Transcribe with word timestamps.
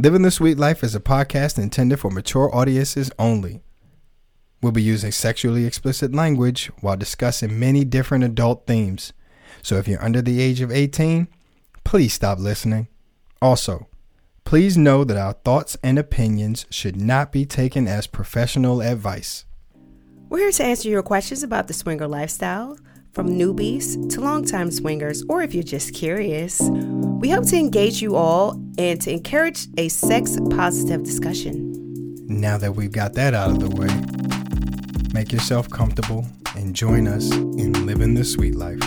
Living 0.00 0.22
the 0.22 0.30
Suite 0.30 0.58
Life 0.58 0.84
is 0.84 0.94
a 0.94 1.00
podcast 1.00 1.58
intended 1.58 1.98
for 1.98 2.08
mature 2.08 2.54
audiences 2.54 3.10
only. 3.18 3.64
We'll 4.62 4.70
be 4.70 4.80
using 4.80 5.10
sexually 5.10 5.64
explicit 5.64 6.14
language 6.14 6.70
while 6.82 6.96
discussing 6.96 7.58
many 7.58 7.84
different 7.84 8.22
adult 8.22 8.64
themes. 8.64 9.12
So 9.60 9.74
if 9.74 9.88
you're 9.88 10.00
under 10.00 10.22
the 10.22 10.40
age 10.40 10.60
of 10.60 10.70
18, 10.70 11.26
please 11.82 12.12
stop 12.12 12.38
listening. 12.38 12.86
Also, 13.42 13.88
please 14.44 14.78
know 14.78 15.02
that 15.02 15.16
our 15.16 15.32
thoughts 15.32 15.76
and 15.82 15.98
opinions 15.98 16.64
should 16.70 16.94
not 16.94 17.32
be 17.32 17.44
taken 17.44 17.88
as 17.88 18.06
professional 18.06 18.80
advice. 18.80 19.46
We're 20.28 20.38
here 20.38 20.52
to 20.52 20.64
answer 20.64 20.88
your 20.88 21.02
questions 21.02 21.42
about 21.42 21.66
the 21.66 21.74
swinger 21.74 22.06
lifestyle, 22.06 22.78
from 23.18 23.30
newbies 23.30 24.08
to 24.08 24.20
longtime 24.20 24.70
swingers, 24.70 25.24
or 25.28 25.42
if 25.42 25.52
you're 25.52 25.64
just 25.64 25.92
curious. 25.92 26.60
We 27.20 27.30
hope 27.30 27.48
to 27.48 27.56
engage 27.56 28.00
you 28.00 28.14
all 28.14 28.52
and 28.78 29.00
to 29.00 29.10
encourage 29.10 29.66
a 29.76 29.88
sex 29.88 30.38
positive 30.50 31.02
discussion. 31.02 31.74
Now 32.28 32.58
that 32.58 32.76
we've 32.76 32.92
got 32.92 33.14
that 33.14 33.34
out 33.34 33.50
of 33.50 33.58
the 33.58 33.70
way, 33.70 33.88
make 35.12 35.32
yourself 35.32 35.68
comfortable 35.68 36.26
and 36.54 36.76
join 36.76 37.08
us 37.08 37.28
in 37.32 37.86
living 37.86 38.14
the 38.14 38.24
suite 38.24 38.54
life. 38.54 38.78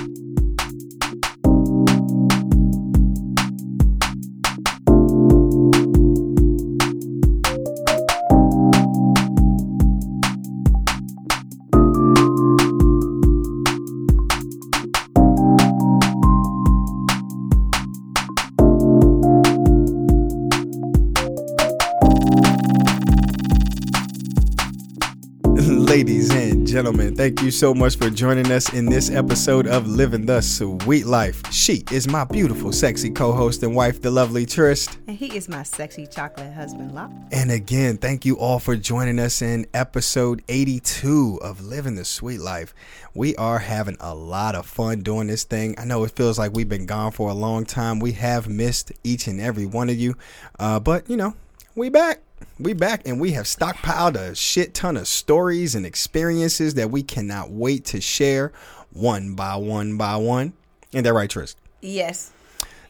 Gentlemen, 26.81 27.15
thank 27.15 27.43
you 27.43 27.51
so 27.51 27.75
much 27.75 27.95
for 27.95 28.09
joining 28.09 28.51
us 28.51 28.73
in 28.73 28.87
this 28.87 29.11
episode 29.11 29.67
of 29.67 29.85
Living 29.85 30.25
the 30.25 30.41
Suite 30.41 31.05
Life. 31.05 31.43
She 31.53 31.83
is 31.91 32.07
my 32.07 32.23
beautiful, 32.23 32.71
sexy 32.71 33.11
co 33.11 33.33
host 33.33 33.61
and 33.61 33.75
wife, 33.75 34.01
the 34.01 34.09
lovely 34.09 34.47
Tryst. 34.47 34.97
And 35.07 35.15
he 35.15 35.37
is 35.37 35.47
my 35.47 35.61
sexy 35.61 36.07
chocolate 36.07 36.51
husband, 36.51 36.93
Loq. 36.93 37.11
And 37.31 37.51
again, 37.51 37.97
thank 37.97 38.25
you 38.25 38.35
all 38.39 38.57
for 38.57 38.75
joining 38.75 39.19
us 39.19 39.43
in 39.43 39.67
episode 39.75 40.41
82 40.47 41.37
of 41.43 41.63
Living 41.63 41.93
the 41.93 42.03
Suite 42.03 42.39
Life. 42.39 42.73
We 43.13 43.35
are 43.35 43.59
having 43.59 43.97
a 43.99 44.15
lot 44.15 44.55
of 44.55 44.65
fun 44.65 45.03
doing 45.03 45.27
this 45.27 45.43
thing. 45.43 45.75
I 45.77 45.85
know 45.85 46.03
it 46.03 46.15
feels 46.15 46.39
like 46.39 46.51
we've 46.51 46.67
been 46.67 46.87
gone 46.87 47.11
for 47.11 47.29
a 47.29 47.35
long 47.35 47.63
time. 47.63 47.99
We 47.99 48.13
have 48.13 48.49
missed 48.49 48.91
each 49.03 49.27
and 49.27 49.39
every 49.39 49.67
one 49.67 49.91
of 49.91 49.97
you, 49.97 50.15
uh, 50.57 50.79
but 50.79 51.07
you 51.07 51.15
know, 51.15 51.35
we 51.75 51.89
back. 51.89 52.21
We 52.59 52.73
back 52.73 53.07
and 53.07 53.19
we 53.19 53.31
have 53.31 53.45
stockpiled 53.45 54.15
a 54.15 54.35
shit 54.35 54.73
ton 54.73 54.97
of 54.97 55.07
stories 55.07 55.75
and 55.75 55.85
experiences 55.85 56.75
that 56.75 56.91
we 56.91 57.03
cannot 57.03 57.49
wait 57.51 57.85
to 57.85 58.01
share 58.01 58.51
one 58.91 59.35
by 59.35 59.55
one 59.55 59.97
by 59.97 60.15
one. 60.17 60.53
Ain't 60.93 61.05
that 61.05 61.13
right, 61.13 61.29
Tryst? 61.29 61.55
Yes. 61.81 62.31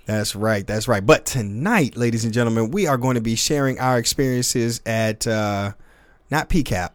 That's 0.05 0.35
right. 0.35 0.66
That's 0.66 0.88
right. 0.88 1.05
But 1.05 1.25
tonight, 1.25 1.95
ladies 1.95 2.25
and 2.25 2.33
gentlemen, 2.33 2.72
we 2.72 2.88
are 2.88 2.97
going 2.97 3.16
to 3.16 3.22
be 3.22 3.35
sharing 3.35 3.79
our 3.79 3.97
experiences 3.97 4.81
at 4.85 5.27
uh 5.27 5.73
not 6.29 6.49
PCAP, 6.49 6.89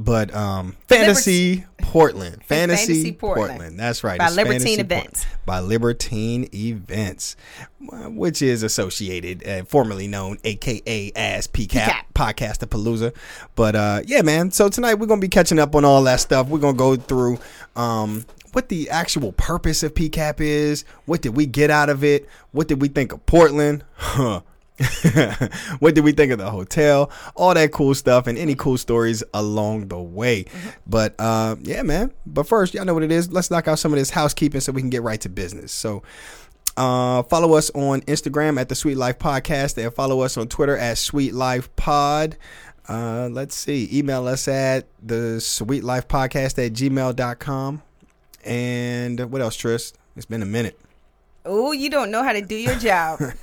but 0.00 0.34
um 0.34 0.76
Fantasy 0.88 1.64
Portland. 1.78 2.42
Fantasy, 2.46 2.86
Fantasy 2.94 3.12
Portland. 3.12 3.50
Portland. 3.50 3.78
That's 3.78 4.02
right. 4.02 4.18
By 4.18 4.26
It's 4.26 4.36
Libertine 4.36 4.60
Fantasy 4.60 4.80
Events. 4.80 5.26
By 5.44 5.60
Libertine 5.60 6.48
Events, 6.54 7.36
which 7.80 8.40
is 8.42 8.62
associated, 8.62 9.46
uh, 9.46 9.64
formerly 9.64 10.08
known, 10.08 10.38
aka 10.44 11.12
as 11.14 11.46
PCAP, 11.46 12.02
Podcast 12.14 12.58
Podcaster 12.58 12.66
Palooza. 12.66 13.14
But 13.54 13.76
uh, 13.76 14.00
yeah, 14.06 14.22
man. 14.22 14.50
So 14.50 14.68
tonight 14.68 14.94
we're 14.94 15.06
gonna 15.06 15.20
be 15.20 15.28
catching 15.28 15.58
up 15.58 15.74
on 15.74 15.84
all 15.84 16.02
that 16.04 16.20
stuff. 16.20 16.48
We're 16.48 16.58
gonna 16.60 16.76
go 16.76 16.96
through 16.96 17.38
um, 17.76 18.24
what 18.52 18.68
the 18.68 18.88
actual 18.90 19.32
purpose 19.32 19.82
of 19.82 19.94
PCAP 19.94 20.40
is. 20.40 20.84
What 21.04 21.20
did 21.20 21.36
we 21.36 21.46
get 21.46 21.70
out 21.70 21.90
of 21.90 22.02
it? 22.02 22.28
What 22.52 22.68
did 22.68 22.80
we 22.80 22.88
think 22.88 23.12
of 23.12 23.24
Portland? 23.26 23.84
Huh. 23.94 24.40
what 25.78 25.94
did 25.94 26.04
we 26.04 26.12
think 26.12 26.32
of 26.32 26.38
the 26.38 26.50
hotel? 26.50 27.10
All 27.34 27.54
that 27.54 27.72
cool 27.72 27.94
stuff 27.94 28.26
and 28.26 28.38
any 28.38 28.54
cool 28.54 28.78
stories 28.78 29.22
along 29.34 29.88
the 29.88 30.00
way. 30.00 30.46
But 30.86 31.14
uh, 31.18 31.56
yeah, 31.60 31.82
man. 31.82 32.12
But 32.26 32.44
first, 32.44 32.74
y'all 32.74 32.84
know 32.84 32.94
what 32.94 33.02
it 33.02 33.12
is. 33.12 33.30
Let's 33.30 33.50
knock 33.50 33.68
out 33.68 33.78
some 33.78 33.92
of 33.92 33.98
this 33.98 34.10
housekeeping 34.10 34.60
so 34.60 34.72
we 34.72 34.80
can 34.80 34.90
get 34.90 35.02
right 35.02 35.20
to 35.20 35.28
business. 35.28 35.72
So 35.72 36.02
uh, 36.76 37.22
follow 37.24 37.54
us 37.54 37.70
on 37.70 38.00
Instagram 38.02 38.58
at 38.58 38.68
the 38.68 38.74
Suite 38.74 38.96
Life 38.96 39.18
Podcast 39.18 39.82
and 39.82 39.92
follow 39.92 40.20
us 40.20 40.36
on 40.36 40.48
Twitter 40.48 40.76
at 40.76 40.98
Suite 40.98 41.34
Life 41.34 41.74
Pod. 41.76 42.36
Uh, 42.88 43.28
let's 43.30 43.54
see. 43.54 43.88
Email 43.92 44.26
us 44.26 44.48
at 44.48 44.86
the 45.02 45.40
Suite 45.40 45.84
Life 45.84 46.08
Podcast 46.08 46.64
at 46.64 46.72
gmail.com. 46.72 47.82
And 48.44 49.30
what 49.30 49.42
else, 49.42 49.56
Tryst? 49.56 49.94
It's 50.16 50.26
been 50.26 50.42
a 50.42 50.46
minute. 50.46 50.78
Oh, 51.52 51.72
you 51.72 51.90
don't 51.90 52.12
know 52.12 52.22
how 52.22 52.32
to 52.32 52.40
do 52.42 52.54
your 52.54 52.76
job. 52.76 53.18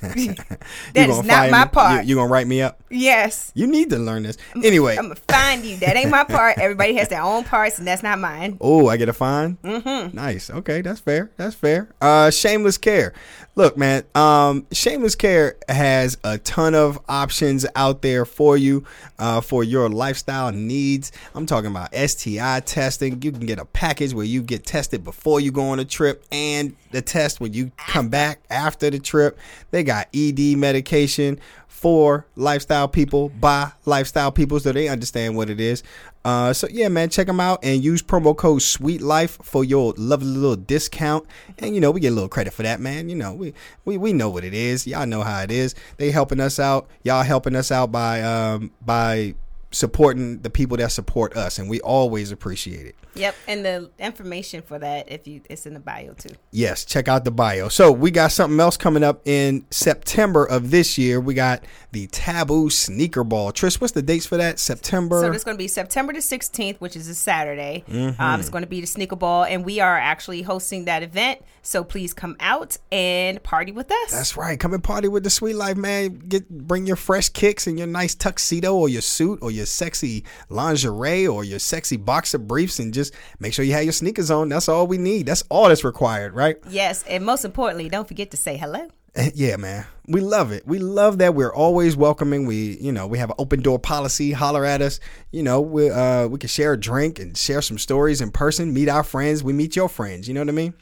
That 0.94 1.10
is 1.10 1.22
not 1.24 1.50
my 1.50 1.64
me? 1.64 1.70
part. 1.70 2.04
You, 2.04 2.08
you 2.10 2.14
gonna 2.16 2.28
write 2.30 2.46
me 2.46 2.62
up? 2.62 2.80
yes. 2.90 3.52
You 3.54 3.66
need 3.66 3.90
to 3.90 3.98
learn 3.98 4.22
this. 4.22 4.36
Anyway, 4.56 4.96
I'm 4.96 5.04
gonna 5.04 5.16
find 5.28 5.64
you. 5.64 5.76
That 5.76 5.96
ain't 5.96 6.10
my 6.10 6.24
part. 6.28 6.58
Everybody 6.58 6.94
has 6.94 7.08
their 7.08 7.22
own 7.22 7.44
parts, 7.44 7.78
and 7.78 7.86
that's 7.86 8.02
not 8.02 8.18
mine. 8.18 8.56
Oh, 8.60 8.88
I 8.88 8.96
get 8.96 9.08
a 9.08 9.12
fine. 9.12 9.56
Mm-hmm. 9.62 10.16
Nice. 10.16 10.48
Okay, 10.50 10.80
that's 10.80 11.00
fair. 11.00 11.30
That's 11.36 11.54
fair. 11.54 11.90
Uh, 12.00 12.30
shameless 12.30 12.78
care. 12.78 13.12
Look, 13.58 13.76
man. 13.76 14.04
Um, 14.14 14.68
shameless 14.70 15.16
care 15.16 15.56
has 15.68 16.16
a 16.22 16.38
ton 16.38 16.76
of 16.76 16.96
options 17.08 17.66
out 17.74 18.02
there 18.02 18.24
for 18.24 18.56
you, 18.56 18.84
uh, 19.18 19.40
for 19.40 19.64
your 19.64 19.88
lifestyle 19.88 20.52
needs. 20.52 21.10
I'm 21.34 21.44
talking 21.44 21.68
about 21.68 21.92
STI 21.92 22.60
testing. 22.60 23.20
You 23.20 23.32
can 23.32 23.46
get 23.46 23.58
a 23.58 23.64
package 23.64 24.14
where 24.14 24.24
you 24.24 24.42
get 24.42 24.64
tested 24.64 25.02
before 25.02 25.40
you 25.40 25.50
go 25.50 25.70
on 25.70 25.80
a 25.80 25.84
trip, 25.84 26.24
and 26.30 26.76
the 26.92 27.02
test 27.02 27.40
when 27.40 27.52
you 27.52 27.72
come 27.76 28.08
back 28.08 28.38
after 28.48 28.90
the 28.90 29.00
trip. 29.00 29.36
They 29.72 29.82
got 29.82 30.06
ED 30.14 30.56
medication 30.56 31.40
for 31.78 32.26
lifestyle 32.34 32.88
people 32.88 33.28
by 33.28 33.70
lifestyle 33.84 34.32
people 34.32 34.58
so 34.58 34.72
they 34.72 34.88
understand 34.88 35.36
what 35.36 35.48
it 35.48 35.60
is. 35.60 35.84
Uh, 36.24 36.52
so 36.52 36.66
yeah, 36.72 36.88
man, 36.88 37.08
check 37.08 37.28
them 37.28 37.38
out 37.38 37.60
and 37.62 37.84
use 37.84 38.02
promo 38.02 38.36
code 38.36 38.60
Suite 38.62 39.00
Life 39.00 39.38
for 39.44 39.62
your 39.62 39.94
lovely 39.96 40.26
little 40.26 40.56
discount. 40.56 41.24
And 41.58 41.76
you 41.76 41.80
know, 41.80 41.92
we 41.92 42.00
get 42.00 42.08
a 42.08 42.14
little 42.14 42.28
credit 42.28 42.52
for 42.52 42.64
that, 42.64 42.80
man. 42.80 43.08
You 43.08 43.14
know, 43.14 43.32
we 43.32 43.54
we, 43.84 43.96
we 43.96 44.12
know 44.12 44.28
what 44.28 44.42
it 44.42 44.54
is. 44.54 44.88
Y'all 44.88 45.06
know 45.06 45.22
how 45.22 45.40
it 45.40 45.52
is. 45.52 45.76
They 45.98 46.10
helping 46.10 46.40
us 46.40 46.58
out. 46.58 46.88
Y'all 47.04 47.22
helping 47.22 47.54
us 47.54 47.70
out 47.70 47.92
by 47.92 48.22
um 48.22 48.72
by 48.84 49.36
supporting 49.70 50.40
the 50.40 50.50
people 50.50 50.76
that 50.78 50.90
support 50.90 51.36
us, 51.36 51.60
and 51.60 51.70
we 51.70 51.80
always 51.82 52.32
appreciate 52.32 52.86
it. 52.86 52.96
Yep. 53.18 53.34
And 53.46 53.64
the 53.64 53.90
information 53.98 54.62
for 54.62 54.78
that, 54.78 55.10
if 55.10 55.26
you, 55.26 55.40
it's 55.50 55.66
in 55.66 55.74
the 55.74 55.80
bio 55.80 56.14
too. 56.14 56.34
Yes, 56.50 56.84
check 56.84 57.08
out 57.08 57.24
the 57.24 57.30
bio. 57.30 57.68
So 57.68 57.90
we 57.90 58.10
got 58.10 58.32
something 58.32 58.58
else 58.60 58.76
coming 58.76 59.02
up 59.02 59.26
in 59.26 59.66
September 59.70 60.44
of 60.44 60.70
this 60.70 60.96
year. 60.96 61.20
We 61.20 61.34
got 61.34 61.64
the 61.92 62.06
Taboo 62.08 62.70
Sneaker 62.70 63.24
Ball. 63.24 63.52
Trish, 63.52 63.80
what's 63.80 63.92
the 63.92 64.02
dates 64.02 64.26
for 64.26 64.36
that? 64.36 64.58
September. 64.58 65.20
So 65.20 65.32
it's 65.32 65.44
going 65.44 65.56
to 65.56 65.62
be 65.62 65.68
September 65.68 66.12
the 66.12 66.20
16th, 66.20 66.78
which 66.78 66.96
is 66.96 67.08
a 67.08 67.14
Saturday. 67.14 67.84
Mm-hmm. 67.88 68.20
Um, 68.20 68.40
it's 68.40 68.48
going 68.48 68.62
to 68.62 68.68
be 68.68 68.80
the 68.80 68.86
Sneaker 68.86 69.16
Ball, 69.16 69.44
and 69.44 69.64
we 69.64 69.80
are 69.80 69.98
actually 69.98 70.42
hosting 70.42 70.84
that 70.86 71.02
event. 71.02 71.40
So 71.62 71.84
please 71.84 72.14
come 72.14 72.36
out 72.40 72.78
and 72.90 73.42
party 73.42 73.72
with 73.72 73.90
us. 73.90 74.12
That's 74.12 74.36
right. 74.36 74.58
Come 74.58 74.72
and 74.72 74.82
party 74.82 75.08
with 75.08 75.24
the 75.24 75.30
Suite 75.30 75.56
Life, 75.56 75.76
man. 75.76 76.18
Get 76.18 76.48
bring 76.48 76.86
your 76.86 76.96
fresh 76.96 77.28
kicks 77.28 77.66
and 77.66 77.78
your 77.78 77.86
nice 77.86 78.14
tuxedo 78.14 78.74
or 78.74 78.88
your 78.88 79.02
suit 79.02 79.40
or 79.42 79.50
your 79.50 79.66
sexy 79.66 80.24
lingerie 80.48 81.26
or 81.26 81.44
your 81.44 81.58
sexy 81.58 81.96
boxer 81.96 82.38
briefs 82.38 82.78
and 82.78 82.94
just 82.94 83.07
make 83.38 83.52
sure 83.52 83.64
you 83.64 83.72
have 83.72 83.84
your 83.84 83.92
sneakers 83.92 84.30
on. 84.30 84.48
That's 84.48 84.68
all 84.68 84.86
we 84.86 84.98
need. 84.98 85.26
That's 85.26 85.44
all 85.48 85.68
that's 85.68 85.84
required, 85.84 86.34
right? 86.34 86.56
yes, 86.68 87.04
and 87.08 87.24
most 87.24 87.44
importantly, 87.44 87.88
don't 87.88 88.08
forget 88.08 88.30
to 88.32 88.36
say 88.36 88.56
hello. 88.56 88.88
Yeah, 89.34 89.56
man. 89.56 89.86
We 90.06 90.20
love 90.20 90.52
it. 90.52 90.66
We 90.66 90.78
love 90.78 91.18
that 91.18 91.34
we're 91.34 91.52
always 91.52 91.96
welcoming. 91.96 92.46
We, 92.46 92.78
you 92.78 92.92
know, 92.92 93.06
we 93.06 93.18
have 93.18 93.30
an 93.30 93.36
open 93.38 93.62
door 93.62 93.78
policy. 93.78 94.32
Holler 94.32 94.64
at 94.64 94.80
us. 94.80 95.00
You 95.32 95.42
know, 95.42 95.60
we 95.60 95.90
uh 95.90 96.28
we 96.28 96.38
can 96.38 96.48
share 96.48 96.74
a 96.74 96.80
drink 96.80 97.18
and 97.18 97.36
share 97.36 97.60
some 97.62 97.78
stories 97.78 98.20
in 98.20 98.30
person, 98.30 98.72
meet 98.72 98.88
our 98.88 99.02
friends, 99.02 99.42
we 99.42 99.52
meet 99.52 99.74
your 99.74 99.88
friends. 99.88 100.28
You 100.28 100.34
know 100.34 100.40
what 100.40 100.48
I 100.48 100.52
mean? 100.52 100.74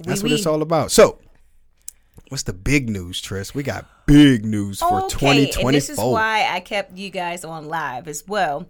That's 0.00 0.22
what 0.22 0.30
oui. 0.30 0.36
it's 0.36 0.46
all 0.46 0.62
about. 0.62 0.90
So, 0.90 1.18
what's 2.28 2.44
the 2.44 2.52
big 2.52 2.88
news, 2.88 3.20
Tryst? 3.20 3.54
We 3.54 3.62
got 3.62 3.86
big 4.06 4.44
news 4.44 4.80
for 4.80 5.04
okay, 5.04 5.08
2024. 5.08 5.68
and 5.68 5.76
this 5.76 5.90
is 5.90 5.98
why 5.98 6.48
I 6.50 6.60
kept 6.60 6.96
you 6.96 7.10
guys 7.10 7.44
on 7.44 7.68
live 7.68 8.08
as 8.08 8.24
well. 8.26 8.66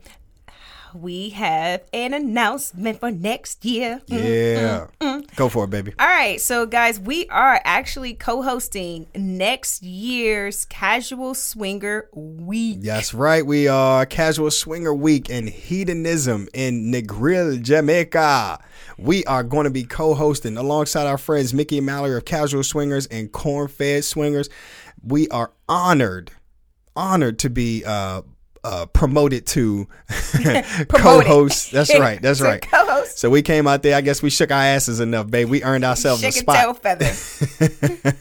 We 0.95 1.31
have 1.31 1.83
an 1.93 2.13
announcement 2.15 3.01
for 3.01 3.11
next 3.11 3.65
year. 3.65 4.01
yeah. 4.07 4.87
Mm, 5.01 5.35
Go 5.37 5.49
for 5.49 5.65
it, 5.65 5.71
baby. 5.71 5.93
All 5.99 6.07
right, 6.07 6.41
so 6.41 6.67
guys, 6.67 7.01
we 7.01 7.27
are 7.29 7.61
actually 7.65 8.15
co-hosting 8.15 9.07
next 9.15 9.83
year's 9.83 10.65
Casual 10.67 11.35
Swinger 11.35 12.09
Week. 12.13 12.83
That's 12.83 13.15
right. 13.15 13.45
We 13.45 13.69
are 13.69 14.05
Casual 14.07 14.51
Swinger 14.51 14.93
Week 14.95 15.31
and 15.31 15.49
Hedonism 15.49 16.49
in 16.53 16.93
Negril, 16.93 17.61
Jamaica. 17.61 18.59
We 18.99 19.25
are 19.25 19.43
going 19.43 19.65
to 19.65 19.71
be 19.71 19.85
co 19.85 20.15
hosting 20.15 20.57
alongside 20.57 21.07
our 21.07 21.19
friends 21.19 21.55
Mickey 21.55 21.79
and 21.79 21.87
Mallory 21.87 22.17
of 22.17 22.25
Casual 22.25 22.63
Swingers 22.63 23.07
and 23.07 23.33
Corn 23.33 23.69
Fed 23.69 24.05
Swingers. 24.05 24.49
We 25.03 25.29
are 25.31 25.53
honored, 25.69 26.31
honored 26.95 27.39
to 27.41 27.51
be 27.51 27.85
uh, 27.85 28.23
uh, 28.65 28.87
promoted 28.87 29.47
to 29.47 29.87
co-host. 30.89 31.73
That's 31.73 31.95
right. 31.99 32.21
That's 32.21 32.41
right. 32.41 32.63
co-host. 32.63 33.19
So 33.19 33.31
we 33.31 33.43
came 33.43 33.67
out 33.67 33.83
there. 33.83 33.97
I 33.97 34.01
guess 34.01 34.23
we 34.23 34.31
shook 34.31 34.51
our 34.51 34.63
asses 34.63 35.01
enough, 35.01 35.31
babe. 35.31 35.49
We 35.49 35.63
earned 35.63 35.85
ourselves 35.85 36.23
a 36.23 36.33
spot. 36.33 36.57
tail 36.57 36.75
feather. 36.75 38.17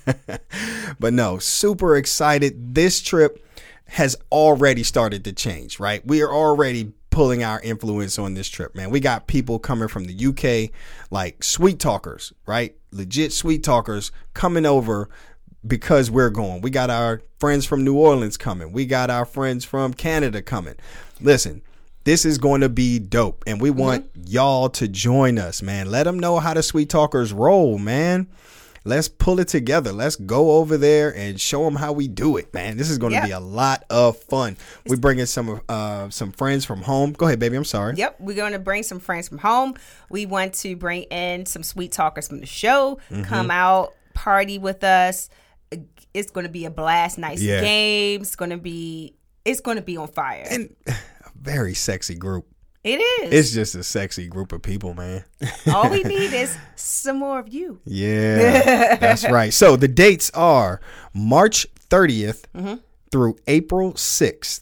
but 1.00 1.14
no, 1.14 1.38
super 1.38 1.96
excited. 1.96 2.76
This 2.76 3.02
trip 3.02 3.46
has 3.88 4.16
already 4.32 4.84
started 4.84 5.24
to 5.26 5.34
change, 5.34 5.80
right? 5.80 6.06
We 6.06 6.22
are 6.22 6.34
already 6.34 6.94
pulling 7.10 7.44
our 7.44 7.60
influence 7.62 8.18
on 8.18 8.34
this 8.34 8.48
trip, 8.48 8.74
man. 8.74 8.90
We 8.90 9.02
got 9.02 9.28
people 9.28 9.60
coming 9.60 9.90
from 9.90 10.06
the 10.06 10.26
UK, 10.28 10.72
like 11.12 11.44
sweet 11.44 11.78
talkers, 11.78 12.32
right? 12.46 12.76
Legit 12.92 13.34
sweet 13.34 13.64
talkers 13.64 14.12
coming 14.34 14.66
over 14.66 15.10
because 15.66 16.10
we're 16.10 16.30
going. 16.30 16.62
We 16.62 16.70
got 16.70 16.90
our 16.90 17.22
friends 17.40 17.66
from 17.66 17.84
New 17.84 17.96
Orleans 17.96 18.38
coming. 18.38 18.72
We 18.72 18.86
got 18.86 19.10
our 19.10 19.26
friends 19.26 19.66
from 19.66 19.94
Canada 19.94 20.42
coming. 20.42 20.76
Listen, 21.20 21.62
this 22.04 22.26
is 22.26 22.38
going 22.38 22.62
to 22.62 22.70
be 22.70 22.98
dope, 23.00 23.44
and 23.46 23.62
we 23.62 23.70
want 23.70 24.10
y'all 24.26 24.70
to 24.70 24.88
join 24.88 25.38
us, 25.38 25.62
man. 25.62 25.90
Let 25.92 26.04
them 26.04 26.20
know 26.20 26.40
how 26.40 26.54
the 26.54 26.64
sweet 26.64 26.90
talkers 26.90 27.32
roll, 27.32 27.78
man. 27.78 28.28
Let's 28.84 29.08
pull 29.08 29.40
it 29.40 29.48
together. 29.48 29.92
Let's 29.92 30.16
go 30.16 30.54
over 30.54 30.76
there 30.76 31.16
and 31.16 31.40
show 31.40 31.64
them 31.66 31.76
how 31.76 31.92
we 31.94 32.08
do 32.08 32.38
it, 32.38 32.52
man. 32.52 32.78
This 32.78 32.90
is 32.90 32.98
going 32.98 33.12
to 33.12 33.18
Yep. 33.18 33.26
be 33.26 33.32
a 33.32 33.40
lot 33.40 33.84
of 33.92 34.18
fun. 34.18 34.58
We 34.88 34.96
bring 34.96 35.20
in 35.20 35.28
some 35.28 35.62
uh 35.70 36.10
some 36.10 36.32
friends 36.32 36.66
from 36.66 36.82
home. 36.82 37.12
Go 37.14 37.28
ahead, 37.28 37.38
baby. 37.38 37.56
I'm 37.58 37.64
sorry. 37.64 37.94
Yep, 37.98 38.16
we're 38.20 38.36
going 38.36 38.54
to 38.54 38.60
bring 38.60 38.82
some 38.82 39.00
friends 39.00 39.28
from 39.30 39.38
home. 39.38 39.76
We 40.10 40.26
want 40.26 40.56
to 40.56 40.76
bring 40.76 41.04
in 41.04 41.46
some 41.46 41.62
sweet 41.62 41.92
talkers 41.92 42.28
from 42.28 42.40
the 42.40 42.48
show. 42.48 42.98
Mm-hmm. 43.12 43.22
Come 43.26 43.52
out, 43.52 43.94
party 44.16 44.58
with 44.58 44.84
us. 44.84 45.30
It's 46.14 46.32
going 46.32 46.46
to 46.46 46.52
be 46.52 46.66
a 46.66 46.72
blast. 46.72 47.18
Nice 47.18 47.42
Yeah. 47.42 47.62
games. 47.62 48.28
It's 48.28 48.36
going 48.36 48.52
to 48.52 48.58
be. 48.58 49.16
It's 49.46 49.62
going 49.62 49.78
to 49.78 49.84
be 49.84 49.98
on 49.98 50.08
fire. 50.08 50.46
And 50.50 50.76
a 50.88 50.94
very 51.36 51.74
sexy 51.74 52.16
group. 52.16 52.46
it 52.84 52.98
is. 53.00 53.34
It's 53.34 53.52
just 53.52 53.76
a 53.76 53.84
sexy 53.84 54.28
group 54.28 54.52
of 54.52 54.62
people, 54.62 54.94
man. 54.94 55.24
All 55.68 55.90
we 55.90 56.04
need 56.16 56.34
is 56.34 56.56
some 56.76 57.18
more 57.20 57.40
of 57.40 57.48
you. 57.50 57.80
Yeah, 57.86 58.96
that's 59.00 59.28
right. 59.30 59.54
So 59.54 59.76
the 59.76 59.88
dates 59.88 60.30
are 60.34 60.82
March 61.14 61.66
30th 61.90 62.44
Mm-hmm. 62.56 62.76
through 63.12 63.36
April 63.48 63.94
6th, 63.94 64.62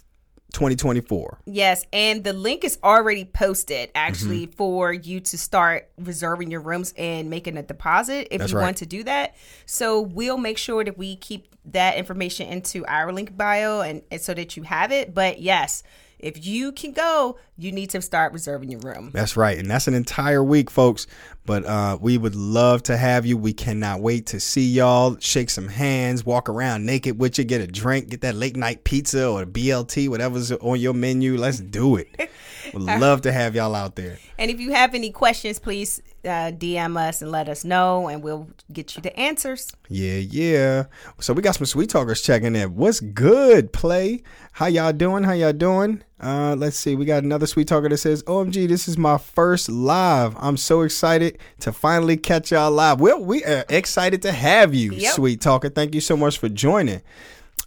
2024. 0.53 1.41
Yes, 1.45 1.85
and 1.93 2.23
the 2.23 2.33
link 2.33 2.63
is 2.63 2.77
already 2.83 3.25
posted 3.25 3.91
actually 3.95 4.47
Mm-hmm. 4.47 4.55
for 4.55 4.91
you 4.93 5.19
to 5.19 5.37
start 5.37 5.89
reserving 5.97 6.51
your 6.51 6.61
rooms 6.61 6.93
and 6.97 7.29
making 7.29 7.57
a 7.57 7.63
deposit 7.63 8.27
if 8.31 8.39
That's 8.39 8.51
you 8.51 8.57
right. 8.57 8.63
want 8.65 8.77
to 8.77 8.85
do 8.85 9.03
that. 9.03 9.35
So 9.65 10.01
we'll 10.01 10.37
make 10.37 10.57
sure 10.57 10.83
that 10.83 10.97
we 10.97 11.15
keep 11.17 11.55
that 11.65 11.97
information 11.97 12.47
into 12.47 12.85
our 12.85 13.11
link 13.11 13.35
bio 13.37 13.81
and, 13.81 14.01
and 14.11 14.19
so 14.21 14.33
that 14.33 14.57
you 14.57 14.63
have 14.63 14.91
it. 14.91 15.13
But 15.13 15.41
yes, 15.41 15.83
if 16.19 16.45
you 16.45 16.71
can 16.73 16.91
go, 16.91 17.37
you 17.57 17.71
need 17.71 17.89
to 17.91 18.01
start 18.01 18.33
reserving 18.33 18.69
your 18.69 18.81
room. 18.81 19.09
That's 19.13 19.37
right. 19.37 19.57
And 19.57 19.69
that's 19.69 19.87
an 19.87 19.93
entire 19.93 20.43
week, 20.43 20.69
folks. 20.69 21.07
But 21.45 21.65
uh, 21.65 21.97
we 21.99 22.17
would 22.17 22.35
love 22.35 22.83
to 22.83 22.97
have 22.97 23.25
you. 23.25 23.37
We 23.37 23.53
cannot 23.53 24.01
wait 24.01 24.27
to 24.27 24.39
see 24.39 24.67
y'all, 24.67 25.17
shake 25.19 25.49
some 25.49 25.67
hands, 25.67 26.25
walk 26.25 26.49
around 26.49 26.85
naked 26.85 27.19
with 27.19 27.37
you, 27.37 27.45
get 27.45 27.61
a 27.61 27.67
drink, 27.67 28.09
get 28.09 28.21
that 28.21 28.35
late 28.35 28.55
night 28.55 28.83
pizza 28.83 29.27
or 29.27 29.45
BLT, 29.45 30.09
whatever's 30.09 30.51
on 30.51 30.79
your 30.79 30.93
menu. 30.93 31.37
Let's 31.37 31.59
do 31.59 31.95
it. 31.95 32.29
Would 32.73 32.83
love 32.83 33.21
to 33.21 33.31
have 33.31 33.55
y'all 33.55 33.73
out 33.73 33.95
there. 33.95 34.19
And 34.37 34.51
if 34.51 34.59
you 34.59 34.73
have 34.73 34.93
any 34.93 35.11
questions, 35.11 35.57
please 35.57 36.01
uh, 36.25 36.51
DM 36.51 36.97
us 36.97 37.21
and 37.21 37.31
let 37.31 37.47
us 37.49 37.63
know, 37.63 38.07
and 38.07 38.21
we'll 38.23 38.49
get 38.73 38.95
you 38.95 39.01
the 39.01 39.17
answers. 39.19 39.71
Yeah, 39.87 40.17
yeah. 40.17 40.83
So 41.19 41.33
we 41.33 41.41
got 41.41 41.55
some 41.55 41.65
sweet 41.65 41.89
talkers 41.89 42.21
checking 42.21 42.55
in. 42.55 42.75
What's 42.75 42.99
good, 42.99 43.71
play? 43.73 44.23
How 44.51 44.65
y'all 44.67 44.91
doing? 44.93 45.23
How 45.23 45.33
y'all 45.33 45.53
doing? 45.53 46.03
Uh, 46.21 46.55
let's 46.57 46.77
see. 46.77 46.95
We 46.95 47.05
got 47.05 47.23
another 47.23 47.47
sweet 47.47 47.67
talker 47.67 47.87
that 47.89 47.97
says, 47.97 48.23
"OMG, 48.23 48.67
this 48.67 48.87
is 48.87 48.97
my 48.97 49.17
first 49.17 49.69
live. 49.69 50.35
I'm 50.37 50.57
so 50.57 50.81
excited 50.81 51.37
to 51.61 51.71
finally 51.71 52.17
catch 52.17 52.51
y'all 52.51 52.71
live. 52.71 52.99
Well, 52.99 53.23
we 53.23 53.43
are 53.45 53.63
excited 53.69 54.21
to 54.23 54.31
have 54.31 54.73
you, 54.75 54.91
Yep. 54.91 55.13
sweet 55.13 55.41
talker. 55.41 55.69
Thank 55.69 55.95
you 55.95 56.01
so 56.01 56.17
much 56.17 56.37
for 56.37 56.49
joining." 56.49 57.01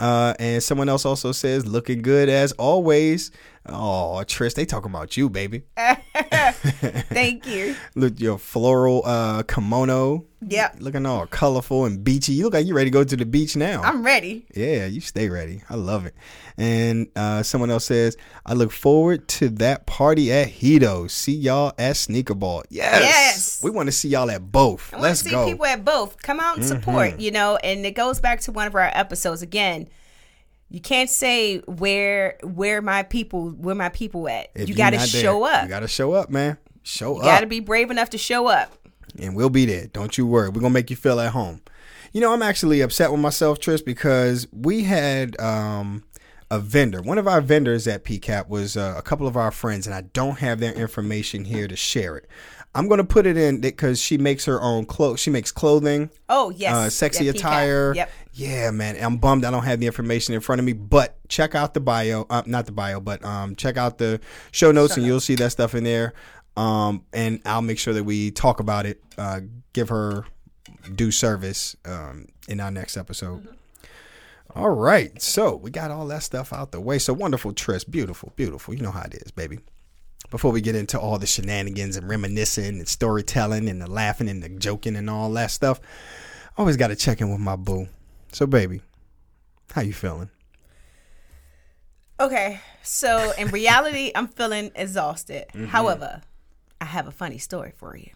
Uh, 0.01 0.35
and 0.41 0.63
someone 0.63 0.89
else 0.89 1.05
also 1.05 1.33
says, 1.33 1.65
"Looking 1.67 2.03
good 2.03 2.29
as 2.29 2.53
always." 2.53 3.31
Oh, 3.67 4.23
Trish, 4.27 4.55
they 4.55 4.65
talking 4.65 4.91
about 4.91 5.17
you, 5.17 5.31
baby. 5.31 5.63
Thank 5.77 7.47
you. 7.47 7.77
Look, 7.95 8.19
your 8.19 8.39
floral 8.39 9.03
uh 9.05 9.43
kimono. 9.45 10.25
Yep. 10.49 10.77
Looking 10.81 11.07
all 11.07 11.27
colorful 11.29 11.85
and 11.85 12.03
beachy. 12.03 12.33
You 12.33 12.45
look 12.45 12.55
like 12.55 12.67
you 12.67 12.75
ready 12.75 12.91
to 12.91 12.93
go 12.93 13.05
to 13.05 13.17
the 13.17 13.25
beach 13.25 13.55
now. 13.55 13.81
I'm 13.83 14.05
ready. 14.05 14.45
Yeah, 14.53 14.87
you 14.87 15.01
stay 15.01 15.29
ready. 15.29 15.63
I 15.71 15.77
love 15.77 16.05
it. 16.05 16.15
And 16.59 17.07
uh, 17.15 17.45
someone 17.45 17.71
else 17.71 17.85
says, 17.85 18.17
I 18.45 18.55
look 18.55 18.73
forward 18.73 19.29
to 19.29 19.49
that 19.51 19.87
party 19.87 20.33
at 20.33 20.49
Hedo. 20.49 21.09
See 21.09 21.33
y'all 21.33 21.73
at 21.79 21.97
Sneaker 21.97 22.35
Ball. 22.35 22.65
Yes. 22.71 23.03
Yes. 23.03 23.61
We 23.63 23.71
want 23.71 23.87
to 23.87 23.93
see 23.93 24.09
y'all 24.09 24.31
at 24.33 24.51
both. 24.51 24.93
I 24.93 24.99
Let's 24.99 25.21
see 25.21 25.31
go. 25.31 25.39
Mm-hmm. 25.39 25.51
people 25.53 25.67
at 25.67 25.85
both. 25.85 26.21
Come 26.21 26.41
out 26.41 26.57
and 26.57 26.67
support, 26.67 27.21
you 27.21 27.31
know, 27.31 27.57
and 27.57 27.87
it 27.87 27.93
goes 27.93 28.19
back 28.19 28.41
to 28.41 28.53
one 28.53 28.67
of 28.67 28.75
our 28.75 28.91
episodes 28.93 29.43
again. 29.43 29.89
You 30.73 30.81
can't 30.81 31.11
say 31.11 31.59
where 31.59 32.39
where 32.43 32.81
my 32.81 33.03
people 33.03 33.51
where 33.51 33.75
my 33.75 33.91
people 33.91 34.27
at. 34.29 34.49
If 34.55 34.71
you 34.71 34.75
got 34.75 34.91
to 34.91 34.97
not 34.97 35.09
there, 35.09 35.23
show 35.23 35.45
up. 35.45 35.65
You 35.65 35.69
got 35.69 35.81
to 35.81 35.89
show 35.89 36.13
up, 36.15 36.31
man. 36.31 36.57
Show 36.83 37.13
You 37.13 37.19
up. 37.19 37.25
You 37.25 37.31
got 37.31 37.41
to 37.41 37.47
be 37.47 37.61
brave 37.61 37.91
enough 37.91 38.09
to 38.11 38.19
show 38.19 38.47
up. 38.47 38.73
and 39.21 39.37
we'll 39.37 39.51
be 39.51 39.67
there. 39.67 39.87
Don't 39.89 40.17
you 40.17 40.27
worry. 40.27 40.49
We're 40.49 40.63
gonna 40.63 40.73
make 40.73 40.89
you 40.89 40.97
feel 40.97 41.21
at 41.21 41.33
home. 41.33 41.61
You 42.13 42.23
know, 42.23 42.33
I'm 42.33 42.43
actually 42.43 42.81
upset 42.81 43.11
with 43.13 43.21
myself, 43.21 43.59
Tris, 43.61 43.83
because 43.83 44.47
we 44.51 44.85
had 44.85 45.39
um, 45.39 46.05
a 46.51 46.59
vendor. 46.59 47.03
One 47.03 47.19
of 47.19 47.29
our 47.29 47.41
vendors 47.43 47.87
at 47.87 48.05
PCAP 48.05 48.49
was 48.49 48.75
uh, 48.77 48.95
a 48.97 49.03
couple 49.03 49.27
of 49.27 49.37
our 49.37 49.51
friends, 49.51 49.87
and 49.87 49.95
I 49.95 50.01
don't 50.01 50.39
have 50.39 50.59
their 50.61 50.73
information 50.73 51.45
here 51.45 51.69
to 51.69 51.77
share 51.77 52.17
it. 52.17 52.27
I'm 52.75 52.89
gonna 52.89 53.05
put 53.05 53.27
it 53.27 53.37
in 53.37 53.61
because 53.61 54.01
she 54.01 54.17
makes 54.17 54.47
her 54.47 54.61
own 54.61 54.87
clothes. 54.87 55.21
She 55.21 55.31
makes 55.31 55.53
clothing, 55.53 56.11
Oh 56.29 56.51
yes, 56.51 56.75
uh, 56.75 56.89
sexy 56.91 57.29
attire. 57.29 57.93
Yep. 57.95 58.11
Yeah, 58.33 58.71
man. 58.71 58.97
I'm 58.99 59.19
bummed 59.19 59.45
I 59.45 59.51
don't 59.51 59.65
have 59.65 59.79
the 59.79 59.87
information 59.87 60.33
in 60.35 60.41
front 60.41 60.59
of 60.59 60.65
me, 60.65 60.73
but 60.73 61.17
check 61.29 61.55
out 61.55 61.75
the 61.75 61.81
bio. 61.81 62.27
Uh, 62.31 62.43
not 62.47 62.65
the 62.65 62.73
bio, 62.73 62.99
but 62.99 63.23
um, 63.25 63.57
check 63.57 63.77
out 63.77 63.99
the 63.99 64.21
show 64.53 64.73
notes, 64.73 64.97
and 64.97 65.05
you'll 65.05 65.21
see 65.21 65.35
that 65.35 65.51
stuff 65.53 65.75
in 65.75 65.85
there. 65.85 66.15
Um, 66.57 67.05
and 67.13 67.41
I'll 67.45 67.63
make 67.63 67.79
sure 67.79 67.93
that 67.95 68.05
we 68.05 68.31
talk 68.31 68.61
about 68.61 68.87
it. 68.87 69.03
Uh, 69.19 69.41
give 69.75 69.91
her 69.91 70.25
due 70.95 71.11
service 71.11 71.77
um, 71.85 72.27
in 72.49 72.59
our 72.61 72.71
next 72.71 72.97
episode. 72.97 73.49
All 74.55 74.71
right, 74.71 75.21
so 75.21 75.57
we 75.57 75.71
got 75.71 75.91
all 75.91 76.07
that 76.09 76.23
stuff 76.23 76.53
out 76.53 76.73
the 76.73 76.81
way. 76.81 76.99
So 76.99 77.15
wonderful, 77.15 77.53
Tryst. 77.53 77.91
Beautiful, 77.91 78.33
beautiful. 78.37 78.75
You 78.75 78.83
know 78.83 78.91
how 78.91 79.03
it 79.03 79.15
is, 79.15 79.31
baby. 79.31 79.61
Before 80.33 80.51
we 80.51 80.63
get 80.63 80.75
into 80.75 80.99
all 80.99 81.19
the 81.19 81.27
shenanigans 81.27 81.95
and 81.95 82.09
reminiscing 82.09 82.79
and 82.79 82.89
storytelling 82.89 83.69
and 83.69 83.83
the 83.83 83.87
laughing 83.87 84.31
and 84.31 84.43
the 84.43 84.49
joking 84.49 84.97
and 84.97 85.11
all 85.11 85.31
that 85.33 85.51
stuff, 85.51 85.79
I 86.57 86.63
always 86.63 86.79
got 86.79 86.89
to 86.89 86.97
check 86.97 87.21
in 87.21 87.31
with 87.31 87.39
my 87.39 87.55
boo. 87.55 87.89
So, 88.33 88.47
baby, 88.47 88.81
how 89.73 89.83
you 89.83 89.93
feeling? 89.93 90.31
Okay, 92.19 92.61
so 92.83 93.33
in 93.37 93.49
reality, 93.51 94.11
I'm 94.15 94.27
feeling 94.27 94.71
exhausted. 94.75 95.49
Mm-hmm. 95.49 95.67
However, 95.67 96.23
I 96.81 96.87
have 96.87 97.07
a 97.07 97.13
funny 97.13 97.37
story 97.37 97.75
for 97.77 97.95
you. 97.95 98.09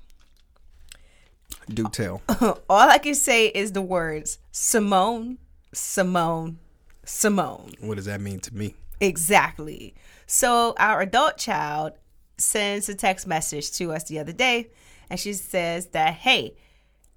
Do 1.69 1.85
tell. 1.91 2.23
All 2.41 2.89
I 2.89 2.97
can 2.97 3.15
say 3.15 3.49
is 3.49 3.73
the 3.73 3.83
words 3.83 4.39
Simone, 4.53 5.37
Simone, 5.75 6.61
Simone. 7.05 7.75
what 7.81 7.97
does 7.97 8.07
that 8.07 8.23
mean 8.23 8.41
to 8.41 8.55
me? 8.55 8.75
Exactly. 9.03 9.95
So 10.27 10.75
our 10.79 11.03
adult 11.03 11.37
child 11.37 11.93
sends 12.39 12.89
a 12.89 12.95
text 12.95 13.27
message 13.27 13.73
to 13.73 13.93
us 13.93 14.05
the 14.05 14.19
other 14.19 14.33
day 14.33 14.71
and 15.09 15.19
she 15.19 15.33
says 15.33 15.87
that, 15.89 16.15
hey, 16.15 16.55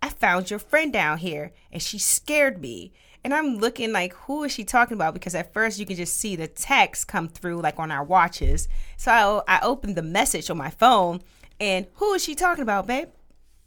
I 0.01 0.09
found 0.09 0.49
your 0.49 0.59
friend 0.59 0.93
down 0.93 1.17
here 1.17 1.51
and 1.71 1.81
she 1.81 1.97
scared 1.97 2.61
me. 2.61 2.93
And 3.23 3.33
I'm 3.33 3.57
looking 3.57 3.91
like, 3.91 4.13
who 4.13 4.43
is 4.43 4.53
she 4.53 4.63
talking 4.63 4.95
about? 4.95 5.13
Because 5.13 5.35
at 5.35 5.53
first 5.53 5.77
you 5.77 5.85
can 5.85 5.97
just 5.97 6.17
see 6.17 6.35
the 6.35 6.47
text 6.47 7.07
come 7.07 7.27
through 7.27 7.61
like 7.61 7.77
on 7.77 7.91
our 7.91 8.03
watches. 8.03 8.69
So 8.95 9.43
I, 9.47 9.57
I 9.57 9.59
opened 9.61 9.95
the 9.95 10.01
message 10.01 10.49
on 10.49 10.57
my 10.57 10.69
phone 10.69 11.21
and 11.59 11.87
who 11.95 12.13
is 12.13 12.23
she 12.23 12.35
talking 12.35 12.61
about, 12.61 12.87
babe? 12.87 13.09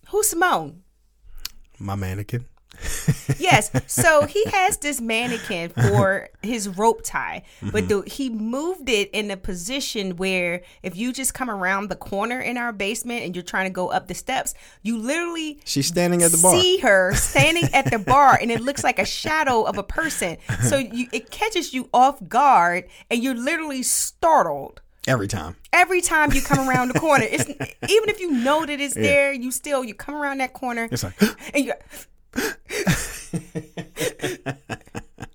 Who's 0.08 0.28
Simone? 0.28 0.82
My 1.78 1.96
mannequin. 1.96 2.46
Yes. 3.38 3.70
So 3.86 4.26
he 4.26 4.44
has 4.46 4.76
this 4.78 5.00
mannequin 5.00 5.70
for 5.70 6.28
his 6.42 6.68
rope 6.68 7.02
tie, 7.04 7.42
but 7.60 7.84
mm-hmm. 7.84 8.00
the, 8.00 8.10
he 8.10 8.30
moved 8.30 8.88
it 8.88 9.10
in 9.10 9.30
a 9.30 9.36
position 9.36 10.16
where 10.16 10.62
if 10.82 10.96
you 10.96 11.12
just 11.12 11.34
come 11.34 11.50
around 11.50 11.88
the 11.88 11.96
corner 11.96 12.40
in 12.40 12.56
our 12.56 12.72
basement 12.72 13.24
and 13.24 13.34
you're 13.34 13.42
trying 13.42 13.66
to 13.66 13.72
go 13.72 13.88
up 13.88 14.08
the 14.08 14.14
steps, 14.14 14.54
you 14.82 14.98
literally 14.98 15.58
She's 15.64 15.86
standing 15.86 16.22
at 16.22 16.30
the 16.30 16.38
bar. 16.38 16.58
see 16.60 16.78
her 16.78 17.14
standing 17.14 17.64
at 17.72 17.90
the 17.90 17.98
bar 17.98 18.38
and 18.40 18.50
it 18.50 18.60
looks 18.60 18.84
like 18.84 18.98
a 18.98 19.06
shadow 19.06 19.62
of 19.62 19.78
a 19.78 19.82
person. 19.82 20.36
So 20.62 20.78
you, 20.78 21.08
it 21.12 21.30
catches 21.30 21.74
you 21.74 21.88
off 21.92 22.26
guard 22.28 22.88
and 23.10 23.22
you're 23.22 23.34
literally 23.34 23.82
startled 23.82 24.80
Every 25.06 25.26
time. 25.26 25.56
every 25.72 26.00
time 26.00 26.32
you 26.32 26.40
come 26.40 26.68
around 26.68 26.88
the 26.88 27.00
corner. 27.00 27.26
It's 27.28 27.48
even 27.48 28.08
if 28.08 28.20
you 28.20 28.30
know 28.30 28.64
that 28.64 28.80
it's 28.80 28.94
there, 28.94 29.32
you 29.32 29.50
still 29.50 29.82
you 29.84 29.94
come 29.94 30.14
around 30.14 30.38
that 30.38 30.52
corner 30.52 30.88
It's 30.90 31.02
like, 31.02 31.20
and 31.54 31.64
you 31.64 31.72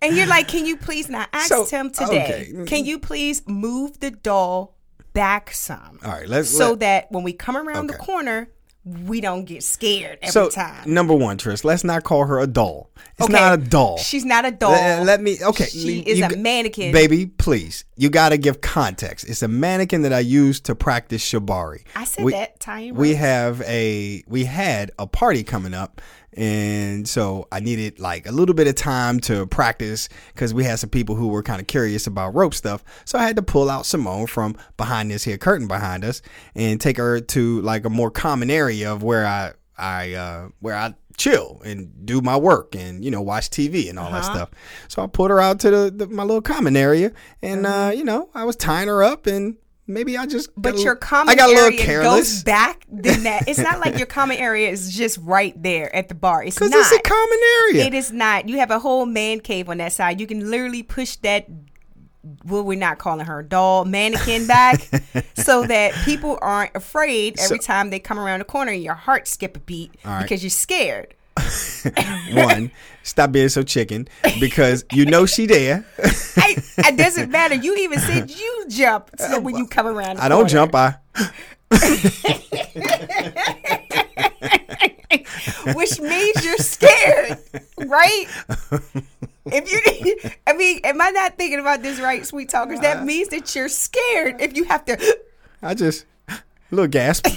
and 0.01 0.15
you're 0.15 0.27
like, 0.27 0.47
can 0.47 0.65
you 0.65 0.77
please 0.77 1.09
not 1.09 1.29
ask 1.33 1.47
So, 1.47 1.65
him 1.65 1.89
today? 1.91 2.05
okay. 2.23 2.49
Mm-hmm. 2.51 2.65
Can 2.65 2.85
you 2.85 2.99
please 2.99 3.41
move 3.47 3.99
the 3.99 4.11
doll 4.11 4.75
back 5.13 5.51
some? 5.53 5.99
All 6.03 6.11
right, 6.11 6.27
let's 6.27 6.49
so 6.49 6.71
let- 6.71 6.79
that 6.81 7.11
when 7.11 7.23
we 7.23 7.33
come 7.33 7.57
around 7.57 7.87
the 7.87 7.95
corner, 7.97 8.49
we 8.85 9.19
don't 9.19 9.43
get 9.43 9.63
scared 9.63 10.17
every 10.21 10.31
so 10.31 10.49
time. 10.49 10.93
number 10.93 11.13
one, 11.13 11.37
Tryst, 11.37 11.65
let's 11.65 11.83
not 11.83 12.05
call 12.05 12.25
her 12.25 12.39
a 12.39 12.47
doll. 12.47 12.89
It's 13.19 13.23
Okay, 13.25 13.33
not 13.33 13.53
a 13.55 13.57
doll. 13.57 13.97
She's 13.97 14.23
not 14.23 14.45
a 14.45 14.51
doll. 14.51 14.71
Let, 14.71 15.03
let 15.05 15.21
me 15.21 15.37
okay. 15.43 15.65
She 15.65 15.97
you- 15.99 16.03
is 16.05 16.19
you 16.19 16.25
a 16.25 16.37
mannequin. 16.37 16.93
Baby, 16.93 17.25
please. 17.25 17.83
You 17.97 18.09
got 18.09 18.29
to 18.29 18.37
give 18.37 18.61
context. 18.61 19.27
It's 19.27 19.41
a 19.41 19.47
mannequin 19.49 20.03
that 20.03 20.13
I 20.13 20.19
use 20.19 20.61
to 20.61 20.75
practice 20.75 21.21
shibari. 21.29 21.83
I 21.97 22.05
said 22.05 22.23
We- 22.23 22.31
that. 22.31 22.59
Tying 22.61 22.95
We 22.95 23.15
have 23.15 23.61
a 23.63 24.23
we 24.27 24.45
had 24.45 24.91
a 24.97 25.05
party 25.07 25.43
coming 25.43 25.73
up 25.73 25.99
and 26.37 27.07
so 27.09 27.47
I 27.51 27.59
needed 27.59 27.99
like 27.99 28.27
a 28.27 28.31
little 28.31 28.55
bit 28.55 28.67
of 28.67 28.75
time 28.75 29.19
to 29.21 29.47
practice 29.47 30.07
cuz 30.35 30.53
we 30.53 30.63
had 30.63 30.79
some 30.79 30.89
people 30.91 31.15
who 31.15 31.27
were 31.29 31.43
kind 31.43 31.59
of 31.59 31.67
curious 31.67 32.07
about 32.07 32.35
rope 32.35 32.53
stuff. 32.53 32.83
So 33.05 33.17
I 33.19 33.23
had 33.23 33.35
to 33.37 33.41
pull 33.41 33.69
out 33.69 33.85
Simone 33.85 34.27
from 34.27 34.55
behind 34.77 35.11
this 35.11 35.23
here 35.23 35.37
curtain 35.37 35.67
behind 35.67 36.05
us 36.05 36.21
and 36.55 36.79
take 36.79 36.97
her 36.97 37.19
to 37.19 37.61
like 37.61 37.85
a 37.85 37.89
more 37.89 38.11
common 38.11 38.49
area 38.49 38.91
of 38.93 39.01
where 39.03 39.25
I 39.25 39.53
I 39.77 40.13
uh 40.13 40.49
where 40.59 40.75
I 40.75 40.93
chill 41.17 41.61
and 41.65 41.91
do 42.05 42.21
my 42.21 42.37
work 42.37 42.75
and 42.75 43.03
you 43.03 43.09
know 43.09 43.21
watch 43.21 43.49
TV 43.49 43.89
and 43.89 43.97
all 43.97 44.11
that 44.11 44.23
Uh-huh. 44.23 44.33
stuff. 44.33 44.49
So 44.87 45.03
I 45.03 45.07
pulled 45.07 45.31
her 45.31 45.39
out 45.39 45.59
to 45.61 45.71
the, 45.71 45.91
the 45.95 46.07
my 46.07 46.23
little 46.23 46.41
common 46.41 46.75
area 46.77 47.11
and 47.41 47.65
uh 47.65 47.91
you 47.95 48.03
know 48.03 48.29
I 48.35 48.43
was 48.45 48.55
tying 48.55 48.87
her 48.87 49.03
up 49.03 49.25
and 49.27 49.55
maybe 49.87 50.17
I 50.17 50.25
just 50.25 50.49
But 50.55 50.75
got 50.75 50.83
your 50.83 50.95
common 50.95 51.31
I 51.31 51.35
got 51.35 51.45
a 51.49 51.53
little 51.53 51.65
area 51.65 51.77
careless. 51.79 52.33
goes 52.33 52.43
back 52.43 52.85
than 52.91 53.23
that. 53.23 53.47
It's 53.47 53.59
not 53.59 53.79
like 53.79 53.97
your 53.97 54.07
common 54.19 54.37
area 54.37 54.69
is 54.69 54.93
just 54.95 55.17
right 55.21 55.59
there 55.61 55.93
at 55.95 56.09
the 56.09 56.15
bar. 56.15 56.43
It's 56.43 56.59
not. 56.59 56.69
it's 56.73 56.91
a 56.91 56.99
common 56.99 57.39
area. 57.61 57.85
It 57.85 57.93
is 57.93 58.11
not. 58.11 58.47
You 58.49 58.59
have 58.59 58.71
a 58.71 58.79
whole 58.79 59.05
man 59.05 59.39
cave 59.39 59.69
on 59.69 59.77
that 59.77 59.93
side. 59.93 60.19
You 60.19 60.27
can 60.27 60.49
literally 60.51 60.83
push 60.83 61.15
that. 61.17 61.47
Well, 62.43 62.63
we're 62.63 62.77
not 62.77 62.97
calling 62.97 63.25
her 63.25 63.41
doll 63.41 63.85
mannequin 63.85 64.47
back, 64.47 64.81
so 65.35 65.65
that 65.65 65.93
people 66.03 66.37
aren't 66.41 66.75
afraid 66.75 67.39
every 67.39 67.57
So- 67.59 67.63
time 67.63 67.89
they 67.89 67.99
come 67.99 68.19
around 68.19 68.39
the 68.39 68.45
corner. 68.45 68.73
and 68.73 68.83
Your 68.83 68.95
heart 68.95 69.29
skip 69.29 69.55
a 69.55 69.61
beat 69.61 69.95
right. 70.03 70.23
because 70.23 70.43
you're 70.43 70.49
scared. 70.49 71.13
One, 72.33 72.71
stop 73.03 73.31
being 73.31 73.49
so 73.49 73.63
chicken 73.63 74.07
because 74.39 74.85
you 74.91 75.05
know 75.05 75.25
she 75.25 75.45
there. 75.45 75.85
I, 76.37 76.57
it 76.77 76.97
doesn't 76.97 77.31
matter. 77.31 77.55
You 77.55 77.75
even 77.77 77.99
said 77.99 78.29
you 78.29 78.65
jump 78.69 79.11
so 79.17 79.37
uh, 79.37 79.39
when 79.39 79.57
you 79.57 79.67
come 79.67 79.87
around. 79.87 80.19
I 80.19 80.29
don't 80.29 80.49
corner. 80.49 80.49
jump. 80.49 80.75
I 80.75 80.95
which 85.73 85.99
means 85.99 86.45
you're 86.45 86.57
scared, 86.57 87.37
right? 87.77 88.25
If 89.45 89.71
you, 89.71 90.31
I 90.45 90.53
mean, 90.53 90.81
am 90.83 91.01
I 91.01 91.09
not 91.11 91.37
thinking 91.37 91.59
about 91.59 91.81
this 91.81 91.99
right, 91.99 92.25
sweet 92.25 92.49
talkers? 92.49 92.79
That 92.79 92.97
uh, 92.97 93.05
means 93.05 93.29
that 93.29 93.53
you're 93.55 93.69
scared 93.69 94.41
if 94.41 94.55
you 94.55 94.65
have 94.65 94.85
to. 94.85 95.17
I 95.61 95.73
just 95.73 96.05
a 96.29 96.35
little 96.71 96.87
gasp, 96.87 97.27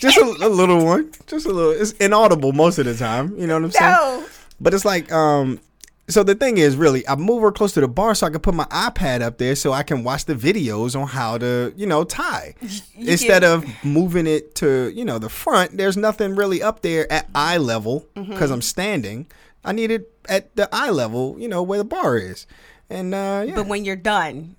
just 0.00 0.16
a, 0.18 0.24
a 0.46 0.48
little 0.48 0.84
one, 0.84 1.10
just 1.26 1.46
a 1.46 1.50
little. 1.50 1.70
It's 1.72 1.92
inaudible 1.92 2.52
most 2.52 2.78
of 2.78 2.86
the 2.86 2.94
time. 2.94 3.34
You 3.38 3.46
know 3.46 3.54
what 3.54 3.64
I'm 3.64 3.70
saying? 3.70 3.92
No. 3.92 4.26
But 4.60 4.74
it's 4.74 4.84
like 4.84 5.10
um. 5.12 5.60
So 6.06 6.22
the 6.22 6.34
thing 6.34 6.58
is, 6.58 6.76
really, 6.76 7.08
I 7.08 7.14
move 7.16 7.40
her 7.40 7.50
close 7.50 7.72
to 7.72 7.80
the 7.80 7.88
bar 7.88 8.14
so 8.14 8.26
I 8.26 8.30
can 8.30 8.40
put 8.40 8.52
my 8.54 8.66
iPad 8.66 9.22
up 9.22 9.38
there 9.38 9.54
so 9.56 9.72
I 9.72 9.82
can 9.82 10.04
watch 10.04 10.26
the 10.26 10.34
videos 10.34 10.94
on 11.00 11.08
how 11.08 11.38
to, 11.38 11.72
you 11.78 11.86
know, 11.86 12.04
tie. 12.04 12.54
you 12.60 13.08
Instead 13.10 13.42
of 13.42 13.64
moving 13.82 14.26
it 14.26 14.54
to, 14.56 14.92
you 14.94 15.02
know, 15.06 15.18
the 15.18 15.30
front, 15.30 15.78
there's 15.78 15.96
nothing 15.96 16.34
really 16.34 16.62
up 16.62 16.82
there 16.82 17.10
at 17.10 17.26
eye 17.34 17.56
level 17.56 18.06
Mm-hmm. 18.16 18.32
because 18.32 18.50
I'm 18.50 18.60
standing. 18.60 19.28
I 19.64 19.72
need 19.72 19.90
it 19.90 20.12
at 20.28 20.54
the 20.56 20.68
eye 20.72 20.90
level, 20.90 21.36
you 21.38 21.48
know, 21.48 21.62
where 21.62 21.78
the 21.78 21.84
bar 21.86 22.18
is. 22.18 22.46
And 22.90 23.14
uh, 23.14 23.44
yeah, 23.46 23.54
But 23.54 23.68
when 23.68 23.86
you're 23.86 23.96
done, 23.96 24.56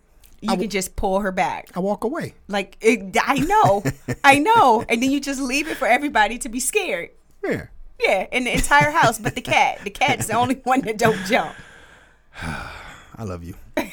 you 0.52 0.58
can 0.58 0.70
just 0.70 0.96
pull 0.96 1.20
her 1.20 1.32
back. 1.32 1.70
I 1.76 1.80
walk 1.80 2.04
away. 2.04 2.34
Like 2.48 2.78
it, 2.82 3.16
I 3.24 3.40
know, 3.40 3.84
I 4.24 4.40
know, 4.40 4.84
and 4.88 5.02
then 5.02 5.12
you 5.12 5.20
just 5.20 5.40
leave 5.42 5.68
it 5.68 5.78
for 5.78 5.88
everybody 5.88 6.38
to 6.40 6.50
be 6.50 6.60
scared. 6.60 7.10
Yeah. 7.44 7.68
Yeah, 8.00 8.28
in 8.32 8.44
the 8.44 8.52
entire 8.54 8.92
house, 8.92 9.18
but 9.20 9.36
the 9.36 9.42
cat. 9.42 9.80
The 9.84 9.90
cat's 9.90 10.28
the 10.28 10.34
only 10.36 10.56
one 10.66 10.82
that 10.82 10.98
don't 10.98 11.18
jump. 11.28 11.56
I 12.42 13.24
love 13.24 13.44
you. 13.44 13.56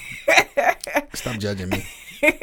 Stop 1.15 1.39
judging 1.39 1.69
me. 1.69 1.85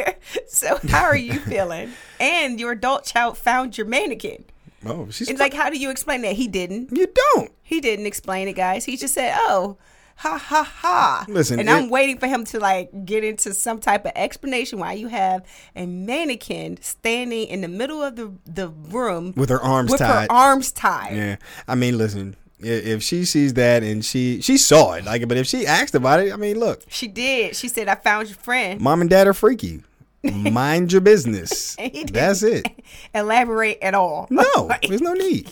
So 0.48 0.78
how 0.90 1.06
are 1.06 1.16
you 1.16 1.40
feeling? 1.40 1.94
And 2.20 2.60
your 2.60 2.74
adult 2.74 3.06
child 3.06 3.38
found 3.38 3.78
your 3.78 3.88
mannequin. 3.88 4.44
Oh, 4.86 5.10
she's 5.10 5.30
It's 5.30 5.40
like, 5.40 5.54
how 5.54 5.70
do 5.70 5.78
you 5.80 5.90
explain 5.90 6.22
that? 6.24 6.34
He 6.36 6.50
didn't. 6.50 6.90
you 6.92 7.08
don't. 7.34 7.50
He 7.64 7.80
didn't 7.80 8.06
explain 8.06 8.50
it, 8.50 8.58
guys. 8.58 8.84
He 8.84 8.98
just 8.98 9.14
said, 9.14 9.34
"Oh, 9.38 9.78
ha 10.20 10.38
ha 10.38 10.64
ha." 10.64 11.26
Listen, 11.28 11.60
and 11.60 11.70
I'm 11.70 11.90
waiting 11.90 12.18
for 12.18 12.28
him 12.28 12.44
to 12.46 12.60
like 12.60 12.90
get 13.06 13.24
into 13.24 13.54
some 13.54 13.80
type 13.80 14.06
of 14.06 14.12
explanation 14.16 14.80
why 14.80 14.94
you 14.94 15.08
have 15.08 15.46
a 15.76 15.86
mannequin 15.86 16.78
standing 16.82 17.48
in 17.48 17.62
the 17.62 17.68
middle 17.68 18.02
of 18.04 18.16
the 18.16 18.32
the 18.46 18.70
room 18.70 19.34
With 19.36 19.50
her 19.50 19.62
arms 19.62 19.92
with 19.92 20.00
tied. 20.00 20.30
her 20.30 20.32
arms 20.32 20.72
tied. 20.72 21.16
Yeah, 21.16 21.36
I 21.68 21.76
mean, 21.76 21.98
listen. 21.98 22.36
If 22.62 23.02
she 23.04 23.24
sees 23.24 23.54
that 23.54 23.84
and 23.84 24.04
she 24.04 24.42
she 24.42 24.58
saw 24.58 24.94
it, 24.94 25.06
like, 25.06 25.26
but 25.30 25.38
if 25.38 25.48
she 25.48 25.66
asked 25.66 25.96
about 25.96 26.20
it, 26.20 26.34
I 26.34 26.36
mean, 26.36 26.60
look, 26.60 26.84
She 26.90 27.08
did. 27.08 27.56
She 27.56 27.70
said, 27.70 27.88
"I 27.88 27.96
found 27.96 28.28
your 28.28 28.38
friend." 28.38 28.82
mom 28.82 29.00
and 29.02 29.10
dad 29.10 29.28
are 29.28 29.34
freaky. 29.34 29.82
Mind 30.22 30.92
your 30.92 31.00
business. 31.00 31.78
That's 32.12 32.44
it. 32.44 32.68
Elaborate 33.16 33.78
at 33.82 33.94
all? 33.94 34.28
No, 34.30 34.70
there's 34.88 35.00
no 35.02 35.14
need. 35.14 35.50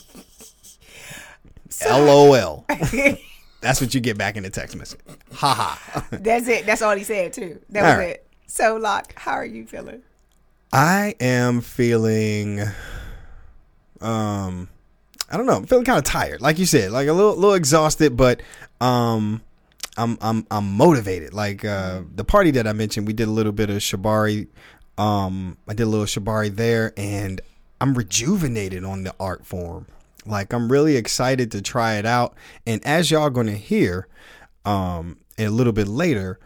LOL. 1.90 2.66
That's 3.62 3.82
what 3.82 3.94
you 3.94 4.02
get 4.02 4.18
back 4.18 4.38
in 4.38 4.44
the 4.44 4.50
text 4.50 4.76
message. 4.76 5.00
Ha 5.34 5.54
ha. 5.54 6.08
That's 6.12 6.48
it. 6.48 6.66
That's 6.66 6.82
all 6.82 6.96
he 6.96 7.04
said 7.04 7.34
too. 7.34 7.60
That 7.70 7.84
All 7.84 7.92
was 7.92 7.98
right. 7.98 8.10
it. 8.10 8.28
So, 8.46 8.78
Loq, 8.78 9.14
how 9.16 9.34
are 9.34 9.46
you 9.46 9.66
feeling? 9.66 10.02
I 10.72 11.16
am 11.20 11.62
feeling 11.62 12.62
um 14.02 14.70
I 15.30 15.36
don't 15.36 15.46
know, 15.46 15.58
I'm 15.58 15.66
feeling 15.66 15.86
kind 15.86 15.98
of 15.98 16.06
tired. 16.06 16.42
Like 16.42 16.60
you 16.60 16.66
said, 16.66 16.92
like 16.92 17.08
a 17.08 17.14
little 17.14 17.36
little 17.36 17.56
exhausted, 17.56 18.16
but 18.16 18.42
um 18.80 19.42
I'm 19.98 20.18
I'm 20.22 20.46
I'm 20.52 20.72
motivated. 20.74 21.34
Like 21.34 21.66
uh 21.66 22.02
the 22.16 22.24
party 22.24 22.52
that 22.52 22.68
I 22.68 22.74
mentioned, 22.74 23.08
we 23.08 23.14
did 23.14 23.28
a 23.28 23.32
little 23.32 23.52
bit 23.52 23.70
of 23.70 23.78
shibari 23.78 24.48
um 24.98 25.58
I 25.68 25.74
did 25.74 25.84
a 25.84 25.88
little 25.88 26.06
shibari 26.06 26.56
there 26.56 26.94
and 26.96 27.42
I'm 27.82 27.94
rejuvenated 27.96 28.84
on 28.84 29.04
the 29.04 29.14
art 29.20 29.46
form. 29.46 29.88
Like 30.28 30.54
I'm 30.54 30.72
really 30.72 30.96
excited 30.96 31.52
to 31.52 31.62
try 31.62 31.96
it 31.96 32.06
out 32.06 32.36
and 32.66 32.86
as 32.86 33.10
y'all 33.12 33.30
going 33.30 33.48
to 33.48 33.58
hear 33.58 34.08
um 34.66 35.18
a 35.38 35.50
little 35.50 35.74
bit 35.74 35.88
later 35.88 36.40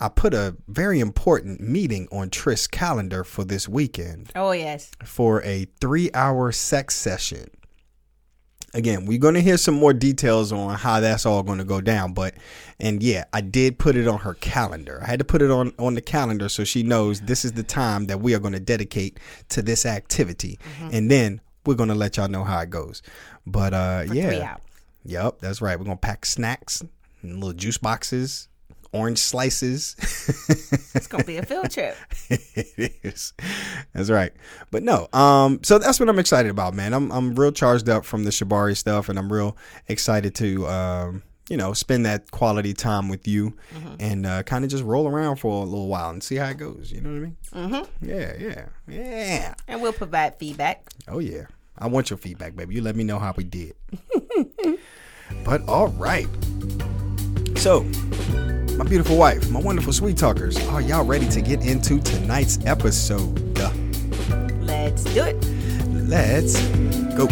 I 0.00 0.08
put 0.08 0.32
a 0.32 0.56
very 0.68 1.00
important 1.00 1.60
meeting 1.60 2.06
on 2.12 2.30
Tryst' 2.30 2.70
calendar 2.70 3.24
for 3.24 3.44
this 3.44 3.68
weekend 3.68 4.30
Oh 4.36 4.52
yes. 4.52 4.90
for 5.04 5.42
a 5.42 5.66
three 5.80 6.10
hour 6.14 6.52
sex 6.52 6.94
session. 6.94 7.50
Again, 8.74 9.06
we're 9.06 9.18
going 9.18 9.34
to 9.34 9.40
hear 9.40 9.56
some 9.56 9.74
more 9.74 9.94
details 9.94 10.52
on 10.52 10.74
how 10.76 11.00
that's 11.00 11.24
all 11.24 11.42
going 11.42 11.56
to 11.58 11.64
go 11.64 11.80
down. 11.80 12.12
But, 12.12 12.34
and 12.78 13.02
yeah, 13.02 13.24
I 13.32 13.40
did 13.40 13.78
put 13.78 13.96
it 13.96 14.06
on 14.06 14.18
her 14.18 14.34
calendar. 14.34 15.00
I 15.02 15.06
had 15.06 15.18
to 15.20 15.24
put 15.24 15.40
it 15.40 15.50
on, 15.50 15.72
on 15.78 15.94
the 15.94 16.02
calendar 16.02 16.50
so 16.50 16.64
she 16.64 16.82
knows 16.82 17.22
this 17.22 17.46
is 17.46 17.52
the 17.52 17.62
time 17.62 18.06
that 18.06 18.20
we 18.20 18.34
are 18.34 18.38
going 18.38 18.52
to 18.52 18.60
dedicate 18.60 19.18
to 19.48 19.62
this 19.62 19.86
activity. 19.86 20.58
Mm-hmm. 20.76 20.88
And 20.92 21.10
then 21.10 21.40
we're 21.68 21.74
going 21.74 21.90
to 21.90 21.94
let 21.94 22.16
y'all 22.16 22.28
know 22.28 22.44
how 22.44 22.60
it 22.60 22.70
goes. 22.70 23.02
But, 23.46 23.74
uh, 23.74 24.04
yeah. 24.10 24.56
three. 24.56 25.12
Yep, 25.12 25.38
that's 25.40 25.60
right. 25.60 25.78
We're 25.78 25.84
going 25.84 25.98
to 25.98 26.00
pack 26.00 26.26
snacks, 26.26 26.82
and 27.22 27.34
little 27.34 27.52
juice 27.52 27.78
boxes, 27.78 28.48
orange 28.92 29.18
slices. 29.18 29.94
It's 30.98 31.06
gonna 31.06 31.22
be 31.22 31.36
a 31.36 31.44
field 31.44 31.70
trip. 31.70 31.96
it 32.28 32.92
is. 33.04 33.32
That's 33.92 34.10
right. 34.10 34.32
But 34.72 34.82
no, 34.82 35.06
um, 35.12 35.60
so 35.62 35.78
that's 35.78 36.00
what 36.00 36.08
I'm 36.08 36.18
excited 36.18 36.50
about, 36.50 36.74
man. 36.74 36.92
I'm 36.92 37.12
I'm 37.12 37.36
real 37.36 37.52
charged 37.52 37.88
up 37.88 38.04
from 38.04 38.24
the 38.24 38.30
Shibari 38.30 38.76
stuff, 38.76 39.08
and 39.08 39.16
I'm 39.16 39.32
real 39.32 39.56
excited 39.86 40.34
to 40.36 40.66
um, 40.66 41.22
you 41.48 41.56
know, 41.56 41.72
spend 41.72 42.04
that 42.06 42.30
quality 42.30 42.74
time 42.74 43.08
with 43.08 43.28
you, 43.28 43.54
and 44.00 44.26
uh, 44.26 44.42
kind 44.42 44.64
of 44.64 44.70
just 44.70 44.82
roll 44.82 45.06
around 45.06 45.36
for 45.36 45.62
a 45.62 45.64
little 45.64 45.86
while 45.86 46.10
and 46.10 46.22
see 46.22 46.36
how 46.36 46.48
it 46.48 46.58
goes. 46.58 46.90
You 46.92 47.00
know 47.00 47.10
what 47.10 47.16
I 47.16 47.20
mean? 47.20 47.36
Mm-hmm. 47.54 48.08
Yeah, 48.08 48.32
yeah, 48.38 48.64
yeah. 48.88 49.54
And 49.68 49.80
we'll 49.80 49.92
provide 49.92 50.36
feedback. 50.38 50.88
Oh 51.06 51.20
yeah. 51.20 51.44
I 51.80 51.86
want 51.86 52.10
your 52.10 52.16
feedback, 52.16 52.56
baby. 52.56 52.74
You 52.74 52.82
let 52.82 52.96
me 52.96 53.04
know 53.04 53.18
how 53.20 53.32
we 53.36 53.44
did. 53.44 53.74
but 55.44 55.66
all 55.68 55.88
right. 55.88 56.26
So, 57.56 57.84
my 58.76 58.84
beautiful 58.84 59.16
wife, 59.16 59.48
my 59.50 59.60
wonderful 59.60 59.92
sweet 59.92 60.16
talkers, 60.16 60.58
are 60.68 60.80
y'all 60.80 61.04
ready 61.04 61.28
to 61.28 61.40
get 61.40 61.64
into 61.64 62.00
tonight's 62.00 62.58
episode? 62.66 63.38
Let's 64.60 65.04
do 65.04 65.22
it. 65.22 65.36
Let's 66.08 66.60
go. 67.14 67.28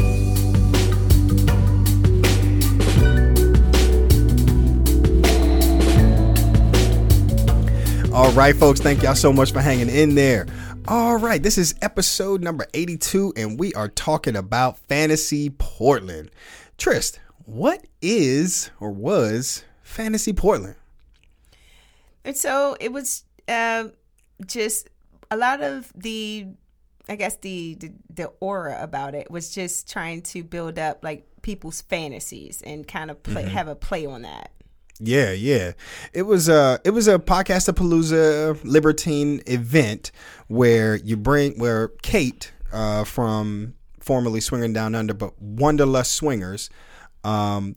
All 8.14 8.32
right, 8.32 8.56
folks, 8.56 8.80
thank 8.80 9.02
y'all 9.02 9.14
so 9.14 9.32
much 9.32 9.52
for 9.52 9.60
hanging 9.60 9.90
in 9.90 10.14
there. 10.14 10.46
All 10.88 11.16
right, 11.16 11.42
this 11.42 11.58
is 11.58 11.74
episode 11.82 12.44
number 12.44 12.64
82, 12.72 13.32
and 13.36 13.58
we 13.58 13.74
are 13.74 13.88
talking 13.88 14.36
about 14.36 14.78
Fantasy 14.78 15.50
Portland. 15.50 16.30
Tryst, 16.78 17.18
what 17.44 17.84
is 18.00 18.70
or 18.78 18.92
was 18.92 19.64
Fantasy 19.82 20.32
Portland? 20.32 20.76
And 22.24 22.36
so 22.36 22.76
it 22.78 22.92
was 22.92 23.24
uh, 23.48 23.88
just 24.46 24.88
a 25.28 25.36
lot 25.36 25.60
of 25.60 25.92
the, 25.96 26.46
I 27.08 27.16
guess 27.16 27.34
the, 27.38 27.74
the 27.80 27.92
the 28.08 28.26
aura 28.38 28.80
about 28.80 29.16
it 29.16 29.28
was 29.28 29.52
just 29.52 29.90
trying 29.90 30.22
to 30.22 30.44
build 30.44 30.78
up 30.78 31.02
like 31.02 31.26
people's 31.42 31.80
fantasies 31.80 32.62
and 32.62 32.86
kind 32.86 33.10
of 33.10 33.20
play, 33.24 33.42
have 33.42 33.66
a 33.66 33.74
play 33.74 34.06
on 34.06 34.22
that. 34.22 34.52
Yeah, 34.98 35.32
yeah. 35.32 35.72
It 36.12 36.22
was 36.22 36.48
a 36.48 36.80
it 36.84 36.90
was 36.90 37.06
a 37.06 37.18
podcast 37.18 37.70
palooza 37.74 38.58
libertine 38.64 39.42
event 39.46 40.10
where 40.48 40.96
you 40.96 41.16
bring 41.16 41.58
where 41.58 41.88
Kate 42.02 42.52
uh, 42.72 43.04
from 43.04 43.74
formerly 44.00 44.40
Swinging 44.40 44.72
Down 44.72 44.94
Under, 44.94 45.14
but 45.14 45.40
Wanderlust 45.40 46.14
Swingers, 46.14 46.70
um, 47.24 47.74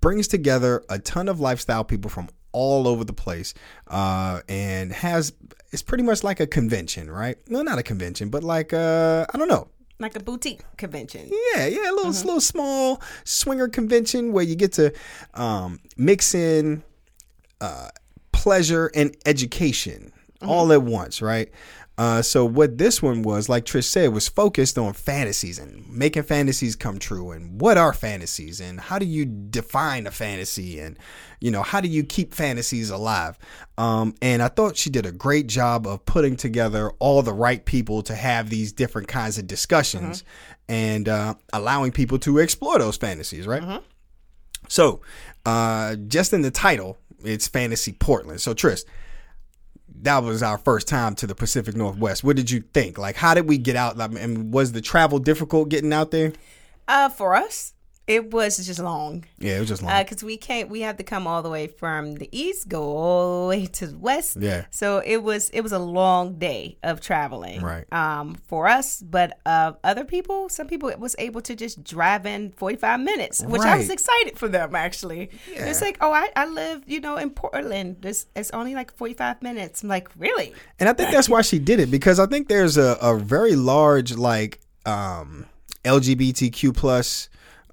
brings 0.00 0.28
together 0.28 0.82
a 0.88 0.98
ton 0.98 1.28
of 1.28 1.40
lifestyle 1.40 1.84
people 1.84 2.10
from 2.10 2.28
all 2.52 2.88
over 2.88 3.04
the 3.04 3.12
place, 3.12 3.52
uh, 3.88 4.40
and 4.48 4.92
has 4.92 5.32
it's 5.70 5.82
pretty 5.82 6.02
much 6.04 6.24
like 6.24 6.40
a 6.40 6.46
convention, 6.46 7.10
right? 7.10 7.36
No, 7.48 7.62
not 7.62 7.78
a 7.78 7.82
convention, 7.82 8.30
but 8.30 8.42
like 8.42 8.72
uh, 8.72 9.26
I 9.32 9.36
don't 9.36 9.48
know, 9.48 9.68
Like 9.98 10.16
a 10.16 10.20
boutique 10.20 10.62
convention. 10.78 11.30
yeah, 11.54 11.66
yeah, 11.66 11.90
a 11.90 11.92
little, 11.92 12.10
little 12.12 12.40
small 12.40 13.02
swinger 13.24 13.68
convention 13.68 14.32
where 14.32 14.44
you 14.44 14.56
get 14.56 14.72
to 14.74 14.92
um, 15.34 15.78
mix 15.98 16.34
in 16.34 16.82
uh, 17.60 17.88
pleasure 18.32 18.90
and 18.94 19.14
education 19.26 20.12
all 20.40 20.72
at 20.72 20.82
once, 20.82 21.20
right? 21.20 21.50
Uh, 21.98 22.22
so 22.22 22.44
what 22.44 22.78
this 22.78 23.02
one 23.02 23.22
was, 23.22 23.48
like 23.48 23.64
Trish 23.64 23.84
said, 23.84 24.12
was 24.12 24.28
focused 24.28 24.78
on 24.78 24.92
fantasies 24.92 25.58
and 25.58 25.84
making 25.90 26.22
fantasies 26.22 26.76
come 26.76 27.00
true, 27.00 27.32
and 27.32 27.60
what 27.60 27.76
are 27.76 27.92
fantasies, 27.92 28.60
and 28.60 28.78
how 28.78 29.00
do 29.00 29.04
you 29.04 29.24
define 29.24 30.06
a 30.06 30.12
fantasy, 30.12 30.78
and 30.78 30.96
you 31.40 31.50
know 31.50 31.62
how 31.62 31.80
do 31.80 31.88
you 31.88 32.04
keep 32.04 32.34
fantasies 32.34 32.90
alive? 32.90 33.36
Um, 33.78 34.14
and 34.22 34.42
I 34.44 34.48
thought 34.48 34.76
she 34.76 34.90
did 34.90 35.06
a 35.06 35.12
great 35.12 35.48
job 35.48 35.88
of 35.88 36.06
putting 36.06 36.36
together 36.36 36.92
all 37.00 37.20
the 37.22 37.32
right 37.32 37.64
people 37.64 38.02
to 38.02 38.14
have 38.14 38.48
these 38.48 38.72
different 38.72 39.08
kinds 39.08 39.36
of 39.36 39.48
discussions, 39.48 40.22
and 40.68 41.08
uh, 41.08 41.34
allowing 41.52 41.90
people 41.90 42.20
to 42.20 42.38
explore 42.38 42.78
those 42.78 42.96
fantasies, 42.96 43.44
right? 43.44 43.62
So, 44.68 45.00
uh, 45.44 45.96
just 45.96 46.32
in 46.32 46.42
the 46.42 46.52
title, 46.52 46.96
it's 47.24 47.48
Fantasy 47.48 47.92
Portland. 47.92 48.40
So, 48.40 48.54
Tryst, 48.54 48.84
that 50.02 50.22
was 50.22 50.42
our 50.42 50.58
first 50.58 50.88
time 50.88 51.14
to 51.16 51.26
the 51.26 51.34
Pacific 51.34 51.76
Northwest. 51.76 52.24
What 52.24 52.36
did 52.36 52.50
you 52.50 52.60
think? 52.60 52.98
Like, 52.98 53.16
how 53.16 53.34
did 53.34 53.48
we 53.48 53.58
get 53.58 53.76
out? 53.76 54.00
I 54.00 54.08
mean, 54.08 54.50
was 54.50 54.72
the 54.72 54.80
travel 54.80 55.18
difficult 55.18 55.68
getting 55.68 55.92
out 55.92 56.10
there? 56.10 56.32
Uh, 56.86 57.08
for 57.08 57.34
us, 57.34 57.74
it 58.08 58.32
was 58.32 58.56
just 58.66 58.80
long. 58.80 59.24
Yeah, 59.38 59.56
it 59.56 59.60
was 59.60 59.68
just 59.68 59.82
long. 59.82 60.02
because 60.02 60.24
we 60.24 60.36
can't 60.36 60.68
we 60.70 60.80
have 60.80 60.96
to 60.96 61.04
come 61.04 61.26
all 61.26 61.42
the 61.42 61.50
way 61.50 61.66
from 61.68 62.14
the 62.16 62.28
east 62.32 62.68
go 62.68 62.82
all 62.96 63.42
the 63.42 63.48
way 63.48 63.66
to 63.66 63.86
the 63.86 63.98
west 63.98 64.38
Yeah. 64.40 64.64
so 64.70 64.98
it 65.04 65.18
was 65.22 65.50
it 65.50 65.60
was 65.60 65.72
a 65.72 65.78
long 65.78 66.38
day 66.38 66.78
of 66.82 67.00
traveling 67.00 67.60
Right. 67.62 67.84
um 67.92 68.36
for 68.48 68.66
us 68.66 69.00
but 69.02 69.38
uh 69.46 69.72
other 69.84 70.04
people 70.04 70.48
some 70.48 70.66
people 70.66 70.90
was 70.98 71.14
able 71.18 71.40
to 71.42 71.54
just 71.54 71.84
drive 71.84 72.24
in 72.26 72.50
45 72.52 73.00
minutes 73.00 73.42
which 73.44 73.62
i 73.62 73.76
was 73.76 73.90
excited 73.90 74.38
for 74.38 74.48
them 74.48 74.74
actually 74.74 75.30
it's 75.48 75.80
like 75.82 75.98
oh 76.00 76.12
I, 76.12 76.28
I 76.34 76.46
live 76.46 76.82
you 76.86 77.00
know 77.00 77.16
in 77.16 77.30
portland 77.30 77.98
this 78.00 78.26
it's 78.34 78.50
only 78.52 78.74
like 78.74 78.90
45 78.96 79.42
minutes 79.42 79.82
i'm 79.82 79.88
like 79.88 80.08
really 80.16 80.54
And 80.80 80.88
I 80.88 80.92
think 80.94 81.10
that's 81.10 81.28
why 81.28 81.42
she 81.42 81.58
did 81.58 81.78
it 81.80 81.90
because 81.90 82.18
I 82.18 82.26
think 82.26 82.48
there's 82.48 82.76
a, 82.78 82.96
a 83.02 83.16
very 83.18 83.54
large 83.56 84.16
like 84.16 84.60
um, 84.86 85.44
LGBTQ 85.84 86.74
plus 86.76 87.28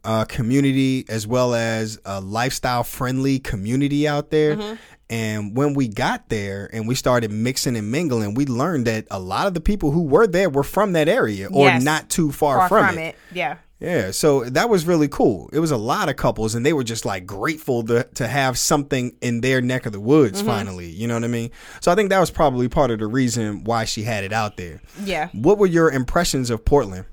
uh, 0.06 0.26
community 0.26 1.06
as 1.10 1.26
well 1.28 1.54
as 1.56 2.00
a 2.06 2.22
lifestyle 2.22 2.84
friendly 2.84 3.40
community 3.40 4.08
out 4.08 4.30
there. 4.30 4.78
And 5.10 5.56
when 5.56 5.74
we 5.76 5.88
got 5.88 6.30
there 6.30 6.68
and 6.74 6.88
we 6.88 6.96
started 6.96 7.32
mixing 7.32 7.76
and 7.76 7.92
mingling, 7.92 8.34
we 8.34 8.46
learned 8.46 8.88
that 8.88 9.06
a 9.12 9.20
lot 9.20 9.46
of 9.48 9.54
the 9.54 9.62
people 9.62 9.92
who 9.92 10.02
were 10.02 10.26
there 10.28 10.50
were 10.50 10.64
from 10.64 10.94
that 10.94 11.08
area 11.08 11.48
or 11.48 11.68
Yes. 11.68 11.84
not 11.84 12.10
too 12.10 12.32
far, 12.32 12.58
far 12.58 12.70
from, 12.70 12.88
from 12.88 12.98
it. 12.98 13.08
it 13.10 13.16
yeah 13.32 13.58
Yeah, 13.80 14.10
so 14.12 14.46
that 14.46 14.68
was 14.70 14.86
really 14.88 15.08
cool. 15.08 15.50
It 15.54 15.60
was 15.60 15.70
a 15.70 15.78
lot 15.78 16.10
of 16.10 16.16
couples, 16.16 16.56
and 16.56 16.66
they 16.66 16.74
were 16.74 16.84
just 16.84 17.06
like 17.06 17.26
grateful 17.28 17.84
to 17.84 18.06
to 18.16 18.28
have 18.28 18.58
something 18.58 19.14
in 19.22 19.42
their 19.42 19.62
neck 19.62 19.86
of 19.86 19.92
the 19.92 20.00
woods 20.00 20.42
finally. 20.42 20.90
You 20.90 21.08
know 21.08 21.14
what 21.14 21.24
I 21.24 21.28
mean? 21.28 21.52
So 21.82 21.92
I 21.92 21.96
think 21.96 22.10
that 22.10 22.20
was 22.20 22.32
probably 22.32 22.68
part 22.70 22.90
of 22.90 22.98
the 23.00 23.06
reason 23.08 23.64
why 23.64 23.86
she 23.86 24.04
had 24.04 24.24
it 24.24 24.34
out 24.34 24.58
there. 24.58 24.82
yeah 25.04 25.28
What 25.34 25.60
were 25.60 25.68
your 25.68 25.92
impressions 25.92 26.50
of 26.50 26.66
Portland? 26.66 27.06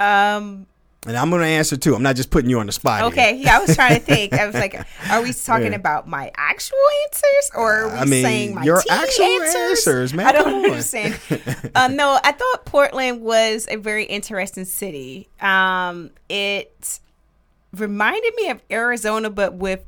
um 0.00 0.66
And 1.06 1.16
I'm 1.18 1.28
gonna 1.30 1.44
answer 1.44 1.76
too. 1.76 1.94
I'm 1.94 2.02
not 2.02 2.16
just 2.16 2.30
putting 2.30 2.48
you 2.48 2.58
on 2.60 2.66
the 2.66 2.72
spot. 2.72 3.00
here. 3.00 3.08
Okay, 3.08 3.36
yeah, 3.36 3.58
I 3.58 3.60
was 3.60 3.74
trying 3.76 4.00
to 4.00 4.00
think. 4.00 4.32
I 4.32 4.46
was 4.46 4.54
like, 4.54 4.74
are 5.10 5.22
we 5.22 5.32
talking 5.34 5.72
Yeah. 5.72 5.76
about 5.78 6.08
my 6.08 6.30
actual 6.36 6.78
answers 7.04 7.50
or 7.54 7.72
are 7.74 7.88
we 7.88 7.94
I 7.98 8.04
mean, 8.06 8.22
saying 8.24 8.54
my 8.54 8.62
your 8.64 8.82
actual 8.90 9.24
answers? 9.26 9.54
answers, 9.54 10.14
man, 10.14 10.26
I 10.26 10.32
don't 10.32 10.64
understand. 10.64 11.18
uh, 11.74 11.88
no, 11.88 12.18
I 12.24 12.32
thought 12.32 12.64
Portland 12.64 13.20
was 13.20 13.66
a 13.70 13.76
very 13.76 14.04
interesting 14.04 14.64
city. 14.64 15.28
Um, 15.42 16.10
it 16.30 17.00
reminded 17.76 18.34
me 18.36 18.48
of 18.48 18.62
Arizona, 18.70 19.28
but 19.28 19.54
with 19.54 19.84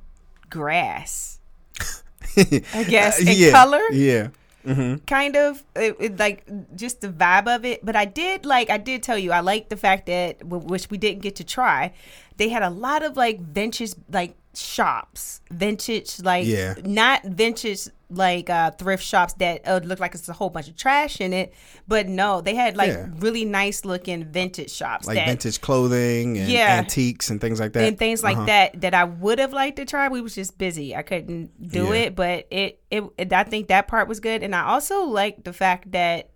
grass, 0.51 1.39
I 2.37 2.85
guess, 2.89 3.21
in 3.21 3.29
yeah, 3.31 3.53
color 3.53 3.81
Yeah. 3.91 4.29
Mm-hmm. 4.67 5.05
kind 5.07 5.37
of 5.37 5.63
it, 5.77 5.97
it, 6.01 6.19
like 6.19 6.45
just 6.77 7.01
the 7.01 7.09
vibe 7.09 7.47
of 7.47 7.65
it. 7.65 7.85
But 7.85 7.95
i 7.97 8.05
did 8.05 8.45
like 8.45 8.69
i 8.71 8.79
did 8.79 9.03
tell 9.03 9.17
you 9.17 9.31
i 9.33 9.41
like 9.41 9.69
the 9.69 9.77
fact 9.77 10.07
that 10.07 10.45
which 10.45 10.91
we 10.91 10.99
didn't 10.99 11.23
get 11.23 11.37
to 11.37 11.45
try 11.45 11.93
they 12.37 12.49
had 12.49 12.63
a 12.63 12.71
lot 12.71 13.03
of 13.03 13.17
like 13.17 13.41
vintage 13.41 13.95
like 14.11 14.35
shops. 14.55 15.41
Vintage 15.51 16.21
like 16.23 16.47
Yeah. 16.47 16.75
not 16.85 17.23
vintage 17.25 17.89
like 18.09 18.49
uh 18.49 18.71
thrift 18.71 19.03
shops 19.03 19.33
that 19.35 19.67
uh, 19.67 19.81
look 19.83 19.99
like 19.99 20.15
it's 20.15 20.29
a 20.29 20.33
whole 20.33 20.49
bunch 20.49 20.69
of 20.69 20.77
trash 20.77 21.21
in 21.21 21.33
it 21.33 21.53
but 21.89 22.07
no 22.07 22.41
they 22.41 22.55
had 22.55 22.77
like 22.77 22.91
Yeah. 22.93 23.09
really 23.19 23.45
nice 23.45 23.85
looking 23.85 24.25
vintage 24.25 24.71
shops 24.71 25.09
Like 25.09 25.17
that 25.17 25.27
vintage 25.27 25.61
clothing 25.61 26.39
and 26.39 26.49
Yeah. 26.49 26.77
antiques 26.79 27.31
and 27.31 27.41
things 27.41 27.59
like 27.59 27.73
that. 27.73 27.83
and 27.83 27.99
things 27.99 28.23
like 28.23 28.37
Uh-huh. 28.37 28.47
that 28.47 28.81
that 28.83 28.95
I 28.95 29.03
would 29.05 29.41
have 29.41 29.53
liked 29.53 29.77
to 29.79 29.85
try. 29.85 30.07
We 30.09 30.21
was 30.21 30.37
just 30.37 30.57
busy. 30.57 30.95
I 30.95 31.03
couldn't 31.03 31.51
do 31.69 31.87
Yeah. 31.87 31.95
it, 31.95 32.15
but 32.15 32.47
it, 32.51 32.81
it 32.93 33.03
it 33.19 33.33
I 33.33 33.43
think 33.43 33.67
that 33.69 33.89
part 33.89 34.07
was 34.07 34.21
good. 34.21 34.45
And 34.45 34.55
I 34.55 34.63
also 34.67 35.03
liked 35.03 35.45
the 35.45 35.53
fact 35.53 35.91
that 35.91 36.31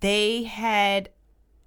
they 0.00 0.44
had 0.44 1.10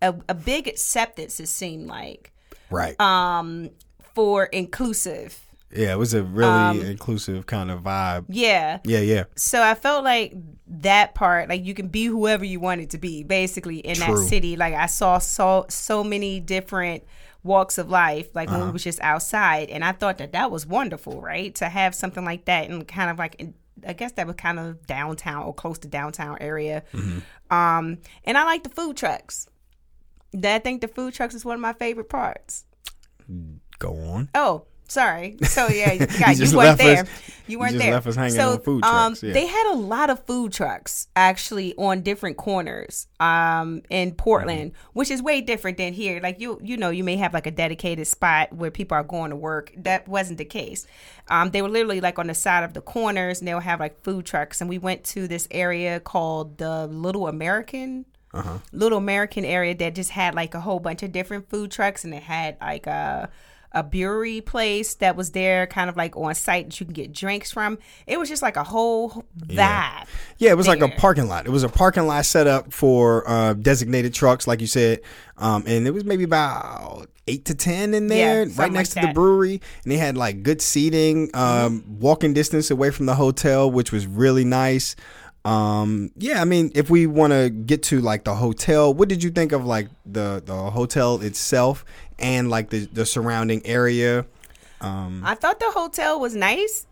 a, 0.01 0.15
a 0.27 0.33
big 0.33 0.67
acceptance. 0.67 1.39
It 1.39 1.47
seemed 1.47 1.85
like 1.87 2.31
Right. 2.71 2.99
um 2.99 3.69
for 4.15 4.45
inclusive. 4.45 5.39
Yeah, 5.71 5.91
it 5.91 5.97
was 5.97 6.13
a 6.13 6.23
really 6.23 6.49
um, 6.49 6.81
inclusive 6.81 7.45
kind 7.45 7.69
of 7.71 7.81
vibe. 7.81 8.25
Yeah. 8.29 8.79
Yeah, 8.85 8.99
yeah. 8.99 9.23
So 9.35 9.61
I 9.61 9.73
felt 9.75 10.03
like 10.03 10.33
that 10.67 11.13
part, 11.15 11.49
like 11.49 11.65
you 11.65 11.73
can 11.73 11.87
be 11.87 12.05
whoever 12.05 12.45
you 12.45 12.59
wanted 12.59 12.89
to 12.91 12.97
be, 12.97 13.23
basically 13.23 13.77
in 13.79 13.99
that 13.99 14.17
city. 14.17 14.55
Like 14.55 14.73
I 14.73 14.85
saw 14.85 15.17
so 15.19 15.65
so 15.69 16.03
many 16.03 16.39
different 16.39 17.03
walks 17.43 17.77
of 17.77 17.89
life, 17.89 18.27
like 18.35 18.49
Uh-huh. 18.49 18.57
when 18.59 18.67
we 18.67 18.73
was 18.73 18.83
just 18.83 18.99
outside, 19.01 19.69
and 19.69 19.83
I 19.83 19.91
thought 19.91 20.17
that 20.19 20.31
that 20.33 20.51
was 20.51 20.65
wonderful, 20.65 21.21
right? 21.21 21.53
To 21.55 21.69
have 21.69 21.93
something 21.95 22.23
like 22.25 22.45
that 22.45 22.69
and 22.69 22.87
kind 22.87 23.09
of 23.09 23.17
like. 23.19 23.41
I 23.87 23.93
guess 23.93 24.13
that 24.13 24.25
was 24.25 24.35
kind 24.37 24.57
of 24.57 24.87
downtown 24.87 25.43
or 25.43 25.53
close 25.53 25.77
to 25.79 25.87
downtown 25.87 26.39
area. 26.41 26.83
Mm-hmm. 26.93 27.55
Um, 27.55 27.99
and 28.23 28.35
I 28.35 28.43
like 28.43 28.63
the 28.63 28.69
food 28.69 28.97
trucks. 28.97 29.47
I 30.43 30.57
think 30.57 30.81
the 30.81 30.87
food 30.87 31.13
trucks 31.13 31.35
is 31.35 31.45
one 31.45 31.53
of 31.53 31.61
my 31.61 31.73
favorite 31.73 32.09
parts. 32.09 32.65
Go 33.77 33.93
on. 33.99 34.29
Oh, 34.33 34.65
sorry. 34.87 35.37
So 35.43 35.67
yeah, 35.67 35.93
you, 35.93 35.99
You 36.01 36.19
got, 36.19 36.35
just 36.35 36.51
you 36.53 36.57
weren't 36.57 36.79
left 36.79 36.81
us- 36.81 36.85
there. 36.85 37.07
you 37.47 37.59
weren't 37.59 37.77
there. 37.77 37.91
left 37.93 38.07
us 38.07 38.15
hanging 38.15 38.31
so, 38.35 38.51
on 38.53 38.61
food 38.61 38.83
um, 38.83 39.15
yeah. 39.21 39.31
they 39.33 39.45
had 39.47 39.71
a 39.73 39.77
lot 39.77 40.09
of 40.09 40.25
food 40.25 40.51
trucks 40.51 41.07
actually 41.15 41.73
on 41.77 42.01
different 42.01 42.35
corners 42.37 43.07
um, 43.19 43.81
in 43.89 44.11
Portland, 44.13 44.71
Mm-hmm. 44.73 44.89
which 44.93 45.11
is 45.11 45.21
way 45.21 45.41
different 45.41 45.77
than 45.77 45.93
here. 45.93 46.19
Like 46.21 46.39
you, 46.39 46.59
you 46.63 46.77
know, 46.77 46.89
you 46.89 47.03
may 47.03 47.15
have 47.17 47.33
like 47.33 47.47
a 47.47 47.51
dedicated 47.51 48.07
spot 48.07 48.51
where 48.53 48.71
people 48.71 48.95
are 48.97 49.03
going 49.03 49.29
to 49.29 49.35
work. 49.35 49.71
That 49.77 50.07
wasn't 50.07 50.37
the 50.39 50.45
case. 50.45 50.85
Um, 51.29 51.51
they 51.51 51.61
were 51.61 51.69
literally 51.69 52.01
like 52.01 52.19
on 52.19 52.27
the 52.27 52.33
side 52.33 52.63
of 52.63 52.73
the 52.73 52.81
corners, 52.81 53.39
and 53.39 53.47
they'll 53.47 53.59
have 53.59 53.79
like 53.79 54.03
food 54.03 54.25
trucks. 54.25 54.59
And 54.61 54.69
we 54.69 54.77
went 54.77 55.03
to 55.05 55.27
this 55.27 55.47
area 55.51 55.99
called 55.99 56.57
the 56.57 56.87
Little 56.87 57.27
American 57.27 58.05
Uh-huh. 58.33 58.57
little 58.73 58.97
American 58.97 59.45
area 59.45 59.73
that 59.75 59.95
just 59.95 60.11
had 60.11 60.35
like 60.35 60.53
a 60.53 60.59
whole 60.59 60.79
bunch 60.79 61.01
of 61.01 61.11
different 61.11 61.49
food 61.49 61.71
trucks 61.71 62.03
and 62.03 62.13
it 62.13 62.23
had 62.23 62.57
like 62.61 62.85
a 62.85 63.29
a 63.71 63.83
brewery 63.83 64.41
place 64.41 64.95
that 64.95 65.15
was 65.15 65.31
there 65.31 65.67
kind 65.67 65.89
of 65.89 65.97
like 65.97 66.15
on 66.15 66.33
site 66.35 66.65
that 66.67 66.79
you 66.79 66.85
can 66.85 66.93
get 66.93 67.11
drinks 67.11 67.51
from. 67.51 67.77
It 68.05 68.19
was 68.19 68.29
just 68.29 68.41
like 68.41 68.55
a 68.57 68.63
whole 68.63 69.25
vibe. 69.39 70.07
Yeah, 70.37 70.51
it 70.51 70.57
was 70.57 70.67
like 70.67 70.81
a 70.81 70.89
parking 70.89 71.27
lot. 71.27 71.45
It 71.45 71.51
was 71.51 71.63
a 71.63 71.69
parking 71.69 72.07
lot 72.07 72.25
set 72.25 72.47
up 72.47 72.71
for 72.71 73.27
uh, 73.29 73.53
designated 73.53 74.13
trucks, 74.13 74.47
like 74.47 74.61
you 74.61 74.67
said, 74.67 75.01
um, 75.37 75.63
and 75.67 75.87
it 75.87 75.91
was 75.91 76.05
maybe 76.05 76.23
about 76.23 77.07
eight 77.27 77.45
to 77.45 77.55
ten 77.55 77.93
in 77.93 78.07
there, 78.07 78.45
right 78.55 78.71
next 78.71 78.95
like 78.95 79.03
to 79.03 79.07
the 79.07 79.13
brewery, 79.13 79.61
and 79.83 79.91
they 79.91 79.97
had 79.97 80.17
like 80.17 80.43
good 80.43 80.61
seating, 80.61 81.29
um, 81.33 81.83
walking 81.99 82.33
distance 82.33 82.71
away 82.71 82.89
from 82.91 83.05
the 83.05 83.15
hotel, 83.15 83.69
which 83.69 83.91
was 83.91 84.07
really 84.07 84.45
nice. 84.45 84.95
Um, 85.45 86.11
yeah, 86.17 86.41
I 86.41 86.45
mean, 86.45 86.71
if 86.75 86.89
we 86.89 87.07
want 87.07 87.31
to 87.31 87.49
get 87.49 87.83
to 87.83 88.01
like 88.01 88.25
the 88.25 88.35
hotel, 88.35 88.93
what 88.93 89.07
did 89.07 89.23
you 89.23 89.29
think 89.29 89.51
of 89.53 89.65
like 89.65 89.87
the 90.05 90.41
the 90.45 90.71
hotel 90.71 91.21
itself 91.21 91.85
and 92.19 92.49
like 92.49 92.69
the 92.69 92.85
the 92.87 93.05
surrounding 93.05 93.65
area? 93.65 94.25
Um, 94.81 95.21
I 95.25 95.35
thought 95.35 95.59
the 95.59 95.71
hotel 95.71 96.19
was 96.19 96.35
nice. 96.35 96.85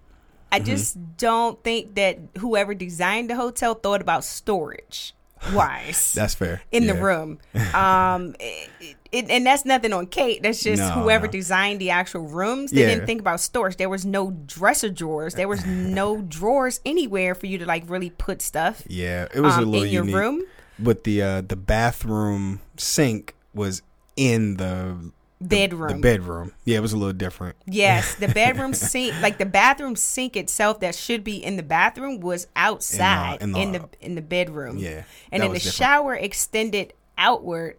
I 0.52 0.60
Mm-hmm. 0.60 0.66
just 0.68 1.18
don't 1.18 1.62
think 1.64 1.96
that 1.96 2.18
whoever 2.38 2.74
designed 2.74 3.30
the 3.30 3.36
hotel 3.36 3.74
thought 3.74 4.00
about 4.00 4.24
storage 4.24 5.14
wise 5.54 6.14
That's 6.14 6.34
fair. 6.36 6.62
in 6.72 6.88
the 6.88 6.94
room. 6.94 7.40
Um, 7.74 8.36
it, 8.40 8.70
it, 8.80 8.96
and 9.16 9.46
that's 9.46 9.66
nothing 9.66 9.94
on 9.94 10.08
Kate. 10.08 10.42
That's 10.44 10.62
just 10.64 10.82
No, 10.82 10.90
whoever 10.90 11.26
no. 11.28 11.32
designed 11.32 11.80
the 11.82 11.90
actual 11.92 12.22
rooms. 12.28 12.72
They 12.72 12.82
Yeah. 12.82 12.88
didn't 12.90 13.06
think 13.06 13.22
about 13.22 13.40
storage. 13.40 13.78
There 13.78 13.90
was 13.90 14.06
no 14.06 14.32
dresser 14.32 14.90
drawers. 14.90 15.34
There 15.36 15.48
was 15.48 15.66
no 15.66 16.22
drawers 16.28 16.80
anywhere 16.86 17.36
for 17.36 17.46
you 17.48 17.58
to 17.60 17.66
like 17.66 17.84
really 17.88 18.10
put 18.10 18.42
stuff 18.42 18.84
Yeah, 18.88 19.28
it 19.34 19.40
was 19.42 19.56
a 19.56 19.60
um, 19.60 19.72
little 19.72 19.86
in 19.86 19.92
your 19.92 20.04
unique. 20.04 20.16
room. 20.16 20.44
But 20.78 21.04
the 21.06 21.22
uh, 21.22 21.42
the 21.42 21.56
bathroom 21.56 22.60
sink 22.78 23.34
was 23.54 23.82
in 24.18 24.58
the 24.58 25.12
Bedroom. 25.42 25.90
the 25.90 26.02
bedroom. 26.02 26.54
Yeah, 26.64 26.78
it 26.78 26.82
was 26.82 26.94
a 26.94 26.98
little 26.98 27.14
different. 27.14 27.56
Yes, 27.66 28.16
the 28.16 28.28
bedroom 28.44 28.74
sink, 28.74 29.14
like 29.22 29.38
the 29.38 29.46
bathroom 29.46 29.96
sink 29.98 30.36
itself, 30.38 30.80
that 30.80 30.96
should 30.96 31.24
be 31.26 31.36
in 31.44 31.58
the 31.58 31.62
bathroom, 31.64 32.20
was 32.22 32.48
outside 32.56 33.42
in 33.42 33.56
in 33.56 33.72
the- 33.74 33.80
the 33.80 33.90
in 34.02 34.16
the, 34.16 34.22
bedroom. 34.22 34.78
Yeah, 34.78 35.04
and 35.32 35.44
then 35.44 35.52
the 35.52 35.60
different. 35.60 35.76
shower 35.76 36.16
extended 36.16 36.94
outward 37.18 37.76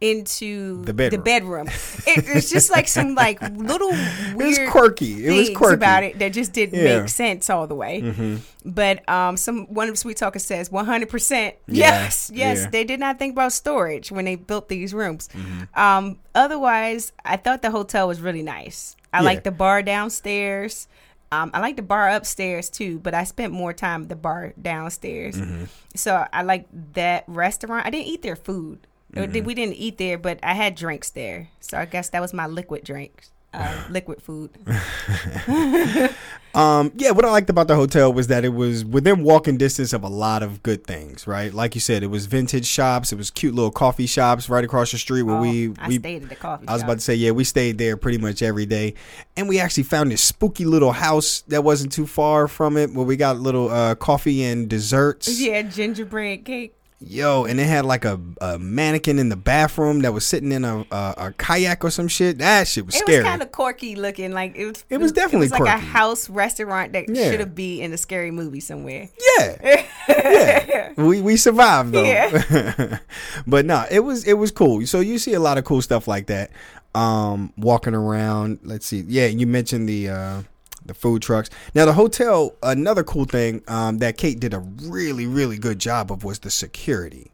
into 0.00 0.82
The 0.84 0.92
bedroom. 0.92 1.22
bedroom. 1.22 1.66
It, 2.06 2.24
it's 2.28 2.50
just 2.50 2.70
like 2.70 2.86
some 2.86 3.14
like 3.14 3.40
little 3.56 3.88
It 3.92 4.36
weird 4.36 4.48
was 4.60 4.70
quirky. 4.70 5.26
It 5.26 5.30
was 5.32 5.46
things 5.46 5.56
quirky 5.58 5.74
about 5.74 6.02
it 6.04 6.18
that 6.18 6.32
just 6.32 6.52
didn't 6.52 6.78
Yeah. 6.78 6.86
Mm-hmm. 6.88 7.00
make 7.02 7.08
sense 7.08 7.48
all 7.50 7.66
the 7.66 7.74
way. 7.74 8.38
But 8.64 9.08
um, 9.08 9.36
some 9.36 9.66
one 9.72 9.88
of 9.88 9.94
the 9.94 9.98
sweet 9.98 10.16
talkers 10.18 10.44
says 10.44 10.70
100. 10.70 11.08
percent 11.08 11.54
Yes, 11.66 12.30
yes, 12.32 12.58
yeah. 12.58 12.62
Mm-hmm. 12.62 12.70
they 12.72 12.84
did 12.84 13.00
not 13.00 13.18
think 13.18 13.32
about 13.32 13.52
storage 13.52 14.12
when 14.12 14.24
they 14.26 14.34
built 14.36 14.68
these 14.68 14.92
rooms. 14.92 15.28
Um, 15.74 16.18
otherwise, 16.34 17.12
I 17.24 17.36
thought 17.38 17.62
the 17.62 17.70
hotel 17.70 18.08
was 18.08 18.20
really 18.20 18.42
nice. 18.42 18.96
I 19.12 19.18
Yeah. 19.20 19.24
like 19.24 19.44
the 19.44 19.50
bar 19.52 19.82
downstairs. 19.82 20.88
Um, 21.32 21.50
I 21.54 21.60
like 21.60 21.74
the 21.76 21.82
bar 21.82 22.10
upstairs 22.10 22.70
too, 22.70 22.98
but 23.00 23.12
I 23.14 23.24
spent 23.24 23.52
more 23.52 23.72
time 23.72 24.02
at 24.02 24.08
the 24.08 24.16
bar 24.16 24.52
downstairs. 24.60 25.36
Mm-hmm. 25.36 25.64
So 25.96 26.24
I 26.32 26.42
like 26.42 26.66
that 26.92 27.24
restaurant. 27.26 27.84
I 27.86 27.90
didn't 27.90 28.06
eat 28.06 28.22
their 28.22 28.36
food. 28.36 28.86
Mm-hmm. 29.16 29.44
We 29.46 29.54
didn't 29.54 29.74
eat 29.76 29.98
there, 29.98 30.18
but 30.18 30.38
I 30.42 30.54
had 30.54 30.74
drinks 30.74 31.10
there. 31.10 31.48
So 31.60 31.78
I 31.78 31.84
guess 31.86 32.08
that 32.10 32.20
was 32.20 32.32
my 32.34 32.46
liquid 32.46 32.84
drinks, 32.84 33.30
uh, 33.54 33.84
liquid 33.90 34.22
food. 34.22 34.50
Um, 36.54 36.90
yeah, 36.96 37.10
what 37.10 37.26
I 37.26 37.30
liked 37.30 37.50
about 37.50 37.68
the 37.68 37.74
hotel 37.76 38.10
was 38.10 38.28
that 38.28 38.42
it 38.42 38.48
was 38.48 38.82
within 38.82 39.22
walking 39.22 39.58
distance 39.58 39.92
of 39.92 40.02
a 40.02 40.08
lot 40.08 40.42
of 40.42 40.62
good 40.62 40.86
things, 40.86 41.26
right? 41.26 41.52
Like 41.52 41.74
you 41.74 41.82
said, 41.82 42.02
it 42.02 42.06
was 42.06 42.24
vintage 42.24 42.64
shops, 42.64 43.12
it 43.12 43.16
was 43.16 43.30
cute 43.30 43.54
little 43.54 43.70
coffee 43.70 44.06
shops 44.06 44.48
right 44.48 44.64
across 44.64 44.90
the 44.90 44.96
street 44.96 45.24
where 45.24 45.36
Oh, 45.36 45.42
we 45.42 45.74
I 45.78 45.88
we 45.88 45.98
stayed 45.98 46.22
at 46.22 46.30
the 46.30 46.34
coffee 46.34 46.66
I 46.66 46.72
was 46.72 46.80
shop. 46.80 46.86
about 46.88 46.94
to 46.94 47.00
say, 47.04 47.14
yeah, 47.14 47.32
we 47.32 47.44
stayed 47.44 47.76
there 47.76 47.98
pretty 47.98 48.16
much 48.16 48.40
every 48.40 48.64
day. 48.64 48.94
And 49.36 49.50
we 49.50 49.60
actually 49.60 49.82
found 49.82 50.10
this 50.10 50.22
spooky 50.22 50.64
little 50.64 50.92
house 50.92 51.42
that 51.48 51.62
wasn't 51.62 51.92
too 51.92 52.06
far 52.06 52.48
from 52.48 52.78
it 52.78 52.94
where 52.94 53.04
we 53.04 53.18
got 53.18 53.38
little 53.38 53.68
uh, 53.70 53.94
coffee 53.94 54.42
and 54.42 54.66
desserts. 54.66 55.38
yeah, 55.38 55.60
gingerbread 55.60 56.46
cake. 56.46 56.74
Yo, 56.98 57.44
and 57.44 57.60
it 57.60 57.64
had 57.66 57.84
like 57.84 58.06
a, 58.06 58.18
a 58.40 58.58
mannequin 58.58 59.18
in 59.18 59.28
the 59.28 59.36
bathroom 59.36 60.00
that 60.00 60.14
was 60.14 60.24
sitting 60.24 60.50
in 60.50 60.64
a, 60.64 60.78
a, 60.90 61.14
a 61.18 61.34
kayak 61.36 61.84
or 61.84 61.90
some 61.90 62.08
shit. 62.08 62.38
That 62.38 62.66
shit 62.66 62.86
was 62.86 62.94
It 62.94 63.00
scary. 63.00 63.18
was 63.18 63.26
kind 63.26 63.42
of 63.42 63.52
quirky 63.52 63.96
looking. 63.96 64.32
Like 64.32 64.56
it 64.56 64.64
was. 64.66 64.82
It 64.88 64.96
was 64.98 65.12
definitely 65.12 65.48
it 65.48 65.52
was 65.52 65.60
like 65.60 65.74
a 65.74 65.78
house 65.78 66.30
restaurant 66.30 66.94
that 66.94 67.06
Yeah. 67.08 67.30
should 67.30 67.40
have 67.40 67.54
been 67.54 67.82
in 67.82 67.92
a 67.92 67.98
scary 67.98 68.30
movie 68.30 68.60
somewhere. 68.60 69.08
yeah. 69.38 69.84
yeah. 70.08 70.92
We 70.96 71.20
we 71.20 71.36
survived 71.36 71.92
though. 71.92 72.02
Yeah. 72.02 72.98
but 73.46 73.66
no, 73.66 73.84
it 73.90 74.00
was 74.00 74.24
it 74.24 74.34
was 74.34 74.50
cool. 74.50 74.86
So 74.86 75.00
you 75.00 75.18
see 75.18 75.34
a 75.34 75.40
lot 75.40 75.58
of 75.58 75.64
cool 75.64 75.82
stuff 75.82 76.08
like 76.08 76.28
that. 76.28 76.50
Um 76.94 77.52
walking 77.58 77.92
around. 77.94 78.60
Let's 78.62 78.86
see. 78.86 79.04
Yeah, 79.06 79.26
you 79.26 79.46
mentioned 79.46 79.86
the 79.86 80.08
uh 80.08 80.42
the 80.86 80.94
food 80.94 81.22
trucks. 81.22 81.50
Now 81.74 81.84
the 81.84 81.92
hotel, 81.92 82.54
another 82.62 83.04
cool 83.04 83.24
thing 83.24 83.62
um, 83.68 83.98
that 83.98 84.16
Kate 84.16 84.38
did 84.40 84.54
a 84.54 84.58
really, 84.58 85.26
really 85.26 85.58
good 85.58 85.78
job 85.78 86.10
of 86.12 86.24
was 86.24 86.38
the 86.40 86.50
security. 86.50 87.30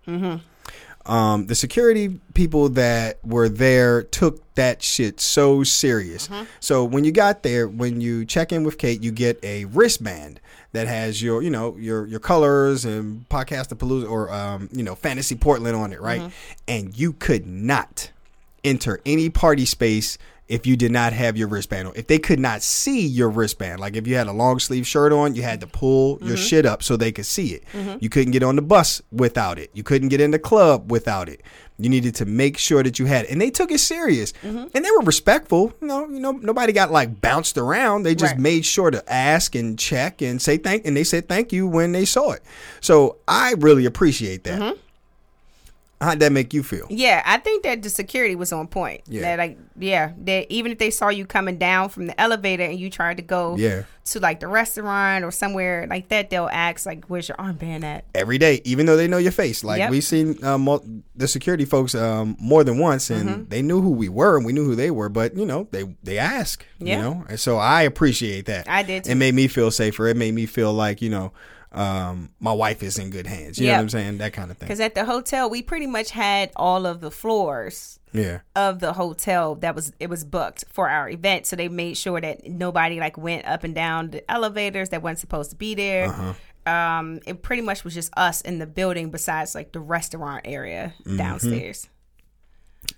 Um, 1.04 1.46
the 1.46 1.56
security 1.56 2.20
people 2.32 2.68
that 2.70 3.18
were 3.26 3.48
there 3.48 4.04
took 4.04 4.40
that 4.54 4.84
shit 4.84 5.20
so 5.20 5.64
serious. 5.64 6.28
So 6.60 6.84
when 6.84 7.02
you 7.02 7.10
got 7.10 7.42
there, 7.42 7.66
when 7.66 8.00
you 8.00 8.24
check 8.24 8.52
in 8.52 8.62
with 8.62 8.78
Kate, 8.78 9.02
you 9.02 9.10
get 9.10 9.42
a 9.42 9.64
wristband 9.64 10.38
that 10.70 10.86
has 10.86 11.20
your, 11.20 11.42
you 11.42 11.50
know, 11.50 11.76
your 11.76 12.06
your 12.06 12.20
colors 12.20 12.84
and 12.84 13.28
podcast 13.28 13.72
of 13.72 13.78
Palooza 13.78 14.08
or 14.08 14.32
um, 14.32 14.68
you 14.72 14.84
know, 14.84 14.94
Fantasy 14.94 15.34
Portland 15.34 15.74
on 15.74 15.92
it, 15.92 16.00
right? 16.00 16.20
And 16.68 16.96
you 16.96 17.14
could 17.14 17.46
not 17.46 18.10
enter 18.62 19.00
any 19.04 19.28
party 19.28 19.64
space 19.66 20.18
if 20.48 20.66
you 20.66 20.76
did 20.76 20.92
not 20.92 21.12
have 21.12 21.36
your 21.36 21.48
wristband 21.48 21.88
on. 21.88 21.94
If 21.96 22.08
they 22.08 22.18
could 22.18 22.40
not 22.40 22.62
see 22.62 23.06
your 23.06 23.30
wristband, 23.30 23.80
like 23.80 23.96
if 23.96 24.06
you 24.06 24.16
had 24.16 24.26
a 24.26 24.32
long 24.32 24.58
sleeve 24.58 24.86
shirt 24.86 25.12
on, 25.12 25.34
you 25.34 25.42
had 25.42 25.60
to 25.60 25.66
pull 25.66 26.18
your 26.20 26.36
mm-hmm. 26.36 26.36
shit 26.36 26.66
up 26.66 26.82
so 26.82 26.96
they 26.96 27.12
could 27.12 27.26
see 27.26 27.54
it. 27.54 27.64
Mm-hmm. 27.72 27.98
You 28.00 28.08
couldn't 28.08 28.32
get 28.32 28.42
on 28.42 28.56
the 28.56 28.62
bus 28.62 29.00
without 29.10 29.58
it. 29.58 29.70
You 29.72 29.82
couldn't 29.82 30.08
get 30.08 30.20
in 30.20 30.30
the 30.30 30.38
club 30.38 30.90
without 30.90 31.28
it. 31.28 31.42
You 31.78 31.88
needed 31.88 32.14
to 32.16 32.26
make 32.26 32.58
sure 32.58 32.82
that 32.82 32.98
you 32.98 33.06
had 33.06 33.24
it. 33.24 33.30
And 33.30 33.40
they 33.40 33.50
took 33.50 33.70
it 33.72 33.78
serious. 33.78 34.32
Mm-hmm. 34.42 34.66
And 34.74 34.84
they 34.84 34.90
were 34.90 35.00
respectful. 35.04 35.72
You 35.80 35.88
know, 35.88 36.08
you 36.08 36.20
know, 36.20 36.32
nobody 36.32 36.72
got 36.72 36.92
like 36.92 37.20
bounced 37.20 37.56
around. 37.56 38.02
They 38.02 38.14
just 38.14 38.32
Right. 38.34 38.40
made 38.40 38.64
sure 38.64 38.90
to 38.90 39.02
ask 39.12 39.54
and 39.54 39.78
check 39.78 40.20
and 40.22 40.40
say 40.40 40.58
thank 40.58 40.86
and 40.86 40.96
they 40.96 41.04
said 41.04 41.28
thank 41.28 41.52
you 41.52 41.66
when 41.66 41.92
they 41.92 42.04
saw 42.04 42.32
it. 42.32 42.42
So 42.80 43.16
I 43.26 43.54
really 43.58 43.86
appreciate 43.86 44.44
that. 44.44 44.76
How'd 46.02 46.18
that 46.20 46.32
make 46.32 46.52
you 46.52 46.62
feel? 46.62 46.86
Yeah, 46.90 47.22
I 47.24 47.38
think 47.38 47.62
that 47.62 47.82
the 47.82 47.88
security 47.88 48.34
was 48.34 48.52
on 48.52 48.66
point. 48.66 49.02
Yeah. 49.06 49.22
That 49.22 49.38
like 49.38 49.58
yeah, 49.78 50.12
that 50.24 50.46
even 50.52 50.72
if 50.72 50.78
they 50.78 50.90
saw 50.90 51.08
you 51.08 51.24
coming 51.24 51.58
down 51.58 51.88
from 51.88 52.06
the 52.08 52.20
elevator 52.20 52.64
and 52.64 52.78
you 52.78 52.90
tried 52.90 53.16
to 53.18 53.22
go 53.22 53.56
Yeah. 53.56 53.84
to 54.06 54.20
like 54.20 54.40
the 54.40 54.48
restaurant 54.48 55.24
or 55.24 55.30
somewhere 55.30 55.86
like 55.88 56.08
that, 56.08 56.28
they'll 56.30 56.48
ask 56.52 56.84
like, 56.86 57.04
"Where's 57.06 57.28
your 57.28 57.36
armband 57.36 57.84
at?" 57.84 58.04
every 58.14 58.36
day, 58.38 58.60
even 58.64 58.86
though 58.86 58.96
they 58.96 59.06
know 59.08 59.18
your 59.18 59.32
face. 59.32 59.62
Like 59.64 59.78
Yep. 59.78 59.90
we've 59.90 60.04
seen 60.04 60.44
um, 60.44 61.02
the 61.14 61.28
security 61.28 61.64
folks 61.64 61.94
um, 61.94 62.36
more 62.40 62.64
than 62.64 62.78
once, 62.78 63.08
and 63.08 63.28
Mm-hmm. 63.28 63.44
they 63.48 63.62
knew 63.62 63.80
who 63.80 63.90
we 63.90 64.08
were 64.08 64.36
and 64.36 64.44
we 64.44 64.52
knew 64.52 64.64
who 64.64 64.74
they 64.74 64.90
were. 64.90 65.08
But 65.08 65.36
you 65.36 65.46
know, 65.46 65.68
they 65.70 65.94
they 66.02 66.18
ask. 66.18 66.66
Yeah. 66.80 66.96
You 66.96 67.02
know, 67.02 67.24
and 67.28 67.38
so 67.38 67.58
I 67.58 67.82
appreciate 67.82 68.46
that. 68.46 68.68
I 68.68 68.82
did 68.82 69.06
It 69.06 69.14
made 69.14 69.34
me 69.34 69.46
feel 69.46 69.70
safer. 69.70 70.08
It 70.08 70.16
made 70.16 70.34
me 70.34 70.46
feel 70.46 70.72
like 70.72 71.00
you 71.00 71.10
know, 71.10 71.32
um, 71.72 72.28
my 72.38 72.52
wife 72.52 72.82
is 72.82 72.98
in 72.98 73.10
good 73.10 73.26
hands. 73.26 73.58
You 73.58 73.68
know 73.68 73.72
what 73.74 73.80
I'm 73.80 73.88
saying? 73.88 74.18
That 74.18 74.32
kind 74.32 74.50
of 74.50 74.58
thing. 74.58 74.66
Because 74.66 74.80
at 74.80 74.94
the 74.94 75.04
hotel, 75.04 75.48
we 75.48 75.62
pretty 75.62 75.86
much 75.86 76.10
had 76.10 76.50
all 76.56 76.84
of 76.86 77.00
the 77.00 77.10
floors 77.10 77.98
Yeah. 78.12 78.40
of 78.54 78.80
the 78.80 78.92
hotel 78.92 79.54
that 79.56 79.74
was 79.74 79.92
it 79.98 80.10
was 80.10 80.22
booked 80.24 80.64
for 80.70 80.88
our 80.90 81.08
event 81.08 81.46
so 81.46 81.56
they 81.56 81.68
made 81.68 81.96
sure 81.96 82.20
that 82.20 82.46
nobody 82.46 83.00
like 83.00 83.16
went 83.16 83.46
up 83.46 83.64
and 83.64 83.74
down 83.74 84.10
the 84.10 84.30
elevators 84.30 84.90
that 84.90 85.02
weren't 85.02 85.18
supposed 85.18 85.50
to 85.50 85.56
be 85.56 85.74
there 85.74 86.08
Uh-huh. 86.08 86.70
um 86.70 87.20
it 87.26 87.40
pretty 87.42 87.62
much 87.62 87.84
was 87.84 87.94
just 87.94 88.12
us 88.18 88.42
in 88.42 88.58
the 88.58 88.66
building 88.66 89.10
besides 89.10 89.54
like 89.54 89.72
the 89.72 89.80
restaurant 89.80 90.42
area 90.44 90.92
Mm-hmm. 91.06 91.16
downstairs 91.16 91.88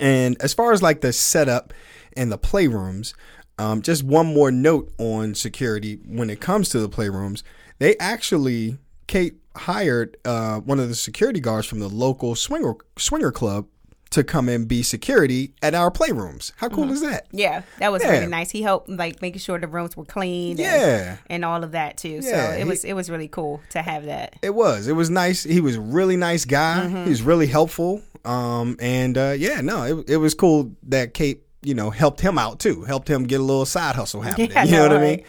And 0.01 0.37
as 0.41 0.53
far 0.53 0.73
as 0.73 0.83
like 0.83 1.01
the 1.01 1.13
setup 1.13 1.73
and 2.17 2.33
the 2.33 2.39
playrooms, 2.39 3.15
um, 3.59 3.83
just 3.83 4.03
one 4.03 4.27
more 4.35 4.51
note 4.51 4.91
on 4.99 5.35
security 5.35 5.99
when 6.07 6.31
it 6.31 6.41
comes 6.41 6.69
to 6.71 6.81
the 6.81 6.89
playrooms. 6.89 7.43
They 7.79 7.97
actually, 7.99 8.79
Kate 9.07 9.35
hired 9.57 10.17
uh, 10.25 10.61
one 10.61 10.81
of 10.81 10.89
the 10.89 10.95
security 10.95 11.41
guards 11.41 11.67
from 11.67 11.79
the 11.81 11.89
local 11.89 12.35
swinger 12.35 12.75
swinger 12.97 13.31
club 13.31 13.67
to 14.11 14.23
come 14.23 14.49
and 14.49 14.69
be 14.69 14.83
security 14.83 15.55
at 15.63 15.75
our 15.75 15.91
playrooms. 15.91 16.53
How 16.57 16.69
cool 16.69 16.91
is 16.93 17.01
that? 17.01 17.27
yeah 17.33 17.63
that 17.79 17.91
was 17.91 18.03
Yeah. 18.03 18.11
really 18.13 18.27
nice 18.27 18.51
he 18.51 18.63
helped 18.63 18.89
like 18.89 19.21
making 19.21 19.41
sure 19.41 19.59
the 19.59 19.67
rooms 19.67 19.97
were 19.97 20.05
clean 20.05 20.51
and, 20.53 20.59
Yeah. 20.61 21.17
and 21.29 21.45
all 21.45 21.65
of 21.65 21.73
that 21.73 21.97
too 21.97 22.21
Yeah, 22.23 22.51
so 22.51 22.53
it 22.53 22.59
he- 22.59 22.65
was 22.65 22.85
it 22.85 22.93
was 22.95 23.11
really 23.11 23.27
cool 23.29 23.61
to 23.71 23.83
have 23.83 24.05
that 24.07 24.37
It 24.43 24.55
was. 24.55 24.87
It 24.89 24.93
was 24.93 25.11
nice. 25.11 25.43
He 25.43 25.61
was 25.61 25.77
a 25.77 25.81
really 25.81 26.17
nice 26.17 26.45
guy. 26.45 26.89
He 27.05 27.09
was 27.11 27.23
really 27.23 27.47
helpful. 27.49 28.03
Um, 28.25 28.77
and 28.81 29.19
uh, 29.19 29.35
yeah, 29.37 29.61
no, 29.61 29.83
it, 29.83 30.11
it 30.11 30.17
was 30.19 30.35
cool 30.35 30.73
that 30.85 31.13
Kate, 31.15 31.43
you 31.63 31.75
know, 31.75 31.91
helped 31.91 32.21
him 32.21 32.39
out 32.39 32.59
too. 32.61 32.83
Helped 32.85 33.09
him 33.09 33.25
get 33.25 33.41
a 33.41 33.45
little 33.45 33.67
side 33.67 33.95
hustle 33.97 34.21
happening. 34.23 34.51
Yeah, 34.55 34.65
you 34.65 34.71
know, 34.73 34.89
know, 34.89 34.95
what 34.95 35.05
I 35.05 35.07
mean? 35.17 35.25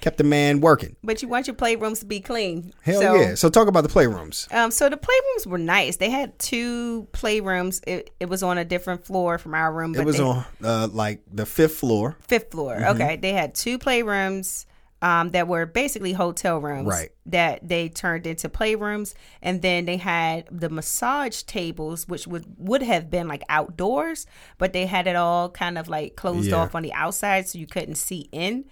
Kept 0.00 0.16
the 0.18 0.24
man 0.24 0.60
working. 0.60 0.96
but 1.04 1.20
you 1.22 1.28
want 1.28 1.46
your 1.46 1.56
playrooms 1.56 2.00
to 2.00 2.06
be 2.06 2.20
clean 2.20 2.72
Hell 2.82 3.00
so, 3.00 3.14
yeah. 3.14 3.34
So 3.34 3.50
talk 3.50 3.68
about 3.68 3.82
the 3.82 3.88
playrooms. 3.90 4.52
Um, 4.54 4.70
so 4.70 4.88
the 4.88 4.96
playrooms 4.96 5.46
were 5.46 5.58
nice. 5.58 5.96
They 5.96 6.10
had 6.10 6.38
two 6.38 7.06
playrooms. 7.12 7.82
It, 7.86 8.10
it 8.18 8.28
was 8.28 8.42
on 8.42 8.56
a 8.58 8.64
different 8.64 9.04
floor 9.04 9.36
from 9.38 9.54
our 9.54 9.72
room. 9.72 9.92
But 9.92 10.00
It 10.02 10.06
was 10.06 10.16
they, 10.16 10.22
on 10.22 10.44
uh, 10.64 10.88
like 10.92 11.22
the 11.30 11.44
fifth 11.46 11.76
floor. 11.76 12.16
fifth 12.26 12.50
floor. 12.50 12.74
Mm-hmm. 12.76 12.94
Okay, 13.02 13.16
they 13.16 13.32
had 13.32 13.54
two 13.54 13.78
playrooms 13.78 14.64
um, 15.02 15.30
that 15.30 15.48
were 15.48 15.64
basically 15.66 16.12
hotel 16.12 16.60
rooms. 16.60 16.86
Right. 16.86 17.10
That 17.26 17.66
they 17.66 17.88
turned 17.88 18.26
into 18.26 18.48
playrooms, 18.48 19.14
and 19.42 19.62
then 19.62 19.84
they 19.86 19.96
had 19.96 20.46
the 20.50 20.68
massage 20.68 21.42
tables, 21.42 22.06
which 22.08 22.26
would 22.26 22.44
would 22.58 22.82
have 22.82 23.10
been 23.10 23.26
like 23.28 23.42
outdoors, 23.48 24.26
but 24.58 24.72
they 24.72 24.86
had 24.86 25.06
it 25.06 25.16
all 25.16 25.48
kind 25.50 25.78
of 25.78 25.88
like 25.88 26.16
closed 26.16 26.50
Yeah. 26.50 26.56
off 26.56 26.74
on 26.74 26.82
the 26.82 26.92
outside, 26.92 27.48
so 27.48 27.58
you 27.58 27.66
couldn't 27.66 27.94
see 27.96 28.28
in. 28.32 28.64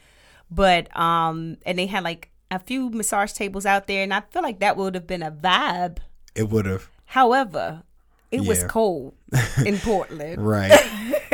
But 0.50 0.94
um, 0.98 1.58
and 1.66 1.78
they 1.78 1.86
had 1.86 2.04
like 2.04 2.30
a 2.50 2.58
few 2.58 2.90
massage 2.90 3.32
tables 3.32 3.66
out 3.66 3.86
there, 3.86 4.02
and 4.02 4.12
I 4.14 4.22
feel 4.30 4.42
like 4.42 4.60
that 4.60 4.76
would 4.76 4.94
have 4.94 5.06
been 5.06 5.22
a 5.22 5.30
vibe 5.30 5.98
It 6.34 6.48
would 6.48 6.66
have. 6.66 6.88
However, 7.06 7.82
It 8.30 8.44
was 8.46 8.60
Yeah. 8.60 8.66
cold 8.68 9.14
in 9.64 9.78
Portland. 9.88 10.46
Right. 10.46 10.70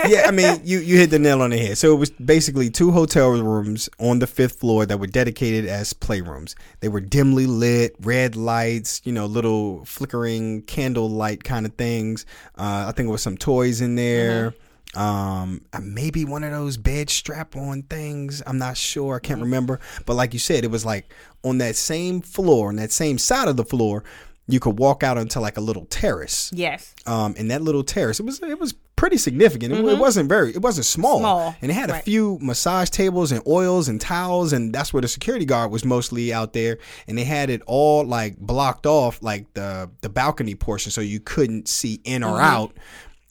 yeah, 0.09 0.27
I 0.27 0.31
mean, 0.31 0.61
you 0.65 0.79
you 0.79 0.97
hit 0.97 1.11
the 1.11 1.19
nail 1.19 1.43
on 1.43 1.51
the 1.51 1.59
head. 1.59 1.77
So 1.79 1.93
it 1.93 1.99
was 1.99 2.11
basically 2.11 2.71
two 2.71 2.93
hotel 2.93 3.31
rooms 3.31 3.89
on 3.99 4.21
the 4.21 4.27
fifth 4.29 4.61
floor 4.61 4.87
that 4.87 4.99
were 5.01 5.09
dedicated 5.09 5.67
as 5.67 5.93
playrooms. 5.93 6.55
They 6.81 6.89
were 6.89 7.01
dimly 7.01 7.47
lit, 7.47 7.97
red 8.01 8.37
lights, 8.37 9.01
you 9.05 9.13
know, 9.13 9.27
little 9.27 9.85
flickering 9.85 10.63
candle 10.63 11.11
light 11.11 11.43
kind 11.43 11.67
of 11.67 11.75
things. 11.75 12.27
Uh, 12.57 12.87
I 12.89 12.93
think 12.95 13.07
there 13.07 13.13
was 13.13 13.23
some 13.23 13.39
toys 13.39 13.81
in 13.81 13.97
there. 13.97 14.55
Um, 14.97 15.63
maybe 15.83 16.25
one 16.25 16.45
of 16.45 16.51
those 16.53 16.77
bed 16.77 17.11
strap 17.11 17.57
on 17.57 17.83
things. 17.83 18.43
I'm 18.47 18.59
not 18.59 18.77
sure. 18.77 19.17
I 19.17 19.19
can't 19.19 19.41
remember. 19.41 19.81
But 20.07 20.15
like 20.15 20.33
you 20.33 20.39
said, 20.39 20.65
it 20.65 20.71
was 20.71 20.85
like 20.85 21.13
on 21.43 21.59
that 21.59 21.77
same 21.77 22.21
floor, 22.21 22.69
on 22.69 22.77
that 22.77 22.93
same 22.93 23.19
side 23.19 23.49
of 23.49 23.57
the 23.57 23.65
floor, 23.65 24.05
you 24.47 24.61
could 24.61 24.79
walk 24.79 25.03
out 25.03 25.17
onto 25.17 25.41
like 25.41 25.57
a 25.57 25.61
little 25.63 25.87
terrace 25.87 26.51
Yes. 26.55 26.95
um, 27.07 27.35
in 27.37 27.49
that 27.49 27.63
little 27.63 27.83
terrace. 27.83 28.21
It 28.21 28.27
was 28.27 28.43
it 28.43 28.59
was 28.61 28.75
pretty 28.95 29.17
significant. 29.17 29.73
It, 29.73 29.83
it 29.85 29.99
wasn't 29.99 30.29
very 30.29 30.51
it 30.51 30.61
wasn't 30.61 30.85
small, 30.85 31.15
Mm-hmm. 31.17 31.23
Small, 31.23 31.57
and 31.63 31.71
it 31.71 31.75
had 31.75 31.89
a 31.91 31.99
few 32.01 32.39
massage 32.43 32.91
tables 32.91 33.33
and 33.33 33.41
oils 33.47 33.89
and 33.89 33.99
towels, 33.99 34.53
and 34.53 34.71
that's 34.75 34.93
where 34.93 35.01
the 35.01 35.09
security 35.09 35.47
guard 35.47 35.71
was 35.71 35.83
mostly 35.87 36.31
out 36.33 36.53
there. 36.53 36.77
And 37.09 37.17
they 37.17 37.25
had 37.25 37.49
it 37.49 37.63
all 37.67 38.05
like 38.05 38.37
blocked 38.37 38.85
off, 38.85 39.23
like 39.23 39.53
the 39.55 39.91
the 40.03 40.11
balcony 40.11 40.55
portion, 40.55 40.93
so 40.93 41.01
you 41.01 41.21
couldn't 41.21 41.67
see 41.67 42.01
in 42.05 42.23
or 42.23 42.33
Mm-hmm. 42.37 42.45
out 42.45 42.77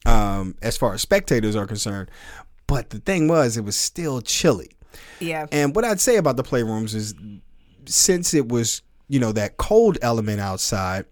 um, 0.05 0.55
as 0.61 0.77
far 0.77 0.93
as 0.93 1.01
spectators 1.01 1.55
are 1.55 1.67
concerned. 1.67 2.09
But 2.67 2.89
the 2.89 2.99
thing 2.99 3.27
was, 3.27 3.57
it 3.57 3.63
was 3.63 3.75
still 3.75 4.21
chilly. 4.21 4.71
Yeah. 5.19 5.47
And 5.51 5.75
what 5.75 5.85
I'd 5.85 5.99
say 5.99 6.17
about 6.17 6.37
the 6.37 6.43
playrooms 6.43 6.93
is 6.95 7.13
since 7.85 8.33
it 8.33 8.49
was, 8.49 8.81
you 9.07 9.19
know, 9.19 9.31
that 9.33 9.57
cold 9.57 9.97
element 10.01 10.39
outside, 10.39 11.05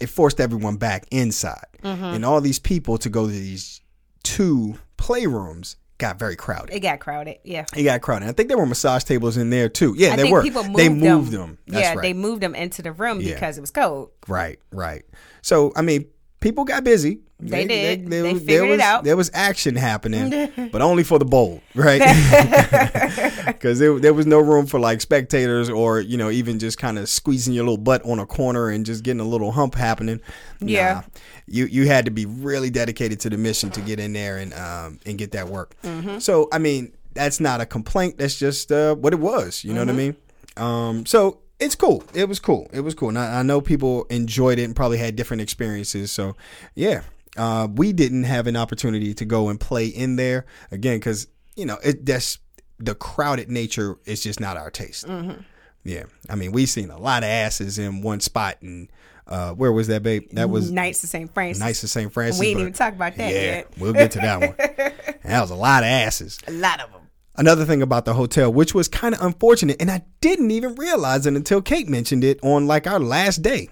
it 0.00 0.08
forced 0.08 0.40
everyone 0.40 0.76
back 0.76 1.04
inside. 1.10 1.66
Mm-hmm. 1.82 2.04
And 2.04 2.24
all 2.24 2.40
these 2.40 2.58
people 2.58 2.98
to 2.98 3.08
go 3.08 3.26
to 3.26 3.32
these 3.32 3.80
two 4.22 4.78
playrooms 4.98 5.76
got 5.98 6.18
very 6.18 6.36
crowded. 6.36 6.74
It 6.74 6.80
got 6.80 7.00
crowded. 7.00 7.38
Yeah. 7.44 7.66
It 7.76 7.84
got 7.84 8.00
crowded. 8.00 8.28
I 8.28 8.32
think 8.32 8.48
there 8.48 8.58
were 8.58 8.66
massage 8.66 9.04
tables 9.04 9.36
in 9.36 9.50
there 9.50 9.68
too. 9.68 9.94
Yeah, 9.96 10.14
I 10.14 10.16
they 10.16 10.30
were. 10.30 10.42
people 10.42 10.64
moved 10.64 10.76
they 10.76 10.88
moved 10.88 11.30
them. 11.30 11.58
them. 11.66 11.80
Yeah, 11.80 11.94
right. 11.94 12.02
they 12.02 12.12
moved 12.12 12.42
them 12.42 12.54
into 12.54 12.82
the 12.82 12.92
room 12.92 13.20
Yeah. 13.20 13.34
because 13.34 13.58
it 13.58 13.60
was 13.60 13.70
cold. 13.70 14.10
Right, 14.26 14.58
right. 14.72 15.04
So 15.42 15.72
I 15.76 15.82
mean, 15.82 16.06
people 16.40 16.64
got 16.64 16.84
busy. 16.84 17.20
They 17.40 17.66
did. 17.66 18.08
They 18.08 18.22
was- 18.32 18.42
figured 18.42 18.68
it 18.68 18.70
was, 18.72 18.80
out. 18.80 19.04
There 19.04 19.16
was 19.16 19.30
action 19.34 19.74
happening, 19.76 20.50
but 20.72 20.80
only 20.82 21.02
for 21.04 21.18
the 21.18 21.24
bold, 21.24 21.60
right? 21.74 22.00
Because 23.46 23.78
there, 23.78 23.98
there 23.98 24.14
was 24.14 24.26
no 24.26 24.40
room 24.40 24.66
for 24.66 24.78
like 24.80 25.00
spectators 25.00 25.68
or 25.70 26.00
you 26.00 26.16
know 26.16 26.30
even 26.30 26.58
just 26.58 26.78
kind 26.78 26.98
of 26.98 27.08
squeezing 27.08 27.52
your 27.54 27.64
little 27.64 27.76
butt 27.78 28.04
on 28.04 28.18
a 28.18 28.26
corner 28.26 28.68
and 28.68 28.84
just 28.86 29.02
getting 29.04 29.20
a 29.20 29.24
little 29.24 29.52
hump 29.52 29.74
happening. 29.74 30.20
Yeah. 30.60 30.94
Nah. 30.94 31.02
you 31.46 31.66
you 31.66 31.86
had 31.86 32.04
to 32.06 32.10
be 32.10 32.26
really 32.26 32.70
dedicated 32.70 33.20
to 33.20 33.30
the 33.30 33.36
mission 33.38 33.70
to 33.70 33.80
get 33.80 34.00
in 34.00 34.12
there 34.12 34.38
and 34.38 34.52
um 34.54 34.98
and 35.06 35.18
get 35.18 35.32
that 35.32 35.48
work. 35.48 35.74
Mm-hmm. 35.82 36.18
So 36.20 36.48
I 36.52 36.58
mean, 36.58 36.92
that's 37.14 37.40
not 37.40 37.60
a 37.60 37.66
complaint. 37.66 38.18
That's 38.18 38.38
just 38.38 38.72
uh, 38.72 38.94
what 38.94 39.12
it 39.12 39.20
was. 39.20 39.64
You 39.64 39.72
know 39.74 39.80
what 39.80 39.88
I 39.88 39.92
Mm-hmm. 39.92 39.98
mean? 39.98 40.16
Um, 40.56 41.06
so 41.06 41.38
it's 41.60 41.74
cool. 41.74 42.02
It 42.14 42.28
was 42.28 42.40
cool. 42.40 42.68
It 42.72 42.80
was 42.80 42.94
cool. 42.94 43.08
And 43.10 43.18
I, 43.18 43.40
I 43.40 43.42
know 43.42 43.60
people 43.60 44.04
enjoyed 44.10 44.58
it 44.58 44.64
and 44.64 44.74
probably 44.76 44.98
had 44.98 45.16
different 45.16 45.40
experiences. 45.42 46.10
So 46.12 46.36
yeah, 46.74 47.02
uh, 47.36 47.68
we 47.72 47.92
didn't 47.92 48.24
have 48.24 48.46
an 48.46 48.56
opportunity 48.56 49.14
to 49.14 49.24
go 49.24 49.48
and 49.48 49.58
play 49.58 49.86
in 49.86 50.16
there 50.16 50.46
again 50.70 50.98
because 50.98 51.26
you 51.56 51.66
know 51.66 51.78
it 51.82 52.04
that's 52.06 52.38
the 52.78 52.94
crowded 52.94 53.50
nature 53.50 53.98
is 54.04 54.22
just 54.22 54.40
not 54.40 54.56
our 54.56 54.70
taste. 54.70 55.06
Mm-hmm. 55.06 55.40
Yeah, 55.84 56.04
I 56.30 56.34
mean 56.36 56.52
we've 56.52 56.68
seen 56.68 56.90
a 56.90 56.98
lot 56.98 57.22
of 57.22 57.28
asses 57.28 57.78
in 57.78 58.02
one 58.02 58.20
spot 58.20 58.56
and. 58.62 58.90
Uh, 59.26 59.54
where 59.54 59.72
was 59.72 59.86
that, 59.86 60.02
babe? 60.02 60.28
That 60.32 60.50
was 60.50 60.70
Nights 60.70 61.02
of 61.02 61.08
St. 61.08 61.32
Francis. 61.32 61.58
nice 61.58 61.80
to 61.80 61.88
St. 61.88 62.12
Francis. 62.12 62.38
We 62.38 62.48
ain't 62.48 62.56
but- 62.56 62.60
even 62.60 62.72
talk 62.74 62.92
about 62.92 63.16
that 63.16 63.32
yeah, 63.32 63.40
yet. 63.40 63.72
we'll 63.78 63.94
get 63.94 64.10
to 64.10 64.18
that 64.18 64.38
one. 64.38 64.54
that 65.24 65.40
was 65.40 65.50
a 65.50 65.54
lot 65.54 65.82
of 65.82 65.86
asses. 65.86 66.38
A 66.46 66.52
lot 66.52 66.78
of 66.82 66.92
them. 66.92 67.00
Another 67.34 67.64
thing 67.64 67.80
about 67.80 68.04
the 68.04 68.12
hotel, 68.12 68.52
which 68.52 68.74
was 68.74 68.86
kind 68.86 69.14
of 69.14 69.22
unfortunate, 69.22 69.78
and 69.80 69.90
I 69.90 70.02
didn't 70.20 70.50
even 70.50 70.74
realize 70.74 71.24
it 71.24 71.32
until 71.32 71.62
Kate 71.62 71.88
mentioned 71.88 72.22
it 72.22 72.38
on 72.42 72.66
like 72.66 72.86
our 72.86 73.00
last 73.00 73.40
day. 73.40 73.70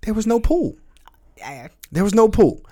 There 0.00 0.12
was 0.12 0.26
no 0.26 0.40
pool. 0.40 0.76
Yeah. 1.40 1.68
There 1.90 2.04
was 2.04 2.14
no 2.14 2.28
pool. 2.28 2.64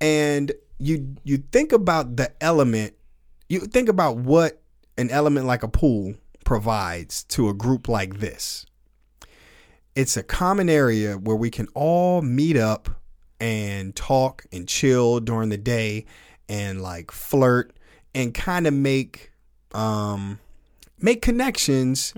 And 0.00 0.52
you 0.78 1.16
you 1.24 1.38
think 1.38 1.72
about 1.72 2.16
the 2.16 2.32
element, 2.42 2.94
you 3.48 3.60
think 3.60 3.88
about 3.88 4.16
what 4.16 4.62
an 4.98 5.10
element 5.10 5.46
like 5.46 5.62
a 5.62 5.68
pool 5.68 6.14
provides 6.44 7.24
to 7.24 7.48
a 7.48 7.54
group 7.54 7.88
like 7.88 8.20
this. 8.20 8.64
It's 9.94 10.16
a 10.16 10.22
common 10.22 10.68
area 10.68 11.14
where 11.16 11.36
we 11.36 11.50
can 11.50 11.66
all 11.74 12.22
meet 12.22 12.56
up 12.56 12.88
and 13.40 13.94
talk 13.96 14.44
and 14.52 14.68
chill 14.68 15.20
during 15.20 15.48
the 15.48 15.58
day 15.58 16.06
and 16.48 16.80
like 16.82 17.10
flirt 17.10 17.76
and 18.14 18.32
kind 18.32 18.66
of 18.66 18.74
make 18.74 19.32
um 19.72 20.38
make 21.00 21.20
connections 21.22 22.14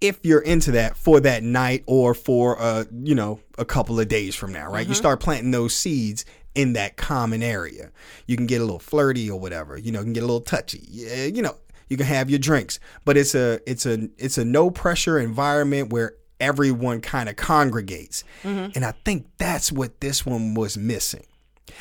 if 0.00 0.18
you're 0.22 0.40
into 0.40 0.70
that 0.72 0.96
for 0.96 1.20
that 1.20 1.42
night 1.42 1.82
or 1.86 2.14
for 2.14 2.60
uh 2.60 2.84
you 3.02 3.14
know 3.14 3.40
a 3.58 3.64
couple 3.64 3.98
of 3.98 4.08
days 4.08 4.34
from 4.34 4.52
now 4.52 4.70
right? 4.70 4.86
You 4.86 4.94
start 4.94 5.20
planting 5.20 5.50
those 5.50 5.74
seeds 5.74 6.24
in 6.54 6.72
that 6.74 6.96
common 6.96 7.42
area. 7.42 7.90
You 8.26 8.36
can 8.36 8.46
get 8.46 8.60
a 8.60 8.64
little 8.64 8.78
flirty 8.78 9.30
or 9.30 9.38
whatever 9.38 9.76
you 9.78 9.90
know 9.92 10.00
you 10.00 10.04
can 10.04 10.12
get 10.12 10.22
a 10.22 10.26
little 10.26 10.40
touchy 10.40 10.82
you 10.88 11.42
know 11.42 11.56
you 11.88 11.96
can 11.96 12.06
have 12.06 12.28
your 12.30 12.38
drinks. 12.38 12.78
But 13.04 13.16
it's 13.16 13.34
a 13.34 13.60
it's 13.66 13.86
a 13.86 14.08
it's 14.18 14.38
a 14.38 14.44
no 14.44 14.70
pressure 14.70 15.18
environment 15.18 15.90
where 15.92 16.14
everyone 16.40 17.00
kind 17.00 17.28
of 17.28 17.34
congregates 17.34 18.22
and 18.44 18.84
i 18.84 18.92
think 19.04 19.26
that's 19.38 19.72
what 19.72 20.00
this 20.00 20.24
one 20.24 20.54
was 20.54 20.78
missing. 20.78 21.24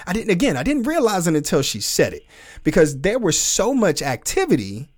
I 0.08 0.14
didn't 0.14 0.32
again, 0.32 0.58
I 0.58 0.64
didn't 0.64 0.84
realize 0.84 1.28
it 1.28 1.36
until 1.36 1.62
she 1.62 1.80
said 1.80 2.14
it. 2.14 2.24
Because 2.64 3.02
there 3.02 3.20
was 3.20 3.40
so 3.40 3.74
much 3.74 4.02
activity. 4.02 4.90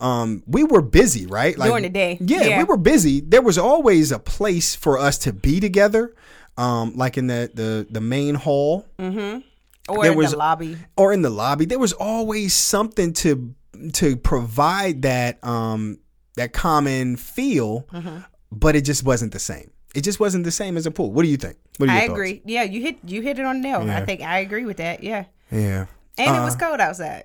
Um, 0.00 0.42
we 0.46 0.64
were 0.64 0.82
busy, 0.82 1.26
right? 1.26 1.56
Like, 1.56 1.68
During 1.70 1.82
the 1.84 1.88
day. 1.88 2.18
Yeah, 2.20 2.42
Yeah. 2.42 2.58
we 2.58 2.64
were 2.64 2.76
busy. 2.76 3.20
There 3.20 3.42
was 3.42 3.56
always 3.58 4.12
a 4.12 4.18
place 4.18 4.74
for 4.74 4.98
us 4.98 5.18
to 5.18 5.32
be 5.32 5.60
together. 5.60 6.14
Um, 6.56 6.94
like 6.96 7.16
in 7.18 7.26
the 7.26 7.50
the, 7.52 7.86
the 7.90 8.00
main 8.00 8.34
hall 8.36 8.86
Mm-hmm. 8.98 9.40
Or 9.88 10.02
There 10.02 10.12
in 10.12 10.18
was- 10.18 10.30
the 10.30 10.36
lobby. 10.38 10.76
or 10.96 11.12
in 11.12 11.22
the 11.22 11.30
lobby. 11.30 11.64
There 11.66 11.78
was 11.78 11.92
always 11.92 12.54
something 12.54 13.12
to 13.14 13.54
to 13.94 14.16
provide 14.16 15.02
that 15.02 15.42
um 15.44 15.98
that 16.36 16.52
common 16.52 17.16
feel, 17.16 17.86
Mm-hmm. 17.92 18.18
but 18.52 18.76
it 18.76 18.84
just 18.84 19.04
wasn't 19.04 19.32
the 19.32 19.38
same. 19.38 19.70
It 19.94 20.02
just 20.02 20.18
wasn't 20.20 20.44
the 20.44 20.50
same 20.50 20.76
as 20.76 20.86
a 20.86 20.90
pool. 20.90 21.12
What 21.12 21.22
do 21.22 21.28
you 21.28 21.36
think? 21.36 21.56
What 21.78 21.88
I 21.88 22.00
thoughts? 22.00 22.10
agree. 22.12 22.42
Yeah, 22.44 22.62
you 22.62 22.80
hit 22.82 22.98
you 23.04 23.20
hit 23.22 23.38
it 23.38 23.44
on 23.44 23.60
the 23.60 23.68
nail. 23.68 23.86
Yeah. 23.86 23.98
I 23.98 24.04
think 24.04 24.20
I 24.22 24.38
agree 24.40 24.64
with 24.64 24.78
that. 24.78 25.02
Yeah. 25.02 25.24
Yeah. 25.52 25.86
And 26.18 26.34
it 26.36 26.40
Uh, 26.40 26.44
was 26.44 26.56
cold 26.56 26.80
outside. 26.80 27.24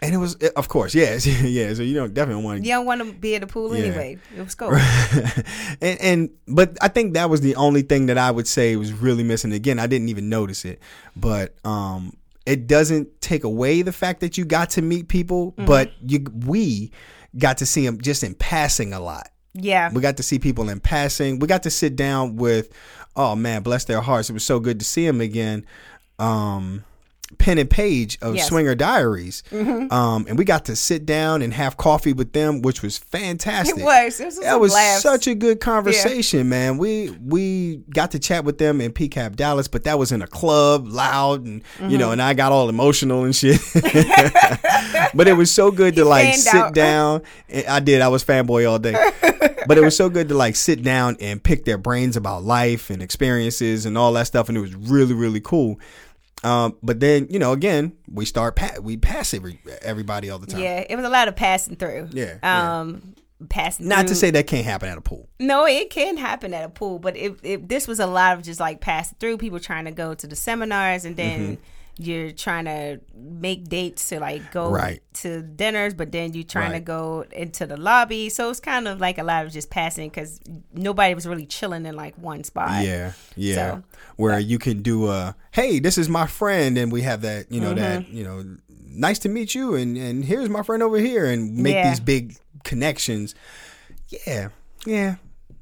And 0.00 0.14
it 0.14 0.18
was, 0.18 0.34
of 0.34 0.68
course, 0.68 0.94
yes, 0.94 1.26
yeah. 1.42 1.72
So 1.72 1.82
you 1.82 1.94
don't 1.94 2.12
definitely 2.12 2.44
want 2.44 2.60
to 2.60 2.66
You 2.66 2.74
don't 2.74 2.84
want 2.86 3.00
to 3.02 3.12
be 3.12 3.34
at 3.34 3.40
the 3.40 3.46
pool 3.46 3.74
Yeah. 3.74 3.84
anyway. 3.84 4.18
It 4.36 4.42
was 4.42 4.54
cold. 4.54 4.74
and, 5.80 6.00
and 6.00 6.30
but 6.46 6.76
I 6.82 6.88
think 6.88 7.14
that 7.14 7.30
was 7.30 7.40
the 7.40 7.56
only 7.56 7.82
thing 7.82 8.06
that 8.06 8.18
I 8.18 8.30
would 8.30 8.46
say 8.46 8.76
was 8.76 8.92
really 8.92 9.24
missing. 9.24 9.52
Again, 9.52 9.78
I 9.78 9.86
didn't 9.86 10.08
even 10.10 10.28
notice 10.28 10.64
it, 10.66 10.80
but 11.16 11.54
um, 11.64 12.12
it 12.44 12.66
doesn't 12.66 13.20
take 13.22 13.44
away 13.44 13.82
the 13.82 13.92
fact 13.92 14.20
that 14.20 14.36
you 14.36 14.44
got 14.44 14.70
to 14.70 14.82
meet 14.82 15.08
people, 15.08 15.52
but 15.56 15.92
you 16.02 16.24
we 16.44 16.92
got 17.38 17.58
to 17.58 17.66
see 17.66 17.84
them 17.84 18.00
just 18.00 18.22
in 18.22 18.34
passing 18.34 18.92
a 18.92 19.00
lot. 19.00 19.28
Yeah. 19.54 19.90
We 19.90 20.02
got 20.02 20.18
to 20.18 20.22
see 20.22 20.38
people 20.38 20.68
in 20.68 20.80
passing. 20.80 21.38
We 21.38 21.46
got 21.48 21.62
to 21.62 21.70
sit 21.70 21.96
down 21.96 22.36
with, 22.36 22.70
oh 23.16 23.34
man, 23.34 23.62
bless 23.62 23.84
their 23.86 24.02
hearts. 24.02 24.28
It 24.28 24.34
was 24.34 24.44
so 24.44 24.60
good 24.60 24.78
to 24.78 24.84
see 24.84 25.06
them 25.06 25.22
again. 25.22 25.64
Um, 26.18 26.84
Pen 27.38 27.58
and 27.58 27.68
Page 27.68 28.18
of 28.22 28.34
Yes. 28.36 28.44
Mm-hmm. 28.44 28.54
Swinger 28.54 28.74
Diaries. 28.76 29.42
Um, 29.52 30.26
and 30.28 30.38
we 30.38 30.44
got 30.44 30.64
to 30.66 30.76
sit 30.76 31.04
down 31.06 31.42
and 31.42 31.52
have 31.52 31.76
coffee 31.76 32.12
with 32.12 32.32
them, 32.32 32.62
which 32.62 32.82
was 32.82 32.98
fantastic. 32.98 33.78
It 33.78 33.84
was. 33.84 34.20
It 34.20 34.26
was, 34.26 34.38
That 34.40 34.60
was 34.60 34.72
laughs. 34.72 35.02
such 35.02 35.26
a 35.26 35.34
good 35.34 35.60
conversation, 35.60 36.48
man. 36.48 36.78
We 36.78 37.10
we 37.24 37.78
got 37.90 38.12
to 38.12 38.18
chat 38.20 38.44
with 38.44 38.58
them 38.58 38.80
in 38.80 38.92
PCAP 38.92 39.34
Dallas, 39.36 39.66
but 39.66 39.84
that 39.84 39.98
was 39.98 40.12
in 40.12 40.22
a 40.22 40.26
club, 40.28 40.86
loud, 40.86 41.44
and 41.44 41.62
you 41.80 41.84
Mm-hmm. 41.86 41.96
know, 41.98 42.10
and 42.12 42.22
I 42.22 42.34
got 42.34 42.52
all 42.52 42.68
emotional 42.68 43.24
and 43.24 43.34
shit. 43.34 43.60
but 45.14 45.28
it 45.28 45.36
was 45.36 45.50
so 45.50 45.70
good 45.70 45.96
to 45.96 46.04
like 46.04 46.34
sit 46.34 46.54
out. 46.54 46.74
down. 46.74 47.22
I 47.68 47.80
did. 47.80 48.00
I 48.02 48.08
was 48.08 48.24
fanboy 48.24 48.70
all 48.70 48.78
day. 48.78 48.94
but 49.66 49.78
it 49.78 49.80
was 49.82 49.96
so 49.96 50.08
good 50.08 50.28
to 50.28 50.34
like 50.34 50.54
sit 50.56 50.82
down 50.82 51.16
and 51.20 51.42
pick 51.42 51.64
their 51.64 51.78
brains 51.78 52.16
about 52.16 52.44
life 52.44 52.90
and 52.90 53.02
experiences 53.02 53.86
and 53.86 53.98
all 53.98 54.12
that 54.12 54.26
stuff, 54.26 54.48
and 54.48 54.56
it 54.56 54.60
was 54.60 54.74
really 54.74 55.14
really 55.14 55.40
cool. 55.40 55.78
Um, 56.46 56.76
but 56.82 57.00
then 57.00 57.26
you 57.30 57.38
know, 57.38 57.52
again, 57.52 57.92
we 58.10 58.24
start 58.24 58.56
pa- 58.56 58.76
we 58.80 58.96
pass 58.96 59.34
every 59.34 59.60
everybody 59.82 60.30
all 60.30 60.38
the 60.38 60.46
time. 60.46 60.60
Yeah, 60.60 60.84
it 60.88 60.94
was 60.96 61.04
a 61.04 61.08
lot 61.08 61.28
of 61.28 61.34
passing 61.36 61.76
through. 61.76 62.10
Yeah, 62.12 62.38
yeah. 62.42 62.80
Um, 62.80 63.14
passing. 63.48 63.88
Not 63.88 64.06
to 64.08 64.14
say 64.14 64.30
that 64.30 64.46
can't 64.46 64.64
happen 64.64 64.88
at 64.88 64.96
a 64.96 65.00
pool. 65.00 65.28
No, 65.40 65.66
it 65.66 65.90
can 65.90 66.16
happen 66.16 66.54
at 66.54 66.64
a 66.64 66.68
pool, 66.68 66.98
but 66.98 67.16
if, 67.16 67.44
if 67.44 67.66
this 67.66 67.88
was 67.88 67.98
a 68.00 68.06
lot 68.06 68.36
of 68.38 68.44
just 68.44 68.60
like 68.60 68.80
passing 68.80 69.16
through, 69.18 69.38
people 69.38 69.58
trying 69.60 69.86
to 69.86 69.90
go 69.90 70.14
to 70.14 70.26
the 70.26 70.36
seminars 70.36 71.04
and 71.04 71.16
then 71.16 71.40
Mm-hmm. 71.40 71.62
You're 71.98 72.30
trying 72.30 72.66
to 72.66 73.00
make 73.14 73.68
dates 73.68 74.08
to 74.10 74.20
like 74.20 74.52
go 74.52 74.70
Right. 74.70 75.00
to 75.14 75.40
dinners, 75.42 75.94
but 75.94 76.12
then 76.12 76.34
you're 76.34 76.44
trying 76.44 76.72
to 76.72 76.80
go 76.80 77.24
into 77.32 77.66
the 77.66 77.76
lobby. 77.78 78.28
So 78.28 78.50
it's 78.50 78.60
kind 78.60 78.86
of 78.86 79.00
like 79.00 79.16
a 79.18 79.22
lot 79.24 79.46
of 79.46 79.52
just 79.52 79.70
passing 79.70 80.10
because 80.10 80.38
nobody 80.74 81.14
was 81.14 81.26
really 81.26 81.46
chilling 81.46 81.86
in 81.86 81.96
like 81.96 82.14
one 82.18 82.44
spot. 82.44 82.84
Yeah, 82.84 83.12
yeah. 83.34 83.54
So, 83.54 83.82
Where 84.16 84.38
you 84.38 84.58
can 84.58 84.82
do 84.82 85.08
a, 85.08 85.34
hey, 85.52 85.78
this 85.78 85.96
is 85.96 86.08
my 86.08 86.26
friend, 86.26 86.76
and 86.76 86.92
we 86.92 87.02
have 87.02 87.22
that, 87.22 87.50
you 87.50 87.60
know, 87.60 87.72
that, 87.74 88.02
Mm-hmm. 88.02 88.16
you 88.16 88.24
know, 88.24 88.44
nice 88.88 89.18
to 89.20 89.28
meet 89.28 89.54
you, 89.54 89.74
and 89.74 89.96
and 89.96 90.24
here's 90.24 90.48
my 90.50 90.62
friend 90.62 90.82
over 90.82 90.98
here, 90.98 91.24
and 91.26 91.56
make 91.56 91.74
Yeah. 91.74 91.88
these 91.90 92.00
big 92.00 92.36
connections. 92.64 93.34
Yeah, 94.26 94.48
yeah, 94.86 95.16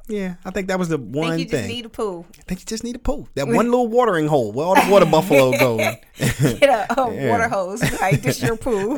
yeah. 0.09 0.35
I 0.45 0.51
think 0.51 0.69
that 0.69 0.79
was 0.79 0.89
the 0.89 0.99
I 0.99 1.01
one 1.01 1.31
think 1.31 1.39
you 1.41 1.45
just 1.47 1.53
thing. 1.53 1.69
need 1.69 1.87
a 1.87 1.89
pool. 1.89 2.27
I 2.39 2.43
think 2.43 2.61
you 2.61 2.67
just 2.67 2.85
need 2.85 2.97
a 2.97 2.99
pool, 2.99 3.29
that 3.35 3.47
one 3.49 3.67
little 3.71 3.89
watering 3.89 4.27
hole 4.27 4.53
where 4.53 4.67
all 4.67 4.75
the 4.75 4.91
water 4.91 5.07
buffalo 5.07 5.53
go. 5.59 5.77
Get 6.19 6.63
a, 6.65 6.87
Yeah. 7.15 7.31
water 7.31 7.49
hose. 7.49 7.83
Like 8.01 8.23
this 8.23 8.43
your 8.43 8.57
pool. 8.57 8.95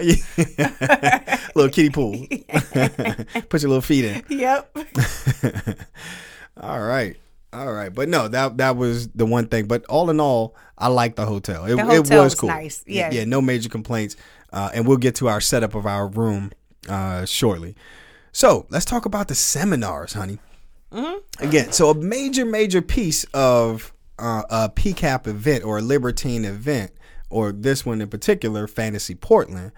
little 1.55 1.71
kiddie 1.71 1.91
pool. 1.91 2.27
Put 3.49 3.63
your 3.63 3.71
little 3.71 3.81
feet 3.81 4.05
in. 4.05 4.23
yep. 4.29 4.77
All 6.61 6.81
right. 6.81 7.17
All 7.53 7.73
right. 7.73 7.93
But 7.95 8.09
no, 8.09 8.29
that 8.29 8.57
that 8.59 8.77
was 8.77 9.09
the 9.09 9.27
one 9.27 9.47
thing. 9.49 9.67
But 9.67 9.85
all 9.87 10.11
in 10.11 10.21
all, 10.21 10.55
I 10.79 10.89
like 10.89 11.17
the 11.17 11.27
hotel. 11.27 11.65
It, 11.65 11.77
The 11.77 11.83
it 11.83 11.85
hotel 11.85 11.99
was 11.99 12.11
was 12.33 12.35
cool. 12.35 12.49
nice. 12.49 12.83
Yeah. 12.87 13.11
Yeah, 13.11 13.25
no 13.25 13.41
major 13.41 13.69
complaints. 13.69 14.17
Uh, 14.53 14.71
and 14.75 14.87
we'll 14.87 14.97
get 14.97 15.15
to 15.17 15.29
our 15.29 15.41
setup 15.41 15.75
of 15.75 15.87
our 15.87 16.07
room 16.09 16.53
uh, 16.89 17.25
shortly. 17.25 17.75
So 18.33 18.67
let's 18.71 18.85
talk 18.85 19.05
about 19.07 19.29
the 19.29 19.35
seminars, 19.35 20.13
honey. 20.15 20.39
Mm-hmm. 20.93 21.45
Again, 21.45 21.73
so 21.73 21.91
a 21.91 21.95
major, 21.95 22.45
major 22.45 22.83
piece 22.83 23.25
of 23.35 23.93
uh, 24.19 24.43
a 24.49 24.69
PCAP 24.69 25.27
event 25.27 25.65
or 25.65 25.79
a 25.79 25.83
Libertine 25.83 26.45
event, 26.45 26.93
or 27.31 27.53
this 27.53 27.85
one 27.85 28.01
in 28.01 28.09
particular, 28.09 28.67
Fantasy 28.67 29.15
Portland, 29.15 29.73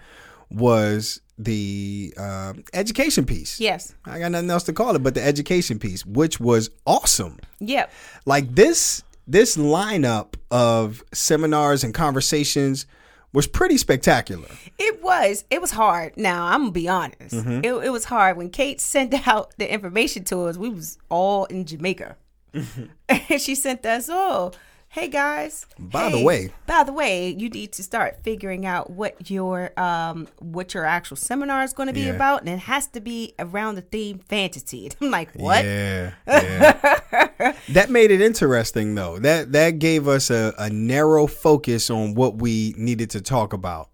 was 0.49 1.21
the 1.37 2.13
uh, 2.17 2.53
education 2.73 3.25
piece. 3.25 3.59
Yes. 3.59 3.95
I 4.05 4.19
got 4.19 4.31
nothing 4.31 4.49
else 4.49 4.63
to 4.63 4.73
call 4.73 4.95
it 4.95 4.99
but 4.99 5.13
the 5.13 5.23
education 5.23 5.79
piece, 5.79 6.05
which 6.05 6.39
was 6.39 6.69
awesome. 6.85 7.39
Yep. 7.59 7.91
Like 8.25 8.53
this 8.53 9.03
this 9.25 9.55
lineup 9.57 10.33
of 10.49 11.03
seminars 11.13 11.83
and 11.83 11.93
conversations 11.93 12.87
was 13.33 13.47
pretty 13.47 13.77
spectacular. 13.77 14.47
It 14.77 15.03
was. 15.03 15.45
It 15.49 15.61
was 15.61 15.71
hard. 15.71 16.17
Now 16.17 16.47
I'm 16.47 16.61
gonna 16.61 16.71
be 16.71 16.87
honest. 16.87 17.35
Mm-hmm. 17.35 17.63
It, 17.63 17.73
it 17.85 17.89
was 17.91 18.05
hard 18.05 18.37
when 18.37 18.49
Kate 18.49 18.81
sent 18.81 19.13
out 19.27 19.53
the 19.57 19.71
information 19.71 20.23
to 20.25 20.43
us. 20.43 20.57
We 20.57 20.69
was 20.69 20.97
all 21.09 21.45
in 21.45 21.65
Jamaica, 21.65 22.17
and 22.53 23.41
she 23.41 23.55
sent 23.55 23.85
us, 23.85 24.09
"Oh, 24.11 24.51
hey 24.89 25.07
guys. 25.07 25.65
By 25.77 26.09
the 26.09 26.23
way- 26.23 26.51
by 26.65 26.83
the 26.83 26.91
way, 26.93 27.29
you 27.29 27.49
need 27.49 27.71
to 27.73 27.83
start 27.83 28.17
figuring 28.23 28.65
out 28.65 28.89
what 28.89 29.29
your 29.29 29.71
um 29.79 30.27
what 30.39 30.73
your 30.73 30.85
actual 30.85 31.17
seminar 31.17 31.63
is 31.63 31.73
going 31.73 31.87
to 31.87 31.93
be 31.93 32.01
Yeah. 32.01 32.13
about, 32.13 32.41
and 32.41 32.49
it 32.49 32.59
has 32.59 32.87
to 32.87 32.99
be 33.01 33.33
around 33.39 33.75
the 33.75 33.81
theme 33.81 34.19
fantasy." 34.29 34.91
I'm 35.01 35.11
like, 35.11 35.31
"What? 35.33 35.63
Yeah. 35.63 36.11
yeah. 36.27 37.53
that 37.69 37.89
made 37.89 38.11
it 38.11 38.21
interesting 38.21 38.95
though. 38.95 39.19
That 39.19 39.51
that 39.51 39.79
gave 39.79 40.07
us 40.07 40.29
a, 40.29 40.53
a 40.57 40.69
narrow 40.69 41.27
focus 41.27 41.89
on 41.89 42.15
what 42.15 42.37
we 42.37 42.73
needed 42.77 43.09
to 43.11 43.21
talk 43.21 43.53
about. 43.53 43.89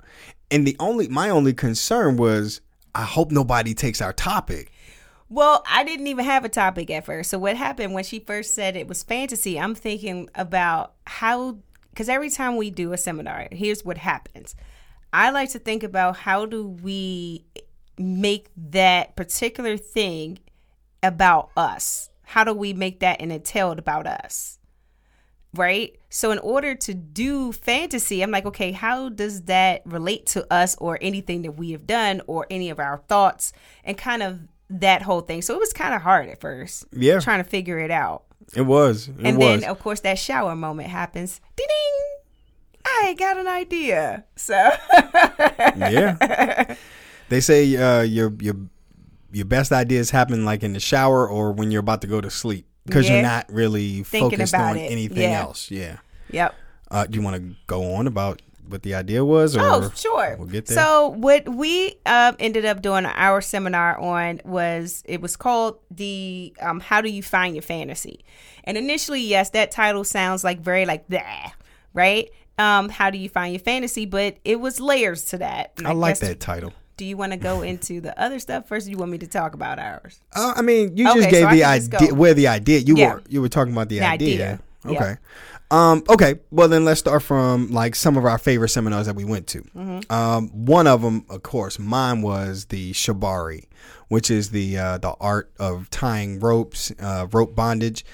And 0.52 0.66
the 0.66 0.76
only 0.80 1.08
my 1.08 1.30
only 1.30 1.54
concern 1.54 2.18
was 2.18 2.62
I 2.94 3.04
hope 3.04 3.32
nobody 3.32 3.74
takes 3.74 4.02
our 4.02 4.14
topic. 4.14 4.72
Well, 5.36 5.66
I 5.70 5.84
didn't 5.84 6.08
even 6.08 6.24
have 6.24 6.46
a 6.46 6.50
topic 6.50 6.90
at 6.90 7.04
first. 7.04 7.30
So 7.30 7.38
what 7.38 7.58
happened 7.58 7.94
when 7.94 8.06
she 8.06 8.20
first 8.20 8.56
said 8.56 8.78
it 8.78 8.88
was 8.88 9.04
fantasy? 9.04 9.60
I'm 9.60 9.76
thinking 9.76 10.30
about 10.34 10.94
how 11.06 11.58
because 11.90 12.08
every 12.08 12.30
time 12.30 12.56
we 12.56 12.70
do 12.70 12.94
a 12.94 12.98
seminar, 12.98 13.50
here's 13.52 13.84
what 13.84 13.98
happens. 13.98 14.56
I 15.12 15.32
like 15.32 15.50
to 15.50 15.60
think 15.60 15.84
about 15.84 16.16
how 16.16 16.46
do 16.46 16.66
we 16.66 17.44
make 17.98 18.48
that 18.56 19.18
particular 19.18 19.76
thing 19.76 20.40
about 21.04 21.50
us? 21.58 22.10
How 22.24 22.46
do 22.46 22.54
we 22.54 22.72
make 22.72 23.02
that 23.02 23.22
an 23.22 23.30
entailed 23.30 23.78
about 23.78 24.08
us? 24.08 24.60
Right? 25.54 25.98
So 26.10 26.32
in 26.32 26.40
order 26.40 26.76
to 26.76 26.94
do 26.94 27.52
fantasy, 27.52 28.22
I'm 28.22 28.32
like, 28.32 28.46
okay, 28.46 28.72
how 28.72 29.10
does 29.10 29.42
that 29.44 29.82
relate 29.86 30.28
to 30.28 30.50
us 30.50 30.78
or 30.78 30.98
anything 31.02 31.42
that 31.42 31.58
we 31.58 31.72
have 31.72 31.86
done 31.86 32.22
or 32.26 32.48
any 32.50 32.70
of 32.70 32.80
our 32.80 33.00
thoughts 33.00 33.52
and 33.84 33.98
kind 33.98 34.24
of 34.24 34.40
that 34.70 35.02
whole 35.02 35.22
thing. 35.22 35.42
So 35.42 35.54
it 35.56 35.60
was 35.60 35.74
kind 35.74 35.94
of 35.94 36.02
hard 36.02 36.28
at 36.30 36.40
first. 36.42 36.86
Yeah. 36.92 37.20
Trying 37.20 37.44
to 37.44 37.50
figure 37.50 37.80
it 37.80 37.92
out. 37.92 38.24
It 38.56 38.62
was. 38.64 39.08
It 39.08 39.16
and 39.24 39.38
was. 39.38 39.62
then 39.62 39.70
of 39.70 39.80
course 39.80 40.00
that 40.02 40.20
shower 40.20 40.56
moment 40.56 40.90
happens. 40.90 41.42
Ding 41.56 41.68
ding. 41.68 42.82
I 42.86 43.16
got 43.18 43.38
an 43.38 43.48
idea. 43.48 44.26
So 44.36 44.54
yeah. 45.76 46.76
They 47.30 47.42
say 47.42 47.76
uh, 47.76 48.02
your 48.02 48.32
your 48.40 48.56
your 49.32 49.46
best 49.46 49.72
ideas 49.72 50.12
happen 50.12 50.46
like 50.46 50.64
in 50.64 50.74
the 50.74 50.80
shower 50.80 51.28
or 51.28 51.52
when 51.52 51.72
you're 51.72 51.80
about 51.82 52.02
to 52.02 52.08
go 52.08 52.22
to 52.22 52.30
sleep 52.30 52.68
because 52.86 53.08
Yeah. 53.08 53.14
you're 53.16 53.24
not 53.24 53.52
really 53.52 54.04
Thinking 54.04 54.30
focused 54.38 54.54
on 54.54 54.78
it. 54.78 54.92
anything 54.92 55.24
Yeah. 55.24 55.40
else. 55.42 55.72
Yeah. 55.72 55.98
Yep. 56.30 56.56
Uh, 56.92 57.06
do 57.08 57.18
you 57.18 57.24
want 57.26 57.36
to 57.38 57.56
go 57.68 57.96
on 57.96 58.06
about 58.08 58.42
what 58.68 58.84
the 58.84 58.96
idea 58.96 59.24
was? 59.24 59.56
Or 59.56 59.62
Oh, 59.62 59.92
sure. 59.96 60.36
We'll 60.38 60.48
get 60.48 60.66
there. 60.66 60.78
So 60.78 61.10
what 61.10 61.48
we 61.48 61.96
um, 62.06 62.36
ended 62.40 62.66
up 62.66 62.82
doing 62.82 63.06
our 63.06 63.42
seminar 63.42 63.98
on 64.00 64.42
was 64.46 65.04
it 65.06 65.22
was 65.22 65.36
called 65.36 65.80
the 65.92 66.54
um, 66.62 66.80
"How 66.80 67.02
Do 67.02 67.10
You 67.10 67.24
Find 67.24 67.56
Your 67.56 67.62
Fantasy?" 67.62 68.26
And 68.64 68.78
initially, 68.78 69.22
yes, 69.22 69.52
that 69.52 69.72
title 69.72 70.04
sounds 70.04 70.44
like 70.44 70.60
very 70.62 70.86
like 70.86 71.08
that, 71.10 71.54
right? 71.94 72.30
Um, 72.58 72.90
how 72.90 73.10
do 73.10 73.18
you 73.18 73.30
find 73.30 73.54
your 73.54 73.60
fantasy? 73.60 74.06
But 74.06 74.38
it 74.46 74.60
was 74.60 74.80
layers 74.80 75.26
to 75.26 75.38
that. 75.40 75.74
And 75.78 75.88
I 75.88 75.92
like 75.92 76.20
that 76.20 76.40
title. 76.40 76.74
Do 76.98 77.04
you 77.04 77.18
want 77.18 77.34
to 77.34 77.38
go 77.38 77.62
into 77.72 78.00
the 78.00 78.18
other 78.20 78.40
stuff 78.40 78.68
first? 78.70 78.86
Or 78.86 78.88
do 78.88 78.92
you 78.92 78.98
want 78.98 79.12
me 79.12 79.18
to 79.20 79.28
talk 79.28 79.54
about 79.54 79.78
ours? 79.80 80.20
Uh, 80.34 80.54
I 80.56 80.62
mean, 80.62 80.96
you 80.96 81.06
Okay, 81.10 81.20
just 81.20 81.30
so 81.30 81.32
gave 81.32 81.46
I 81.48 81.56
the 81.56 81.64
idea 81.66 82.14
where 82.16 82.34
the 82.34 82.48
idea 82.48 82.80
you 82.80 82.96
Yeah. 82.98 83.16
were 83.16 83.24
you 83.28 83.42
were 83.42 83.50
talking 83.50 83.74
about 83.74 83.90
the, 83.90 84.00
The 84.00 84.08
idea. 84.08 84.34
idea. 84.34 84.60
Yeah. 84.88 85.16
Okay. 85.72 85.78
Um, 85.78 86.04
okay. 86.10 86.36
Well, 86.52 86.68
then 86.68 86.86
let's 86.86 87.00
start 87.00 87.24
from 87.24 87.72
like 87.72 87.96
some 87.96 88.18
of 88.18 88.26
our 88.26 88.38
favorite 88.38 88.70
seminars 88.70 89.08
that 89.08 89.16
we 89.16 89.26
went 89.26 89.48
to. 89.48 89.62
Mm-hmm. 89.62 90.12
Um, 90.12 90.50
one 90.50 90.88
of 90.88 91.02
them, 91.02 91.26
of 91.30 91.44
course, 91.44 91.80
mine 91.80 92.22
was 92.22 92.66
the 92.66 92.92
shibari, 92.94 93.68
which 94.08 94.30
is 94.30 94.52
the 94.52 94.78
uh, 94.78 94.98
the 95.00 95.16
art 95.20 95.52
of 95.60 95.90
tying 95.90 96.40
ropes, 96.40 96.92
uh, 97.00 97.28
rope 97.32 97.56
bondage. 97.56 98.06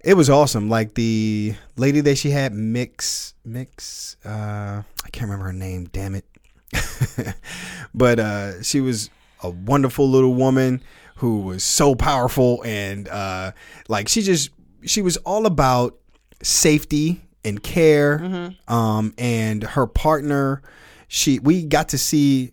It 0.00 0.14
was 0.14 0.28
awesome. 0.28 0.68
Like 0.68 0.94
the 0.94 1.54
lady 1.76 2.00
that 2.00 2.16
she 2.16 2.30
had, 2.30 2.52
Mix 2.52 3.34
Mix. 3.44 4.16
Uh, 4.24 4.82
I 5.04 5.10
can't 5.10 5.30
remember 5.30 5.46
her 5.46 5.52
name. 5.52 5.88
Damn 5.92 6.14
it. 6.14 6.24
but 7.94 8.18
uh, 8.18 8.62
she 8.62 8.80
was 8.80 9.10
a 9.42 9.50
wonderful 9.50 10.08
little 10.08 10.34
woman 10.34 10.82
who 11.16 11.40
was 11.42 11.62
so 11.62 11.94
powerful 11.94 12.62
and 12.64 13.08
uh, 13.08 13.52
like 13.88 14.08
she 14.08 14.22
just 14.22 14.50
she 14.84 15.02
was 15.02 15.16
all 15.18 15.46
about 15.46 15.98
safety 16.42 17.20
and 17.44 17.62
care 17.62 18.52
um, 18.68 19.14
and 19.18 19.62
her 19.62 19.86
partner 19.86 20.62
she 21.08 21.38
we 21.38 21.64
got 21.64 21.88
to 21.90 21.98
see 21.98 22.52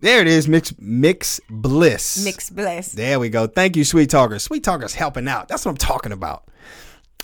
there 0.00 0.20
it 0.20 0.28
is 0.28 0.46
mix 0.48 0.72
mix 0.78 1.40
bliss 1.50 2.24
Mixed 2.24 2.54
bliss. 2.54 2.92
there 2.92 3.18
we 3.18 3.28
go 3.30 3.46
thank 3.46 3.76
you 3.76 3.84
sweet 3.84 4.10
talkers 4.10 4.42
sweet 4.44 4.62
talkers 4.64 4.94
helping 4.94 5.26
out 5.28 5.48
that's 5.48 5.64
what 5.64 5.70
i'm 5.72 5.76
talking 5.76 6.12
about 6.12 6.44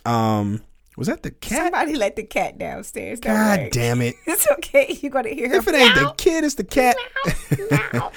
um 0.04 0.60
was 0.96 1.08
that 1.08 1.22
the 1.24 1.30
cat 1.32 1.72
Somebody 1.72 1.96
let 1.96 2.14
the 2.14 2.22
cat 2.22 2.56
downstairs. 2.56 3.18
Don't 3.18 3.34
god 3.34 3.58
worry. 3.58 3.70
damn 3.70 4.00
it 4.00 4.14
It's 4.26 4.46
okay. 4.52 4.96
You're 5.02 5.10
gonna 5.10 5.30
hear 5.30 5.48
her. 5.48 5.56
if 5.56 5.66
it 5.66 5.74
ain't 5.74 5.94
the 5.96 6.14
kid, 6.16 6.44
it's 6.44 6.54
the 6.54 6.62
cat. 6.62 6.96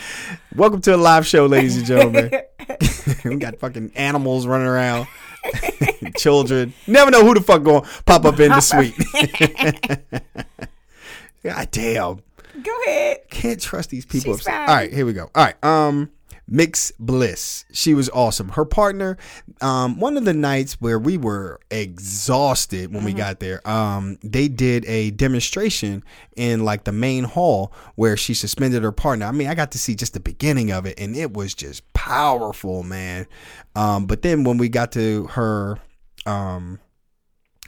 Welcome 0.56 0.82
to 0.82 0.96
a 0.96 0.98
live 0.98 1.26
show, 1.26 1.48
ladies 1.48 1.76
and 1.78 1.86
gentlemen. 1.88 2.32
we 3.26 3.36
got 3.38 3.58
fucking 3.58 3.94
animals 3.96 4.46
running 4.46 4.68
around, 4.68 5.08
children. 6.18 6.74
Never 6.86 7.12
know 7.12 7.26
who 7.26 7.34
the 7.34 7.42
fuck 7.42 7.64
going 7.64 7.84
to 7.84 8.04
pop 8.04 8.26
up 8.26 8.40
in 8.40 8.50
the 8.50 8.62
suite. 8.62 8.96
God 11.44 11.72
damn. 11.72 12.22
Go 12.62 12.72
ahead. 12.88 13.18
Can't 13.30 13.62
trust 13.62 13.90
these 13.90 14.06
people. 14.06 14.34
She's 14.34 14.40
upstairs. 14.40 14.58
fine. 14.58 14.70
All 14.70 14.76
right, 14.76 14.94
here 14.94 15.06
we 15.06 15.14
go. 15.14 15.30
All 15.36 15.46
right. 15.46 15.64
Um, 15.64 16.10
Mx. 16.52 16.92
Bliss. 16.98 17.66
She 17.74 17.94
was 17.94 18.10
awesome. 18.12 18.50
Her 18.50 18.64
partner, 18.66 19.18
um, 19.62 20.00
one 20.00 20.16
of 20.18 20.26
the 20.26 20.34
nights 20.34 20.80
where 20.80 20.98
we 20.98 21.18
were 21.18 21.60
exhausted 21.70 22.94
when 22.94 23.04
we 23.04 23.12
Mm-hmm. 23.12 23.18
got 23.18 23.40
there, 23.40 23.68
um, 23.68 24.18
they 24.24 24.48
did 24.48 24.86
a 24.86 25.12
demonstration 25.12 26.04
in 26.36 26.64
like 26.64 26.86
the 26.86 26.92
main 26.92 27.24
hall 27.26 27.74
where 27.96 28.16
she 28.16 28.34
suspended 28.34 28.84
her 28.84 28.92
partner. 28.92 29.26
I 29.26 29.32
mean, 29.32 29.48
I 29.48 29.56
got 29.56 29.72
to 29.72 29.78
see 29.80 29.96
just 29.96 30.14
the 30.14 30.20
beginning 30.20 30.72
of 30.72 30.86
it, 30.86 31.00
and 31.00 31.16
it 31.16 31.34
was 31.34 31.54
just 31.54 31.82
powerful, 31.94 32.84
man. 32.84 33.28
Um, 33.76 34.06
but 34.06 34.22
then 34.22 34.44
when 34.44 34.58
we 34.58 34.70
got 34.70 34.92
to 34.94 35.28
her, 35.28 35.80
um, 36.26 36.80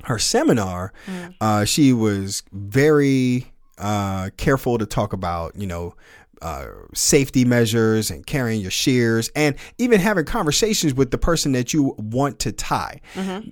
her 0.03 0.19
seminar, 0.19 0.93
uh, 1.41 1.65
she 1.65 1.91
was 1.91 2.43
very 2.53 3.51
uh, 3.77 4.29
careful 4.37 4.77
to 4.77 4.85
talk 4.85 5.11
about, 5.13 5.55
you 5.55 5.67
know, 5.67 5.95
uh, 6.41 6.67
safety 6.93 7.45
measures 7.45 8.11
and 8.11 8.25
carrying 8.25 8.61
your 8.61 8.71
shears 8.71 9.29
and 9.35 9.55
even 9.77 9.99
having 9.99 10.25
conversations 10.25 10.93
with 10.93 11.11
the 11.11 11.17
person 11.17 11.51
that 11.51 11.73
you 11.73 11.95
want 11.97 12.39
to 12.39 12.51
tie. 12.51 13.01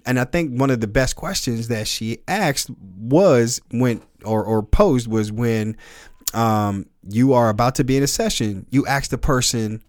And 0.06 0.20
I 0.20 0.24
think 0.26 0.60
one 0.60 0.70
of 0.70 0.80
the 0.82 0.88
best 0.88 1.16
questions 1.16 1.68
that 1.68 1.88
she 1.88 2.20
asked 2.28 2.70
was 2.98 3.62
when 3.72 4.02
or 4.24 4.44
or 4.44 4.64
posed 4.64 5.08
was 5.08 5.32
when 5.32 5.78
um 6.34 6.86
you 7.10 7.34
are 7.34 7.50
about 7.50 7.76
to 7.76 7.84
be 7.84 7.98
in 7.98 8.04
a 8.04 8.08
session, 8.08 8.66
you 8.70 8.86
ask 8.88 9.10
the 9.10 9.18
person 9.18 9.84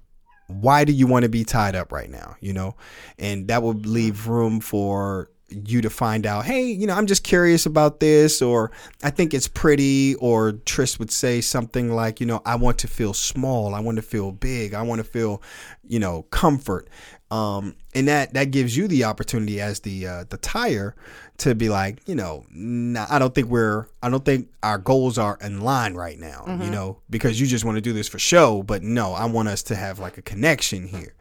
why 0.49 0.85
do 0.85 0.93
you 0.93 1.07
want 1.07 1.25
to 1.25 1.29
be 1.29 1.45
tied 1.45 1.75
up 1.77 1.93
right 1.93 2.11
now? 2.11 2.37
you 2.41 2.53
know? 2.55 2.75
And 3.19 3.49
that 3.49 3.63
would 3.63 3.85
leave 3.87 4.29
room 4.29 4.61
for 4.61 5.31
you 5.51 5.81
to 5.81 5.91
find 5.91 6.27
out, 6.27 6.45
hey, 6.45 6.65
you 6.65 6.87
know, 6.87 6.95
I'm 6.95 7.07
just 7.07 7.25
curious 7.25 7.67
about 7.67 8.01
this, 8.01 8.43
or 8.43 8.71
I 9.03 9.11
think 9.11 9.33
it's 9.33 9.49
pretty, 9.49 10.15
or 10.17 10.53
Tryst 10.53 10.99
would 10.99 11.11
say 11.11 11.41
something 11.41 11.91
like, 11.91 12.21
you 12.21 12.27
know, 12.27 12.43
I 12.45 12.57
want 12.57 12.79
to 12.79 12.89
feel 12.89 13.15
small, 13.15 13.75
I 13.75 13.81
want 13.81 13.97
to 13.97 14.03
feel 14.03 14.33
big, 14.33 14.75
I 14.75 14.83
want 14.83 14.99
to 14.99 15.05
feel, 15.05 15.43
you 15.87 15.99
know, 15.99 16.23
comfort. 16.25 16.89
Um, 17.31 17.77
and 17.95 18.09
that 18.09 18.33
that 18.35 18.51
gives 18.51 18.75
you 18.75 18.89
the 18.89 19.05
opportunity 19.05 19.61
as 19.61 19.81
the 19.81 20.07
uh, 20.07 20.25
the 20.31 20.39
tire 20.39 20.95
to 21.39 21.55
be 21.55 21.69
like, 21.69 22.01
you 22.09 22.15
know, 22.15 22.47
nah, 22.51 23.07
I 23.11 23.19
don't 23.19 23.35
think 23.35 23.49
we're, 23.49 23.87
I 24.03 24.09
don't 24.09 24.25
think 24.25 24.49
our 24.63 24.79
goals 24.79 25.19
are 25.19 25.39
in 25.43 25.61
line 25.61 25.95
right 25.95 26.19
now, 26.19 26.45
mm-hmm. 26.47 26.63
you 26.63 26.71
know, 26.71 27.01
because 27.11 27.41
you 27.41 27.47
just 27.47 27.65
want 27.65 27.77
to 27.77 27.83
do 27.83 27.93
this 27.93 28.09
for 28.09 28.19
show, 28.19 28.63
but 28.63 28.83
no, 28.83 29.13
I 29.13 29.27
want 29.27 29.49
us 29.49 29.63
to 29.65 29.77
have 29.77 29.99
like 29.99 30.17
a 30.17 30.23
connection 30.23 30.89
here 30.89 31.15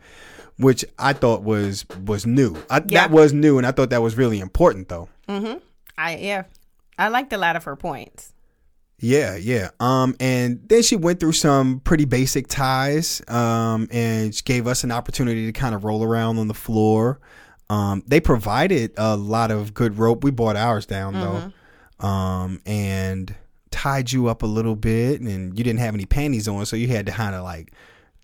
which 0.58 0.86
I 0.98 1.14
thought 1.14 1.44
was 1.44 1.86
was 2.06 2.26
new. 2.26 2.56
I, 2.70 2.84
yeah. 2.88 3.08
That 3.08 3.12
was 3.12 3.34
new, 3.34 3.58
and 3.58 3.66
I 3.66 3.72
thought 3.72 3.90
that 3.92 4.02
was 4.02 4.18
really 4.18 4.40
important, 4.40 4.90
though. 4.90 5.10
Mm-hmm. 5.28 5.58
I 5.98 6.18
yeah, 6.18 6.44
I 6.98 7.10
liked 7.10 7.34
a 7.34 7.38
lot 7.38 7.56
of 7.56 7.64
her 7.66 7.76
points. 7.76 8.34
Yeah, 9.00 9.36
yeah. 9.36 9.70
Um, 9.80 10.16
and 10.20 10.60
then 10.68 10.82
she 10.82 10.96
went 10.96 11.20
through 11.20 11.34
some 11.34 11.82
pretty 11.82 12.06
basic 12.06 12.48
ties. 12.48 13.22
Um, 13.28 13.88
and 13.92 14.34
she 14.34 14.42
gave 14.42 14.66
us 14.66 14.84
an 14.84 14.92
opportunity 14.92 15.46
to 15.46 15.52
kind 15.52 15.76
of 15.76 15.84
roll 15.84 16.04
around 16.04 16.40
on 16.40 16.48
the 16.48 16.56
floor. 16.56 17.20
Um, 17.70 18.04
they 18.08 18.20
provided 18.20 18.94
a 18.98 19.16
lot 19.16 19.52
of 19.52 19.74
good 19.74 20.00
rope. 20.00 20.24
We 20.24 20.32
bought 20.32 20.56
ours 20.56 20.86
down 20.88 21.14
mm-hmm. 21.14 21.50
though. 22.00 22.08
Um, 22.08 22.62
and 22.66 23.36
tied 23.72 24.12
you 24.12 24.28
up 24.28 24.42
a 24.44 24.48
little 24.48 24.76
bit, 24.76 25.22
and 25.22 25.58
you 25.58 25.64
didn't 25.64 25.80
have 25.80 25.94
any 25.94 26.06
panties 26.06 26.48
on, 26.48 26.66
so 26.66 26.76
you 26.76 26.88
had 26.88 27.06
to 27.08 27.12
kind 27.12 27.36
of 27.36 27.44
like 27.44 27.72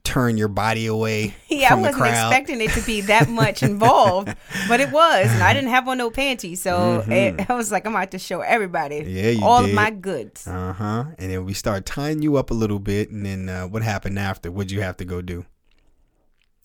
turn 0.04 0.38
your 0.38 0.48
body 0.48 0.86
away. 0.86 1.36
Yeah, 1.54 1.76
I 1.76 1.76
wasn't 1.76 2.08
expecting 2.08 2.62
it 2.62 2.72
to 2.72 2.82
be 2.82 3.02
that 3.02 3.30
much 3.30 3.62
involved, 3.62 4.36
but 4.68 4.80
it 4.80 4.92
was, 4.92 5.28
and 5.28 5.44
I 5.44 5.54
didn't 5.54 5.70
have 5.70 5.88
on 5.88 6.00
no 6.00 6.10
panties, 6.10 6.64
so 6.64 7.04
mm-hmm. 7.06 7.12
it, 7.12 7.46
I 7.50 7.54
was 7.54 7.72
like, 7.72 7.86
I'm 7.86 7.94
about 7.94 8.10
to 8.12 8.20
show 8.20 8.42
everybody, 8.42 9.04
yeah, 9.08 9.36
all 9.46 9.62
did. 9.62 9.70
of 9.70 9.76
my 9.76 9.92
goods. 9.92 10.48
Uh 10.48 10.74
huh. 10.74 11.06
And 11.20 11.32
then 11.32 11.46
we 11.46 11.54
start 11.54 11.86
tying 11.86 12.24
you 12.24 12.38
up 12.38 12.50
a 12.50 12.56
little 12.56 12.80
bit, 12.80 13.12
and 13.12 13.24
then 13.24 13.50
uh, 13.50 13.68
what 13.68 13.84
happened 13.84 14.18
after? 14.18 14.52
What'd 14.52 14.72
you 14.72 14.82
have 14.82 14.98
to 14.98 15.06
go 15.06 15.22
do? 15.22 15.46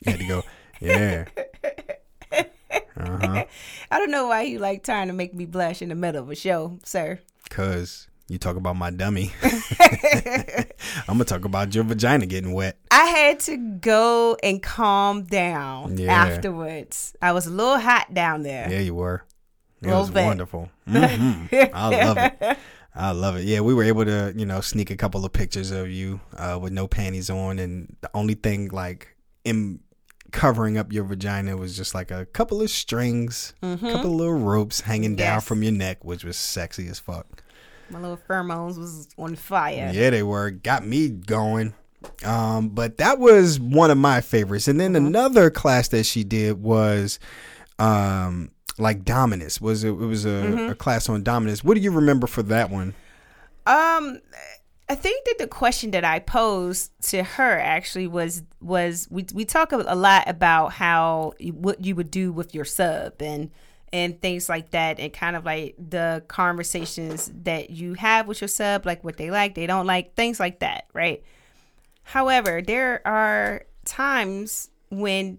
You 0.06 0.12
had 0.12 0.20
to 0.20 0.26
go, 0.26 0.42
yeah. 0.80 1.26
Uh-huh. 2.96 3.44
I 3.90 3.98
don't 3.98 4.10
know 4.10 4.28
why 4.28 4.42
you 4.42 4.58
like 4.58 4.82
trying 4.82 5.08
to 5.08 5.12
make 5.12 5.34
me 5.34 5.44
blush 5.44 5.82
in 5.82 5.90
the 5.90 5.94
middle 5.94 6.22
of 6.22 6.30
a 6.30 6.34
show, 6.34 6.78
sir. 6.82 7.20
Cause 7.50 8.08
you 8.28 8.38
talk 8.38 8.56
about 8.56 8.76
my 8.76 8.90
dummy. 8.90 9.32
I'm 9.42 11.14
gonna 11.14 11.24
talk 11.24 11.44
about 11.44 11.74
your 11.74 11.84
vagina 11.84 12.26
getting 12.26 12.52
wet. 12.52 12.78
I 12.90 13.04
had 13.04 13.40
to 13.40 13.56
go 13.56 14.36
and 14.42 14.62
calm 14.62 15.24
down 15.24 15.96
yeah. 15.96 16.12
afterwards. 16.12 17.14
I 17.22 17.32
was 17.32 17.46
a 17.46 17.50
little 17.50 17.78
hot 17.78 18.12
down 18.12 18.42
there. 18.42 18.70
Yeah, 18.70 18.80
you 18.80 18.94
were. 18.94 19.24
It 19.80 19.88
was 19.88 20.10
bit. 20.10 20.24
wonderful. 20.24 20.70
Mm-hmm. 20.88 21.74
I 21.74 21.88
love 22.04 22.18
it. 22.18 22.58
I 22.94 23.10
love 23.12 23.36
it. 23.36 23.44
Yeah, 23.44 23.60
we 23.60 23.74
were 23.74 23.84
able 23.84 24.04
to, 24.04 24.34
you 24.36 24.44
know, 24.44 24.60
sneak 24.60 24.90
a 24.90 24.96
couple 24.96 25.24
of 25.24 25.32
pictures 25.32 25.70
of 25.70 25.88
you 25.88 26.20
uh, 26.36 26.58
with 26.60 26.72
no 26.72 26.88
panties 26.88 27.30
on, 27.30 27.60
and 27.60 27.96
the 28.00 28.10
only 28.12 28.34
thing 28.34 28.68
like 28.68 29.16
in 29.44 29.80
covering 30.32 30.76
up 30.76 30.92
your 30.92 31.04
vagina 31.04 31.56
was 31.56 31.76
just 31.76 31.94
like 31.94 32.10
a 32.10 32.26
couple 32.26 32.60
of 32.60 32.70
strings, 32.70 33.54
a 33.62 33.66
mm-hmm. 33.66 33.86
couple 33.86 34.10
of 34.10 34.16
little 34.16 34.34
ropes 34.34 34.80
hanging 34.80 35.12
yes. 35.12 35.18
down 35.18 35.40
from 35.40 35.62
your 35.62 35.72
neck, 35.72 36.04
which 36.04 36.24
was 36.24 36.36
sexy 36.36 36.88
as 36.88 36.98
fuck. 36.98 37.42
My 37.90 38.00
little 38.00 38.18
pheromones 38.28 38.78
was 38.78 39.08
on 39.16 39.34
fire. 39.36 39.90
Yeah, 39.92 40.10
they 40.10 40.22
were. 40.22 40.50
Got 40.50 40.86
me 40.86 41.08
going. 41.08 41.74
Um, 42.24 42.70
but 42.70 42.98
that 42.98 43.18
was 43.18 43.58
one 43.58 43.90
of 43.90 43.98
my 43.98 44.20
favorites. 44.20 44.68
And 44.68 44.78
then 44.80 44.92
mm-hmm. 44.92 45.06
another 45.06 45.50
class 45.50 45.88
that 45.88 46.04
she 46.04 46.24
did 46.24 46.62
was 46.62 47.18
um 47.78 48.50
like 48.78 49.04
Dominus. 49.04 49.60
Was 49.60 49.84
it, 49.84 49.88
it 49.88 49.92
was 49.92 50.24
a, 50.24 50.28
mm-hmm. 50.28 50.70
a 50.70 50.74
class 50.74 51.08
on 51.08 51.22
dominance. 51.22 51.64
What 51.64 51.74
do 51.74 51.80
you 51.80 51.90
remember 51.90 52.26
for 52.26 52.42
that 52.44 52.70
one? 52.70 52.94
Um 53.66 54.20
I 54.90 54.94
think 54.94 55.26
that 55.26 55.36
the 55.38 55.46
question 55.46 55.90
that 55.90 56.04
I 56.04 56.18
posed 56.18 56.90
to 57.10 57.22
her 57.22 57.58
actually 57.58 58.06
was 58.06 58.42
was 58.60 59.06
we 59.10 59.26
we 59.34 59.44
talk 59.44 59.72
a 59.72 59.76
lot 59.76 60.28
about 60.28 60.72
how 60.72 61.34
what 61.52 61.84
you 61.84 61.94
would 61.94 62.10
do 62.10 62.32
with 62.32 62.54
your 62.54 62.64
sub 62.64 63.20
and 63.20 63.50
and 63.92 64.20
things 64.20 64.48
like 64.48 64.70
that 64.70 64.98
and 64.98 65.12
kind 65.12 65.36
of 65.36 65.44
like 65.44 65.74
the 65.78 66.22
conversations 66.28 67.30
that 67.42 67.70
you 67.70 67.94
have 67.94 68.26
with 68.26 68.40
your 68.40 68.48
sub 68.48 68.84
like 68.86 69.02
what 69.04 69.16
they 69.16 69.30
like 69.30 69.54
they 69.54 69.66
don't 69.66 69.86
like 69.86 70.14
things 70.14 70.38
like 70.38 70.60
that 70.60 70.86
right? 70.92 71.22
However 72.02 72.62
there 72.62 73.06
are 73.06 73.64
times 73.84 74.70
when 74.90 75.38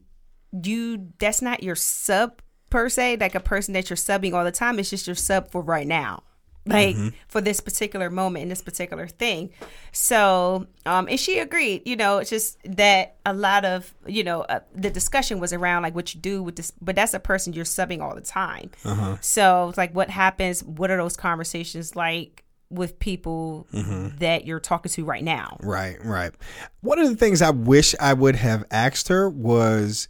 you 0.51 1.09
that's 1.19 1.41
not 1.41 1.63
your 1.63 1.75
sub 1.75 2.41
per 2.69 2.89
se 2.89 3.17
like 3.19 3.35
a 3.35 3.39
person 3.39 3.73
that 3.73 3.89
you're 3.89 3.97
subbing 3.97 4.33
all 4.33 4.43
the 4.43 4.51
time 4.51 4.79
it's 4.79 4.89
just 4.89 5.07
your 5.07 5.15
sub 5.15 5.49
for 5.51 5.61
right 5.61 5.87
now 5.87 6.23
like 6.69 6.95
mm-hmm. 6.95 7.09
for 7.27 7.41
this 7.41 7.59
particular 7.59 8.09
moment 8.09 8.43
in 8.43 8.49
this 8.49 8.61
particular 8.61 9.07
thing 9.07 9.49
so 9.91 10.67
um 10.85 11.07
and 11.07 11.19
she 11.19 11.39
agreed 11.39 11.81
you 11.85 11.95
know 11.95 12.19
it's 12.19 12.29
just 12.29 12.57
that 12.63 13.15
a 13.25 13.33
lot 13.33 13.65
of 13.65 13.93
you 14.05 14.23
know 14.23 14.41
uh, 14.41 14.59
the 14.75 14.89
discussion 14.89 15.39
was 15.39 15.51
around 15.51 15.83
like 15.83 15.95
what 15.95 16.13
you 16.13 16.21
do 16.21 16.43
with 16.43 16.55
this 16.55 16.71
but 16.81 16.95
that's 16.95 17.13
a 17.13 17.19
person 17.19 17.53
you're 17.53 17.65
subbing 17.65 18.01
all 18.01 18.15
the 18.15 18.21
time 18.21 18.69
uh-huh. 18.85 19.17
so 19.21 19.69
it's 19.69 19.77
like 19.77 19.93
what 19.93 20.09
happens 20.09 20.63
what 20.63 20.91
are 20.91 20.97
those 20.97 21.17
conversations 21.17 21.95
like 21.95 22.43
with 22.69 22.99
people 22.99 23.67
mm-hmm. 23.73 24.15
that 24.17 24.45
you're 24.45 24.59
talking 24.59 24.91
to 24.91 25.03
right 25.03 25.23
now 25.23 25.57
right 25.61 25.97
right 26.05 26.31
one 26.81 26.99
of 26.99 27.09
the 27.09 27.15
things 27.15 27.41
i 27.41 27.49
wish 27.49 27.95
i 27.99 28.13
would 28.13 28.35
have 28.35 28.63
asked 28.69 29.07
her 29.07 29.27
was 29.27 30.07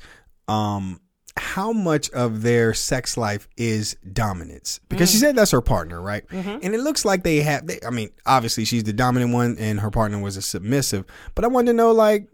um 0.49 0.99
how 1.40 1.72
much 1.72 2.10
of 2.12 2.42
their 2.42 2.74
sex 2.74 3.18
life 3.18 3.48
is 3.58 3.96
dominance 4.12 4.80
because 4.90 5.10
mm. 5.10 5.14
she 5.14 5.18
said 5.18 5.36
that's 5.36 5.52
her 5.52 5.62
partner 5.62 6.02
right 6.02 6.28
mm-hmm. 6.28 6.60
and 6.62 6.76
it 6.76 6.80
looks 6.80 7.06
like 7.06 7.24
they 7.24 7.38
have 7.38 7.66
they, 7.66 7.80
i 7.88 7.90
mean 7.90 8.10
obviously 8.26 8.66
she's 8.66 8.84
the 8.84 8.94
dominant 8.94 9.34
one 9.34 9.56
and 9.58 9.80
her 9.80 9.90
partner 9.90 10.20
was 10.20 10.38
a 10.38 10.42
submissive 10.42 11.06
but 11.36 11.46
i 11.46 11.48
wanted 11.48 11.68
to 11.68 11.74
know 11.74 11.92
like 11.92 12.28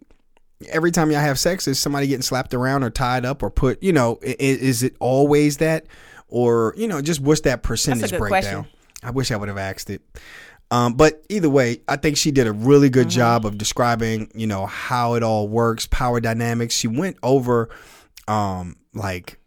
every 0.69 0.91
time 0.91 1.11
y'all 1.11 1.19
have 1.19 1.37
sex 1.37 1.67
is 1.67 1.77
somebody 1.77 2.07
getting 2.07 2.23
slapped 2.23 2.53
around 2.53 2.83
or 2.83 2.89
tied 2.89 3.25
up 3.25 3.43
or 3.43 3.49
put 3.49 3.81
you 3.83 3.93
know 3.93 4.17
is, 4.21 4.57
is 4.57 4.83
it 4.83 4.95
always 4.99 5.57
that 5.57 5.85
or 6.27 6.73
you 6.75 6.87
know 6.87 7.01
just 7.01 7.21
what's 7.21 7.41
that 7.41 7.61
percentage 7.61 8.09
breakdown 8.17 8.63
question. 8.63 8.65
i 9.03 9.11
wish 9.11 9.31
i 9.31 9.35
would 9.35 9.49
have 9.49 9.57
asked 9.57 9.89
it 9.89 10.01
um, 10.71 10.95
but 10.95 11.23
either 11.29 11.49
way, 11.49 11.81
I 11.87 11.95
think 11.95 12.17
she 12.17 12.31
did 12.31 12.47
a 12.47 12.51
really 12.51 12.89
good 12.89 13.07
mm-hmm. 13.07 13.17
job 13.17 13.45
of 13.45 13.57
describing, 13.57 14.31
you 14.33 14.47
know, 14.47 14.65
how 14.65 15.13
it 15.13 15.21
all 15.21 15.47
works, 15.47 15.85
power 15.85 16.19
dynamics. 16.19 16.75
She 16.75 16.87
went 16.87 17.17
over 17.21 17.69
um, 18.27 18.75
like 18.95 19.39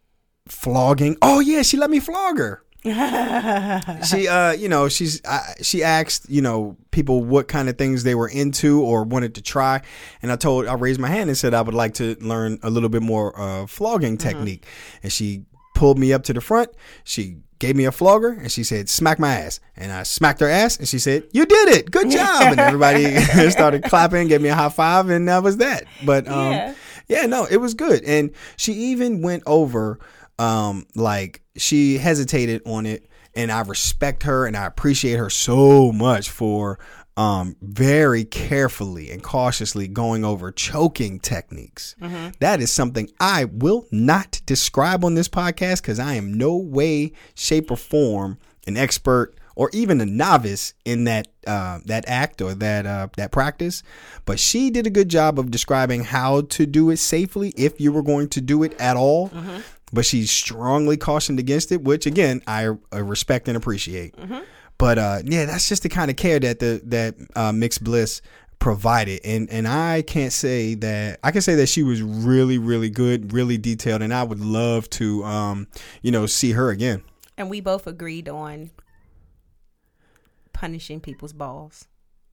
flogging. 0.47 1.17
Oh 1.23 1.41
yeah, 1.41 1.63
she 1.63 1.77
let 1.77 1.91
me 1.91 2.01
flog 2.01 2.39
her. 2.39 2.63
she 2.85 4.29
uh 4.29 4.53
you 4.53 4.69
know 4.69 4.89
she's 4.89 5.21
uh, 5.25 5.43
she 5.61 5.83
asked 5.83 6.31
you 6.31 6.41
know 6.41 6.77
people 6.93 7.25
what 7.25 7.49
kind 7.49 7.69
of 7.69 7.77
things 7.77 8.05
they 8.05 8.15
were 8.15 8.29
into 8.29 8.81
or 8.81 9.03
wanted 9.03 9.35
to 9.35 9.43
try 9.43 9.83
and 10.23 10.31
i 10.31 10.37
told 10.37 10.65
i 10.69 10.75
raised 10.75 11.01
my 11.01 11.09
hand 11.09 11.29
and 11.29 11.37
said 11.37 11.55
i 11.55 11.61
would 11.61 11.75
like 11.75 11.93
to 11.93 12.17
learn 12.21 12.57
a 12.63 12.71
little 12.71 12.89
bit 12.89 13.03
more 13.03 13.39
uh 13.39 13.67
flogging 13.67 14.17
mm-hmm. 14.17 14.29
technique 14.29 14.65
and 15.03 15.13
she 15.13 15.43
pulled 15.75 15.99
me 15.99 16.13
up 16.13 16.23
to 16.23 16.33
the 16.33 16.41
front 16.41 16.71
she 17.03 17.39
gave 17.59 17.75
me 17.75 17.85
a 17.85 17.91
flogger 17.91 18.31
and 18.31 18.53
she 18.53 18.63
said 18.63 18.89
smack 18.89 19.19
my 19.19 19.35
ass 19.35 19.59
and 19.77 19.91
i 19.91 20.05
smacked 20.05 20.39
her 20.39 20.49
ass 20.49 20.79
and 20.79 20.87
she 20.87 21.01
said 21.01 21.25
you 21.33 21.45
did 21.47 21.69
it 21.71 21.91
good 21.91 22.09
job 22.09 22.43
and 22.43 22.61
everybody 22.61 23.17
started 23.51 23.83
clapping 23.83 24.29
gave 24.29 24.41
me 24.41 24.49
a 24.51 24.55
high 24.55 24.69
five 24.69 25.09
and 25.09 25.27
that 25.29 25.43
was 25.43 25.57
that 25.57 25.83
but 26.07 26.29
um 26.29 26.53
yeah. 26.53 26.75
Yeah, 27.09 27.27
no, 27.27 27.47
it 27.51 27.59
was 27.59 27.75
good. 27.75 28.05
And 28.05 28.31
she 28.57 28.73
even 28.73 29.23
went 29.23 29.43
over 29.47 29.99
um 30.39 30.87
like 30.95 31.43
she 31.57 31.99
hesitated 31.99 32.63
on 32.65 32.87
it 32.87 33.09
and 33.35 33.51
I 33.53 33.61
respect 33.63 34.25
her 34.25 34.47
and 34.47 34.57
I 34.57 34.67
appreciate 34.67 35.17
her 35.17 35.31
so 35.31 35.93
much 35.93 36.31
for 36.31 36.79
um, 37.17 37.57
very 37.61 38.25
carefully 38.25 39.11
and 39.11 39.23
cautiously 39.23 39.89
going 39.89 40.25
over 40.25 40.53
choking 40.53 41.19
techniques. 41.19 41.97
Mm-hmm. 42.01 42.31
That 42.39 42.61
is 42.61 42.71
something 42.71 43.11
I 43.19 43.47
will 43.47 43.87
not 43.91 44.41
describe 44.47 45.05
on 45.05 45.15
this 45.15 45.29
podcast 45.29 45.83
because 45.83 45.99
I 45.99 46.15
am 46.15 46.33
no 46.33 46.57
way, 46.57 47.13
shape, 47.35 47.73
or 47.73 47.77
form 47.77 48.39
an 48.69 48.77
expert 48.77 49.35
or 49.59 49.69
even 49.73 50.01
a 50.01 50.07
novice 50.07 50.73
in 50.85 51.03
that 51.03 51.27
uh, 51.45 51.81
that 51.85 52.05
act 52.07 52.41
or 52.41 52.55
that 52.55 52.87
uh, 52.87 53.09
that 53.17 53.33
practice. 53.33 53.83
But 54.25 54.39
she 54.39 54.71
did 54.71 54.87
a 54.87 54.91
good 54.91 55.09
job 55.09 55.37
of 55.37 55.51
describing 55.51 56.05
how 56.05 56.43
to 56.43 56.65
do 56.65 56.91
it 56.91 56.99
safely 56.99 57.53
if 57.57 57.81
you 57.81 57.91
were 57.91 58.05
going 58.05 58.29
to 58.31 58.41
do 58.41 58.63
it 58.63 58.81
at 58.81 58.97
all. 58.97 59.31
Mm-hmm. 59.31 59.59
But 59.93 60.07
she 60.07 60.27
strongly 60.27 60.97
cautioned 60.97 61.41
against 61.41 61.73
it, 61.73 61.83
which 61.83 62.07
again 62.07 62.41
I, 62.47 62.69
I 62.93 62.99
respect 62.99 63.49
and 63.49 63.57
appreciate. 63.57 64.17
Mm-hmm. 64.17 64.39
But 64.79 64.99
uh, 64.99 65.19
yeah, 65.25 65.47
that's 65.47 65.69
just 65.69 65.83
the 65.83 65.89
kind 65.89 66.09
of 66.09 66.17
care 66.17 66.39
that 66.39 66.61
the 66.61 66.81
that 66.85 67.17
uh, 67.35 67.51
mixed 67.51 67.83
bliss 67.83 68.23
provided 68.61 69.21
and 69.25 69.49
and 69.51 69.69
I 69.69 70.03
can't 70.03 70.33
say 70.33 70.75
that 70.75 71.21
I 71.23 71.31
can 71.31 71.43
say 71.43 71.55
that 71.57 71.69
she 71.69 71.85
was 71.85 72.03
really 72.03 72.59
really 72.59 72.91
good 72.91 73.33
really 73.33 73.57
detailed 73.57 74.03
and 74.03 74.13
I 74.13 74.25
would 74.25 74.41
love 74.41 74.91
to 74.91 75.23
um 75.23 75.69
you 76.03 76.11
know 76.11 76.27
see 76.27 76.51
her 76.51 76.71
again 76.71 77.05
and 77.37 77.49
we 77.49 77.61
both 77.61 77.87
agreed 77.87 78.29
on 78.29 78.71
punishing 80.59 81.01
people's 81.01 81.33
balls. 81.33 81.87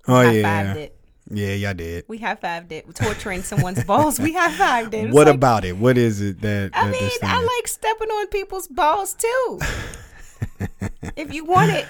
Oh 0.08 0.16
High 0.16 0.32
yeah, 0.32 0.74
it. 0.74 0.98
yeah, 1.30 1.54
y'all 1.54 1.74
did. 1.76 2.06
We 2.08 2.18
high 2.18 2.36
fived 2.36 2.72
it. 2.72 2.94
Torturing 2.96 3.44
someone's 3.44 3.84
balls. 3.84 4.20
We 4.20 4.34
high 4.34 4.52
fived 4.52 4.94
it. 4.94 5.06
It's 5.06 5.14
What 5.14 5.28
like- 5.28 5.36
about 5.36 5.64
it? 5.66 5.78
What 5.78 5.98
is 5.98 6.22
it 6.22 6.42
that? 6.42 6.72
I 6.74 6.86
that 6.86 6.92
mean, 6.92 7.10
I 7.24 7.40
is? 7.42 7.48
like 7.58 7.68
stepping 7.68 8.10
on 8.10 8.28
people's 8.28 8.68
balls 8.68 9.14
too. 9.14 9.60
if 11.16 11.34
you 11.34 11.46
want 11.46 11.72
it, 11.72 11.86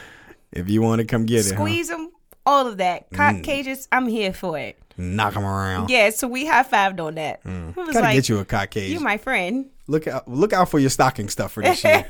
If 0.52 0.70
you 0.70 0.82
want 0.82 1.00
to 1.00 1.06
come 1.06 1.26
get 1.26 1.46
it, 1.46 1.50
huh? 1.52 1.56
squeeze 1.56 1.88
them, 1.90 2.12
all 2.46 2.68
of 2.68 2.78
that. 2.78 3.10
Mm. 3.12 3.44
Cages, 3.44 3.88
I'm 3.92 4.08
here 4.08 4.34
for 4.34 4.58
it. 4.58 4.78
knock 4.98 5.34
them 5.34 5.44
around. 5.46 5.90
Yeah, 5.90 6.10
so 6.12 6.28
we 6.28 6.46
high 6.46 6.64
fived 6.64 7.00
on 7.00 7.16
that. 7.16 7.42
It 7.44 7.50
was 7.50 7.54
Mm. 7.56 7.76
Gotta 7.94 8.00
like, 8.02 8.16
get 8.16 8.30
you 8.30 8.40
a 8.40 8.46
cock 8.46 8.70
cage. 8.72 8.92
you 8.92 9.00
my 9.00 9.18
friend. 9.18 9.70
look 9.88 10.08
out! 10.08 10.28
Look 10.28 10.54
out 10.54 10.70
for 10.70 10.80
your 10.80 10.90
stocking 10.90 11.28
stuff 11.30 11.52
for 11.54 11.62
this 11.64 11.84
year. 11.84 12.06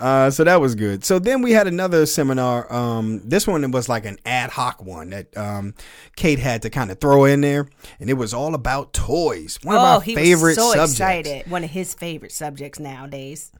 Uh, 0.00 0.30
so 0.30 0.44
that 0.44 0.60
was 0.60 0.74
good. 0.74 1.04
So 1.04 1.18
then 1.18 1.42
we 1.42 1.52
had 1.52 1.66
another 1.66 2.06
seminar. 2.06 2.72
Um, 2.72 3.20
this 3.24 3.46
one 3.46 3.68
was 3.72 3.88
like 3.88 4.04
an 4.04 4.18
ad 4.24 4.50
hoc 4.50 4.82
one 4.82 5.10
that 5.10 5.36
um, 5.36 5.74
Kate 6.14 6.38
had 6.38 6.62
to 6.62 6.70
kind 6.70 6.90
of 6.90 7.00
throw 7.00 7.24
in 7.24 7.40
there, 7.40 7.68
and 7.98 8.08
it 8.08 8.14
was 8.14 8.32
all 8.32 8.54
about 8.54 8.92
toys. 8.92 9.58
One 9.62 9.76
of 9.76 9.82
oh, 9.82 9.84
our 9.86 10.00
he 10.00 10.14
favorite 10.14 10.54
so 10.54 10.72
subjects. 10.72 10.92
excited. 10.92 11.50
One 11.50 11.64
of 11.64 11.70
his 11.70 11.94
favorite 11.94 12.32
subjects 12.32 12.78
nowadays. 12.78 13.50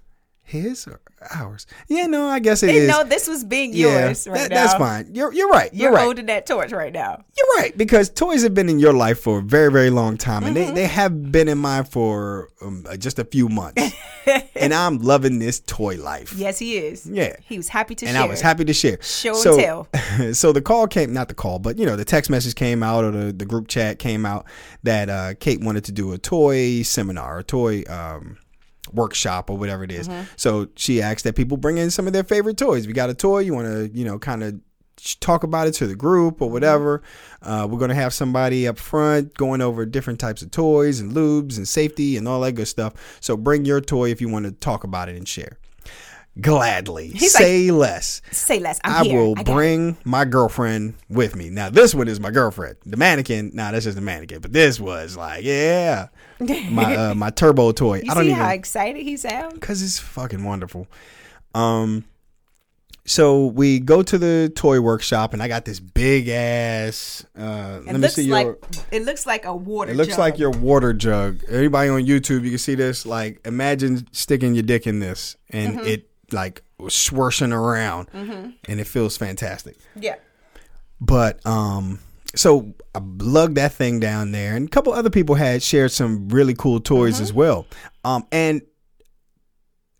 His 0.49 0.87
or 0.87 1.01
ours? 1.31 1.67
Yeah, 1.89 2.07
no, 2.07 2.27
I 2.27 2.39
guess 2.39 2.63
it 2.63 2.69
Didn't 2.69 2.83
is. 2.85 2.89
know 2.89 3.05
this 3.05 3.29
was 3.29 3.45
being 3.45 3.75
yeah, 3.75 4.07
yours 4.07 4.27
right 4.27 4.39
that- 4.41 4.51
now. 4.51 4.57
that's 4.65 4.75
fine. 4.79 5.11
You're 5.15 5.31
you're 5.33 5.49
right. 5.51 5.73
You're, 5.75 5.89
You're 5.91 5.93
right. 5.93 6.05
holding 6.05 6.27
that 6.27 6.47
torch 6.47 6.73
right 6.73 6.93
now. 6.93 7.23
You're 7.37 7.57
right 7.63 7.77
because 7.77 8.09
toys 8.09 8.43
have 8.45 8.55
been 8.55 8.69
in 8.71 8.79
your 8.79 8.95
life 8.95 9.21
for 9.21 9.41
a 9.41 9.43
very, 9.43 9.71
very 9.71 9.91
long 9.91 10.17
time, 10.17 10.45
and 10.45 10.57
Mm-hmm. 10.57 10.75
they, 10.75 10.83
they 10.83 10.87
have 10.87 11.31
been 11.31 11.49
in 11.49 11.59
mine 11.59 11.85
for 11.85 12.49
um, 12.63 12.87
uh, 12.89 12.97
just 12.97 13.19
a 13.19 13.25
few 13.25 13.49
months. 13.51 13.93
and 14.57 14.73
I'm 14.73 14.99
loving 14.99 15.39
this 15.39 15.61
toy 15.61 15.97
life. 15.97 16.33
Yes, 16.35 16.59
he 16.59 16.79
is. 16.79 17.05
Yeah. 17.07 17.37
He 17.45 17.57
was 17.59 17.69
happy 17.69 17.95
to 17.97 18.07
and 18.07 18.15
share. 18.17 18.25
I 18.25 18.27
was 18.27 18.41
happy 18.41 18.65
to 18.65 18.73
share. 18.73 18.99
Show 19.03 19.35
and 19.53 19.61
tell. 19.61 20.33
so 20.35 20.53
the 20.53 20.63
call 20.63 20.87
came, 20.87 21.13
not 21.13 21.29
the 21.29 21.35
call, 21.35 21.59
but 21.59 21.79
you 21.79 21.85
know, 21.87 21.95
the 21.97 22.05
text 22.07 22.31
message 22.31 22.55
came 22.55 22.83
out 22.83 23.05
or 23.05 23.11
the, 23.11 23.33
the 23.33 23.45
group 23.45 23.69
chat 23.69 23.99
came 23.99 24.25
out 24.25 24.47
that 24.83 25.11
uh, 25.11 25.35
Kate 25.41 25.61
wanted 25.61 25.85
to 25.85 25.93
do 25.93 26.13
a 26.13 26.19
toy 26.19 26.83
seminar, 26.83 27.39
a 27.41 27.45
toy 27.45 27.83
um, 27.89 28.39
workshop 28.93 29.51
or 29.51 29.57
whatever 29.57 29.85
it 29.85 29.93
is. 29.93 30.09
Mm-hmm. 30.09 30.25
So 30.37 30.69
she 30.77 31.01
asked 31.03 31.25
that 31.25 31.35
people 31.37 31.57
bring 31.57 31.79
in 31.79 31.91
some 31.91 32.07
of 32.07 32.13
their 32.13 32.25
favorite 32.25 32.57
toys. 32.57 32.87
We 32.87 32.93
got 32.93 33.11
a 33.11 33.15
toy, 33.15 33.41
you 33.41 33.55
want 33.55 33.67
to, 33.69 33.91
you 33.97 34.05
know, 34.05 34.19
kind 34.19 34.43
of 34.43 34.61
talk 35.21 35.45
about 35.45 35.69
it 35.69 35.73
to 35.75 35.87
the 35.87 35.95
group 35.95 36.35
Mm-hmm. 36.37 36.45
or 36.45 36.51
whatever. 36.51 37.03
Uh, 37.41 37.67
we're 37.71 37.79
going 37.79 37.91
to 37.91 37.95
have 37.95 38.13
somebody 38.13 38.67
up 38.67 38.79
front 38.79 39.35
going 39.35 39.61
over 39.61 39.87
different 39.87 40.19
types 40.19 40.43
of 40.43 40.51
toys 40.51 40.99
and 41.01 41.13
lubes 41.13 41.57
and 41.57 41.69
safety 41.69 42.17
and 42.17 42.27
all 42.27 42.41
that 42.41 42.53
good 42.53 42.67
stuff. 42.69 42.95
So 43.21 43.37
bring 43.37 43.65
your 43.65 43.81
toy 43.81 44.11
if 44.11 44.21
you 44.21 44.29
want 44.29 44.47
to 44.47 44.53
talk 44.53 44.83
about 44.85 45.09
it 45.09 45.17
and 45.17 45.27
share. 45.29 45.59
Gladly. 46.41 47.09
He's 47.09 47.35
like, 47.35 47.43
Say 47.43 47.71
less. 47.73 48.23
Say 48.31 48.61
less. 48.61 48.79
I'm 48.85 49.03
I 49.03 49.09
here. 49.09 49.21
will 49.21 49.33
I 49.33 49.43
got 49.43 49.53
it. 49.53 49.55
bring 49.55 49.97
my 50.05 50.25
girlfriend 50.25 50.95
with 51.09 51.35
me. 51.35 51.51
Now, 51.51 51.69
this 51.69 51.95
one 51.95 52.07
is 52.07 52.21
my 52.21 52.31
girlfriend. 52.31 52.77
The 52.87 52.97
mannequin, 52.97 53.51
nah, 53.55 53.73
that's 53.73 53.85
just 53.87 53.97
the 53.97 54.03
mannequin. 54.03 54.41
But 54.41 54.53
this 54.53 54.79
was 54.79 55.17
like, 55.17 55.43
yeah, 55.43 56.09
my 56.71 56.97
uh, 56.97 57.15
my 57.15 57.31
turbo 57.31 57.73
toy. 57.73 58.03
You 58.05 58.11
I 58.11 58.15
don't 58.15 58.25
see 58.25 58.31
even 58.31 58.43
how 58.43 58.51
excited 58.51 59.03
he 59.03 59.17
sounds? 59.17 59.55
because 59.55 59.83
it's 59.83 59.99
fucking 59.99 60.45
wonderful. 60.45 60.87
Um, 61.55 62.05
so 63.05 63.47
we 63.47 63.81
go 63.81 64.03
to 64.03 64.19
the 64.19 64.53
toy 64.55 64.81
workshop, 64.81 65.33
and 65.33 65.43
I 65.43 65.49
got 65.49 65.65
this 65.65 65.81
big 65.81 66.29
ass. 66.29 67.25
Uh, 67.37 67.81
It 67.87 67.93
me 67.95 67.99
looks 68.01 68.15
see 68.15 68.31
like 68.31 68.45
your. 68.47 68.59
it 68.93 69.03
looks 69.05 69.25
like 69.27 69.47
a 69.47 69.55
water. 69.57 69.91
Jug. 69.91 69.95
It 69.95 69.99
looks 69.99 70.11
jug. 70.11 70.19
like 70.19 70.39
your 70.39 70.51
water 70.51 70.93
jug. 70.93 71.43
Everybody 71.49 71.89
on 71.89 72.03
YouTube, 72.05 72.45
you 72.45 72.51
can 72.51 72.59
see 72.59 72.75
this. 72.75 73.07
Like, 73.07 73.41
imagine 73.47 74.07
sticking 74.13 74.55
your 74.55 74.63
dick 74.65 74.87
in 74.87 75.01
this, 75.01 75.37
and 75.51 75.79
Mm-hmm. 75.79 75.87
it 75.87 76.11
like 76.33 76.63
swirling 76.89 77.53
around, 77.55 78.09
and 78.13 78.55
it 78.81 78.87
feels 78.87 79.17
fantastic. 79.17 79.77
yeah. 79.97 80.17
But 81.01 81.45
um, 81.47 82.01
so 82.35 82.75
I 82.95 83.01
lugged 83.03 83.57
that 83.57 83.73
thing 83.73 84.01
down 84.01 84.33
there, 84.33 84.57
and 84.57 84.67
a 84.67 84.71
couple 84.71 84.93
other 84.93 85.11
people 85.11 85.35
had 85.35 85.63
shared 85.63 85.93
some 85.93 86.29
really 86.29 86.55
cool 86.55 86.81
toys 86.81 87.15
mm-hmm. 87.15 87.23
as 87.23 87.33
well. 87.33 87.67
Um, 88.05 88.27
and 88.31 88.63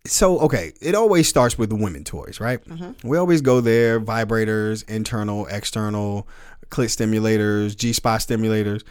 so 0.05 0.39
okay, 0.39 0.73
it 0.81 0.95
always 0.95 1.27
starts 1.27 1.57
with 1.57 1.69
the 1.69 1.75
women 1.75 2.03
toys, 2.03 2.39
right? 2.39 2.63
Mm-hmm. 2.65 3.07
We 3.07 3.17
always 3.17 3.41
go 3.41 3.61
there: 3.61 3.99
vibrators, 3.99 4.87
internal, 4.89 5.47
external, 5.47 6.27
clit 6.69 6.85
stimulators, 6.85 7.75
G 7.75 7.93
spot 7.93 8.21
stimulators. 8.21 8.83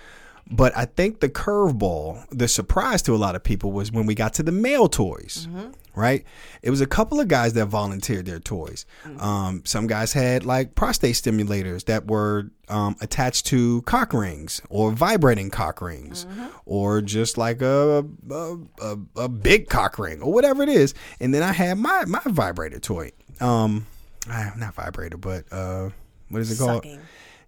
But 0.51 0.75
I 0.77 0.87
think 0.87 1.21
the 1.21 1.29
curveball, 1.29 2.25
the 2.31 2.49
surprise 2.49 3.03
to 3.03 3.15
a 3.15 3.19
lot 3.19 3.37
of 3.37 3.45
people 3.45 3.71
was 3.71 3.93
when 3.93 4.07
we 4.07 4.15
got 4.15 4.33
to 4.35 4.43
the 4.43 4.53
male 4.53 4.89
toys, 4.89 5.47
mm-hmm. 5.49 5.73
Right? 5.99 6.25
It 6.63 6.71
was 6.71 6.81
a 6.81 6.87
couple 6.87 7.21
of 7.21 7.29
guys 7.29 7.53
that 7.55 7.67
volunteered 7.67 8.27
their 8.27 8.39
toys. 8.39 8.87
Um, 9.19 9.63
some 9.65 9.87
guys 9.87 10.13
had 10.13 10.47
like 10.47 10.75
prostate 10.75 11.15
stimulators 11.17 11.85
that 11.87 12.07
were 12.07 12.51
um, 12.69 12.97
attached 13.01 13.47
to 13.47 13.83
cock 13.83 14.13
rings 14.13 14.61
or 14.71 14.93
vibrating 14.93 15.51
cock 15.51 15.81
rings 15.83 16.27
or 16.65 17.01
just 17.01 17.37
like 17.37 17.61
a, 17.63 18.05
a, 18.31 18.57
a, 18.81 18.99
a 19.17 19.29
big 19.29 19.69
cock 19.69 19.99
ring 19.99 20.23
or 20.23 20.33
whatever 20.33 20.63
it 20.63 20.69
is. 20.69 20.95
And 21.21 21.35
then 21.35 21.43
I 21.43 21.53
had 21.53 21.79
my, 21.79 22.05
my 22.07 22.23
vibrator 22.27 22.79
toy. 22.79 23.13
Um, 23.41 23.87
ah, 24.29 24.53
not 24.57 24.75
vibrator, 24.75 25.17
but 25.17 25.45
uh, 25.53 25.91
what 26.29 26.41
is 26.41 26.51
it 26.61 26.65
called? 26.65 26.87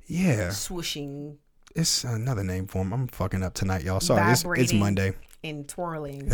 Yeah, 0.07 0.49
swooshing, 0.49 1.37
it's 1.77 2.03
another 2.03 2.43
name 2.43 2.67
for 2.67 2.83
him. 2.83 2.93
I'm 2.93 3.07
fucking 3.09 3.43
up 3.43 3.55
tonight, 3.55 3.85
y'all. 3.85 4.01
Sorry, 4.01 4.33
it's, 4.33 4.45
it's 4.45 4.73
Monday. 4.73 5.13
and 5.45 5.69
twirling. 5.69 6.31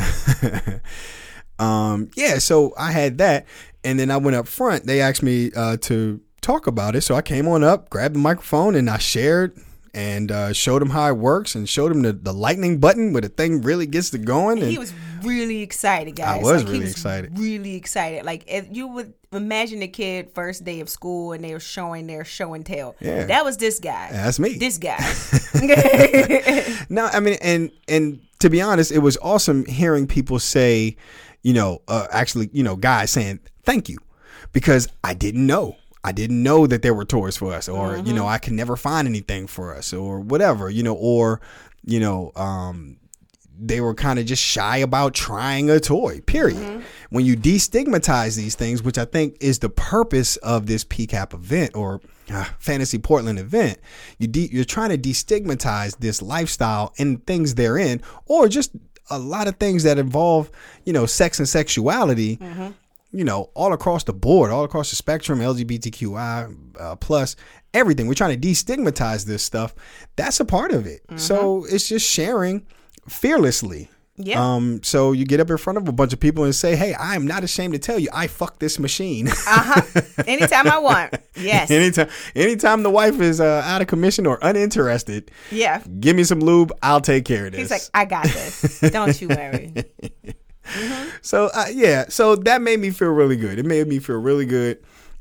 Um, 1.59 2.11
yeah, 2.17 2.39
so 2.39 2.75
I 2.79 2.93
had 2.93 3.19
that, 3.19 3.47
and 3.85 3.99
then 3.99 4.11
I 4.11 4.17
went 4.19 4.37
up 4.37 4.47
front. 4.49 4.87
They 4.87 5.01
asked 5.01 5.23
me 5.23 5.51
uh, 5.57 5.77
to 5.83 6.21
talk 6.41 6.67
about 6.67 6.95
it, 6.97 7.01
so 7.03 7.15
I 7.15 7.23
came 7.23 7.49
on 7.49 7.65
up, 7.65 7.89
grabbed 7.91 8.15
the 8.15 8.19
microphone, 8.21 8.75
and 8.75 8.89
I 8.91 8.99
shared 8.99 9.57
and 9.95 10.31
uh, 10.31 10.53
showed 10.53 10.83
them 10.83 10.91
how 10.91 11.09
it 11.09 11.17
works, 11.17 11.55
and 11.55 11.67
showed 11.67 11.91
them 11.91 12.03
the, 12.03 12.13
the 12.13 12.33
lightning 12.33 12.79
button 12.79 13.15
where 13.15 13.23
the 13.23 13.31
thing 13.31 13.63
really 13.63 13.87
gets 13.87 14.11
to 14.11 14.19
going. 14.19 14.59
And 14.61 14.71
he 14.71 14.77
was 14.77 14.93
really 15.23 15.63
excited, 15.63 16.15
guys. 16.17 16.41
I 16.41 16.43
was 16.43 16.63
Like, 16.63 16.67
he 16.67 16.73
really 16.73 16.85
was 16.85 16.93
excited. 16.93 17.39
Really 17.39 17.75
excited. 17.77 18.25
Like 18.27 18.45
if 18.47 18.67
you 18.71 18.89
would 18.89 19.15
imagine 19.33 19.81
a 19.83 19.89
kid 19.89 20.33
first 20.35 20.65
day 20.65 20.81
of 20.81 20.91
school 20.91 21.33
and 21.33 21.43
they 21.43 21.53
were 21.55 21.61
showing 21.61 22.07
their 22.07 22.27
show 22.27 22.53
and 22.53 22.65
tell. 22.67 22.95
Yeah. 23.01 23.25
That 23.25 23.45
was 23.45 23.57
this 23.57 23.79
guy. 23.81 24.11
that's 24.13 24.39
me. 24.39 24.59
This 24.59 24.77
guy. 24.77 24.99
No, 26.89 27.07
I 27.07 27.21
mean, 27.21 27.39
and 27.41 27.71
and 27.89 28.21
to 28.41 28.51
be 28.51 28.61
honest, 28.61 28.93
it 28.93 28.99
was 28.99 29.17
awesome 29.23 29.65
hearing 29.65 30.07
people 30.07 30.39
say, 30.39 30.97
you 31.47 31.53
know, 31.53 31.81
uh, 31.87 32.09
actually, 32.11 32.51
you 32.53 32.65
know, 32.65 32.75
guys 32.75 33.13
saying 33.13 33.39
thank 33.63 33.89
you 33.89 33.99
because 34.53 34.89
I 35.05 35.15
didn't 35.15 35.47
know. 35.47 35.77
I 36.03 36.11
didn't 36.11 36.43
know 36.43 36.67
that 36.67 36.83
there 36.83 36.93
were 36.93 37.05
toys 37.05 37.37
for 37.37 37.53
us, 37.53 37.69
or 37.69 37.99
you 37.99 38.13
know, 38.13 38.27
I 38.27 38.39
could 38.39 38.55
never 38.55 38.75
find 38.75 39.07
anything 39.07 39.47
for 39.47 39.73
us, 39.73 39.93
or 39.93 40.19
whatever, 40.19 40.69
you 40.69 40.83
know, 40.83 40.95
or 40.95 41.41
you 41.85 42.01
know, 42.01 42.33
um, 42.35 42.97
they 43.57 43.81
were 43.81 43.95
kind 43.95 44.19
of 44.19 44.27
just 44.27 44.43
shy 44.43 44.79
about 44.79 45.15
trying 45.15 45.71
a 45.71 45.79
toy. 45.79 46.21
Period. 46.23 46.83
When 47.11 47.25
you 47.25 47.37
destigmatize 47.37 48.37
these 48.37 48.57
things, 48.57 48.83
which 48.83 48.99
I 48.99 49.05
think 49.05 49.37
is 49.41 49.61
the 49.61 49.71
purpose 49.71 50.39
of 50.39 50.67
this 50.67 50.85
PCAP 50.85 51.33
event 51.33 51.77
or 51.77 52.01
uh, 52.29 52.45
Fantasy 52.59 52.99
Portland 52.99 53.39
event, 53.39 53.79
you 54.19 54.27
de- 54.27 54.51
you're 54.53 54.65
trying 54.65 54.91
to 54.91 54.99
destigmatize 54.99 55.99
this 55.99 56.21
lifestyle 56.21 56.93
and 56.99 57.25
things 57.25 57.55
therein, 57.55 58.03
or 58.27 58.49
just 58.49 58.73
a 59.11 59.19
lot 59.19 59.49
of 59.49 59.57
things 59.57 59.83
that 59.85 59.99
involve, 59.99 60.51
you 60.85 60.93
know, 60.93 61.07
sex 61.07 61.39
and 61.39 61.49
sexuality. 61.49 62.39
You 63.13 63.25
know, 63.25 63.51
all 63.55 63.73
across 63.73 64.05
the 64.05 64.13
board, 64.13 64.51
all 64.51 64.65
across 64.65 64.91
the 64.91 64.97
spectrum, 64.97 65.39
LGBTQI 65.39 66.55
uh, 66.79 66.97
plus 66.97 67.35
everything. 67.73 68.09
We're 68.09 68.15
trying 68.15 68.39
to 68.39 68.47
destigmatize 68.49 69.25
this 69.25 69.43
stuff. 69.43 69.75
That's 70.17 70.41
a 70.41 70.45
part 70.45 70.73
of 70.73 70.87
it. 70.87 71.03
So 71.17 71.65
it's 71.67 71.89
just 71.89 72.07
sharing 72.07 72.67
fearlessly. 73.09 73.91
Yeah. 74.19 74.43
Um. 74.55 74.83
So 74.83 75.13
you 75.13 75.25
get 75.27 75.41
up 75.41 75.51
in 75.51 75.57
front 75.59 75.77
of 75.77 75.89
a 75.89 75.93
bunch 75.93 76.13
of 76.13 76.21
people 76.21 76.45
and 76.45 76.55
say, 76.55 76.75
"Hey, 76.77 76.95
I 76.95 77.15
am 77.17 77.27
not 77.27 77.45
ashamed 77.45 77.75
to 77.75 77.79
tell 77.79 77.99
you, 77.99 78.09
I 78.13 78.27
fuck 78.27 78.59
this 78.59 78.79
machine." 78.79 79.29
uh-huh. 79.29 80.01
Anytime 80.27 80.69
I 80.71 80.79
want. 80.79 81.15
Yes. 81.37 81.71
anytime, 81.71 82.09
anytime 82.35 82.83
the 82.83 82.91
wife 82.91 83.21
is 83.21 83.41
uh, 83.41 83.63
out 83.65 83.83
of 83.83 83.89
commission 83.89 84.27
or 84.27 84.39
uninterested, 84.41 85.31
yeah. 85.51 85.83
give 86.01 86.17
me 86.17 86.25
some 86.25 86.41
lube. 86.41 86.73
I'll 86.83 87.01
take 87.03 87.25
care 87.27 87.47
of 87.47 87.53
this. 87.53 87.61
He's 87.61 87.71
like, 87.71 87.83
I 87.93 88.05
got 88.07 88.25
this. 88.25 88.81
Don't 88.91 89.21
you 89.21 89.29
worry. 89.29 89.75
So 91.23 91.49
uh, 91.55 91.67
yeah, 91.73 92.07
so 92.09 92.35
that 92.37 92.61
made 92.61 92.81
me 92.81 92.91
feel 92.91 93.11
really 93.11 93.37
good. 93.37 93.59
It 93.59 93.65
made 93.67 93.87
me 93.87 93.99
feel 94.01 94.17
really 94.17 94.47
good. 94.47 94.79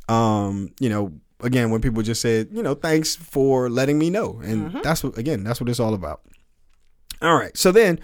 Um, 0.10 0.72
you 0.80 0.90
know, 0.90 1.14
again, 1.42 1.70
when 1.70 1.82
people 1.82 2.02
just 2.02 2.22
said, 2.22 2.50
you 2.52 2.64
know, 2.64 2.74
thanks 2.74 3.16
for 3.16 3.70
letting 3.70 4.00
me 4.00 4.10
know, 4.10 4.40
and 4.44 4.70
Mm-hmm. 4.70 4.82
that's 4.82 5.04
what 5.04 5.18
again, 5.18 5.44
that's 5.44 5.60
what 5.62 5.70
it's 5.70 5.80
all 5.80 5.94
about. 5.94 6.22
All 7.22 7.36
right, 7.36 7.56
so 7.56 7.72
then 7.72 8.00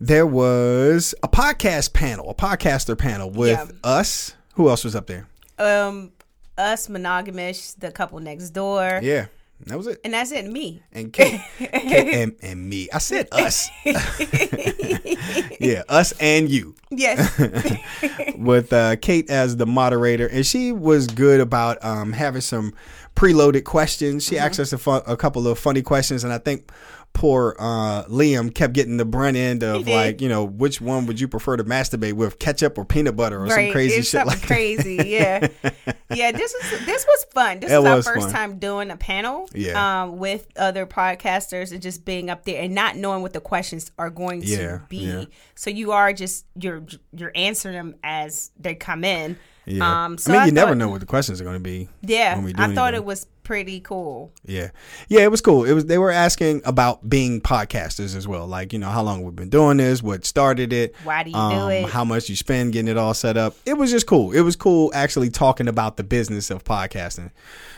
there 0.00 0.26
was 0.26 1.14
a 1.22 1.28
podcast 1.28 1.92
panel, 1.92 2.30
a 2.30 2.34
podcaster 2.34 2.96
panel 2.96 3.30
with 3.30 3.58
Yeah. 3.58 3.66
us. 3.90 4.34
Who 4.54 4.68
else 4.68 4.84
was 4.84 4.94
up 4.96 5.06
there? 5.06 5.26
Um, 5.58 6.12
us 6.56 6.88
monogamish, 6.88 7.74
the 7.78 7.90
couple 7.92 8.18
next 8.20 8.50
door, 8.50 9.00
Yeah, 9.02 9.26
that 9.66 9.76
was 9.76 9.86
it. 9.88 10.00
and 10.04 10.14
that's 10.14 10.30
it. 10.32 10.46
Me. 10.50 10.82
And 10.92 11.12
Kate, 11.12 11.40
Kate 11.58 12.14
and, 12.14 12.34
and 12.42 12.68
me. 12.68 12.88
I 12.92 12.98
said 12.98 13.28
us. 13.32 13.68
yeah, 15.60 15.82
us 15.88 16.12
and 16.20 16.48
you. 16.48 16.74
Yes. 16.90 17.38
with 18.36 18.72
uh, 18.72 18.96
Kate 18.96 19.28
as 19.30 19.56
the 19.56 19.66
moderator, 19.66 20.26
and 20.26 20.46
she 20.46 20.72
was 20.72 21.06
good 21.06 21.40
about 21.40 21.84
um, 21.84 22.12
having 22.12 22.40
some 22.40 22.72
preloaded 23.16 23.64
questions. 23.64 24.24
She 24.24 24.38
asked 24.38 24.60
us 24.60 24.72
a, 24.72 24.90
a 25.06 25.16
couple 25.16 25.46
of 25.48 25.58
funny 25.58 25.82
questions, 25.82 26.24
and 26.24 26.32
I 26.32 26.38
think 26.38 26.70
poor 27.18 27.56
uh, 27.58 28.04
Liam 28.04 28.54
kept 28.54 28.72
getting 28.74 28.96
the 28.96 29.04
brunt 29.04 29.36
end 29.36 29.64
of 29.64 29.88
like, 29.88 30.20
you 30.20 30.28
know, 30.28 30.44
which 30.44 30.80
one 30.80 31.04
would 31.06 31.18
you 31.18 31.26
prefer 31.26 31.56
to 31.56 31.64
masturbate 31.64 32.12
with, 32.12 32.38
ketchup 32.38 32.78
or 32.78 32.84
peanut 32.84 33.16
butter 33.16 33.42
or 33.44 33.48
some 33.50 33.72
crazy 33.72 33.96
it's 33.96 34.08
shit 34.10 34.24
like 34.24 34.40
crazy. 34.40 34.96
Yeah, 35.08 35.48
yeah. 36.14 36.30
This 36.30 36.54
was 36.54 36.86
this 36.86 37.04
was 37.04 37.26
fun. 37.34 37.58
This 37.58 37.72
It 37.72 37.78
was 37.82 38.06
our 38.06 38.14
first 38.14 38.26
fun. 38.26 38.34
time 38.34 38.58
doing 38.60 38.92
a 38.92 38.96
panel, 38.96 39.48
Yeah. 39.52 40.02
um, 40.04 40.18
with 40.18 40.46
other 40.56 40.86
podcasters 40.86 41.72
and 41.72 41.82
just 41.82 42.04
being 42.04 42.30
up 42.30 42.44
there 42.44 42.62
and 42.62 42.72
not 42.72 42.94
knowing 42.94 43.22
what 43.22 43.32
the 43.32 43.40
questions 43.40 43.90
are 43.98 44.10
going 44.10 44.42
Yeah, 44.44 44.56
to 44.78 44.82
be. 44.88 44.96
yeah. 44.98 45.24
So 45.56 45.70
you 45.70 45.90
are 45.90 46.12
just 46.12 46.46
you're 46.54 46.84
you're 47.12 47.32
answering 47.34 47.74
them 47.74 47.96
as 48.04 48.52
they 48.60 48.76
come 48.76 49.02
in. 49.02 49.36
Yeah. 49.68 50.04
Um, 50.04 50.18
so 50.18 50.32
I 50.32 50.38
mean, 50.38 50.46
you 50.46 50.52
never 50.52 50.74
know 50.74 50.88
what 50.88 51.00
the 51.00 51.06
questions 51.06 51.40
are 51.40 51.44
going 51.44 51.56
to 51.56 51.60
be. 51.60 51.88
Yeah, 52.02 52.36
when 52.36 52.44
we 52.44 52.52
do 52.52 52.62
I 52.62 52.74
thought 52.74 52.88
anything. 52.88 53.02
it 53.02 53.04
was 53.04 53.26
pretty 53.42 53.80
cool. 53.80 54.32
Yeah, 54.44 54.70
yeah, 55.08 55.20
it 55.20 55.30
was 55.30 55.40
cool. 55.40 55.64
It 55.64 55.72
was 55.72 55.86
they 55.86 55.98
were 55.98 56.10
asking 56.10 56.62
about 56.64 57.08
being 57.08 57.40
podcasters 57.40 58.16
as 58.16 58.26
well, 58.26 58.46
like 58.46 58.72
you 58.72 58.78
know 58.78 58.88
how 58.88 59.02
long 59.02 59.22
we've 59.22 59.36
been 59.36 59.50
doing 59.50 59.76
this, 59.76 60.02
what 60.02 60.24
started 60.24 60.72
it, 60.72 60.94
Why 61.04 61.22
do 61.22 61.30
you 61.30 61.36
do 61.36 61.40
um, 61.40 61.70
it? 61.70 61.88
how 61.88 62.04
much 62.04 62.28
you 62.28 62.36
spend 62.36 62.72
getting 62.72 62.88
it 62.88 62.96
all 62.96 63.14
set 63.14 63.36
up. 63.36 63.54
It 63.66 63.74
was 63.74 63.90
just 63.90 64.06
cool. 64.06 64.32
It 64.32 64.40
was 64.40 64.56
cool 64.56 64.90
actually 64.94 65.30
talking 65.30 65.68
about 65.68 65.96
the 65.96 66.04
business 66.04 66.50
of 66.50 66.64
podcasting. 66.64 67.30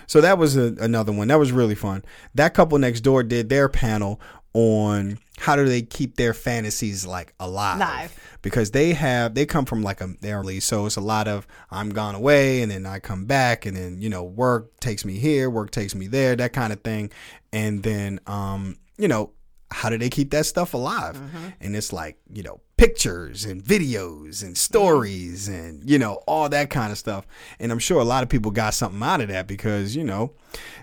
So 0.06 0.20
that 0.20 0.38
was 0.38 0.56
a, 0.56 0.74
another 0.80 1.12
one 1.12 1.28
that 1.28 1.38
was 1.38 1.52
really 1.52 1.76
fun. 1.76 2.04
That 2.34 2.54
couple 2.54 2.78
next 2.78 3.00
door 3.02 3.22
did 3.22 3.48
their 3.48 3.68
panel 3.68 4.20
on 4.52 5.18
how 5.40 5.56
do 5.56 5.64
they 5.64 5.82
keep 5.82 6.16
their 6.16 6.34
fantasies 6.34 7.06
like 7.06 7.32
alive? 7.40 7.78
Live. 7.78 8.12
because 8.42 8.70
they 8.72 8.92
have 8.92 9.34
they 9.34 9.46
come 9.46 9.64
from 9.64 9.82
like 9.82 10.00
a 10.00 10.06
lease 10.42 10.64
so 10.66 10.86
it's 10.86 10.96
a 10.96 11.00
lot 11.00 11.26
of 11.28 11.46
i'm 11.70 11.90
gone 11.90 12.14
away 12.14 12.62
and 12.62 12.70
then 12.70 12.84
i 12.86 12.98
come 12.98 13.24
back 13.24 13.66
and 13.66 13.76
then 13.76 14.00
you 14.00 14.08
know 14.08 14.22
work 14.22 14.78
takes 14.80 15.04
me 15.04 15.14
here 15.18 15.48
work 15.50 15.70
takes 15.70 15.94
me 15.94 16.06
there 16.06 16.36
that 16.36 16.52
kind 16.52 16.72
of 16.72 16.80
thing. 16.82 17.10
And 17.52 17.82
then 17.82 18.20
um 18.26 18.76
you 18.98 19.08
know 19.08 19.32
how 19.70 19.88
do 19.88 19.96
they 19.98 20.10
keep 20.10 20.30
that 20.32 20.46
stuff 20.46 20.74
alive? 20.74 21.16
And 21.60 21.74
it's 21.76 21.92
like 21.92 22.18
you 22.32 22.42
know 22.42 22.60
pictures 22.80 23.44
and 23.44 23.62
videos 23.62 24.42
and 24.42 24.56
stories 24.56 25.48
and 25.48 25.88
you 25.88 25.98
know 25.98 26.14
all 26.26 26.48
that 26.48 26.70
kind 26.70 26.90
of 26.90 26.96
stuff 26.96 27.26
and 27.58 27.70
i'm 27.70 27.78
sure 27.78 28.00
a 28.00 28.04
lot 28.04 28.22
of 28.22 28.28
people 28.30 28.50
got 28.50 28.72
something 28.72 29.02
out 29.02 29.20
of 29.20 29.28
that 29.28 29.46
because 29.46 29.94
you 29.94 30.02
know 30.02 30.32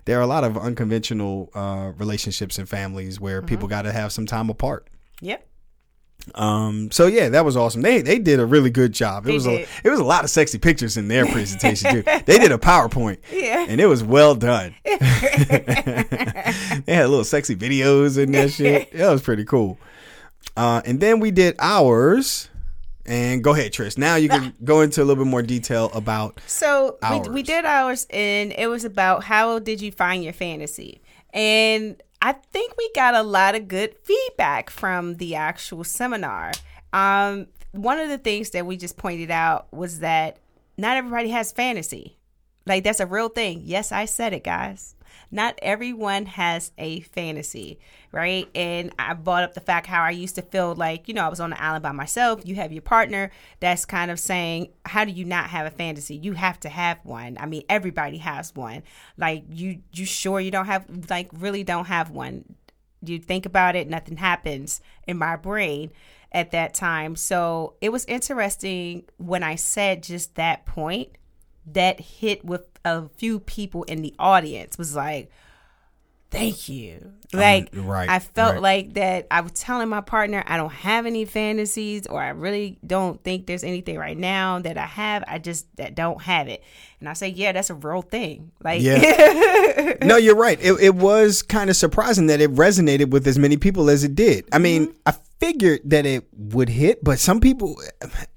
there 0.05 0.19
are 0.19 0.21
a 0.21 0.27
lot 0.27 0.43
of 0.43 0.55
unconventional 0.57 1.49
uh, 1.55 1.91
relationships 1.97 2.59
and 2.59 2.69
families 2.69 3.19
where 3.19 3.41
people 3.41 3.67
got 3.67 3.81
to 3.81 3.91
have 3.91 4.11
some 4.11 4.25
time 4.27 4.49
apart 4.49 4.87
Yep. 5.21 5.47
um. 6.35 6.91
So 6.91 7.07
yeah, 7.07 7.29
that 7.29 7.43
was 7.45 7.57
awesome. 7.57 7.81
They 7.81 8.01
they 8.03 8.19
did 8.19 8.39
a 8.39 8.45
really 8.45 8.69
good 8.69 8.91
job. 8.93 9.23
It 9.25 9.29
They 9.29 9.33
was 9.33 9.47
a 9.47 9.65
it 9.83 9.89
was 9.89 9.99
a 9.99 10.03
lot 10.03 10.23
of 10.23 10.29
sexy 10.29 10.59
pictures 10.59 10.97
in 10.97 11.07
their 11.07 11.25
presentation 11.25 11.91
too. 11.91 12.03
They 12.27 12.37
did 12.37 12.51
a 12.51 12.57
PowerPoint. 12.59 13.17
Yeah. 13.31 13.65
And 13.67 13.81
it 13.81 13.87
was 13.87 14.03
well 14.03 14.35
done. 14.35 14.75
they 14.85 14.99
had 16.93 17.09
little 17.09 17.23
sexy 17.23 17.55
videos 17.55 18.21
and 18.21 18.33
that 18.35 18.51
shit. 18.51 18.91
That 18.91 19.09
was 19.11 19.21
pretty 19.23 19.45
cool. 19.45 19.79
Uh, 20.57 20.81
and 20.85 20.99
then 20.99 21.19
we 21.19 21.31
did 21.31 21.55
ours. 21.59 22.49
And 23.05 23.41
go 23.41 23.53
ahead, 23.53 23.71
Tryst. 23.71 23.97
Now 23.97 24.15
you 24.15 24.27
can 24.27 24.53
go 24.65 24.81
into 24.81 25.01
a 25.01 25.05
little 25.05 25.23
bit 25.23 25.29
more 25.29 25.41
detail 25.41 25.89
about. 25.93 26.41
So 26.45 26.97
we, 27.09 27.29
we 27.29 27.43
did 27.43 27.63
ours, 27.63 28.05
and 28.09 28.51
it 28.51 28.67
was 28.67 28.83
about 28.83 29.23
how 29.23 29.59
did 29.59 29.79
you 29.79 29.93
find 29.93 30.25
your 30.25 30.33
fantasy, 30.33 31.01
and 31.33 32.01
I 32.21 32.33
think 32.33 32.75
we 32.77 32.91
got 32.93 33.15
a 33.15 33.23
lot 33.23 33.55
of 33.55 33.69
good 33.69 33.95
feedback 34.03 34.69
from 34.69 35.15
the 35.15 35.35
actual 35.35 35.85
seminar. 35.85 36.51
Um, 36.91 37.47
one 37.71 37.99
of 37.99 38.09
the 38.09 38.17
things 38.17 38.49
that 38.49 38.65
we 38.65 38.75
just 38.75 38.97
pointed 38.97 39.31
out 39.31 39.71
was 39.71 39.99
that 39.99 40.37
not 40.77 40.97
everybody 40.97 41.29
has 41.29 41.51
fantasy. 41.51 42.17
Like 42.65 42.83
that's 42.83 42.99
a 42.99 43.05
real 43.05 43.29
thing. 43.29 43.61
Yes, 43.63 43.91
I 43.91 44.05
said 44.05 44.33
it, 44.33 44.43
guys. 44.43 44.95
Not 45.32 45.59
everyone 45.61 46.25
has 46.25 46.71
a 46.78 47.01
fantasy, 47.01 47.80
right? 48.11 48.47
And 48.55 48.93
I 48.97 49.13
brought 49.13 49.43
up 49.43 49.53
the 49.53 49.59
fact 49.59 49.88
how 49.88 50.01
I 50.01 50.11
used 50.11 50.36
to 50.36 50.41
feel 50.41 50.75
like, 50.75 51.07
you 51.07 51.13
know, 51.13 51.25
I 51.25 51.28
was 51.28 51.39
on 51.39 51.49
the 51.49 51.61
island 51.61 51.84
by 51.84 51.91
myself. 51.91 52.41
You 52.45 52.55
have 52.55 52.71
your 52.71 52.82
partner 52.82 53.32
that's 53.59 53.86
kind 53.86 54.11
of 54.11 54.19
saying, 54.19 54.69
How 54.86 55.05
do 55.05 55.11
you 55.11 55.25
not 55.25 55.49
have 55.49 55.65
a 55.65 55.71
fantasy? 55.71 56.15
You 56.15 56.34
have 56.34 56.59
to 56.61 56.69
have 56.69 56.99
one. 57.03 57.38
I 57.39 57.45
mean, 57.45 57.63
everybody 57.69 58.17
has 58.17 58.55
one. 58.55 58.84
Like 59.17 59.43
you 59.49 59.82
you 59.93 60.05
sure 60.05 60.39
you 60.39 60.51
don't 60.51 60.65
have 60.65 60.86
like 61.09 61.30
really 61.34 61.63
don't 61.63 61.86
have 61.86 62.09
one. 62.09 62.55
You 63.01 63.19
think 63.19 63.45
about 63.45 63.75
it, 63.75 63.88
nothing 63.88 64.17
happens 64.17 64.82
in 65.07 65.17
my 65.17 65.36
brain 65.36 65.91
at 66.32 66.51
that 66.51 66.73
time. 66.73 67.15
So 67.15 67.75
it 67.82 67.89
was 67.89 68.05
interesting 68.05 69.03
when 69.17 69.43
I 69.43 69.55
said 69.55 70.03
just 70.03 70.36
that 70.36 70.65
point 70.65 71.16
that 71.74 71.99
hit 71.99 72.43
with 72.45 72.63
a 72.86 73.09
few 73.18 73.39
people 73.39 73.84
in 73.84 74.01
the 74.01 74.13
audience 74.18 74.78
was 74.78 74.95
like, 74.95 75.30
thank 76.32 76.70
you. 76.70 77.13
Like, 77.34 77.70
right, 77.74 78.07
I 78.09 78.20
felt 78.20 78.53
right. 78.53 78.61
like 78.61 78.93
that 78.93 79.28
I 79.30 79.41
was 79.41 79.51
telling 79.51 79.89
my 79.89 79.99
partner 79.99 80.43
I 80.47 80.55
don't 80.55 80.72
have 80.72 81.05
any 81.05 81.26
fantasies 81.26 82.07
or 82.07 82.22
I 82.22 82.30
really 82.30 82.80
don't 82.86 83.22
think 83.22 83.47
there's 83.47 83.65
anything 83.65 83.97
right 83.97 84.18
now 84.18 84.59
that 84.59 84.78
I 84.78 84.86
have. 84.86 85.26
I 85.28 85.38
just 85.38 85.68
that 85.76 85.93
don't 85.93 86.22
have 86.22 86.47
it. 86.47 86.63
And 87.01 87.09
I 87.09 87.13
say, 87.13 87.28
yeah, 87.28 87.51
that's 87.51 87.70
a 87.70 87.76
real 87.76 88.01
thing. 88.01 88.51
Like, 88.63 88.82
Yeah. 88.82 89.95
no, 90.03 90.15
you're 90.15 90.38
right. 90.38 90.57
It, 90.61 90.80
it 90.80 90.95
was 90.95 91.41
kind 91.41 91.70
of 91.70 91.76
surprising 91.76 92.28
that 92.28 92.39
it 92.39 92.53
resonated 92.55 93.09
with 93.09 93.28
as 93.28 93.38
many 93.38 93.57
people 93.57 93.89
as 93.89 94.05
it 94.05 94.15
did. 94.15 94.47
I 94.53 94.59
mean, 94.59 94.88
mm-hmm. 94.88 94.97
I 95.05 95.15
figured 95.39 95.81
that 95.85 96.05
it 96.05 96.25
would 96.35 96.69
hit, 96.69 97.03
but 97.03 97.19
some 97.19 97.39
people, 97.39 97.79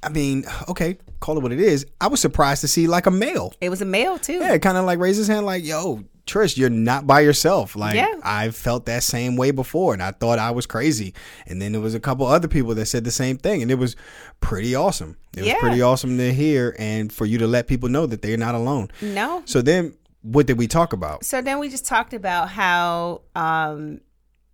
I 0.02 0.08
mean, 0.10 0.44
okay, 0.68 0.98
call 1.20 1.36
it 1.38 1.42
what 1.42 1.52
it 1.52 1.60
is. 1.60 1.86
I 2.00 2.08
was 2.08 2.20
surprised 2.20 2.60
to 2.62 2.68
see 2.68 2.86
like 2.86 3.06
a 3.06 3.10
male. 3.10 3.54
it 3.60 3.68
was 3.70 3.80
a 3.80 3.86
male 3.86 4.18
too. 4.18 4.34
Yeah, 4.34 4.56
kind 4.58 4.76
of 4.76 4.84
like 4.84 4.98
raise 4.98 5.16
his 5.16 5.28
hand, 5.28 5.46
like, 5.46 5.64
yo, 5.64 6.04
Tryst, 6.26 6.56
you're 6.58 6.70
not 6.70 7.06
by 7.06 7.20
yourself. 7.20 7.74
Like, 7.74 7.94
Yeah. 7.96 8.14
I 8.22 8.50
felt 8.50 8.86
that 8.86 9.02
same 9.02 9.36
way 9.36 9.50
before, 9.50 9.94
and 9.94 10.02
I 10.02 10.12
thought 10.12 10.38
I 10.38 10.50
was 10.52 10.66
crazy. 10.66 11.14
And 11.46 11.60
then 11.60 11.72
there 11.72 11.80
was 11.80 11.94
a 11.94 12.00
couple 12.00 12.26
other 12.26 12.46
people 12.48 12.74
that 12.76 12.86
said 12.86 13.04
the 13.04 13.10
same 13.10 13.36
thing, 13.36 13.62
and 13.62 13.70
it 13.70 13.76
was 13.76 13.96
pretty 14.40 14.74
awesome. 14.74 15.16
It 15.36 15.44
Yeah. 15.44 15.54
was 15.54 15.60
pretty 15.60 15.82
awesome 15.82 16.18
to 16.18 16.32
hear, 16.32 16.76
and 16.78 17.12
for 17.12 17.24
you 17.26 17.38
to 17.38 17.46
let 17.46 17.66
people 17.66 17.88
know 17.88 18.06
that 18.06 18.22
they're 18.22 18.36
not 18.36 18.54
alone. 18.54 18.90
No, 19.00 19.42
So 19.46 19.60
then, 19.62 19.94
what 20.22 20.46
did 20.46 20.58
we 20.58 20.68
talk 20.68 20.92
about? 20.92 21.24
so 21.24 21.40
then 21.40 21.58
we 21.58 21.68
just 21.70 21.86
talked 21.86 22.12
about 22.12 22.50
how 22.50 23.22
um 23.34 24.00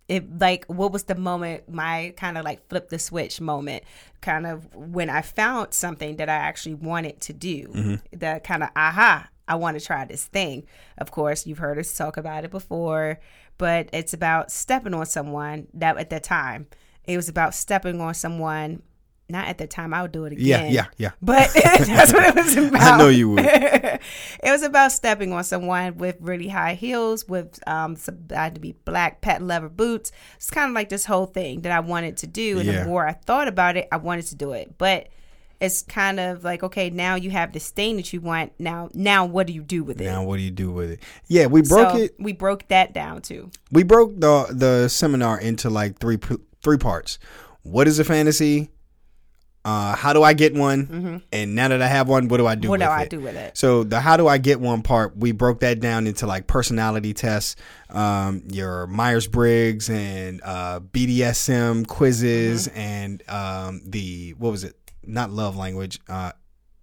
it 0.07 0.39
like 0.39 0.65
what 0.67 0.91
was 0.91 1.03
the 1.03 1.15
moment 1.15 1.67
my 1.69 2.13
kind 2.17 2.37
of 2.37 2.45
like 2.45 2.67
flip 2.69 2.89
the 2.89 2.99
switch 2.99 3.41
moment 3.41 3.83
kind 4.21 4.45
of 4.47 4.73
when 4.73 5.09
i 5.09 5.21
found 5.21 5.73
something 5.73 6.15
that 6.17 6.29
i 6.29 6.35
actually 6.35 6.75
wanted 6.75 7.19
to 7.21 7.33
do 7.33 7.67
Mm-hmm. 7.67 7.95
the 8.17 8.41
kind 8.43 8.63
of 8.63 8.69
aha 8.75 9.27
i 9.47 9.55
want 9.55 9.77
to 9.79 9.85
try 9.85 10.05
this 10.05 10.25
thing 10.25 10.65
of 10.97 11.11
course 11.11 11.45
you've 11.45 11.57
heard 11.57 11.77
us 11.77 11.95
talk 11.95 12.17
about 12.17 12.43
it 12.45 12.51
before 12.51 13.19
but 13.57 13.89
it's 13.91 14.13
about 14.13 14.51
stepping 14.51 14.93
on 14.93 15.05
someone 15.05 15.67
that 15.73 15.97
at 15.97 16.09
the 16.09 16.19
time 16.19 16.67
it 17.05 17.15
was 17.17 17.27
about 17.29 17.53
stepping 17.53 17.99
on 18.01 18.13
someone 18.13 18.81
not 19.29 19.47
at 19.47 19.57
the 19.57 19.67
time 19.67 19.93
i 19.93 20.01
would 20.01 20.11
do 20.11 20.25
it 20.25 20.33
again 20.33 20.71
yeah, 20.71 20.71
yeah. 20.71 20.85
Yeah. 20.97 21.11
But 21.21 21.51
that's 21.63 22.13
what 22.13 22.25
it 22.27 22.35
was 22.35 22.55
about 22.57 22.81
I 22.81 22.97
know 22.97 23.09
you 23.09 23.29
would. 23.31 23.45
it 23.45 24.01
was 24.43 24.63
about 24.63 24.91
stepping 24.91 25.33
on 25.33 25.43
someone 25.43 25.97
with 25.97 26.15
really 26.19 26.47
high 26.47 26.75
heels, 26.75 27.27
with 27.27 27.59
um, 27.67 27.95
some 27.95 28.17
had 28.29 28.55
to 28.55 28.61
be 28.61 28.73
black 28.85 29.21
patent 29.21 29.47
leather 29.47 29.69
boots. 29.69 30.11
It's 30.37 30.49
kind 30.49 30.69
of 30.69 30.75
like 30.75 30.89
this 30.89 31.05
whole 31.05 31.25
thing 31.25 31.61
that 31.61 31.71
I 31.71 31.79
wanted 31.81 32.17
to 32.17 32.27
do, 32.27 32.59
and 32.59 32.67
Yeah. 32.67 32.83
the 32.83 32.85
more 32.85 33.07
I 33.07 33.13
thought 33.13 33.47
about 33.47 33.77
it, 33.77 33.87
I 33.91 33.97
wanted 33.97 34.25
to 34.27 34.35
do 34.35 34.53
it. 34.53 34.77
But 34.77 35.09
it's 35.59 35.81
kind 35.81 36.19
of 36.19 36.43
like, 36.43 36.63
okay, 36.63 36.89
now 36.89 37.15
you 37.15 37.31
have 37.31 37.51
this 37.51 37.69
thing 37.69 37.97
that 37.97 38.13
you 38.13 38.21
want. 38.21 38.53
Now, 38.59 38.89
now 38.93 39.25
what 39.25 39.47
do 39.47 39.53
you 39.53 39.63
do 39.63 39.83
with 39.83 39.99
it? 39.99 40.05
Now, 40.05 40.23
what 40.23 40.37
do 40.37 40.43
you 40.43 40.51
do 40.51 40.71
with 40.71 40.91
it? 40.91 40.99
Yeah, 41.27 41.47
we 41.47 41.61
broke 41.61 41.91
so 41.91 41.97
it. 41.97 42.15
we 42.19 42.33
broke 42.33 42.67
that 42.67 42.93
down 42.93 43.21
too. 43.21 43.51
We 43.71 43.83
broke 43.83 44.19
the 44.19 44.47
the 44.51 44.87
seminar 44.87 45.39
into 45.39 45.69
like 45.69 45.99
three 45.99 46.17
three 46.61 46.77
parts. 46.77 47.19
What 47.63 47.87
is 47.87 47.99
a 47.99 48.03
fantasy? 48.03 48.69
Uh, 49.67 49.95
how 49.97 50.13
do 50.13 50.23
I 50.23 50.31
get 50.33 50.53
one? 50.55 51.21
And 51.33 51.53
now 51.55 51.67
that 51.67 51.81
I 51.81 51.87
have 51.87 52.07
one, 52.07 52.29
what 52.29 52.37
do 52.37 52.47
I 52.47 52.55
do? 52.55 52.61
Mm-hmm. 52.61 52.69
What 52.69 52.79
with 52.79 52.87
do 52.87 52.91
I 52.91 53.01
it? 53.01 53.09
do 53.09 53.19
with 53.19 53.35
it? 53.35 53.57
So 53.57 53.83
the 53.83 53.99
how 53.99 54.15
do 54.15 54.25
I 54.25 54.37
get 54.37 54.61
one 54.61 54.81
part, 54.81 55.17
we 55.17 55.33
broke 55.33 55.59
that 55.59 55.81
down 55.81 56.07
into 56.07 56.25
like 56.25 56.47
personality 56.47 57.13
tests, 57.13 57.57
um, 57.89 58.43
your 58.49 58.87
Myers 58.87 59.27
Briggs 59.27 59.89
and 59.89 60.39
uh, 60.43 60.79
BDSM 60.79 61.85
quizzes, 61.85 62.69
Mm-hmm. 62.69 62.79
and 62.79 63.29
um, 63.29 63.81
the 63.85 64.35
what 64.37 64.51
was 64.51 64.63
it? 64.63 64.75
Not 65.05 65.31
love 65.31 65.57
language, 65.57 65.99
uh, 66.07 66.31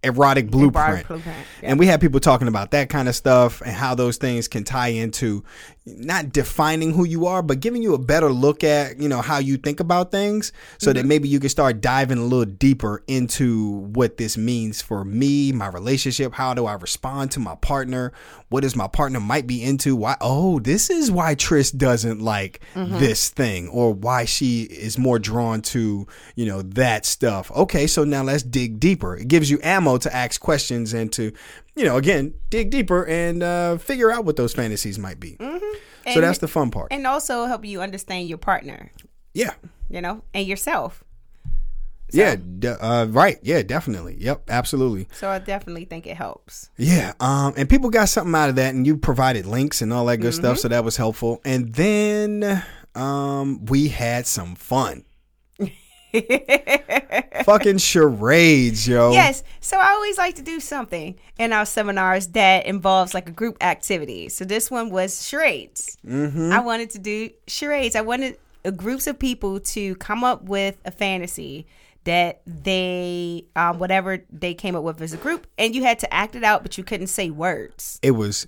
erotic 0.02 0.50
blueprint. 0.50 1.06
blueprint, 1.08 1.36
yeah. 1.62 1.70
And 1.70 1.78
we 1.78 1.86
had 1.86 2.00
people 2.00 2.20
talking 2.20 2.48
about 2.48 2.70
that 2.72 2.90
kind 2.90 3.08
of 3.08 3.14
stuff 3.14 3.62
and 3.62 3.70
how 3.72 3.94
those 3.94 4.18
things 4.18 4.48
can 4.48 4.62
tie 4.64 4.88
into 4.88 5.42
not 5.86 6.32
defining 6.32 6.94
who 6.94 7.04
you 7.04 7.26
are, 7.26 7.42
but 7.42 7.60
giving 7.60 7.82
you 7.82 7.92
a 7.92 7.98
better 7.98 8.30
look 8.32 8.64
at, 8.64 8.98
you 8.98 9.06
know, 9.06 9.20
how 9.20 9.36
you 9.36 9.58
think 9.58 9.80
about 9.80 10.10
things 10.10 10.50
so 10.78 10.88
Mm-hmm. 10.88 10.96
that 10.98 11.06
maybe 11.06 11.28
you 11.28 11.38
can 11.40 11.50
start 11.50 11.82
diving 11.82 12.16
a 12.16 12.22
little 12.24 12.46
deeper 12.46 13.02
into 13.06 13.80
what 13.92 14.16
this 14.16 14.38
means 14.38 14.80
for 14.80 15.04
me, 15.04 15.52
my 15.52 15.66
relationship. 15.68 16.32
How 16.32 16.54
do 16.54 16.64
I 16.64 16.72
respond 16.74 17.32
to 17.32 17.40
my 17.40 17.54
partner? 17.56 18.12
What 18.48 18.64
is 18.64 18.74
my 18.74 18.86
partner 18.88 19.20
might 19.20 19.46
be 19.46 19.62
into? 19.62 19.94
Why? 19.94 20.16
Oh, 20.22 20.58
this 20.58 20.88
is 20.88 21.10
why 21.10 21.34
Tryst 21.34 21.76
doesn't 21.76 22.20
like 22.20 22.60
Mm-hmm. 22.74 22.98
this 22.98 23.28
thing 23.28 23.68
or 23.68 23.92
why 23.92 24.24
she 24.24 24.62
is 24.62 24.96
more 24.96 25.18
drawn 25.18 25.60
to, 25.62 26.06
you 26.34 26.46
know, 26.46 26.62
that 26.62 27.04
stuff. 27.04 27.50
Okay. 27.50 27.86
So 27.86 28.04
now 28.04 28.22
let's 28.22 28.42
dig 28.42 28.80
deeper. 28.80 29.16
It 29.16 29.28
gives 29.28 29.50
you 29.50 29.58
ammo 29.62 29.98
to 29.98 30.14
ask 30.14 30.40
questions 30.40 30.92
and 30.94 31.12
to, 31.12 31.32
you 31.76 31.84
know, 31.84 31.96
again, 31.96 32.34
dig 32.50 32.70
deeper 32.70 33.04
and 33.06 33.42
uh, 33.42 33.76
figure 33.78 34.10
out 34.10 34.24
what 34.24 34.36
those 34.36 34.52
fantasies 34.54 34.98
might 34.98 35.18
be. 35.20 35.36
So 35.38 35.44
Mm-hmm. 35.44 35.76
And- 36.06 36.22
that's 36.22 36.38
the 36.38 36.48
fun 36.48 36.70
part. 36.70 36.88
and 36.92 37.06
also 37.06 37.46
help 37.46 37.64
you 37.64 37.80
understand 37.80 38.28
your 38.28 38.38
partner, 38.38 38.92
Yeah. 39.32 39.54
you 39.88 40.00
know, 40.02 40.22
and 40.34 40.46
yourself. 40.46 41.02
Yeah. 42.12 42.36
De- 42.36 42.84
uh, 42.84 43.06
right. 43.06 43.38
Yeah. 43.42 43.62
Definitely. 43.62 44.16
Yep. 44.20 44.44
Absolutely. 44.48 45.08
So 45.12 45.28
I 45.30 45.38
definitely 45.40 45.84
think 45.86 46.06
it 46.06 46.16
helps. 46.16 46.70
Yeah. 46.76 47.14
Um. 47.18 47.54
And 47.56 47.68
people 47.68 47.90
got 47.90 48.08
something 48.08 48.34
out 48.34 48.50
of 48.50 48.56
that, 48.56 48.74
and 48.74 48.86
you 48.86 48.96
provided 48.96 49.46
links 49.46 49.82
and 49.82 49.92
all 49.92 50.04
that 50.06 50.18
good 50.18 50.34
stuff, 50.34 50.58
so 50.58 50.68
that 50.68 50.84
was 50.84 50.96
helpful. 50.96 51.40
And 51.44 51.74
then, 51.74 52.62
um, 52.94 53.64
we 53.64 53.88
had 53.88 54.26
some 54.26 54.54
fun. 54.54 55.04
Fucking 57.44 57.78
charades, 57.78 58.86
yo. 58.88 59.12
Yes. 59.12 59.42
So 59.60 59.76
I 59.78 59.90
always 59.92 60.18
like 60.18 60.34
to 60.36 60.42
do 60.42 60.60
something 60.60 61.16
in 61.38 61.52
our 61.52 61.66
seminars 61.66 62.28
that 62.28 62.66
involves 62.66 63.14
like 63.14 63.28
a 63.28 63.32
group 63.32 63.62
activity. 63.62 64.28
So 64.28 64.44
this 64.44 64.70
one 64.70 64.90
was 64.90 65.26
charades. 65.26 65.98
Mm-hmm. 66.06 66.52
I 66.52 66.60
wanted 66.60 66.90
to 66.90 66.98
do 66.98 67.30
charades. 67.46 67.96
I 67.96 68.00
wanted 68.02 68.38
uh, 68.64 68.70
groups 68.70 69.06
of 69.06 69.18
people 69.18 69.60
to 69.60 69.94
come 69.96 70.24
up 70.24 70.44
with 70.44 70.76
a 70.84 70.90
fantasy 70.90 71.66
that 72.04 72.42
they, 72.46 73.46
um, 73.56 73.78
whatever 73.78 74.24
they 74.30 74.54
came 74.54 74.76
up 74.76 74.84
with 74.84 75.00
as 75.00 75.12
a 75.14 75.16
group, 75.16 75.46
and 75.56 75.74
you 75.74 75.82
had 75.84 75.98
to 76.00 76.12
act 76.12 76.36
it 76.36 76.44
out, 76.44 76.62
but 76.62 76.76
you 76.76 76.84
couldn't 76.84 77.06
say 77.06 77.30
words. 77.30 77.98
It 78.02 78.10
was 78.10 78.46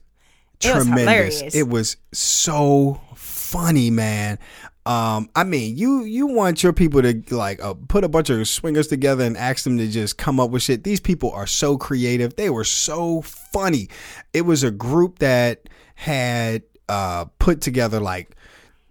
It 0.62 0.74
was 0.74 0.84
tremendous. 0.84 1.00
hilarious. 1.40 1.54
It 1.54 1.68
was 1.68 1.96
so 2.12 3.00
funny, 3.14 3.90
man. 3.90 4.38
Um, 4.86 5.28
I 5.34 5.42
mean, 5.42 5.76
you 5.76 6.04
you 6.04 6.28
want 6.28 6.62
your 6.62 6.72
people 6.72 7.02
to 7.02 7.20
like 7.32 7.60
uh, 7.62 7.74
put 7.88 8.04
a 8.04 8.08
bunch 8.08 8.30
of 8.30 8.46
swingers 8.46 8.86
together 8.86 9.24
and 9.24 9.36
ask 9.36 9.64
them 9.64 9.78
to 9.78 9.88
just 9.88 10.16
come 10.16 10.38
up 10.38 10.50
with 10.50 10.62
shit. 10.62 10.84
These 10.84 11.00
people 11.00 11.32
are 11.32 11.46
so 11.46 11.76
creative. 11.76 12.36
They 12.36 12.50
were 12.50 12.62
so 12.62 13.20
funny. 13.22 13.88
It 14.32 14.42
was 14.42 14.62
a 14.62 14.70
group 14.70 15.18
that 15.18 15.68
had 15.96 16.62
uh, 16.88 17.24
put 17.40 17.60
together 17.60 17.98
like 17.98 18.36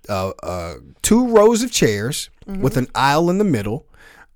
uh, 0.09 0.33
uh, 0.43 0.75
two 1.01 1.29
rows 1.29 1.63
of 1.63 1.71
chairs 1.71 2.29
with 2.45 2.75
an 2.75 2.87
aisle 2.93 3.29
in 3.29 3.37
the 3.37 3.45
middle, 3.45 3.87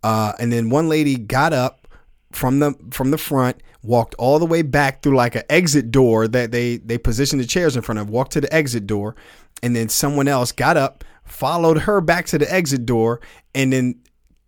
uh, 0.01 0.32
and 0.39 0.53
then 0.53 0.70
one 0.70 0.88
lady 0.88 1.18
got 1.18 1.51
up 1.51 1.88
from 2.32 2.60
the 2.60 2.74
from 2.91 3.12
the 3.12 3.18
front, 3.18 3.57
walked 3.84 4.16
all 4.16 4.39
the 4.39 4.45
way 4.45 4.62
back 4.62 5.03
through 5.03 5.18
like 5.18 5.36
an 5.36 5.43
exit 5.49 5.91
door 5.91 6.28
that 6.30 6.51
they 6.51 6.78
they 6.78 6.97
positioned 6.97 7.41
the 7.41 7.45
chairs 7.45 7.76
in 7.76 7.82
front 7.82 7.99
of, 7.99 8.10
walked 8.10 8.32
to 8.32 8.41
the 8.41 8.53
exit 8.53 8.88
door, 8.88 9.16
and 9.62 9.76
then 9.76 9.89
someone 9.89 10.30
else 10.30 10.53
got 10.53 10.78
up, 10.78 11.03
followed 11.32 11.80
her 11.80 12.02
back 12.02 12.26
to 12.28 12.38
the 12.38 12.52
exit 12.52 12.86
door, 12.86 13.22
and 13.54 13.72
then 13.72 13.96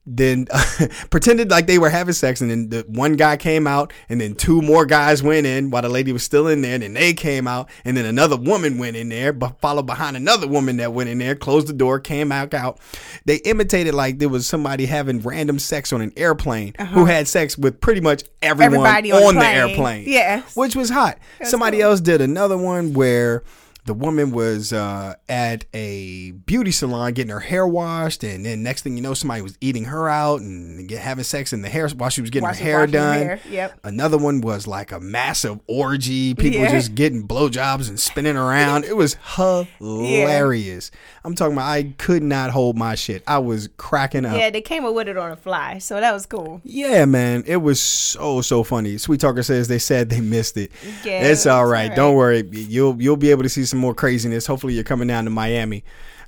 then 0.06 0.48
pretended 1.12 1.52
like 1.52 1.68
they 1.68 1.78
were 1.78 1.90
having 1.90 2.14
sex 2.14 2.42
and 2.42 2.50
then 2.50 2.70
the 2.70 2.84
one 2.88 3.14
guy 3.14 3.38
came 3.38 3.68
out 3.68 3.94
and 4.10 4.20
then 4.20 4.34
two 4.34 4.60
more 4.62 4.84
guys 4.84 5.22
went 5.22 5.46
in 5.46 5.70
while 5.70 5.84
the 5.84 5.90
lady 5.90 6.12
was 6.12 6.24
still 6.24 6.48
in 6.48 6.62
there 6.62 6.74
and 6.74 6.82
then 6.82 6.94
they 6.94 7.14
came 7.14 7.48
out 7.48 7.70
and 7.86 7.96
then 7.96 8.06
another 8.06 8.36
woman 8.36 8.80
went 8.80 8.98
in 8.98 9.10
there 9.10 9.32
but 9.32 9.60
followed 9.62 9.86
behind 9.86 10.18
another 10.18 10.48
woman 10.48 10.78
that 10.78 10.92
went 10.92 11.08
in 11.08 11.20
there 11.20 11.36
closed 11.36 11.68
the 11.68 11.74
door 11.74 12.00
came 12.00 12.30
back 12.30 12.52
out 12.56 12.80
they 13.26 13.36
imitated 13.38 13.94
like 13.94 14.18
there 14.18 14.30
was 14.30 14.48
somebody 14.48 14.88
having 14.88 15.22
random 15.22 15.60
sex 15.60 15.94
on 15.94 16.02
an 16.02 16.12
airplane 16.18 16.74
who 16.80 16.84
uh-huh. 16.84 17.06
had 17.06 17.28
sex 17.28 17.56
with 17.56 17.80
pretty 17.80 18.02
much 18.02 18.24
everyone 18.42 18.88
Everybody 18.88 19.12
on 19.12 19.24
on, 19.24 19.36
the 19.36 19.42
the 19.42 19.48
airplane 19.48 20.06
Yes. 20.08 20.56
which 20.56 20.76
was 20.76 20.90
hot 20.90 21.20
somebody 21.44 21.78
cool. 21.78 21.92
else 21.92 22.02
did 22.02 22.22
another 22.22 22.58
one 22.58 22.94
where 22.94 23.44
the 23.86 23.94
woman 23.96 24.32
was 24.32 24.72
uh, 24.72 25.16
at 25.28 25.66
a 25.74 26.32
beauty 26.32 26.72
salon 26.72 27.14
getting 27.14 27.32
her 27.32 27.40
hair 27.40 27.66
washed, 27.66 28.24
and 28.24 28.46
then 28.46 28.62
next 28.64 28.84
thing 28.84 28.96
you 28.96 29.02
know, 29.02 29.14
somebody 29.16 29.42
was 29.42 29.58
eating 29.60 29.86
her 29.86 30.08
out 30.08 30.42
and 30.42 30.88
get, 30.88 31.00
having 31.00 31.24
sex 31.24 31.52
in 31.52 31.62
the 31.64 31.70
hair 31.70 31.88
while 31.90 32.10
she 32.12 32.22
was 32.22 32.30
getting 32.30 32.48
her 32.48 32.54
hair 32.54 32.86
done. 32.86 33.18
hair, 33.18 33.40
yep. 33.50 33.80
Another 33.84 34.18
one 34.20 34.42
was 34.42 34.68
like 34.68 34.92
a 34.92 35.00
massive 35.00 35.60
orgy, 35.68 36.36
people 36.36 36.60
Yeah. 36.62 36.72
just 36.72 36.94
getting 36.96 37.28
blowjobs 37.28 37.90
and 37.90 38.00
spinning 38.00 38.38
around. 38.38 38.86
It 38.86 38.96
was 38.96 39.16
hilarious. 39.80 40.92
I'm 41.24 41.36
talking 41.36 41.54
about 41.54 41.68
I 41.68 41.94
could 41.98 42.24
not 42.24 42.52
hold 42.52 42.78
my 42.78 42.96
shit. 42.96 43.24
I 43.28 43.40
was 43.40 43.68
cracking 43.78 44.26
up. 44.26 44.38
Yeah, 44.38 44.50
they 44.50 44.62
came 44.62 44.86
up 44.86 44.94
with 44.94 45.08
it 45.08 45.18
on 45.18 45.30
the 45.32 45.36
fly, 45.36 45.78
so 45.80 46.00
that 46.00 46.14
was 46.14 46.26
cool. 46.26 46.62
Yeah, 46.64 47.06
man, 47.06 47.44
it 47.46 47.58
was 47.58 47.82
so 47.82 48.42
so 48.42 48.64
funny. 48.64 48.98
Sweet 48.98 49.20
Talker 49.22 49.44
says 49.44 49.68
they 49.68 49.80
said 49.80 50.10
they 50.10 50.22
missed 50.22 50.58
it. 50.58 50.72
Yeah, 51.04 51.24
it's 51.24 51.46
all 51.46 51.66
right. 51.66 51.84
all 51.84 51.88
right. 51.90 51.96
Don't 51.96 52.16
worry. 52.16 52.48
You'll 52.52 53.02
you'll 53.02 53.18
be 53.18 53.32
able 53.32 53.44
to 53.44 53.50
see 53.50 53.66
some 53.72 53.80
more 53.80 53.96
craziness. 53.96 54.46
Hopefully, 54.46 54.74
you're 54.74 54.84
coming 54.84 55.08
down 55.08 55.24
to 55.24 55.30
Miami. 55.30 55.84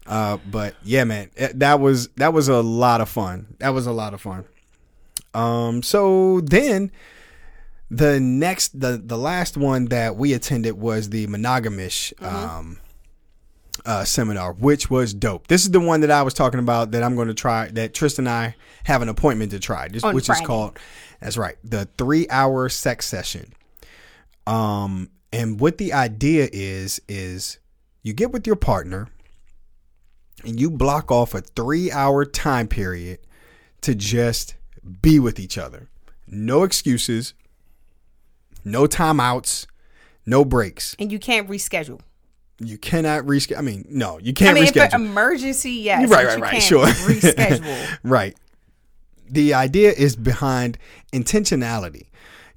Uh, 0.05 0.37
but 0.49 0.75
yeah, 0.83 1.03
man, 1.03 1.29
eh, 1.37 1.51
that 1.55 1.79
was 1.79 2.09
that 2.15 2.33
was 2.33 2.49
a 2.49 2.61
lot 2.61 3.01
of 3.01 3.09
fun. 3.09 3.55
That 3.59 3.69
was 3.69 3.87
a 3.87 3.91
lot 3.91 4.13
of 4.13 4.21
fun. 4.21 4.45
Um, 5.33 5.83
so 5.83 6.41
then 6.41 6.91
the 7.89 8.19
next 8.19 8.79
the 8.79 9.01
the 9.03 9.17
last 9.17 9.55
one 9.55 9.85
that 9.85 10.15
we 10.15 10.33
attended 10.33 10.73
was 10.73 11.09
the 11.09 11.27
monogamish 11.27 12.13
um 12.23 12.79
uh, 13.85 14.03
seminar, 14.03 14.53
which 14.53 14.89
was 14.89 15.13
dope. 15.13 15.47
This 15.47 15.63
is 15.63 15.71
the 15.71 15.79
one 15.79 16.01
that 16.01 16.11
I 16.11 16.21
was 16.21 16.33
talking 16.33 16.59
about 16.59 16.91
that 16.91 17.03
I'm 17.03 17.15
going 17.15 17.27
to 17.27 17.33
try. 17.33 17.67
That 17.69 17.93
Tristan 17.93 18.27
and 18.27 18.33
I 18.33 18.55
have 18.83 19.01
an 19.01 19.09
appointment 19.09 19.51
to 19.51 19.59
try, 19.59 19.87
this, 19.87 20.03
which 20.03 20.27
Friday. 20.27 20.41
is 20.41 20.47
called. 20.47 20.79
That's 21.19 21.37
right, 21.37 21.55
the 21.63 21.87
three 21.97 22.27
hour 22.29 22.69
sex 22.69 23.05
session. 23.05 23.53
Um, 24.45 25.09
and 25.33 25.59
what 25.59 25.79
the 25.79 25.91
idea 25.91 26.47
is 26.53 27.01
is 27.09 27.57
you 28.03 28.13
get 28.13 28.31
with 28.31 28.45
your 28.45 28.55
partner, 28.55 29.09
and 30.45 30.59
you 30.59 30.69
block 30.69 31.11
off 31.11 31.33
a 31.33 31.41
three 31.41 31.91
hour 31.91 32.23
time 32.23 32.67
period 32.67 33.19
to 33.81 33.95
just 33.95 34.55
be 35.01 35.19
with 35.19 35.39
each 35.39 35.57
other. 35.57 35.89
No 36.27 36.63
excuses, 36.63 37.33
no 38.63 38.85
timeouts, 38.85 39.65
no 40.25 40.45
breaks. 40.45 40.95
And 40.99 41.11
you 41.11 41.19
can't 41.19 41.49
reschedule. 41.49 42.01
You 42.59 42.77
cannot 42.77 43.23
reschedule. 43.23 43.57
I 43.57 43.61
mean, 43.61 43.85
no, 43.89 44.19
you 44.19 44.33
can't 44.33 44.57
reschedule. 44.57 44.93
I 44.93 44.97
mean, 44.97 45.07
reschedule. 45.07 45.11
emergency, 45.11 45.71
yes. 45.71 46.09
right, 46.09 46.25
right, 46.25 46.37
you 46.37 46.43
right. 46.43 46.51
can't 46.51 46.63
Sure. 46.63 46.85
Reschedule. 46.87 47.97
right. 48.03 48.37
The 49.29 49.53
idea 49.55 49.91
is 49.91 50.15
behind 50.15 50.77
intentionality. 51.11 52.05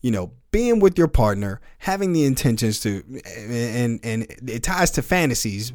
You 0.00 0.10
know, 0.10 0.32
being 0.50 0.80
with 0.80 0.96
your 0.96 1.08
partner, 1.08 1.60
having 1.78 2.12
the 2.12 2.24
intentions 2.24 2.80
to, 2.80 3.02
and 3.36 4.00
and 4.02 4.26
it 4.46 4.62
ties 4.62 4.90
to 4.92 5.02
fantasies 5.02 5.72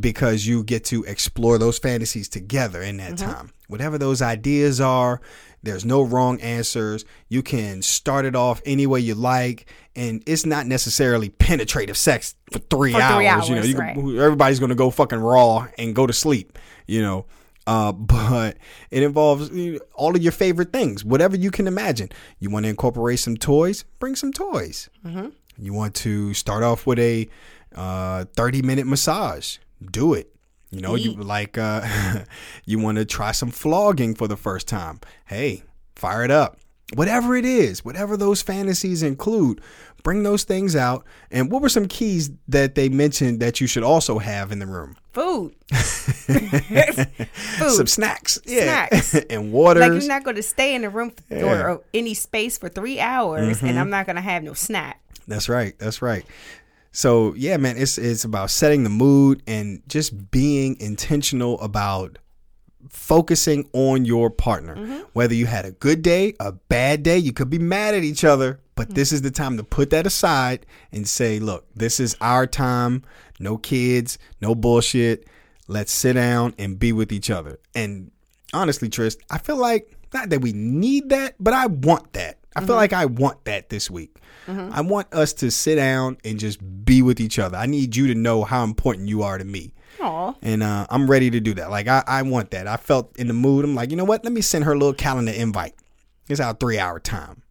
because 0.00 0.46
you 0.46 0.62
get 0.62 0.84
to 0.84 1.04
explore 1.04 1.58
those 1.58 1.78
fantasies 1.78 2.28
together 2.28 2.80
in 2.80 2.96
that 2.98 3.14
mm-hmm. 3.14 3.30
time. 3.30 3.50
Whatever 3.68 3.98
those 3.98 4.22
ideas 4.22 4.80
are, 4.80 5.20
there's 5.62 5.84
no 5.84 6.02
wrong 6.02 6.40
answers. 6.40 7.04
You 7.28 7.42
can 7.42 7.82
start 7.82 8.24
it 8.24 8.36
off 8.36 8.62
any 8.64 8.86
way 8.86 9.00
you 9.00 9.14
like, 9.14 9.70
and 9.96 10.22
it's 10.26 10.46
not 10.46 10.66
necessarily 10.66 11.28
penetrative 11.28 11.96
sex 11.96 12.34
for 12.50 12.58
three 12.58 12.92
For 12.92 13.00
hours. 13.00 13.46
three 13.46 13.56
You 13.56 13.60
know, 13.60 13.66
you 13.66 13.76
right. 13.76 13.94
can, 13.94 14.18
everybody's 14.18 14.60
gonna 14.60 14.74
go 14.74 14.90
fucking 14.90 15.20
raw 15.20 15.66
and 15.78 15.94
go 15.94 16.06
to 16.06 16.12
sleep. 16.12 16.58
You 16.86 17.02
know. 17.02 17.26
Uh, 17.66 17.92
but 17.92 18.56
it 18.90 19.02
involves 19.02 19.50
all 19.94 20.14
of 20.14 20.22
your 20.22 20.32
favorite 20.32 20.72
things, 20.72 21.04
whatever 21.04 21.36
you 21.36 21.50
can 21.50 21.66
imagine. 21.66 22.10
You 22.38 22.50
want 22.50 22.64
to 22.64 22.70
incorporate 22.70 23.18
some 23.18 23.36
toys? 23.36 23.84
Bring 23.98 24.16
some 24.16 24.32
toys. 24.32 24.88
You 25.56 25.72
want 25.72 25.94
to 25.96 26.34
start 26.34 26.62
off 26.62 26.86
with 26.86 26.98
a 26.98 27.28
uh, 27.74 28.24
30 28.36 28.62
minute 28.62 28.86
massage? 28.86 29.58
Do 29.90 30.14
it. 30.14 30.30
You 30.70 30.80
know, 30.80 30.96
you 30.96 31.12
like 31.12 31.56
uh, 31.56 32.24
you 32.64 32.80
want 32.80 32.98
to 32.98 33.04
try 33.04 33.30
some 33.30 33.50
flogging 33.50 34.14
for 34.16 34.26
the 34.26 34.36
first 34.36 34.66
time. 34.66 35.00
Hey, 35.26 35.62
fire 35.94 36.24
it 36.24 36.32
up. 36.32 36.58
Whatever 36.92 37.34
it 37.34 37.46
is, 37.46 37.84
whatever 37.84 38.16
those 38.16 38.42
fantasies 38.42 39.02
include, 39.02 39.60
bring 40.02 40.22
those 40.22 40.44
things 40.44 40.76
out. 40.76 41.04
And 41.30 41.50
what 41.50 41.62
were 41.62 41.70
some 41.70 41.88
keys 41.88 42.30
that 42.48 42.74
they 42.74 42.90
mentioned 42.90 43.40
that 43.40 43.58
you 43.60 43.66
should 43.66 43.82
also 43.82 44.18
have 44.18 44.52
in 44.52 44.58
the 44.58 44.66
room? 44.66 44.96
Food. 45.12 45.54
Food. 45.72 47.70
Some 47.72 47.86
snacks, 47.86 48.38
yeah, 48.44 48.88
Snacks. 48.88 49.14
and 49.30 49.52
water. 49.52 49.80
Like 49.80 49.92
you're 49.92 50.08
not 50.08 50.24
going 50.24 50.36
to 50.36 50.42
stay 50.42 50.74
in 50.74 50.82
the 50.82 50.90
room 50.90 51.12
or, 51.30 51.68
or 51.70 51.82
any 51.92 52.14
space 52.14 52.58
for 52.58 52.68
three 52.68 53.00
hours, 53.00 53.58
Mm-hmm. 53.58 53.66
and 53.66 53.78
I'm 53.78 53.90
not 53.90 54.06
going 54.06 54.16
to 54.16 54.22
have 54.22 54.42
no 54.42 54.52
snack. 54.54 55.00
That's 55.26 55.48
right. 55.48 55.74
That's 55.78 56.02
right. 56.02 56.24
So 56.92 57.34
yeah, 57.34 57.56
man, 57.56 57.76
it's 57.76 57.98
it's 57.98 58.24
about 58.24 58.50
setting 58.50 58.84
the 58.84 58.90
mood 58.90 59.42
and 59.46 59.82
just 59.88 60.30
being 60.30 60.76
intentional 60.80 61.60
about 61.60 62.18
focusing 62.88 63.68
on 63.72 64.04
your 64.04 64.30
partner. 64.30 64.76
Mm-hmm. 64.76 65.00
Whether 65.12 65.34
you 65.34 65.46
had 65.46 65.64
a 65.64 65.72
good 65.72 66.02
day, 66.02 66.34
a 66.40 66.52
bad 66.52 67.02
day, 67.02 67.18
you 67.18 67.32
could 67.32 67.50
be 67.50 67.58
mad 67.58 67.94
at 67.94 68.04
each 68.04 68.24
other, 68.24 68.60
but 68.74 68.88
mm-hmm. 68.88 68.94
this 68.94 69.12
is 69.12 69.22
the 69.22 69.30
time 69.30 69.56
to 69.56 69.64
put 69.64 69.90
that 69.90 70.06
aside 70.06 70.66
and 70.92 71.08
say, 71.08 71.38
look, 71.38 71.66
this 71.74 72.00
is 72.00 72.16
our 72.20 72.46
time. 72.46 73.02
no 73.38 73.56
kids, 73.56 74.18
no 74.40 74.54
bullshit. 74.54 75.26
Let's 75.66 75.92
sit 75.92 76.14
down 76.14 76.54
and 76.58 76.78
be 76.78 76.92
with 76.92 77.10
each 77.12 77.30
other. 77.30 77.58
And 77.74 78.10
honestly, 78.52 78.88
Tryst, 78.88 79.18
I 79.30 79.38
feel 79.38 79.56
like 79.56 79.96
not 80.12 80.30
that 80.30 80.40
we 80.40 80.52
need 80.52 81.08
that, 81.08 81.34
but 81.40 81.54
I 81.54 81.66
want 81.66 82.12
that. 82.12 82.38
I 82.54 82.60
feel 82.60 82.68
mm-hmm. 82.68 82.76
like 82.76 82.92
I 82.92 83.06
want 83.06 83.44
that 83.46 83.68
this 83.68 83.90
week. 83.90 84.16
I 84.46 84.82
want 84.82 85.12
us 85.12 85.32
to 85.34 85.50
sit 85.50 85.76
down 85.76 86.18
and 86.22 86.38
just 86.38 86.60
be 86.84 87.00
with 87.00 87.18
each 87.18 87.38
other. 87.38 87.56
I 87.56 87.64
need 87.64 87.96
you 87.96 88.06
to 88.08 88.14
know 88.14 88.44
how 88.44 88.62
important 88.62 89.08
you 89.08 89.22
are 89.22 89.38
to 89.38 89.44
me. 89.44 89.72
Aw. 90.04 90.34
And 90.42 90.62
uh, 90.62 90.86
I'm 90.90 91.10
ready 91.10 91.30
to 91.30 91.40
do 91.40 91.54
that. 91.54 91.70
Like 91.70 91.88
I, 91.88 92.02
I 92.06 92.22
want 92.22 92.50
that. 92.50 92.66
I 92.66 92.76
felt 92.76 93.16
in 93.16 93.26
the 93.28 93.34
mood. 93.34 93.64
I'm 93.64 93.74
like, 93.74 93.90
you 93.90 93.96
know 93.96 94.04
what? 94.04 94.24
Let 94.24 94.32
me 94.32 94.40
send 94.40 94.64
her 94.64 94.72
a 94.72 94.78
little 94.78 94.92
calendar 94.94 95.32
invite. 95.32 95.74
It's 96.28 96.40
our 96.40 96.54
three 96.54 96.78
hour 96.78 97.00
time. 97.00 97.42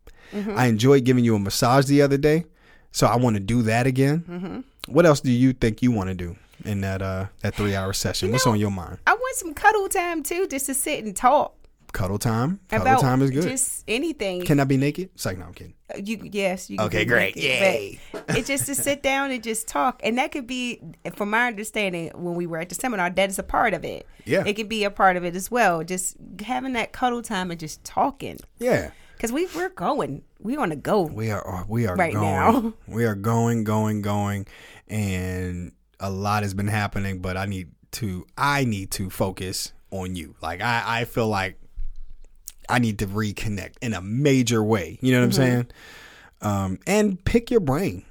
I 0.56 0.66
enjoyed 0.66 1.04
giving 1.04 1.24
you 1.24 1.36
a 1.36 1.40
massage 1.40 1.86
the 1.86 2.02
other 2.02 2.18
day, 2.18 2.46
so 2.92 3.06
I 3.06 3.18
want 3.18 3.36
to 3.36 3.40
do 3.40 3.62
that 3.64 3.86
again. 3.86 4.64
What 4.88 5.06
else 5.06 5.20
do 5.22 5.32
you 5.32 5.54
think 5.54 5.84
you 5.84 5.92
want 5.92 6.10
to 6.10 6.16
do 6.16 6.36
in 6.66 6.82
that 6.82 7.02
uh 7.04 7.28
that 7.42 7.54
three 7.56 7.76
hour 7.76 7.94
session? 7.94 8.32
What's 8.32 8.46
know- 8.46 8.54
on 8.54 8.60
your 8.60 8.72
mind? 8.72 8.98
I 9.06 9.14
want 9.14 9.36
some 9.36 9.54
cuddle 9.54 9.88
time 9.90 10.24
too, 10.24 10.48
just 10.48 10.66
to 10.68 10.74
sit 10.74 11.04
and 11.04 11.16
talk 11.16 11.56
Cuddle 11.94 12.18
time. 12.18 12.60
Cuddle 12.70 12.88
about 12.88 13.02
time 13.02 13.22
is 13.22 13.30
good. 13.32 13.44
just 13.44 13.84
anything. 13.88 14.44
Can 14.44 14.60
I 14.60 14.64
be 14.66 14.78
naked? 14.78 15.12
It's 15.14 15.26
like 15.26 15.38
no, 15.38 15.46
I'm 15.46 15.54
kidding. 15.54 15.76
you 16.04 16.28
yes, 16.32 16.70
you 16.70 16.78
can 16.78 16.88
Okay, 16.88 17.00
be 17.00 17.06
great. 17.06 17.36
naked, 17.36 17.44
Yay. 17.50 18.00
It's 18.30 18.48
just 18.48 18.66
to 18.66 18.76
sit 18.76 19.02
down 19.12 19.30
and 19.32 19.42
just 19.44 19.68
talk, 19.68 20.02
and 20.04 20.18
that 20.18 20.32
could 20.32 20.48
be, 20.48 20.82
from 21.16 21.30
my 21.30 21.48
understanding, 21.48 22.12
when 22.16 22.36
we 22.36 22.48
were 22.48 22.58
at 22.58 22.70
the 22.70 22.76
seminar, 22.76 23.10
that 23.12 23.30
is 23.30 23.38
a 23.40 23.44
part 23.44 23.74
of 23.74 23.86
it. 23.86 24.08
Yeah. 24.26 24.44
it 24.46 24.54
could 24.56 24.70
be 24.70 24.84
a 24.86 24.90
part 24.90 25.18
of 25.18 25.24
it 25.24 25.36
as 25.36 25.52
well. 25.52 25.84
Just 25.84 26.18
having 26.44 26.74
that 26.74 26.92
cuddle 26.94 27.22
time 27.22 27.52
and 27.52 27.60
just 27.60 27.84
talking, 27.84 28.40
Yeah. 28.58 28.90
because 29.16 29.32
we 29.32 29.48
we're 29.56 29.70
going, 29.70 30.24
we 30.40 30.58
want 30.58 30.72
to 30.72 30.78
go. 30.78 31.04
We 31.04 31.30
are 31.30 31.48
uh, 31.48 31.64
we 31.68 31.86
are 31.88 31.96
Right 31.96 32.14
going. 32.14 32.24
now. 32.26 32.74
We 32.88 33.06
are 33.06 33.16
going, 33.16 33.64
going, 33.66 34.02
going, 34.02 34.48
and 34.88 35.72
a 36.00 36.10
lot 36.10 36.44
has 36.44 36.54
been 36.54 36.68
happening. 36.68 37.20
But 37.20 37.38
I 37.38 37.46
need 37.46 37.70
to 37.92 38.26
I 38.38 38.66
need 38.66 38.90
to 38.92 39.10
focus 39.12 39.74
on 39.92 40.16
you. 40.16 40.36
Like 40.42 40.60
I 40.62 41.02
I 41.02 41.06
feel 41.06 41.28
like 41.28 41.60
I 42.70 42.80
need 42.80 43.00
to 43.00 43.08
reconnect 43.08 43.74
in 43.82 43.94
a 43.94 44.02
major 44.02 44.64
way. 44.64 44.98
You 45.02 45.12
know 45.14 45.20
what 45.20 45.26
I'm 45.26 45.32
saying? 45.32 45.68
Um, 46.42 46.80
and 46.88 47.24
pick 47.24 47.50
your 47.52 47.60
brain 47.62 48.04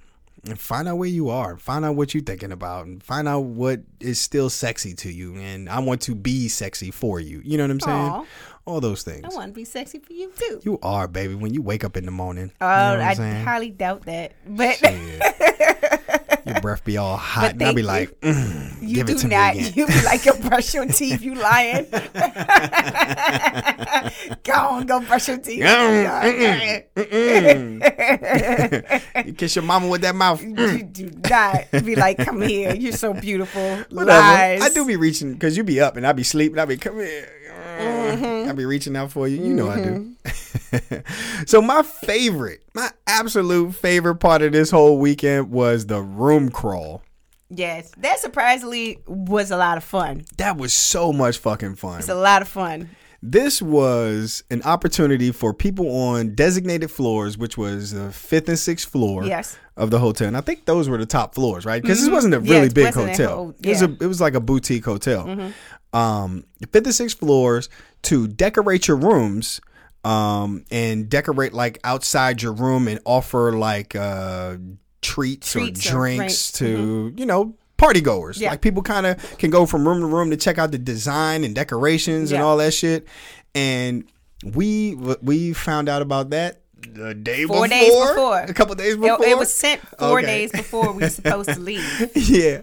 and 0.48 0.58
find 0.58 0.88
out 0.88 0.96
where 0.96 1.08
you 1.08 1.28
are. 1.28 1.56
Find 1.56 1.84
out 1.84 1.94
what 1.96 2.14
you're 2.14 2.22
thinking 2.22 2.50
about, 2.52 2.86
and 2.86 3.02
find 3.02 3.28
out 3.28 3.40
what 3.40 3.80
is 4.00 4.20
still 4.20 4.50
sexy 4.50 4.94
to 4.94 5.12
you. 5.12 5.36
And 5.36 5.68
I 5.68 5.78
want 5.80 6.00
to 6.02 6.14
be 6.14 6.48
sexy 6.48 6.90
for 6.90 7.20
you. 7.20 7.40
You 7.44 7.58
know 7.58 7.64
what 7.64 7.70
I'm 7.70 7.80
saying? 7.80 7.96
Aw. 8.10 8.24
All 8.64 8.80
those 8.80 9.02
things. 9.02 9.24
I 9.24 9.28
want 9.34 9.48
to 9.48 9.52
be 9.52 9.64
sexy 9.64 9.98
for 9.98 10.12
you 10.12 10.30
too. 10.36 10.60
You 10.62 10.78
are, 10.82 11.08
baby. 11.08 11.34
When 11.34 11.52
you 11.52 11.62
wake 11.62 11.82
up 11.84 11.96
in 11.96 12.04
the 12.04 12.10
morning, 12.12 12.52
Oh, 12.60 12.92
you 12.92 12.98
know 12.98 13.04
I 13.04 13.14
saying? 13.14 13.44
highly 13.44 13.70
doubt 13.70 14.02
that, 14.06 14.32
but 14.46 14.80
Your 16.52 16.60
breath 16.60 16.84
be 16.84 16.96
all 16.96 17.16
hot, 17.16 17.52
and 17.52 17.62
I 17.62 17.66
thank 17.66 17.76
be 17.76 17.82
like, 17.82 18.10
mm, 18.20 18.82
you 18.82 18.96
give 18.96 19.06
do 19.06 19.14
it 19.14 19.18
to 19.18 19.28
not. 19.28 19.54
me 19.54 19.60
again. 19.60 19.72
You 19.74 19.86
be 19.86 20.02
like, 20.02 20.26
you 20.26 20.32
brush 20.34 20.74
your 20.74 20.86
teeth. 20.86 21.22
You 21.22 21.34
lying? 21.34 21.86
go 24.42 24.52
on, 24.52 24.86
go 24.86 25.00
brush 25.00 25.28
your 25.28 25.38
teeth. 25.38 25.60
you 29.26 29.32
kiss 29.34 29.56
your 29.56 29.64
mama 29.64 29.88
with 29.88 30.02
that 30.02 30.14
mouth. 30.14 30.40
Mm, 30.42 30.78
you 30.78 30.84
do 30.84 31.10
not 31.28 31.84
be 31.84 31.96
like, 31.96 32.18
come 32.18 32.42
here. 32.42 32.74
You're 32.74 32.92
so 32.92 33.14
beautiful. 33.14 33.78
Whatever. 33.90 34.10
Lies. 34.10 34.62
I 34.62 34.68
do 34.68 34.86
be 34.86 34.96
reaching 34.96 35.32
because 35.32 35.56
you 35.56 35.64
be 35.64 35.80
up 35.80 35.96
and 35.96 36.06
I 36.06 36.12
be 36.12 36.22
sleeping. 36.22 36.58
I 36.58 36.64
be 36.64 36.76
come 36.76 36.98
here. 36.98 37.28
Mm-hmm. 37.78 38.48
I 38.48 38.52
be 38.52 38.64
reaching 38.64 38.96
out 38.96 39.10
for 39.10 39.26
you. 39.28 39.42
You 39.42 39.54
know 39.54 39.68
I 39.68 39.82
do. 39.82 40.12
so 41.46 41.62
my 41.62 41.82
favorite, 41.82 42.62
my 42.74 42.90
absolute 43.06 43.74
favorite 43.74 44.16
part 44.16 44.42
of 44.42 44.52
this 44.52 44.70
whole 44.70 44.98
weekend 44.98 45.50
was 45.50 45.86
the 45.86 46.00
room 46.02 46.50
crawl. 46.50 47.02
Yes, 47.50 47.90
that 47.98 48.18
surprisingly 48.18 48.98
was 49.06 49.50
a 49.50 49.56
lot 49.56 49.76
of 49.76 49.84
fun. 49.84 50.24
That 50.38 50.56
was 50.56 50.72
so 50.72 51.12
much 51.12 51.38
fucking 51.38 51.74
fun. 51.76 51.98
It's 51.98 52.08
a 52.08 52.14
lot 52.14 52.40
of 52.42 52.48
fun. 52.48 52.88
This 53.24 53.62
was 53.62 54.42
an 54.50 54.62
opportunity 54.62 55.30
for 55.30 55.54
people 55.54 55.88
on 55.96 56.34
designated 56.34 56.90
floors, 56.90 57.38
which 57.38 57.56
was 57.56 57.92
the 57.92 58.10
fifth 58.10 58.48
and 58.48 58.58
sixth 58.58 58.88
floor 58.90 59.24
Yes. 59.24 59.56
of 59.76 59.90
the 59.90 59.98
hotel. 60.00 60.26
And 60.26 60.36
I 60.36 60.40
think 60.40 60.64
those 60.64 60.88
were 60.88 60.98
the 60.98 61.06
top 61.06 61.34
floors, 61.34 61.64
right? 61.64 61.80
Because 61.80 62.00
this 62.00 62.10
wasn't 62.10 62.34
a 62.34 62.40
really 62.40 62.66
it 62.66 62.74
big 62.74 62.92
hotel. 62.94 63.34
whole- 63.36 63.54
It 63.62 63.68
was. 63.68 63.82
Mm-hmm. 63.82 64.02
a 64.02 64.04
it 64.04 64.08
was 64.08 64.20
like 64.20 64.34
a 64.34 64.40
boutique 64.40 64.84
hotel. 64.84 65.52
Um, 65.92 66.44
fifth 66.72 66.86
and 66.86 66.94
sixth 66.94 67.18
floors 67.18 67.68
to 68.02 68.26
decorate 68.28 68.88
your 68.88 68.96
rooms. 68.96 69.60
Um, 70.04 70.64
and 70.72 71.08
decorate 71.08 71.52
like 71.52 71.78
outside 71.84 72.42
your 72.42 72.52
room 72.52 72.88
and 72.88 72.98
offer 73.04 73.52
like 73.52 73.94
uh 73.94 74.56
treats, 75.00 75.52
Treats 75.52 75.86
or 75.86 75.90
or 75.90 75.92
drinks 76.00 76.50
drinks. 76.50 76.52
to 76.52 77.14
you 77.16 77.24
know 77.24 77.54
party 77.76 78.00
goers. 78.00 78.40
Yeah. 78.40 78.50
Like 78.50 78.62
people 78.62 78.82
kind 78.82 79.06
of 79.06 79.38
can 79.38 79.50
go 79.50 79.64
from 79.64 79.86
room 79.86 80.00
to 80.00 80.06
room 80.06 80.30
to 80.30 80.36
check 80.36 80.58
out 80.58 80.72
the 80.72 80.78
design 80.78 81.44
and 81.44 81.54
decorations 81.54 82.32
and 82.32 82.42
all 82.42 82.56
that 82.56 82.74
shit. 82.74 83.06
And 83.54 84.04
we 84.44 84.96
we 85.22 85.52
found 85.52 85.88
out 85.88 86.02
about 86.02 86.30
that 86.30 86.61
the 86.82 87.14
day 87.14 87.44
Four 87.44 87.66
before, 87.66 87.68
days 87.68 87.90
before. 87.90 88.38
a 88.40 88.54
couple 88.54 88.74
days 88.74 88.96
before. 88.96 89.24
it 89.24 89.38
was 89.38 89.52
sent 89.52 89.80
four 89.98 90.18
Okay. 90.18 90.26
days 90.26 90.52
before 90.52 90.92
we 90.92 91.02
were 91.02 91.08
supposed 91.20 91.50
to 91.50 91.58
leave. 91.60 92.10
yeah, 92.14 92.62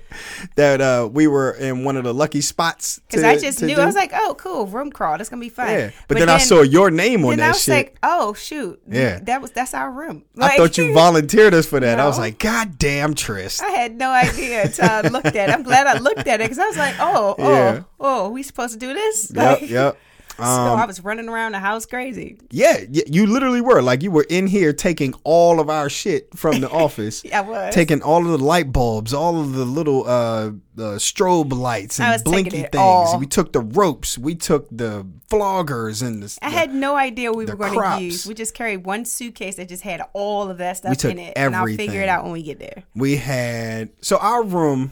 that 0.55 0.81
uh, 0.81 1.09
we 1.11 1.27
were 1.27 1.51
in 1.53 1.83
one 1.83 1.97
of 1.97 2.03
the 2.03 2.13
lucky 2.13 2.41
spots. 2.41 2.99
Because 3.09 3.23
I 3.23 3.37
just 3.37 3.61
knew 3.61 3.75
do. 3.75 3.81
I 3.81 3.85
was 3.85 3.95
like, 3.95 4.11
oh, 4.13 4.35
cool, 4.37 4.67
room 4.67 4.91
crawl. 4.91 5.17
That's 5.17 5.29
gonna 5.29 5.39
be 5.39 5.49
fun. 5.49 5.69
yeah. 5.69 5.91
But, 6.07 6.19
then, 6.19 6.29
I 6.29 6.37
saw 6.37 6.61
your 6.61 6.91
name 6.91 7.25
on 7.25 7.37
Then 7.37 7.45
I 7.45 7.49
was 7.49 7.63
shit. 7.63 7.73
like, 7.73 7.97
oh 8.03 8.33
shoot, 8.33 8.79
Yeah. 8.87 9.19
that 9.23 9.41
was 9.41 9.51
that's 9.51 9.73
our 9.73 9.91
room. 9.91 10.23
I 10.39 10.57
thought 10.57 10.77
you 10.77 10.93
volunteered 11.05 11.53
us 11.53 11.65
for 11.65 11.79
that. 11.79 11.99
I 11.99 12.05
was 12.05 12.17
like, 12.19 12.37
God 12.39 12.77
damn, 12.77 13.13
Tryst. 13.15 13.61
I 13.63 13.69
had 13.71 13.95
no 13.97 14.11
idea 14.11 14.63
until 14.63 14.89
I 14.89 15.01
looked 15.01 15.27
at 15.27 15.49
it. 15.49 15.53
I'm 15.53 15.63
glad 15.63 15.87
I 15.87 15.97
looked 15.97 16.27
at 16.27 16.39
it 16.41 16.45
because 16.49 16.59
I 16.59 16.67
was 16.67 16.77
like, 16.77 16.95
oh, 16.99 17.35
oh, 17.39 17.51
Yeah. 17.51 17.83
oh, 17.99 18.29
we 18.29 18.43
supposed 18.43 18.73
to 18.73 18.79
do 18.79 18.93
this? 18.93 19.31
Yep, 19.33 19.61
Like, 19.61 19.69
yep. 19.69 19.97
So 20.39 20.45
Um, 20.73 20.79
I 20.79 20.85
was 20.85 21.03
running 21.03 21.29
around 21.29 21.51
the 21.53 21.59
house 21.59 21.85
crazy. 21.85 22.37
yeah, 22.51 22.77
you 22.89 23.25
literally 23.27 23.61
were 23.61 23.81
like 23.81 24.01
you 24.03 24.11
were 24.11 24.25
in 24.29 24.47
here 24.47 24.73
taking 24.73 25.13
all 25.23 25.59
of 25.59 25.69
our 25.69 25.89
shit 25.89 26.29
from 26.35 26.61
the 26.61 26.69
office. 26.85 27.23
I 27.33 27.41
was. 27.41 27.73
taking 27.73 28.01
all 28.01 28.25
of 28.25 28.39
the 28.39 28.43
light 28.45 28.71
bulbs, 28.71 29.13
all 29.13 29.39
of 29.41 29.53
the 29.53 29.65
little 29.65 30.07
uh, 30.07 30.51
the 30.75 30.95
strobe 30.95 31.51
lights 31.53 31.99
and 31.99 32.23
blinky 32.23 32.61
things. 32.61 32.69
all. 32.75 33.19
We 33.19 33.25
took 33.27 33.51
the 33.53 33.59
ropes, 33.61 34.17
we 34.17 34.35
took 34.35 34.67
the 34.71 35.05
floggers 35.29 36.01
and 36.05 36.23
the. 36.23 36.37
I 36.41 36.49
had 36.49 36.73
no 36.73 36.95
idea 36.95 37.31
we 37.31 37.45
were 37.45 37.55
going 37.55 37.73
crops. 37.73 37.97
to 37.97 38.03
use. 38.03 38.25
We 38.27 38.33
just 38.33 38.53
carried 38.53 38.85
one 38.85 39.05
suitcase 39.05 39.55
that 39.55 39.67
just 39.69 39.83
had 39.83 40.01
all 40.13 40.49
of 40.49 40.57
that 40.59 40.77
stuff 40.77 41.03
in 41.05 41.19
it, 41.19 41.33
and 41.35 41.55
I'll 41.55 41.65
figure 41.65 42.01
it 42.01 42.09
out 42.09 42.23
when 42.23 42.33
we 42.33 42.43
get 42.43 42.59
there. 42.59 42.83
we 42.95 43.17
had 43.17 43.89
so 44.01 44.17
our 44.17 44.43
room. 44.43 44.91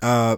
Uh, 0.00 0.36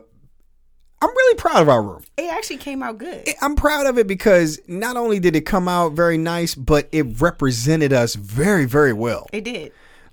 I'm 1.03 1.09
really 1.11 1.37
proud 1.37 1.63
of 1.63 1.69
our 1.69 1.83
room. 1.83 2.03
It 2.17 2.31
actually 2.33 2.59
came 2.59 2.83
out 2.83 2.99
good. 2.99 3.27
I'm 3.41 3.57
proud 3.57 3.87
of 3.87 3.99
it 3.99 4.07
because 4.07 4.61
not 4.69 4.97
only 4.97 5.19
did 5.19 5.35
it 5.35 5.43
come 5.43 5.67
out 5.69 5.93
very 5.93 6.19
nice, 6.19 6.55
but 6.55 6.89
it 6.93 7.21
represented 7.21 7.93
us 7.93 8.15
very, 8.15 8.67
very 8.67 8.93
well. 8.93 9.27
It 9.33 9.45
did. 9.45 9.73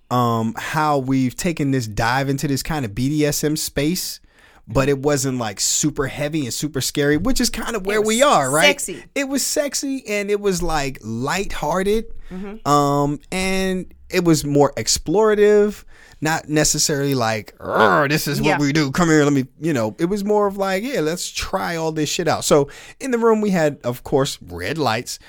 um 0.10 0.54
how 0.58 0.98
we've 1.00 1.36
taken 1.36 1.72
this 1.72 1.86
dive 1.88 2.30
into 2.30 2.48
this 2.48 2.64
kind 2.64 2.86
of 2.86 2.92
BDSM 2.92 3.58
space, 3.58 4.22
but 4.66 4.88
it 4.88 5.00
wasn't 5.00 5.38
like 5.38 5.60
super 5.60 6.08
heavy 6.08 6.46
and 6.46 6.54
super 6.54 6.80
scary, 6.80 7.18
which 7.18 7.42
is 7.42 7.50
kind 7.50 7.76
of 7.76 7.86
where 7.86 8.02
we 8.02 8.22
are, 8.24 8.50
right? 8.50 8.68
sexy. 8.80 9.04
It 9.16 9.28
was 9.28 9.46
sexy 9.46 10.04
and 10.08 10.32
it 10.32 10.40
was 10.40 10.64
like 10.64 11.00
lighthearted. 11.02 12.06
Mm-hmm. 12.32 12.66
Um 12.70 13.20
and 13.32 13.94
it 14.10 14.24
was 14.24 14.46
more 14.46 14.72
explorative, 14.78 15.84
not 16.22 16.50
necessarily 16.50 17.14
like, 17.14 17.54
"Arr, 17.60 18.08
this 18.08 18.28
is 18.28 18.42
what 18.42 18.48
Yeah. 18.48 18.58
we 18.60 18.74
do. 18.74 18.92
Come 18.92 19.10
here, 19.10 19.24
let 19.24 19.34
me, 19.34 19.46
you 19.60 19.74
know, 19.74 19.96
it 20.00 20.06
was 20.06 20.24
more 20.24 20.48
of 20.48 20.58
like, 20.58 20.84
yeah, 20.84 21.00
let's 21.02 21.30
try 21.30 21.76
all 21.76 21.92
this 21.92 22.10
shit 22.10 22.28
out. 22.28 22.44
So 22.44 22.70
in 23.00 23.12
the 23.12 23.18
room 23.18 23.40
we 23.42 23.52
had, 23.52 23.78
of 23.84 24.04
course, 24.04 24.38
red 24.42 24.78
lights. 24.78 25.20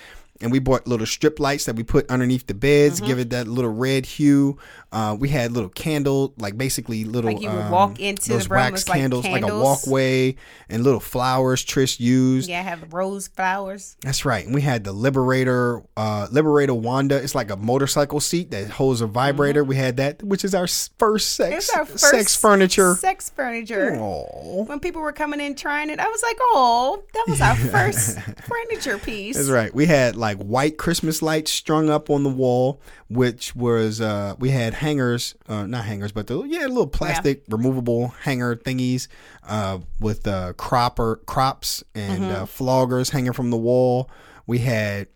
And 0.40 0.52
we 0.52 0.60
bought 0.60 0.86
little 0.86 1.04
strip 1.04 1.40
lights 1.40 1.64
that 1.64 1.74
we 1.74 1.82
put 1.82 2.08
underneath 2.08 2.46
the 2.46 2.54
beds, 2.54 2.98
Mm-hmm. 3.00 3.06
give 3.08 3.18
it 3.18 3.30
that 3.30 3.48
little 3.48 3.72
red 3.72 4.06
hue. 4.06 4.56
Uh, 4.90 5.14
we 5.18 5.28
had 5.28 5.52
little 5.52 5.68
candle, 5.68 6.32
like 6.38 6.56
basically 6.56 7.04
little 7.04 7.30
Like 7.30 7.42
you 7.42 7.50
would 7.50 7.64
um, 7.64 7.70
walk 7.70 8.00
into 8.00 8.30
those 8.30 8.44
the 8.44 8.54
room, 8.54 8.62
wax 8.62 8.80
it's 8.80 8.88
like 8.88 9.00
candles, 9.00 9.26
like 9.26 9.42
a 9.42 9.58
walkway, 9.58 10.34
and 10.70 10.82
little 10.82 11.00
flowers 11.00 11.62
Tryst 11.62 12.00
used. 12.00 12.48
Yeah, 12.48 12.60
I 12.60 12.62
have 12.62 12.92
rose 12.92 13.28
flowers. 13.28 13.96
That's 14.00 14.24
right. 14.24 14.46
And 14.46 14.54
we 14.54 14.62
had 14.62 14.84
the 14.84 14.92
Liberator, 14.92 15.82
uh, 15.96 16.28
Liberator 16.30 16.74
Wanda. 16.74 17.16
It's 17.16 17.34
like 17.34 17.50
a 17.50 17.56
motorcycle 17.56 18.20
seat 18.20 18.50
that 18.52 18.70
holds 18.70 19.02
a 19.02 19.06
vibrator. 19.06 19.62
We 19.62 19.76
had 19.76 19.98
that, 19.98 20.22
which 20.22 20.42
is 20.42 20.54
our 20.54 20.66
first 20.66 21.32
sex 21.32 21.68
It's 21.68 21.76
our 21.76 21.84
first 21.84 22.08
sex 22.08 22.36
furniture. 22.36 22.94
Sex 22.94 23.28
furniture. 23.28 23.94
Aw. 23.94 24.64
When 24.64 24.80
people 24.80 25.02
were 25.02 25.12
coming 25.12 25.40
in 25.40 25.54
trying 25.54 25.90
it, 25.90 26.00
I 26.00 26.08
was 26.08 26.22
like, 26.22 26.36
"Oh, 26.40 27.02
that 27.12 27.26
was 27.28 27.42
our 27.42 27.56
first 27.70 28.18
furniture 28.20 28.96
piece." 28.96 29.36
That's 29.36 29.50
right. 29.50 29.74
We 29.74 29.84
had 29.84 30.16
like 30.16 30.38
white 30.38 30.78
Christmas 30.78 31.20
lights 31.20 31.50
strung 31.50 31.90
up 31.90 32.08
on 32.08 32.22
the 32.22 32.30
wall, 32.30 32.80
which 33.08 33.54
was 33.56 34.00
uh 34.00 34.34
we 34.38 34.50
had 34.50 34.74
hangers, 34.74 35.34
uh 35.48 35.66
not 35.66 35.84
hangers, 35.84 36.12
but 36.12 36.26
the 36.26 36.42
yeah, 36.42 36.66
little 36.66 36.86
plastic 36.86 37.44
removable 37.48 38.08
hanger 38.22 38.56
thingies 38.56 39.08
uh 39.46 39.78
with 40.00 40.26
uh 40.26 40.52
cropper 40.54 41.16
crops 41.26 41.82
and 41.94 42.24
uh, 42.24 42.44
floggers 42.44 43.10
hanging 43.10 43.32
from 43.32 43.50
the 43.50 43.56
wall. 43.56 44.10
We 44.46 44.58
had 44.58 45.08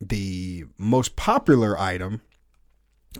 the 0.00 0.64
most 0.78 1.16
popular 1.16 1.78
item 1.78 2.22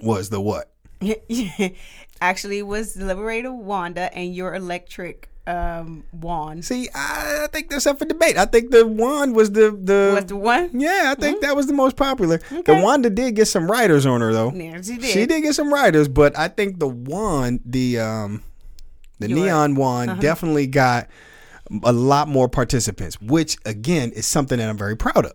was 0.03 0.31
the 0.31 0.41
what? 0.41 0.73
Actually, 2.21 2.59
it 2.59 2.67
was 2.67 2.97
Liberator 2.97 3.53
Wanda 3.53 4.15
and 4.15 4.35
your 4.35 4.55
electric 4.55 5.30
um, 5.47 6.05
wand. 6.13 6.65
See, 6.65 6.89
I, 6.95 7.41
I 7.45 7.47
think 7.49 7.71
that's 7.71 7.87
up 7.87 7.99
for 7.99 8.05
debate. 8.05 8.37
I 8.37 8.45
think 8.45 8.71
the 8.71 8.87
wand 8.87 9.35
was 9.35 9.51
the 9.53 9.71
the 9.71 10.13
Was 10.15 10.27
the 10.27 10.37
one? 10.37 10.71
Yeah, 10.79 11.15
I 11.17 11.21
think 11.21 11.41
that 11.43 11.57
was 11.57 11.67
the 11.67 11.73
most 11.73 11.97
popular. 11.97 12.39
The 12.39 12.59
Okay. 12.61 12.83
Wanda 12.83 13.11
did 13.11 13.35
get 13.37 13.47
some 13.47 13.71
writers 13.71 14.07
on 14.07 14.21
her 14.21 14.33
though. 14.33 14.53
Yeah, 14.53 14.81
she 14.83 14.97
did. 14.97 15.05
She 15.11 15.27
did 15.27 15.43
get 15.43 15.55
some 15.55 15.73
writers, 15.73 16.09
but 16.09 16.39
I 16.39 16.49
think 16.49 16.79
the 16.79 16.89
wand, 16.89 17.61
the 17.65 17.99
um, 17.99 18.43
the 19.19 19.29
You're 19.29 19.39
neon 19.47 19.75
wand, 19.75 20.11
Uh-huh. 20.11 20.21
definitely 20.21 20.67
got 20.67 21.09
a 21.85 21.93
lot 21.93 22.29
more 22.29 22.49
participants, 22.49 23.21
which 23.21 23.57
again 23.65 24.13
is 24.13 24.27
something 24.27 24.59
that 24.59 24.69
I'm 24.69 24.79
very 24.79 24.97
proud 24.97 25.25
of 25.27 25.33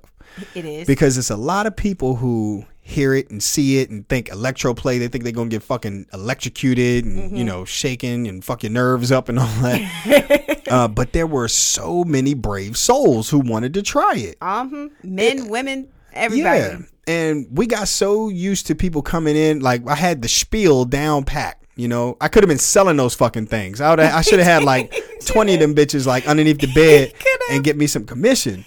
It 0.54 0.66
is. 0.66 0.88
because 0.88 1.18
it's 1.18 1.30
a 1.30 1.38
lot 1.38 1.66
of 1.66 1.76
people 1.76 2.16
who 2.18 2.66
hear 2.88 3.16
it 3.16 3.32
and 3.32 3.42
see 3.42 3.80
it 3.80 3.90
and 3.90 4.08
think 4.08 4.28
electroplay. 4.30 5.00
They 5.00 5.08
think 5.08 5.24
they're 5.24 5.34
gonna 5.34 5.50
get 5.50 5.64
fucking 5.64 6.06
electrocuted 6.14 7.04
and 7.04 7.16
Mm-hmm. 7.18 7.36
you 7.36 7.44
know 7.44 7.66
shaken 7.66 8.28
and 8.28 8.46
fuck 8.46 8.62
your 8.62 8.72
nerves 8.72 9.12
up 9.12 9.28
and 9.28 9.40
all 9.40 9.48
that. 9.62 10.62
uh, 10.70 10.88
but 10.88 11.12
there 11.12 11.26
were 11.28 11.48
so 11.48 12.04
many 12.04 12.34
brave 12.36 12.78
souls 12.78 13.30
who 13.30 13.40
wanted 13.40 13.74
to 13.74 13.82
try 13.82 14.14
it. 14.16 14.38
um, 14.42 14.92
men, 15.04 15.50
women, 15.50 15.88
everybody. 16.14 16.60
Yeah. 16.60 16.78
And 17.08 17.48
we 17.52 17.68
got 17.68 17.88
so 17.88 18.30
used 18.30 18.68
to 18.68 18.76
people 18.76 19.02
coming 19.02 19.36
in, 19.36 19.60
like 19.62 19.88
I 19.88 19.96
had 19.96 20.22
the 20.22 20.28
spiel 20.28 20.86
down 20.86 21.24
packed. 21.24 21.64
You 21.76 21.88
know, 21.88 22.16
I 22.22 22.30
could 22.30 22.42
have 22.42 22.48
been 22.48 22.58
selling 22.58 22.98
those 22.98 23.14
fucking 23.16 23.48
things. 23.48 23.82
I 23.82 23.90
would, 23.90 24.00
I 24.00 24.22
should 24.28 24.40
have 24.40 24.48
had 24.48 24.64
like 24.64 24.94
twenty 25.26 25.56
of 25.56 25.60
them 25.60 25.76
bitches 25.76 26.06
like 26.08 26.28
underneath 26.28 26.60
the 26.60 26.72
bed 26.74 27.14
and 27.52 27.64
get 27.64 27.78
me 27.78 27.86
some 27.88 28.06
commission. 28.06 28.64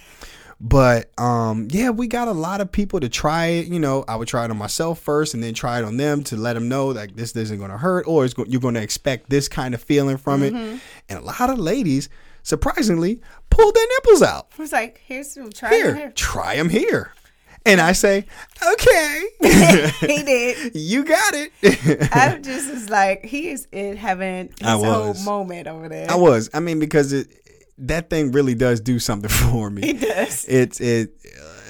But 0.61 1.11
um, 1.19 1.69
yeah, 1.71 1.91
we 1.91 2.09
got 2.09 2.27
a 2.27 2.33
lot 2.33 2.61
of 2.61 2.73
people 2.73 2.99
to 3.01 3.09
try 3.09 3.47
it. 3.47 3.67
You 3.69 3.79
know, 3.79 4.05
I 4.09 4.17
would 4.17 4.27
try 4.27 4.45
it 4.45 4.51
on 4.51 4.57
myself 4.59 4.99
first, 4.99 5.35
and 5.35 5.43
then 5.43 5.55
try 5.55 5.79
it 5.79 5.85
on 5.85 5.97
them 5.99 6.25
to 6.25 6.37
let 6.37 6.55
them 6.55 6.69
know 6.69 6.89
like 6.89 7.15
this 7.15 7.35
isn't 7.37 7.59
going 7.59 7.71
to 7.71 7.79
hurt, 7.79 8.07
or 8.09 8.25
it's 8.25 8.35
go- 8.35 8.45
you're 8.49 8.61
going 8.61 8.75
to 8.75 8.83
expect 8.83 9.31
this 9.31 9.49
kind 9.49 9.73
of 9.73 9.81
feeling 9.83 10.17
from 10.17 10.43
it. 10.43 10.53
And 10.53 10.81
a 11.19 11.21
lot 11.21 11.49
of 11.51 11.59
ladies, 11.61 12.09
surprisingly, 12.43 13.21
pulled 13.51 13.75
their 13.75 13.87
nipples 13.97 14.23
out 14.23 14.49
It 14.53 14.59
was 14.59 14.73
like, 14.73 15.01
here's 15.07 15.31
some 15.33 15.51
try 15.53 15.71
here, 15.71 15.91
it 15.91 15.97
here. 15.97 16.13
try 16.17 16.57
them 16.57 16.71
here. 16.71 17.13
And 17.67 17.81
I 17.81 17.93
say, 17.93 18.25
okay, 18.67 19.25
he 20.01 20.23
did. 20.25 20.73
you 20.75 21.05
got 21.05 21.35
it. 21.35 21.53
I'm 22.13 22.43
just 22.43 22.71
was 22.71 22.89
like, 22.89 23.25
he 23.25 23.51
is 23.51 23.69
in 23.73 23.97
heaven. 23.97 24.49
his 24.59 24.67
I 24.67 24.73
whole 24.77 25.15
moment 25.25 25.69
over 25.69 25.89
there. 25.89 26.11
I 26.11 26.15
was. 26.17 26.49
I 26.55 26.61
mean, 26.61 26.79
because 26.81 27.13
it 27.13 27.29
that 27.79 28.11
thing 28.11 28.33
really 28.33 28.55
does 28.55 28.81
do 28.81 28.99
something 28.99 29.31
for 29.51 29.71
me. 29.71 29.83
It 29.91 30.01
does. 30.01 30.45
It's 30.49 30.81
it, 30.81 31.13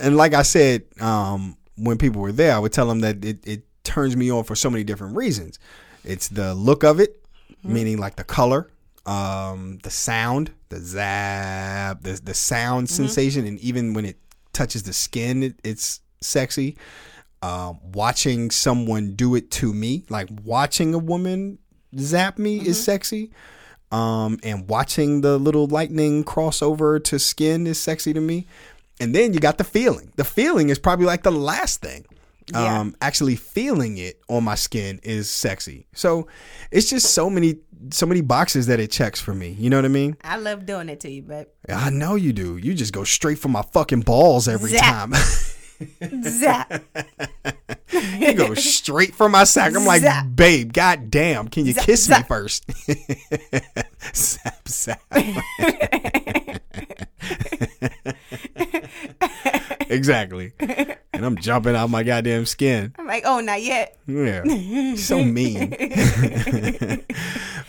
and 0.00 0.16
like 0.16 0.34
I 0.34 0.42
said, 0.42 0.84
um, 1.00 1.56
when 1.76 1.98
people 1.98 2.20
were 2.22 2.32
there, 2.32 2.54
I 2.54 2.58
would 2.58 2.72
tell 2.72 2.86
them 2.88 3.00
that 3.00 3.24
it 3.24 3.46
it 3.46 3.62
turns 3.84 4.16
me 4.16 4.30
on 4.30 4.44
for 4.44 4.54
so 4.56 4.70
many 4.70 4.84
different 4.84 5.16
reasons. 5.16 5.58
It's 6.04 6.28
the 6.28 6.54
look 6.54 6.84
of 6.84 7.00
it, 7.00 7.14
Mm-hmm. 7.58 7.72
meaning 7.74 7.98
like 7.98 8.14
the 8.14 8.22
color, 8.24 8.70
um, 9.04 9.78
the 9.82 9.90
sound, 9.90 10.52
the 10.68 10.78
zap, 10.78 12.02
the 12.02 12.20
the 12.22 12.34
sound 12.34 12.86
Mm-hmm. 12.86 12.94
sensation, 13.04 13.46
and 13.46 13.58
even 13.60 13.94
when 13.94 14.04
it 14.04 14.16
touches 14.52 14.84
the 14.84 14.92
skin, 14.92 15.42
it, 15.42 15.54
it's 15.64 16.00
sexy. 16.20 16.76
Um, 17.42 17.78
watching 17.92 18.50
someone 18.50 19.14
do 19.14 19.36
it 19.36 19.50
to 19.52 19.72
me, 19.72 20.04
like 20.08 20.28
watching 20.44 20.92
a 20.94 20.98
woman 20.98 21.58
zap 21.96 22.38
me, 22.38 22.58
is 22.58 22.82
sexy. 22.82 23.30
Um, 23.90 24.38
and 24.42 24.68
watching 24.68 25.22
the 25.22 25.38
little 25.38 25.66
lightning 25.66 26.24
cross 26.24 26.62
over 26.62 26.98
to 27.00 27.18
skin 27.18 27.66
is 27.66 27.80
sexy 27.80 28.12
to 28.12 28.20
me. 28.20 28.46
And 29.00 29.14
then 29.14 29.32
you 29.32 29.40
got 29.40 29.58
the 29.58 29.64
feeling. 29.64 30.12
The 30.16 30.24
feeling 30.24 30.70
is 30.70 30.78
probably 30.78 31.06
like 31.06 31.22
the 31.22 31.32
last 31.32 31.80
thing. 31.80 32.04
Yeah. 32.52 32.80
Um, 32.80 32.96
actually 33.02 33.36
feeling 33.36 33.98
it 33.98 34.20
on 34.28 34.44
my 34.44 34.54
skin 34.54 35.00
is 35.02 35.28
sexy. 35.28 35.86
So 35.94 36.28
it's 36.70 36.88
just 36.88 37.12
so 37.12 37.28
many, 37.28 37.56
so 37.90 38.06
many 38.06 38.22
boxes 38.22 38.66
that 38.68 38.80
it 38.80 38.90
checks 38.90 39.20
for 39.20 39.34
me. 39.34 39.50
You 39.50 39.68
know 39.68 39.76
what 39.76 39.84
I 39.84 39.88
mean? 39.88 40.16
I 40.24 40.36
love 40.38 40.64
doing 40.64 40.88
it 40.88 41.00
to 41.00 41.10
you, 41.10 41.22
but 41.22 41.54
I 41.68 41.90
know 41.90 42.14
you 42.14 42.32
do. 42.32 42.56
You 42.56 42.74
just 42.74 42.92
go 42.92 43.04
straight 43.04 43.38
for 43.38 43.48
my 43.48 43.62
fucking 43.72 44.00
balls 44.00 44.48
every 44.48 44.72
time. 44.72 45.12
zap. 46.22 46.82
you 48.18 48.34
go 48.34 48.54
straight 48.54 49.14
for 49.14 49.28
my 49.28 49.44
sack. 49.44 49.74
I'm 49.74 49.84
like, 49.84 50.02
Zap. 50.02 50.26
babe, 50.34 50.72
god 50.72 51.10
damn, 51.10 51.48
can 51.48 51.66
you 51.66 51.72
Zap, 51.72 51.84
kiss 51.84 52.08
me 52.08 52.22
first? 52.24 52.64
zap, 54.14 54.68
zap. 54.68 55.02
exactly. 59.94 60.52
And 60.60 61.24
I'm 61.24 61.36
jumping 61.36 61.74
out 61.74 61.90
my 61.90 62.02
goddamn 62.02 62.46
skin. 62.46 62.94
I'm 62.98 63.06
like, 63.06 63.24
oh, 63.26 63.40
not 63.40 63.62
yet. 63.62 63.96
Yeah. 64.06 64.44
so 64.96 65.22
mean. 65.24 65.70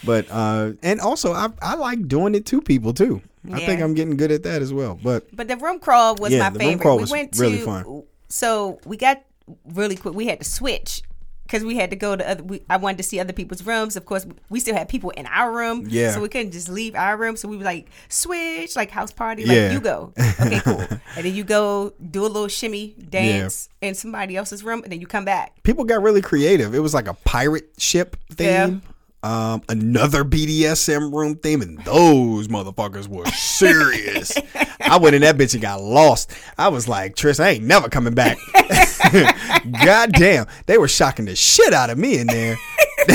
but 0.03 0.27
uh 0.31 0.71
and 0.83 0.99
also 1.01 1.33
I 1.33 1.49
I 1.61 1.75
like 1.75 2.07
doing 2.07 2.35
it 2.35 2.45
to 2.47 2.61
people 2.61 2.93
too. 2.93 3.21
I 3.51 3.65
think 3.65 3.81
I'm 3.81 3.93
getting 3.93 4.17
good 4.17 4.31
at 4.31 4.43
that 4.43 4.61
as 4.61 4.73
well. 4.73 4.99
But 5.01 5.35
But 5.35 5.47
the 5.47 5.57
room 5.57 5.79
crawl 5.79 6.15
was 6.15 6.31
Yeah, 6.31 6.39
my 6.39 6.49
the 6.49 6.59
room 6.59 6.67
favorite. 6.69 6.81
crawl 6.81 6.95
we 6.97 7.01
was 7.01 7.11
went 7.11 7.37
really 7.37 7.59
to, 7.59 7.65
fun. 7.65 8.03
So 8.27 8.79
we 8.85 8.97
got 8.97 9.23
really 9.65 9.95
quick. 9.95 10.13
We 10.13 10.27
had 10.27 10.39
to 10.39 10.45
switch 10.45 11.01
because 11.49 11.65
we 11.65 11.75
had 11.77 11.89
to 11.89 11.95
go 11.95 12.15
to 12.15 12.29
other. 12.29 12.43
We, 12.43 12.61
I 12.69 12.77
wanted 12.77 12.97
to 12.97 13.03
see 13.03 13.19
other 13.19 13.33
people's 13.33 13.65
rooms. 13.65 13.95
Of 13.95 14.05
course, 14.05 14.27
we 14.49 14.59
still 14.59 14.75
had 14.75 14.87
people 14.87 15.09
in 15.11 15.25
our 15.25 15.51
room. 15.51 15.87
Yeah. 15.89 16.11
So 16.11 16.21
we 16.21 16.29
couldn't 16.29 16.51
just 16.51 16.69
leave 16.69 16.93
our 16.93 17.17
room. 17.17 17.35
So 17.37 17.47
we 17.47 17.57
were 17.57 17.63
like 17.63 17.89
switch, 18.07 18.75
like 18.75 18.91
house 18.91 19.11
party. 19.11 19.45
Like 19.45 19.55
Yeah. 19.55 19.71
you 19.71 19.79
go, 19.79 20.13
okay, 20.19 20.59
cool. 20.63 20.79
and 20.79 21.25
then 21.25 21.33
you 21.33 21.43
go 21.43 21.91
do 22.11 22.21
a 22.21 22.27
little 22.27 22.47
shimmy 22.47 22.93
dance 23.09 23.67
in 23.81 23.95
somebody 23.95 24.35
else's 24.37 24.63
room, 24.63 24.83
and 24.83 24.91
then 24.91 25.01
you 25.01 25.07
come 25.07 25.25
back. 25.25 25.63
people 25.63 25.85
got 25.85 26.03
really 26.03 26.21
creative. 26.21 26.75
It 26.75 26.79
was 26.79 26.93
like 26.93 27.07
a 27.07 27.15
pirate 27.15 27.69
ship 27.79 28.15
theme. 28.31 28.83
Um, 29.21 29.63
another 29.67 30.23
BDSM 30.23 31.13
room 31.13 31.35
theme, 31.35 31.61
and 31.61 31.77
those 31.83 32.47
motherfuckers 32.47 33.07
were 33.07 33.25
serious. 33.25 34.31
I 34.79 34.97
went 34.97 35.15
in 35.15 35.23
that 35.23 35.35
bitch 35.37 35.53
and 35.53 35.61
got 35.61 35.81
lost. 35.81 36.31
I 36.57 36.69
was 36.69 36.87
like, 36.87 37.15
Tryst, 37.15 37.41
I 37.41 37.49
ain't 37.49 37.65
never 37.65 37.89
coming 37.89 38.13
back. 38.13 38.37
God 39.83 40.13
damn. 40.13 40.47
They 40.67 40.77
were 40.77 40.87
shocking 40.87 41.25
the 41.25 41.35
shit 41.35 41.73
out 41.73 41.89
of 41.89 41.97
me 41.97 42.19
in 42.19 42.27
there. 42.27 42.55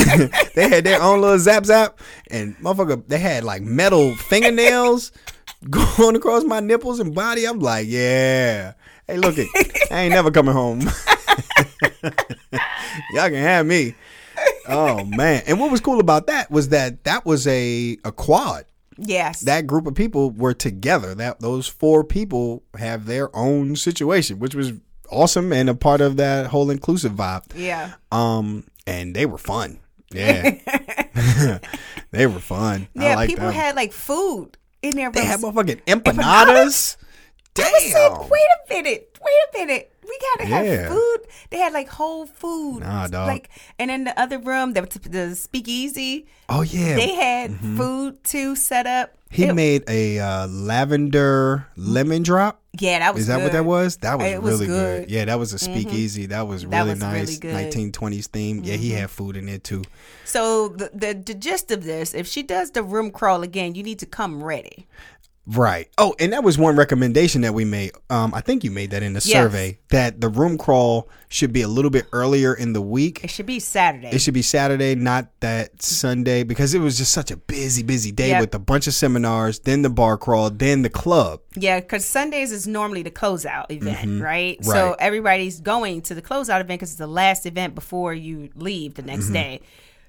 they 0.55 0.69
had 0.69 0.83
their 0.83 1.01
own 1.01 1.21
little 1.21 1.39
zap 1.39 1.65
zap, 1.65 1.99
and 2.29 2.55
motherfucker, 2.57 3.03
they 3.07 3.17
had 3.17 3.43
like 3.43 3.63
metal 3.63 4.15
fingernails 4.15 5.11
going 5.69 6.15
across 6.15 6.43
my 6.43 6.59
nipples 6.59 6.99
and 6.99 7.15
body. 7.15 7.45
I'm 7.45 7.59
like, 7.59 7.87
yeah. 7.87 8.73
Hey, 9.07 9.17
look 9.17 9.35
it. 9.37 9.49
I 9.91 10.01
ain't 10.01 10.13
never 10.13 10.29
coming 10.29 10.53
home. 10.53 10.81
Y'all 13.11 13.29
can 13.29 13.33
have 13.35 13.65
me. 13.65 13.95
Oh 14.67 15.03
man! 15.05 15.43
And 15.47 15.59
what 15.59 15.71
was 15.71 15.81
cool 15.81 15.99
about 15.99 16.27
that 16.27 16.49
was 16.51 16.69
that 16.69 17.03
that 17.03 17.25
was 17.25 17.45
a 17.47 17.97
a 18.03 18.11
quad. 18.11 18.65
Yes. 18.97 19.41
That 19.41 19.67
group 19.67 19.87
of 19.87 19.93
people 19.95 20.31
were 20.31 20.53
together. 20.53 21.13
That 21.15 21.41
those 21.41 21.67
four 21.67 22.03
people 22.05 22.63
have 22.77 23.05
their 23.05 23.35
own 23.35 23.75
situation, 23.75 24.39
which 24.39 24.55
was 24.55 24.73
awesome 25.11 25.51
and 25.53 25.69
a 25.69 25.75
part 25.75 26.01
of 26.01 26.17
that 26.17 26.47
whole 26.47 26.69
inclusive 26.69 27.11
vibe. 27.11 27.43
yeah. 27.55 27.93
Um, 28.11 28.63
and 28.87 29.15
they 29.15 29.25
were 29.25 29.37
fun. 29.37 29.79
Yeah, 30.13 30.51
they 32.11 32.25
were 32.27 32.39
fun. 32.39 32.87
I 32.97 33.03
Yeah. 33.03 33.25
people 33.25 33.45
them. 33.45 33.53
had 33.53 33.75
like 33.75 33.91
food 33.91 34.57
in 34.81 34.95
their 34.95 35.11
they 35.11 35.25
had 35.25 35.39
motherfucking 35.41 35.83
empanadas. 35.85 36.97
Damn. 37.53 37.65
I 37.73 37.79
said, 37.91 38.29
wait 38.29 38.41
a 38.41 38.73
minute, 38.73 39.17
wait 39.21 39.33
a 39.53 39.57
minute. 39.65 39.93
We 40.07 40.19
gotta 40.37 40.49
Yeah. 40.49 40.63
have 40.81 40.89
food. 40.91 41.17
They 41.49 41.57
had 41.57 41.73
like 41.73 41.89
whole 41.89 42.25
food. 42.25 42.81
Nah, 42.81 43.07
dog. 43.07 43.27
Like, 43.27 43.49
and 43.79 43.89
in 43.89 44.03
the 44.03 44.19
other 44.19 44.37
room, 44.39 44.73
the, 44.73 44.81
the 45.09 45.35
speakeasy, 45.35 46.27
oh 46.49 46.61
yeah, 46.61 46.95
they 46.95 47.13
had 47.15 47.51
mm-hmm. 47.51 47.77
food 47.77 48.23
too 48.23 48.55
set 48.55 48.85
up. 48.87 49.17
he 49.29 49.45
It- 49.45 49.53
made 49.53 49.83
a 49.89 50.19
uh, 50.19 50.47
lavender 50.47 51.67
lemon 51.75 52.23
drop. 52.23 52.61
yeah, 52.79 52.99
that 52.99 53.13
was. 53.13 53.21
Is 53.23 53.27
that 53.27 53.41
what 53.41 53.51
that 53.53 53.65
was? 53.65 53.97
That 53.97 54.17
was 54.19 54.39
was 54.39 54.51
really 54.53 54.67
good. 54.67 55.07
good. 55.07 55.11
Yeah, 55.11 55.25
that 55.25 55.39
was 55.39 55.53
a 55.53 55.57
mm-hmm. 55.57 55.73
speakeasy. 55.73 56.25
That 56.27 56.47
was 56.47 56.63
That 56.63 56.77
really 56.77 56.91
was 56.91 57.01
really 57.01 57.19
nice. 57.19 57.39
good. 57.39 57.55
1920s 57.93 58.27
theme. 58.27 58.61
Yeah, 58.63 58.75
he 58.75 58.89
mm-hmm. 58.89 58.99
had 58.99 59.09
food 59.09 59.37
in 59.37 59.49
it 59.49 59.63
too. 59.63 59.83
So 60.25 60.69
the, 60.69 60.89
the 60.93 61.13
the 61.13 61.33
gist 61.33 61.71
of 61.71 61.83
this, 61.83 62.13
if 62.13 62.27
she 62.27 62.43
does 62.43 62.71
the 62.71 62.83
room 62.83 63.11
crawl 63.11 63.43
again, 63.43 63.75
you 63.75 63.83
need 63.83 63.99
to 63.99 64.05
come 64.05 64.43
ready. 64.43 64.87
Right. 65.47 65.87
Oh, 65.99 66.15
and 66.19 66.33
that 66.33 66.43
was 66.43 66.57
one 66.57 66.75
recommendation 66.75 67.41
that 67.41 67.53
we 67.53 67.65
made. 67.65 67.91
Um, 68.09 68.33
I 68.33 68.41
think 68.41 68.63
you 68.63 68.71
made 68.71 68.89
that 68.91 69.03
in 69.03 69.13
the 69.13 69.21
Yes. 69.23 69.31
survey 69.31 69.77
that 69.89 70.19
the 70.19 70.27
room 70.27 70.57
crawl 70.57 71.07
should 71.27 71.53
be 71.53 71.61
a 71.61 71.67
little 71.67 71.91
bit 71.91 72.07
earlier 72.13 72.53
in 72.55 72.73
the 72.73 72.81
week. 72.81 73.23
It 73.23 73.29
should 73.29 73.45
be 73.45 73.59
Saturday. 73.59 74.09
It 74.11 74.21
should 74.21 74.33
be 74.33 74.41
Saturday, 74.41 74.95
not 74.95 75.27
that 75.41 75.83
Sunday, 75.83 76.41
because 76.43 76.73
it 76.73 76.79
was 76.79 76.97
just 76.97 77.11
such 77.11 77.29
a 77.29 77.37
busy, 77.37 77.83
busy 77.83 78.11
day 78.11 78.29
Yep. 78.29 78.41
with 78.41 78.55
a 78.55 78.59
bunch 78.59 78.87
of 78.87 78.95
seminars, 78.95 79.59
then 79.59 79.83
the 79.83 79.89
bar 79.91 80.17
crawl, 80.17 80.49
then 80.49 80.81
the 80.81 80.89
club. 80.89 81.41
Yeah, 81.55 81.79
because 81.79 82.05
Sundays 82.05 82.51
is 82.51 82.65
normally 82.65 83.03
the 83.03 83.11
closeout 83.11 83.69
event, 83.69 84.23
right? 84.23 84.57
So 84.65 84.71
Mm-hmm. 84.71 84.87
Right. 84.89 84.95
everybody's 84.99 85.59
going 85.61 86.01
to 86.03 86.15
the 86.15 86.23
closeout 86.23 86.61
event 86.61 86.79
because 86.79 86.89
it's 86.89 86.97
the 86.97 87.05
last 87.07 87.45
event 87.45 87.75
before 87.75 88.15
you 88.15 88.49
leave 88.55 88.95
the 88.95 89.03
Mm-hmm. 89.03 89.11
next 89.11 89.29
day. 89.29 89.61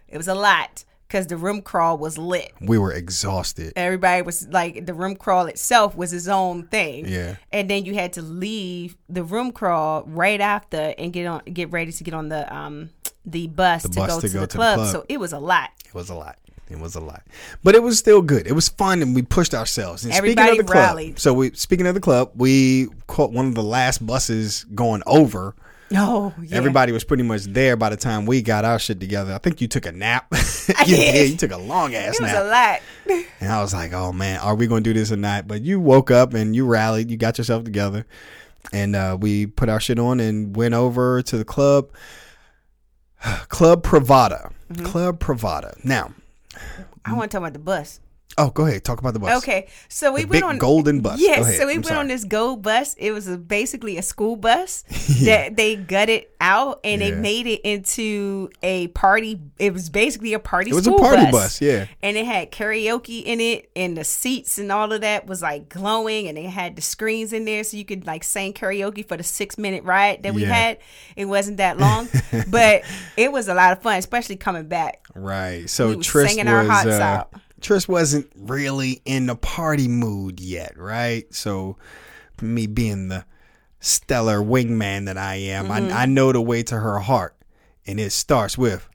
It 0.09 0.17
was 0.17 0.29
a 0.29 0.35
lot 0.35 0.85
because 1.07 1.27
the 1.27 1.37
room 1.37 1.63
crawl 1.63 1.99
was 1.99 2.19
lit. 2.19 2.53
We 2.61 2.79
were 2.79 2.93
exhausted. 2.93 3.73
Everybody 3.77 4.23
was 4.23 4.47
like, 4.49 4.87
the 4.87 4.95
room 4.95 5.17
crawl 5.17 5.47
itself 5.47 5.97
was 5.97 6.13
its 6.13 6.29
own 6.29 6.65
thing. 6.67 7.07
Yeah. 7.07 7.37
And 7.53 7.71
then 7.71 7.85
you 7.85 7.95
had 7.95 8.13
to 8.15 8.23
leave 8.23 8.97
the 9.09 9.23
room 9.23 9.53
crawl 9.53 10.05
right 10.07 10.41
after 10.41 10.95
and 10.99 11.13
get 11.13 11.27
on, 11.27 11.43
get 11.45 11.71
ready 11.71 11.93
to 11.93 12.05
get 12.05 12.15
on 12.15 12.29
the 12.29 12.53
um 12.55 12.91
the 13.25 13.49
bus, 13.49 13.83
to, 13.83 13.89
bus 13.89 14.09
go 14.09 14.21
to 14.21 14.29
to, 14.29 14.35
go 14.35 14.41
the, 14.41 14.47
to 14.47 14.53
the 14.53 14.59
club, 14.59 14.77
club. 14.77 14.93
So 14.93 15.05
it 15.09 15.19
was 15.19 15.33
a 15.33 15.39
lot. 15.39 15.71
It 15.85 15.95
was 15.95 16.11
a 16.11 16.15
lot. 16.15 16.39
It 16.69 16.81
was 16.81 16.97
a 16.97 17.01
lot, 17.01 17.23
but 17.63 17.77
it 17.77 17.83
was 17.83 17.97
still 17.97 18.21
good. 18.21 18.49
It 18.49 18.53
was 18.53 18.69
fun, 18.69 19.01
and 19.01 19.15
we 19.15 19.23
pushed 19.23 19.55
ourselves. 19.55 20.05
And 20.05 20.13
Everybody 20.13 20.49
speaking 20.49 20.61
of 20.61 20.67
the 20.67 20.73
club, 20.73 20.85
rallied. 20.85 21.19
so 21.21 21.33
we 21.33 21.53
speaking 21.53 21.87
of 21.87 21.95
the 21.95 22.01
club, 22.01 22.33
we 22.35 22.89
caught 23.07 23.31
one 23.31 23.47
of 23.47 23.55
the 23.55 23.63
last 23.63 24.05
buses 24.05 24.65
going 24.75 25.01
over. 25.07 25.55
Oh, 25.95 26.35
yeah. 26.43 26.57
Everybody 26.57 26.91
was 26.91 27.05
pretty 27.05 27.23
much 27.23 27.45
there 27.45 27.77
by 27.77 27.91
the 27.91 27.97
time 27.97 28.27
we 28.27 28.43
got 28.43 28.65
our 28.65 28.79
shit 28.79 28.99
together. 28.99 29.33
I 29.33 29.39
think 29.39 29.61
you 29.61 29.69
took 29.69 29.87
a 29.87 29.93
nap. 29.93 30.27
you 30.87 30.97
did. 30.97 31.31
You 31.31 31.37
took 31.37 31.53
a 31.53 31.57
long 31.57 31.95
ass 31.95 32.21
nap. 32.21 32.35
It 32.35 32.35
was 32.35 32.43
a 32.43 32.51
lot. 32.51 33.25
And 33.41 33.53
I 33.53 33.63
was 33.63 33.73
like, 33.73 33.93
oh 33.93 34.13
man, 34.13 34.41
are 34.41 34.57
we 34.57 34.67
going 34.67 34.83
to 34.83 34.91
do 34.93 34.99
this 34.99 35.13
or 35.13 35.17
not? 35.17 35.47
But 35.47 35.63
you 35.63 35.79
woke 35.79 36.11
up 36.11 36.35
and 36.35 36.57
you 36.57 36.67
rallied, 36.67 37.09
you 37.09 37.17
got 37.17 37.39
yourself 37.39 37.63
together, 37.63 38.05
and 38.73 38.97
uh, 38.97 39.17
we 39.21 39.47
put 39.47 39.69
our 39.69 39.79
shit 39.79 40.01
on 40.01 40.19
and 40.19 40.57
went 40.57 40.75
over 40.75 41.23
to 41.23 41.39
the 41.39 41.45
club. 41.45 41.93
Club 43.49 43.85
Pravada. 43.85 44.53
Mm-hmm. 44.73 44.87
Club 44.87 45.21
Pravada. 45.21 45.83
Now, 45.85 46.13
I 47.05 47.13
want 47.15 47.31
to 47.31 47.37
talk 47.37 47.43
about 47.43 47.53
the 47.53 47.61
bus. 47.61 48.01
Oh, 48.39 48.51
go 48.51 48.67
ahead. 48.67 48.85
Talk 48.85 48.99
about 49.01 49.15
the 49.15 49.19
bus. 49.21 49.43
Okay, 49.43 49.69
so 49.89 50.13
we 50.13 50.23
The 50.23 50.27
went 50.29 50.33
big 50.33 50.43
on 50.45 50.59
golden 50.59 51.01
bus. 51.01 51.19
Yes, 51.21 51.57
so 51.57 51.65
we 51.67 51.73
I'm 51.73 51.77
went 51.79 51.87
sorry. 51.87 52.01
on 52.01 52.09
this 52.09 52.25
gold 52.25 52.63
bus. 52.63 52.95
It 52.99 53.13
was 53.13 53.29
a, 53.29 53.39
basically 53.39 53.97
a 53.97 54.03
school 54.03 54.37
bus 54.37 54.83
that 55.25 55.57
they 55.57 55.75
gutted 55.77 56.27
out 56.39 56.81
and 56.85 57.01
they 57.01 57.13
made 57.13 57.47
it 57.47 57.63
into 57.63 58.51
a 58.63 58.89
party. 58.89 59.41
It 59.59 59.73
was 59.73 59.89
basically 59.89 60.35
a 60.35 60.39
party. 60.39 60.71
School. 60.71 60.79
It 60.81 60.91
was 60.91 61.01
a 61.01 61.03
party 61.03 61.23
bus. 61.25 61.33
bus, 61.33 61.61
yeah. 61.63 61.87
and 62.03 62.17
it 62.19 62.27
had 62.27 62.51
karaoke 62.53 63.23
in 63.25 63.41
it, 63.41 63.71
and 63.75 63.97
the 63.97 64.05
seats 64.05 64.59
and 64.59 64.71
all 64.71 64.93
of 64.93 65.01
that 65.01 65.27
was 65.27 65.41
like 65.41 65.71
glowing, 65.71 66.29
and 66.29 66.37
they 66.37 66.43
had 66.45 66.77
the 66.77 66.83
screens 66.83 67.33
in 67.33 67.47
there 67.47 67.65
so 67.65 67.77
you 67.79 67.87
could 67.87 68.07
like 68.07 68.23
sing 68.23 68.53
karaoke 68.53 69.07
for 69.07 69.17
the 69.17 69.23
six 69.25 69.57
minute 69.57 69.83
ride 69.85 70.23
that 70.25 70.35
we 70.35 70.43
Yeah. 70.43 70.53
had. 70.53 70.79
It 71.17 71.25
wasn't 71.25 71.57
that 71.57 71.79
long, 71.79 72.09
but 72.49 72.83
it 73.17 73.33
was 73.33 73.49
a 73.49 73.55
lot 73.55 73.73
of 73.73 73.81
fun, 73.83 73.97
especially 73.99 74.37
coming 74.37 74.67
back. 74.69 75.03
Right. 75.15 75.69
So 75.71 75.89
We 75.89 75.97
was 75.97 76.07
Tryst 76.07 76.35
singing 76.35 76.49
our 76.49 76.61
was 76.63 76.71
hearts 76.71 76.87
uh, 76.89 77.25
Tryst 77.67 77.89
wasn't 77.89 78.31
really 78.37 79.03
in 79.05 79.27
the 79.27 79.35
party 79.35 79.89
mood 79.89 80.39
yet, 80.39 80.79
right? 80.79 81.27
So 81.35 81.77
me 82.41 82.69
being 82.69 83.09
the 83.09 83.25
stellar 83.81 84.39
wingman 84.39 85.07
that 85.07 85.19
I 85.19 85.35
am, 85.35 85.67
Mm-hmm. 85.67 85.93
I, 85.93 86.03
I 86.03 86.07
know 86.07 86.31
the 86.31 86.41
way 86.41 86.63
to 86.63 86.77
her 86.79 87.01
heart, 87.01 87.35
and 87.85 87.99
it 87.99 88.11
starts 88.13 88.57
with 88.57 88.89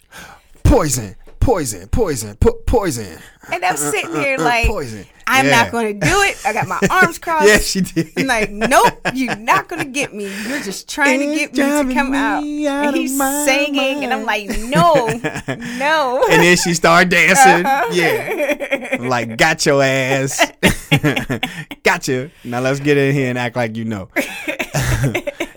poison, 0.63 1.17
poison, 1.41 1.87
poison, 1.89 2.35
po- 2.37 2.61
poison. 2.65 3.17
And 3.51 3.65
I'm 3.65 3.75
sitting 3.75 4.13
there 4.13 4.39
uh, 4.39 4.43
like, 4.43 4.67
poison. 4.67 5.05
I'm 5.27 5.45
Yeah. 5.45 5.63
not 5.63 5.71
going 5.71 5.99
to 5.99 6.05
do 6.05 6.21
it. 6.21 6.37
I 6.45 6.53
got 6.53 6.67
my 6.67 6.79
arms 6.89 7.17
crossed. 7.19 7.47
Yeah, 7.47 7.57
she 7.57 7.81
did. 7.81 8.11
I'm 8.17 8.27
like, 8.27 8.49
nope, 8.51 8.93
you're 9.13 9.35
not 9.35 9.67
gonna 9.67 9.85
get 9.85 10.13
me. 10.13 10.25
You're 10.47 10.59
just 10.61 10.87
trying 10.89 11.19
to 11.19 11.25
get 11.35 11.51
me 11.53 11.57
to 11.89 11.93
come 11.93 12.13
out. 12.13 12.43
me 12.43 12.67
out 12.67 12.87
And 12.87 12.95
he's 12.95 13.17
singing, 13.45 14.03
and 14.03 14.13
I'm 14.13 14.25
like, 14.25 14.49
no, 14.59 15.07
no. 15.77 16.23
And 16.29 16.41
then 16.43 16.57
she 16.57 16.73
started 16.73 17.09
dancing. 17.09 17.65
Uh-huh. 17.65 17.89
Yeah. 17.91 18.89
I'm 18.99 19.07
like, 19.09 19.37
got 19.37 19.65
your 19.65 19.81
ass. 19.83 20.51
gotcha. 21.83 22.29
Now 22.43 22.59
let's 22.61 22.79
get 22.79 22.97
in 22.97 23.13
here 23.13 23.29
and 23.29 23.37
act 23.37 23.55
like 23.55 23.75
you 23.75 23.85
know. 23.85 24.09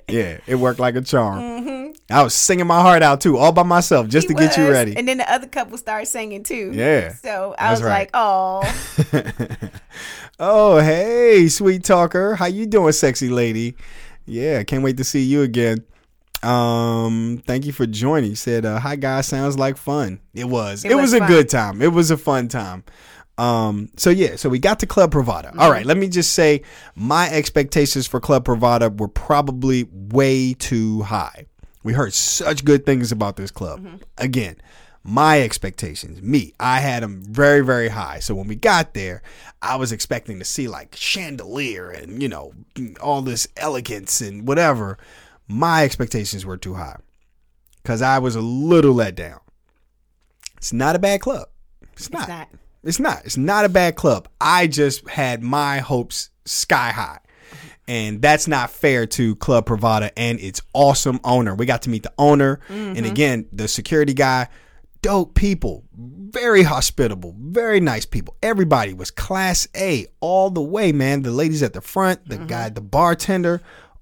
yeah, 0.09 0.39
it 0.47 0.55
worked 0.57 0.81
like 0.81 0.95
a 0.97 1.01
charm. 1.03 1.65
I 2.11 2.23
was 2.23 2.35
singing 2.35 2.67
my 2.67 2.81
heart 2.83 3.03
out 3.03 3.21
too, 3.21 3.37
all 3.39 3.53
by 3.53 3.63
myself, 3.63 4.09
just 4.09 4.29
He 4.29 4.35
to 4.35 4.41
get 4.41 4.57
you 4.57 4.71
ready. 4.71 4.97
And 4.97 5.09
then 5.09 5.19
the 5.19 5.31
other 5.33 5.47
couple 5.47 5.77
started 5.79 6.07
singing 6.07 6.43
too. 6.43 6.71
Yeah, 6.75 7.15
So 7.15 7.55
I 7.59 7.71
was 7.71 7.83
right. 7.83 7.91
like, 7.91 8.11
oh, 8.15 8.63
oh, 10.39 10.79
hey, 10.81 11.49
sweet 11.49 11.85
talker. 11.85 12.35
How 12.35 12.47
you 12.47 12.67
doing, 12.67 12.93
sexy 12.93 13.29
lady? 13.29 13.77
Yeah, 14.27 14.63
can't 14.65 14.83
wait 14.83 14.97
to 14.99 15.05
see 15.05 15.23
you 15.23 15.43
again. 15.43 15.85
Um, 16.43 17.43
thank 17.47 17.65
you 17.65 17.73
for 17.73 17.87
joining. 17.87 18.35
Said, 18.35 18.67
uh, 18.67 18.79
"Hi 18.79 18.97
guys, 18.97 19.27
sounds 19.27 19.59
like 19.59 19.77
fun." 19.79 20.21
It 20.35 20.45
was. 20.45 20.85
It, 20.85 20.93
It 20.93 20.95
was, 20.95 21.05
was 21.05 21.13
a 21.15 21.19
fun. 21.21 21.29
good 21.29 21.49
time. 21.49 21.81
It 21.83 21.93
was 21.93 22.11
a 22.11 22.17
fun 22.19 22.49
time. 22.49 22.85
Um, 23.39 23.89
so 23.97 24.11
yeah, 24.11 24.37
so 24.37 24.49
we 24.49 24.59
got 24.59 24.79
to 24.81 24.87
Club 24.87 25.13
Pravada. 25.13 25.57
All 25.59 25.71
right, 25.71 25.85
let 25.87 25.97
me 25.97 26.09
just 26.09 26.33
say, 26.35 26.63
my 26.95 27.29
expectations 27.31 28.07
for 28.07 28.21
Club 28.21 28.45
Pravada 28.45 28.97
were 28.97 29.09
probably 29.09 29.89
way 29.91 30.55
too 30.55 31.03
high. 31.03 31.47
We 31.85 31.93
heard 31.93 32.15
such 32.15 32.65
good 32.65 32.85
things 32.85 33.13
about 33.13 33.37
this 33.37 33.53
club. 33.53 33.81
Mm-hmm. 33.81 33.97
Again, 34.19 34.57
my 35.05 35.43
expectations, 35.43 36.23
me, 36.23 36.55
I 36.59 36.81
had 36.81 37.03
them 37.03 37.23
very, 37.23 37.61
very 37.61 37.89
high. 37.89 38.21
So 38.21 38.35
when 38.35 38.49
we 38.49 38.57
got 38.57 38.95
there, 38.95 39.23
I 39.61 39.77
was 39.77 39.93
expecting 39.93 40.39
to 40.39 40.47
see 40.47 40.67
like 40.67 40.97
chandelier 40.97 41.91
and, 41.91 42.23
you 42.23 42.29
know, 42.29 42.55
all 43.01 43.21
this 43.21 43.47
elegance 43.59 44.23
and 44.23 44.49
whatever. 44.49 44.99
My 45.47 45.85
expectations 45.85 46.47
were 46.47 46.57
too 46.57 46.75
high 46.75 46.97
because 47.83 48.01
I 48.01 48.19
was 48.19 48.35
a 48.35 48.41
little 48.41 48.95
let 48.95 49.15
down. 49.15 49.41
It's 50.57 50.73
not 50.73 50.97
a 50.97 50.99
bad 50.99 51.21
club. 51.21 51.49
It's 51.93 52.11
not. 52.11 52.23
it's 52.23 52.29
not. 52.29 52.49
It's 52.83 52.99
not. 53.01 53.25
It's 53.27 53.37
not 53.37 53.65
a 53.67 53.69
bad 53.69 53.97
club. 53.97 54.27
I 54.41 54.67
just 54.67 55.07
had 55.07 55.43
my 55.43 55.81
hopes 55.81 56.31
sky 56.47 56.93
high. 56.93 57.19
And 57.87 58.23
that's 58.23 58.49
not 58.49 58.71
fair 58.71 59.07
to 59.09 59.37
Club 59.37 59.67
Pravada 59.67 60.11
and 60.17 60.41
its 60.41 60.63
awesome 60.73 61.21
owner. 61.23 61.55
We 61.55 61.67
got 61.67 61.83
to 61.83 61.91
meet 61.91 62.03
the 62.03 62.13
owner. 62.19 62.61
And 62.69 62.97
mm-hmm. 62.97 63.07
again, 63.07 63.47
the 63.53 63.69
security 63.69 64.15
guy, 64.15 64.49
dope 65.03 65.35
people, 65.35 65.85
very 65.95 66.63
hospitable, 66.63 67.35
very 67.39 67.81
nice 67.81 68.07
people. 68.07 68.37
Everybody 68.43 68.95
was 68.95 69.11
class 69.11 69.69
A 69.77 70.07
all 70.21 70.49
the 70.49 70.63
way, 70.63 70.93
man. 70.93 71.23
The 71.23 71.31
ladies 71.31 71.63
at 71.63 71.75
the 71.75 71.83
front, 71.83 72.27
the 72.27 72.37
mm-hmm. 72.37 72.47
guy, 72.47 72.71
the 72.71 72.81
bartender, 72.81 73.61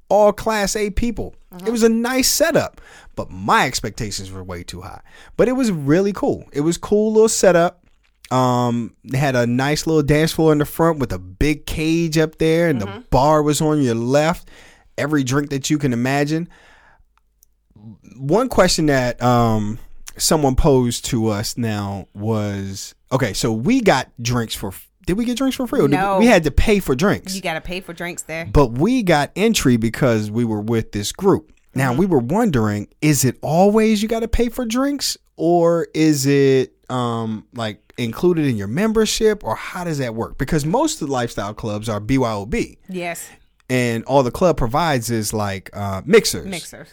all 0.09 0.33
class 0.33 0.77
A 0.77 0.91
people. 0.91 1.35
It 1.51 1.63
uh-huh. 1.63 1.73
was 1.73 1.83
a 1.83 1.89
nice 1.89 2.29
setup, 2.29 2.81
but 3.17 3.31
my 3.31 3.67
expectations 3.67 4.31
were 4.31 4.45
way 4.45 4.63
too 4.63 4.83
high. 4.83 5.03
But 5.37 5.49
it 5.49 5.53
was 5.53 5.73
really 5.73 6.13
cool. 6.13 6.49
It 6.53 6.61
was 6.61 6.79
cool 6.79 7.13
little 7.13 7.29
setup. 7.29 7.82
Um, 8.33 8.97
they 9.05 9.19
had 9.19 9.37
a 9.37 9.47
nice 9.47 9.87
little 9.87 10.03
dance 10.03 10.33
floor 10.33 10.53
in 10.53 10.59
the 10.59 10.65
front 10.65 10.99
with 10.99 11.13
a 11.13 11.19
big 11.19 11.67
cage 11.67 12.17
up 12.17 12.39
there, 12.39 12.69
and 12.69 12.81
the 12.81 13.05
bar 13.11 13.43
was 13.43 13.61
on 13.61 13.83
your 13.83 13.95
left. 13.95 14.49
Every 14.97 15.23
drink 15.23 15.51
that 15.51 15.69
you 15.69 15.77
can 15.79 15.93
imagine. 15.93 16.49
One 18.17 18.49
question 18.49 18.87
that 18.87 19.23
um 19.23 19.79
someone 20.17 20.55
posed 20.57 21.05
to 21.07 21.29
us 21.29 21.57
now 21.59 22.09
was 22.15 22.95
okay. 23.11 23.33
So 23.33 23.53
we 23.53 23.81
got 23.81 24.11
drinks 24.21 24.55
for. 24.55 24.73
Did 25.07 25.19
we 25.19 25.25
get 25.25 25.37
drinks 25.37 25.57
for 25.57 25.67
free? 25.67 25.85
No. 25.89 26.19
we, 26.19 26.27
we 26.27 26.27
had 26.31 26.45
to 26.45 26.53
pay 26.53 26.79
for 26.79 26.95
drinks. 26.95 27.35
You 27.35 27.43
got 27.43 27.55
to 27.55 27.61
pay 27.61 27.81
for 27.81 27.93
drinks 27.93 28.23
there. 28.23 28.45
But 28.47 28.79
we 28.79 29.03
got 29.03 29.33
entry 29.35 29.77
because 29.77 30.31
we 30.31 30.45
were 30.45 30.61
with 30.61 30.93
this 30.93 31.11
group. 31.11 31.53
Now 31.75 31.93
we 31.95 32.07
were 32.07 32.19
wondering, 32.19 32.89
is 33.01 33.25
it 33.25 33.37
always 33.43 34.03
you 34.03 34.09
got 34.09 34.21
to 34.21 34.29
pay 34.29 34.49
for 34.49 34.65
drinks, 34.65 35.17
or 35.37 35.89
is 35.95 36.27
it 36.27 36.75
um 36.89 37.47
like 37.55 37.92
included 38.03 38.47
in 38.47 38.57
your 38.57 38.69
membership, 38.69 39.45
or 39.45 39.55
how 39.55 39.85
does 39.85 39.99
that 39.99 40.15
work? 40.15 40.39
Because 40.39 40.65
most 40.67 41.01
of 41.01 41.09
the 41.09 41.13
lifestyle 41.13 41.55
clubs 41.55 41.89
are 41.89 42.01
BYOB, 42.01 42.79
Yes, 42.89 43.29
and 43.71 44.05
all 44.05 44.23
the 44.23 44.31
club 44.31 44.57
provides 44.57 45.11
is 45.11 45.33
like 45.33 45.71
uh, 45.73 46.03
mixers. 46.05 46.47
mixers. 46.47 46.89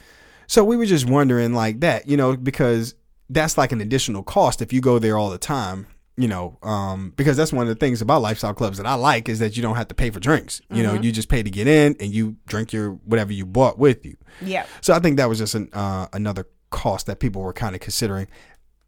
So 0.47 0.63
we 0.63 0.77
were 0.77 0.85
just 0.85 1.07
wondering 1.07 1.53
like 1.53 1.81
that, 1.81 2.07
you 2.07 2.17
know, 2.17 2.35
because 2.35 2.95
that's 3.29 3.57
like 3.57 3.71
an 3.71 3.81
additional 3.81 4.23
cost 4.23 4.61
if 4.61 4.73
you 4.73 4.81
go 4.81 4.97
there 4.97 5.15
all 5.17 5.29
the 5.29 5.37
time, 5.37 5.85
you 6.17 6.27
know, 6.27 6.57
um, 6.63 7.13
because 7.15 7.37
that's 7.37 7.53
one 7.53 7.63
of 7.63 7.69
the 7.69 7.75
things 7.75 8.01
about 8.01 8.21
lifestyle 8.23 8.55
clubs 8.55 8.77
that 8.77 8.87
I 8.87 8.95
like 8.95 9.29
is 9.29 9.37
that 9.39 9.55
you 9.55 9.61
don't 9.61 9.75
have 9.75 9.87
to 9.89 9.93
pay 9.95 10.09
for 10.09 10.19
drinks. 10.19 10.61
You 10.71 10.81
know, 10.81 10.95
you 10.95 11.11
just 11.11 11.29
pay 11.29 11.43
to 11.43 11.49
get 11.51 11.67
in 11.67 11.95
and 11.99 12.11
you 12.13 12.37
drink 12.47 12.73
your 12.73 12.93
whatever 13.05 13.31
you 13.31 13.45
bought 13.45 13.77
with 13.77 14.03
you. 14.05 14.17
Yeah. 14.41 14.65
So 14.81 14.93
I 14.95 14.99
think 14.99 15.17
that 15.17 15.29
was 15.29 15.37
just 15.37 15.53
an, 15.53 15.69
uh, 15.73 16.07
another 16.13 16.47
cost 16.71 17.05
that 17.05 17.19
people 17.19 17.41
were 17.43 17.53
kind 17.53 17.75
of 17.75 17.81
considering. 17.81 18.27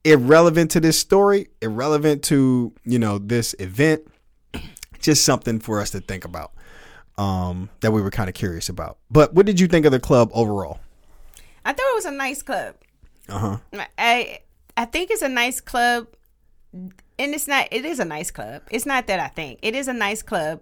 Irrelevant 0.03 0.71
to 0.71 0.79
this 0.79 0.97
story, 0.97 1.47
irrelevant 1.61 2.23
to, 2.23 2.73
you 2.85 2.97
know, 2.97 3.19
this 3.19 3.53
event, 3.59 4.01
just 4.99 5.23
something 5.23 5.59
for 5.59 5.79
us 5.79 5.91
to 5.91 5.99
think 5.99 6.25
about 6.25 6.53
um, 7.19 7.69
that 7.81 7.91
we 7.91 8.01
were 8.01 8.09
kind 8.09 8.27
of 8.27 8.33
curious 8.33 8.67
about. 8.67 8.97
But 9.11 9.33
what 9.35 9.45
did 9.45 9.59
you 9.59 9.67
think 9.67 9.85
of 9.85 9.91
the 9.91 9.99
club 9.99 10.31
overall? 10.33 10.79
I 11.63 11.73
thought 11.73 11.85
it 11.91 11.95
was 11.95 12.05
a 12.05 12.11
nice 12.11 12.41
club. 12.41 12.75
Uh 13.29 13.37
huh. 13.37 13.85
I 13.97 14.39
I 14.75 14.85
think 14.85 15.11
it's 15.11 15.21
a 15.21 15.29
nice 15.29 15.61
club, 15.61 16.07
and 16.73 16.93
it's 17.19 17.47
not. 17.47 17.67
It 17.71 17.85
is 17.85 17.99
a 17.99 18.05
nice 18.05 18.31
club. 18.31 18.63
It's 18.71 18.87
not 18.87 19.05
that 19.05 19.19
I 19.19 19.27
think 19.27 19.59
it 19.61 19.75
is 19.75 19.87
a 19.87 19.93
nice 19.93 20.23
club. 20.23 20.61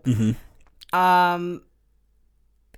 Um, 0.92 1.62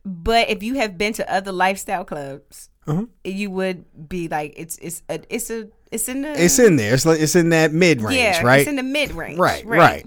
but 0.06 0.50
if 0.50 0.62
you 0.62 0.76
have 0.76 0.98
been 0.98 1.14
to 1.14 1.34
other 1.34 1.52
lifestyle 1.52 2.06
clubs, 2.06 2.70
Uh-huh. 2.86 3.06
you 3.24 3.50
would 3.50 4.08
be 4.10 4.28
like, 4.28 4.54
it's 4.58 4.78
it's 4.78 5.02
a 5.10 5.22
it's 5.34 5.50
a 5.50 5.70
it's 5.92 6.08
in 6.10 6.22
the 6.22 6.44
It's 6.44 6.58
in 6.60 6.76
there. 6.78 6.94
It's 6.94 7.06
like 7.06 7.20
it's 7.20 7.36
in 7.36 7.50
that 7.50 7.74
mid 7.74 8.02
range, 8.02 8.18
yeah, 8.18 8.42
right? 8.44 8.62
it's 8.62 8.70
in 8.70 8.76
the 8.78 8.84
mid 8.84 9.12
range, 9.12 9.38
Right, 9.38 9.66
right. 9.66 10.06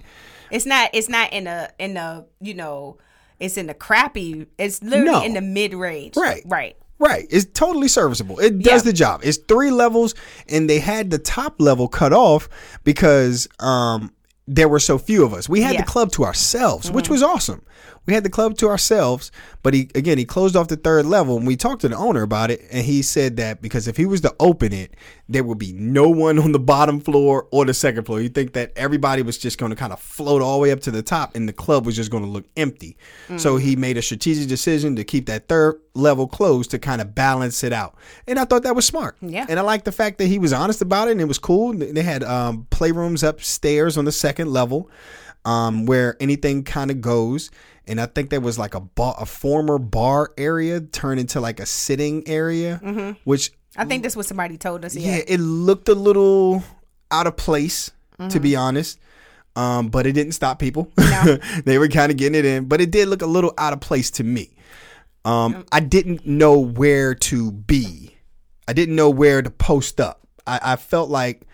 It's 0.51 0.67
not 0.67 0.91
it's 0.93 1.09
not 1.09 1.33
in 1.33 1.47
a 1.47 1.71
in 1.79 1.97
a 1.97 2.25
you 2.41 2.55
know 2.55 2.99
it's 3.41 3.57
in 3.57 3.67
the 3.67 3.75
crappy. 3.75 4.47
It's 4.59 4.83
literally 4.83 5.11
No. 5.11 5.23
in 5.25 5.35
the 5.35 5.41
mid 5.41 5.75
range, 5.75 6.17
Right. 6.17 6.43
right. 6.47 6.77
right. 6.99 7.27
It's 7.31 7.47
totally 7.53 7.89
serviceable. 7.89 8.39
It 8.39 8.61
does 8.61 8.83
Yeah. 8.85 8.91
the 8.91 8.93
job. 8.93 9.21
It's 9.25 9.39
three 9.49 9.71
levels, 9.73 10.15
and 10.49 10.71
they 10.71 10.79
had 10.79 11.11
the 11.11 11.19
top 11.19 11.57
level 11.59 11.89
cut 11.89 12.13
off 12.13 12.49
because 12.85 13.49
um 13.59 14.13
there 14.47 14.69
were 14.69 14.79
so 14.79 14.99
few 14.99 15.25
of 15.25 15.33
us. 15.33 15.49
We 15.49 15.63
had 15.63 15.73
Yeah. 15.73 15.81
Mm-hmm. 15.81 15.87
the 15.87 15.91
club 15.93 16.13
to 16.13 16.25
ourselves, 16.25 16.91
which 16.91 17.09
was 17.09 17.23
awesome. 17.23 17.63
We 18.07 18.13
had 18.13 18.23
the 18.23 18.29
club 18.31 18.59
to 18.59 18.69
ourselves, 18.69 19.33
but 19.63 19.73
he 19.73 19.89
again 19.95 20.19
he 20.19 20.27
closed 20.27 20.55
off 20.55 20.69
the 20.69 20.77
third 20.77 21.07
level, 21.07 21.39
and 21.39 21.47
we 21.47 21.57
talked 21.57 21.81
to 21.81 21.89
the 21.89 21.97
owner 21.97 22.23
about 22.23 22.51
it, 22.51 22.61
and 22.71 22.85
he 22.85 23.01
said 23.01 23.37
that 23.39 23.63
because 23.63 23.89
if 23.89 23.97
he 23.97 24.05
was 24.05 24.21
to 24.21 24.35
open 24.39 24.73
it, 24.75 24.95
there 25.29 25.43
would 25.43 25.59
be 25.59 25.73
no 25.73 26.09
one 26.09 26.39
on 26.39 26.53
the 26.53 26.59
bottom 26.59 27.01
floor 27.01 27.49
or 27.51 27.65
the 27.65 27.73
second 27.73 28.05
floor. 28.05 28.21
You 28.21 28.29
think 28.29 28.53
that 28.53 28.73
everybody 28.77 29.23
was 29.23 29.39
just 29.39 29.57
going 29.57 29.71
to 29.71 29.77
kind 29.77 29.93
of 29.93 29.99
float 29.99 30.43
all 30.43 30.59
the 30.59 30.63
way 30.63 30.71
up 30.71 30.81
to 30.81 30.91
the 30.91 31.03
top 31.03 31.35
and 31.35 31.49
the 31.49 31.53
club 31.53 31.87
was 31.87 31.97
just 31.97 32.11
going 32.11 32.25
to 32.25 32.29
look 32.29 32.45
empty. 32.57 32.97
So 33.39 33.57
he 33.57 33.75
made 33.75 33.97
a 33.97 34.03
strategic 34.03 34.49
decision 34.49 34.97
to 34.97 35.05
keep 35.05 35.27
that 35.27 35.49
third 35.49 35.81
level 35.95 36.29
closed 36.29 36.71
to 36.73 36.79
kind 36.79 37.01
of 37.01 37.15
balance 37.15 37.65
it 37.65 37.73
out. 37.73 37.95
And 38.27 38.39
I 38.39 38.45
thought 38.45 38.65
that 38.65 38.77
was 38.77 38.85
smart. 38.85 39.17
Yeah. 39.23 39.47
And 39.49 39.59
I 39.59 39.63
like 39.63 39.85
the 39.85 39.93
fact 39.93 40.19
that 40.19 40.27
he 40.27 40.39
was 40.39 40.53
honest 40.53 40.83
about 40.83 41.09
it 41.09 41.13
and 41.13 41.21
it 41.21 41.29
was 41.29 41.39
cool. 41.39 41.73
They 41.73 42.03
had 42.03 42.23
um, 42.23 42.67
playrooms 42.71 43.27
upstairs 43.27 43.97
on 43.97 44.05
the 44.05 44.13
second 44.13 44.53
level 44.53 44.91
um, 45.47 45.87
where 45.87 46.17
anything 46.21 46.65
kind 46.65 46.91
of 46.91 47.01
goes. 47.01 47.51
And 47.87 48.01
I 48.01 48.07
think 48.07 48.31
there 48.31 48.41
was 48.41 48.59
like 48.59 48.75
a 48.75 48.81
bar, 48.81 49.15
a 49.19 49.27
former 49.27 49.79
bar 49.79 50.33
area 50.39 50.81
turned 50.81 51.21
into 51.21 51.41
like 51.41 51.61
a 51.61 51.67
sitting 51.67 52.27
area, 52.27 52.79
which 53.25 53.53
I 53.77 53.85
think 53.85 54.03
that's 54.03 54.17
what 54.17 54.27
somebody 54.27 54.57
told 54.57 54.85
us. 54.85 54.95
yeah, 54.95 55.17
Yeah. 55.17 55.23
it 55.27 55.41
looked 55.41 55.89
a 55.89 55.95
little 55.95 56.63
out 57.11 57.27
of 57.27 57.37
place 57.37 57.91
to 58.19 58.23
Mm-hmm. 58.25 58.43
be 58.43 58.57
honest. 58.57 58.99
Um, 59.57 59.89
but 59.89 60.07
it 60.07 60.13
didn't 60.13 60.33
stop 60.33 60.59
people. 60.59 60.91
they 61.65 61.79
were 61.79 61.89
kind 61.89 62.11
of 62.11 62.19
getting 62.19 62.37
it 62.39 62.45
in, 62.45 62.65
but 62.67 62.81
it 62.81 62.91
did 62.91 63.09
look 63.09 63.23
a 63.23 63.27
little 63.27 63.55
out 63.57 63.73
of 63.73 63.81
place 63.81 64.11
to 64.13 64.25
me. 64.25 64.51
Um, 65.25 65.65
I 65.73 65.81
didn't 65.81 66.27
know 66.27 66.59
where 66.59 67.15
to 67.15 67.53
be. 67.53 68.17
I 68.69 68.73
didn't 68.73 68.97
know 68.97 69.11
where 69.11 69.43
to 69.43 69.51
post 69.51 70.01
up. 70.01 70.27
I, 70.47 70.59
I 70.63 70.77
felt 70.77 71.09
like 71.09 71.47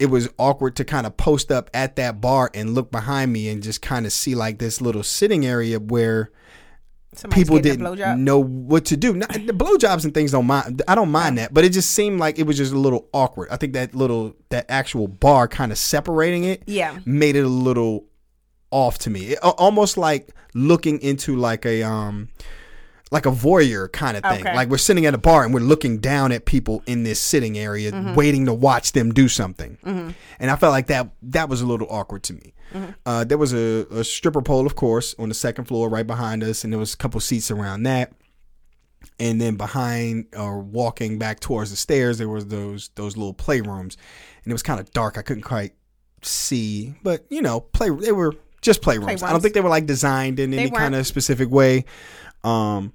it 0.00 0.06
was 0.06 0.28
awkward 0.38 0.76
to 0.76 0.84
kind 0.84 1.06
of 1.06 1.16
post 1.16 1.52
up 1.52 1.70
at 1.74 1.96
that 1.96 2.20
bar 2.20 2.50
and 2.54 2.74
look 2.74 2.90
behind 2.90 3.32
me 3.32 3.48
and 3.48 3.62
just 3.62 3.80
kind 3.82 4.06
of 4.06 4.12
see 4.12 4.34
like 4.34 4.58
this 4.58 4.80
little 4.80 5.02
sitting 5.02 5.44
area 5.46 5.78
where 5.78 6.30
Somebody's 7.16 7.44
people 7.44 7.58
didn't 7.60 8.24
know 8.24 8.38
what 8.42 8.84
to 8.86 8.96
do. 8.96 9.14
Not, 9.14 9.32
the 9.32 9.52
blowjobs 9.52 10.04
and 10.04 10.12
things 10.12 10.32
don't 10.32 10.46
mind. 10.46 10.82
I 10.88 10.94
don't 10.94 11.10
mind 11.10 11.38
that, 11.38 11.54
but 11.54 11.64
it 11.64 11.70
just 11.72 11.90
seemed 11.92 12.20
like 12.20 12.38
it 12.38 12.44
was 12.44 12.56
just 12.56 12.72
a 12.72 12.78
little 12.78 13.08
awkward. 13.12 13.48
I 13.50 13.56
think 13.56 13.72
that 13.74 13.94
little 13.94 14.34
that 14.50 14.66
actual 14.68 15.08
bar 15.08 15.48
kind 15.48 15.72
of 15.72 15.78
separating 15.78 16.44
it, 16.44 16.62
Yeah. 16.66 16.98
made 17.04 17.36
it 17.36 17.44
a 17.44 17.48
little 17.48 18.06
off 18.70 18.98
to 18.98 19.10
me. 19.10 19.32
It, 19.32 19.38
almost 19.42 19.96
like 19.96 20.30
looking 20.54 21.00
into 21.00 21.36
like 21.36 21.64
a 21.64 21.82
um 21.82 22.28
like 23.14 23.24
a 23.26 23.30
voyeur 23.30 23.90
kind 23.90 24.16
of 24.18 24.22
thing. 24.24 24.40
Okay. 24.46 24.54
Like 24.54 24.68
we're 24.68 24.76
sitting 24.76 25.06
at 25.06 25.14
a 25.14 25.18
bar 25.18 25.44
and 25.44 25.54
we're 25.54 25.60
looking 25.60 25.98
down 25.98 26.32
at 26.32 26.44
people 26.44 26.82
in 26.86 27.04
this 27.04 27.18
sitting 27.20 27.56
area, 27.56 27.92
Mm-hmm. 27.92 28.14
waiting 28.14 28.44
to 28.46 28.52
watch 28.52 28.92
them 28.92 29.12
do 29.14 29.28
something. 29.28 29.78
And 30.38 30.50
I 30.50 30.56
felt 30.56 30.72
like 30.72 30.88
that 30.88 31.10
that 31.22 31.48
was 31.48 31.62
a 31.62 31.66
little 31.66 31.86
awkward 31.90 32.22
to 32.24 32.34
me. 32.34 32.52
Mm-hmm. 32.74 32.90
Uh, 33.06 33.24
there 33.24 33.38
was 33.38 33.52
a, 33.54 33.86
a 33.90 34.04
stripper 34.04 34.42
pole, 34.42 34.66
of 34.66 34.74
course, 34.74 35.14
on 35.18 35.28
the 35.28 35.34
second 35.34 35.64
floor 35.66 35.88
right 35.88 36.06
behind 36.06 36.42
us, 36.42 36.64
and 36.64 36.72
there 36.72 36.80
was 36.80 36.92
a 36.92 36.96
couple 36.96 37.20
seats 37.20 37.50
around 37.50 37.84
that. 37.84 38.12
And 39.20 39.40
then 39.40 39.54
behind 39.56 40.26
or 40.36 40.58
walking 40.60 41.18
back 41.18 41.38
towards 41.38 41.70
the 41.70 41.76
stairs, 41.76 42.18
there 42.18 42.28
was 42.28 42.46
those 42.46 42.88
those 42.96 43.16
little 43.16 43.34
playrooms, 43.34 43.96
and 44.42 44.46
it 44.46 44.52
was 44.52 44.62
kind 44.62 44.80
of 44.80 44.90
dark. 44.92 45.16
I 45.18 45.22
couldn't 45.22 45.42
quite 45.44 45.72
see, 46.22 46.94
but 47.04 47.24
you 47.30 47.42
know, 47.42 47.60
play 47.60 47.90
they 47.90 48.12
were 48.12 48.34
just 48.60 48.80
playrooms. 48.82 49.22
I 49.22 49.30
don't 49.30 49.40
think 49.42 49.54
they 49.54 49.60
were 49.60 49.68
like 49.68 49.86
designed 49.86 50.40
in 50.40 50.52
any 50.54 50.64
weren't. 50.64 50.76
kind 50.76 50.94
of 50.96 51.06
specific 51.06 51.50
way. 51.50 51.84
Um, 52.44 52.92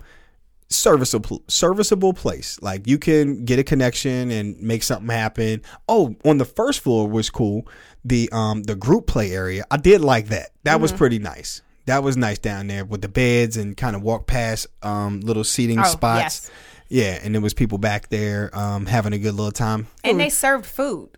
serviceable 0.72 1.42
serviceable 1.48 2.14
place. 2.14 2.60
Like 2.62 2.86
you 2.88 2.98
can 3.00 3.44
get 3.46 3.58
a 3.60 3.64
connection 3.64 4.30
and 4.32 4.60
make 4.62 4.84
something 4.84 5.10
happen. 5.10 5.62
Oh, 5.88 6.16
on 6.24 6.38
the 6.38 6.46
first 6.46 6.82
floor 6.82 7.08
was 7.08 7.30
cool. 7.30 7.68
The 8.06 8.30
um 8.32 8.64
the 8.64 8.76
group 8.76 9.08
play 9.08 9.32
area. 9.32 9.66
I 9.72 9.78
did 9.78 10.02
like 10.02 10.28
that. 10.28 10.50
That 10.64 10.74
Mm-hmm. 10.74 10.82
was 10.84 10.92
pretty 10.92 11.20
nice. 11.20 11.62
That 11.86 12.04
was 12.04 12.16
nice 12.18 12.38
down 12.38 12.68
there 12.68 12.86
with 12.86 13.02
the 13.02 13.08
beds 13.08 13.58
and 13.58 13.76
kind 13.76 13.96
of 13.96 14.04
walk 14.04 14.28
past 14.28 14.68
um 14.84 15.22
little 15.22 15.44
seating 15.44 15.80
Oh, 15.80 15.84
spots. 15.86 16.22
yes. 16.22 16.52
Yeah, 16.92 17.20
and 17.24 17.36
there 17.36 17.42
was 17.42 17.54
people 17.54 17.78
back 17.78 18.10
there 18.10 18.50
um 18.58 18.86
having 18.86 19.14
a 19.14 19.18
good 19.20 19.34
little 19.34 19.52
time. 19.52 19.88
And 20.04 20.20
they 20.20 20.30
served 20.30 20.66
food. 20.66 21.10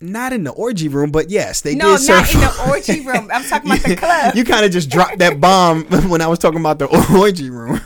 Not 0.00 0.32
in 0.32 0.44
the 0.44 0.50
orgy 0.52 0.88
room, 0.88 1.10
but 1.10 1.30
yes, 1.30 1.60
they 1.62 1.74
No, 1.74 1.92
did 1.96 2.00
serve 2.04 2.16
not 2.22 2.34
in 2.34 2.40
the 2.40 2.64
orgy 2.70 3.00
room. 3.00 3.30
I'm 3.32 3.44
talking 3.44 3.70
about 3.70 3.82
the 3.84 3.96
club. 4.04 4.34
You 4.34 4.44
kind 4.44 4.64
of 4.64 4.70
just 4.72 4.90
dropped 4.90 5.18
that 5.18 5.40
bomb 5.40 5.84
when 6.08 6.20
I 6.20 6.26
was 6.26 6.38
talking 6.38 6.60
about 6.60 6.78
the 6.78 6.86
orgy 7.18 7.50
room. 7.50 7.80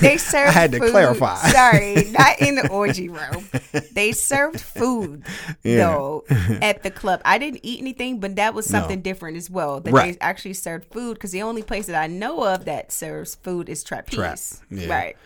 They 0.00 0.16
served. 0.16 0.48
I 0.48 0.50
had 0.50 0.72
to 0.72 0.80
food. 0.80 0.90
clarify. 0.90 1.36
Sorry, 1.50 2.10
not 2.10 2.40
in 2.40 2.56
the 2.56 2.68
orgy 2.68 3.08
room. 3.08 3.48
They 3.92 4.10
served 4.10 4.60
food 4.60 5.22
Yeah. 5.62 5.76
though 5.76 6.24
at 6.60 6.82
the 6.82 6.90
club. 6.90 7.20
I 7.24 7.38
didn't 7.38 7.60
eat 7.62 7.80
anything, 7.80 8.18
but 8.18 8.34
that 8.36 8.54
was 8.54 8.66
something 8.66 9.02
different 9.02 9.36
as 9.36 9.48
well. 9.48 9.78
That 9.78 9.92
Right. 9.92 10.14
they 10.14 10.18
actually 10.20 10.54
served 10.54 10.92
food 10.92 11.14
because 11.14 11.30
the 11.30 11.42
only 11.42 11.62
place 11.62 11.86
that 11.86 11.94
I 11.94 12.08
know 12.08 12.42
of 12.44 12.64
that 12.64 12.90
serves 12.90 13.36
food 13.36 13.68
is 13.68 13.84
Trapeze. 13.84 14.16
Trap, 14.16 14.50
yeah. 14.72 14.88
Right. 14.92 15.16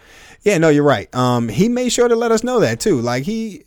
Yeah, 0.43 0.59
no, 0.59 0.69
you're 0.69 0.85
right. 0.85 1.09
Um, 1.15 1.49
he 1.49 1.71
made 1.71 1.89
sure 1.91 2.09
to 2.09 2.17
let 2.17 2.31
us 2.31 2.45
know 2.45 2.61
that 2.61 2.79
too. 2.79 3.01
Like 3.01 3.23
he, 3.25 3.65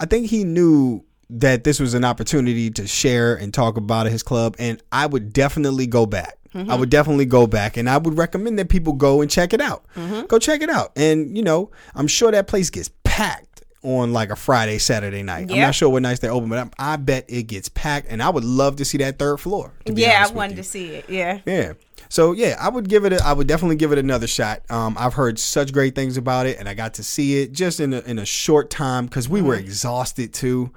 I 0.00 0.06
think 0.06 0.28
he 0.30 0.44
knew 0.44 1.04
that 1.38 1.64
this 1.64 1.80
was 1.80 1.94
an 1.94 2.04
opportunity 2.04 2.70
to 2.70 2.86
share 2.86 3.34
and 3.34 3.52
talk 3.54 3.76
about 3.76 4.06
his 4.06 4.22
club, 4.22 4.54
and 4.58 4.82
I 4.92 5.06
would 5.06 5.32
definitely 5.32 5.86
go 5.86 6.06
back. 6.06 6.38
I 6.54 6.74
would 6.74 6.90
definitely 6.90 7.24
go 7.24 7.46
back, 7.46 7.78
and 7.78 7.88
I 7.88 7.96
would 7.96 8.18
recommend 8.18 8.58
that 8.58 8.68
people 8.68 8.92
go 8.92 9.22
and 9.22 9.30
check 9.30 9.54
it 9.54 9.60
out. 9.62 9.84
Go 10.28 10.38
check 10.38 10.60
it 10.60 10.68
out, 10.68 10.92
and 10.96 11.34
you 11.36 11.42
know, 11.42 11.70
I'm 11.94 12.06
sure 12.06 12.30
that 12.30 12.46
place 12.46 12.68
gets 12.68 12.90
packed 13.04 13.62
on 13.82 14.12
like 14.12 14.30
a 14.30 14.36
Friday, 14.36 14.76
Saturday 14.78 15.22
night. 15.22 15.50
I'm 15.50 15.58
not 15.58 15.74
sure 15.74 15.88
what 15.88 16.02
nights 16.02 16.20
they 16.20 16.28
open, 16.28 16.50
but 16.50 16.72
I, 16.78 16.92
I 16.92 16.96
bet 16.96 17.24
it 17.28 17.44
gets 17.44 17.68
packed, 17.70 18.08
and 18.10 18.22
I 18.22 18.28
would 18.28 18.44
love 18.44 18.76
to 18.76 18.84
see 18.84 18.98
that 18.98 19.18
third 19.18 19.38
floor. 19.40 19.72
Yeah, 19.86 20.26
I 20.28 20.32
wanted 20.32 20.56
to 20.56 20.62
see 20.62 20.88
it. 20.88 21.08
Yeah. 21.08 21.40
Yeah. 21.46 21.72
So 22.10 22.32
yeah, 22.32 22.56
I 22.60 22.68
would 22.68 22.86
give 22.86 23.06
it. 23.06 23.14
A, 23.14 23.24
I 23.24 23.32
would 23.32 23.46
definitely 23.46 23.76
give 23.76 23.90
it 23.92 23.96
another 23.98 24.26
shot. 24.26 24.60
Um, 24.70 24.94
I've 24.98 25.14
heard 25.14 25.38
such 25.38 25.72
great 25.72 25.94
things 25.94 26.18
about 26.18 26.44
it, 26.44 26.58
and 26.58 26.68
I 26.68 26.74
got 26.74 26.92
to 26.94 27.02
see 27.02 27.40
it 27.40 27.52
just 27.52 27.80
in 27.80 27.94
a, 27.94 28.00
in 28.00 28.18
a 28.18 28.26
short 28.26 28.68
time 28.68 29.06
because 29.06 29.26
we 29.26 29.38
Mm-hmm. 29.40 29.48
were 29.48 29.54
exhausted 29.56 30.34
too. 30.34 30.70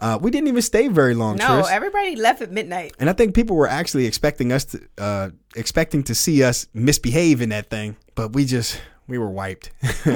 Uh, 0.00 0.18
we 0.20 0.30
didn't 0.30 0.48
even 0.48 0.62
stay 0.62 0.88
very 0.88 1.14
long, 1.14 1.36
No, 1.36 1.44
Trish. 1.62 1.70
everybody 1.70 2.16
left 2.16 2.40
at 2.40 2.50
midnight. 2.50 2.94
and 2.98 3.10
I 3.10 3.12
think 3.12 3.34
people 3.34 3.54
were 3.54 3.68
actually 3.68 4.06
expecting 4.06 4.50
us 4.50 4.64
to, 4.66 4.80
uh, 4.96 5.30
expecting 5.54 6.02
to 6.04 6.14
see 6.14 6.42
us 6.42 6.66
misbehave 6.72 7.42
in 7.42 7.50
that 7.50 7.68
thing, 7.68 7.96
but 8.14 8.32
we 8.32 8.44
just 8.46 8.80
we 9.06 9.18
were 9.18 9.28
wiped. 9.28 9.70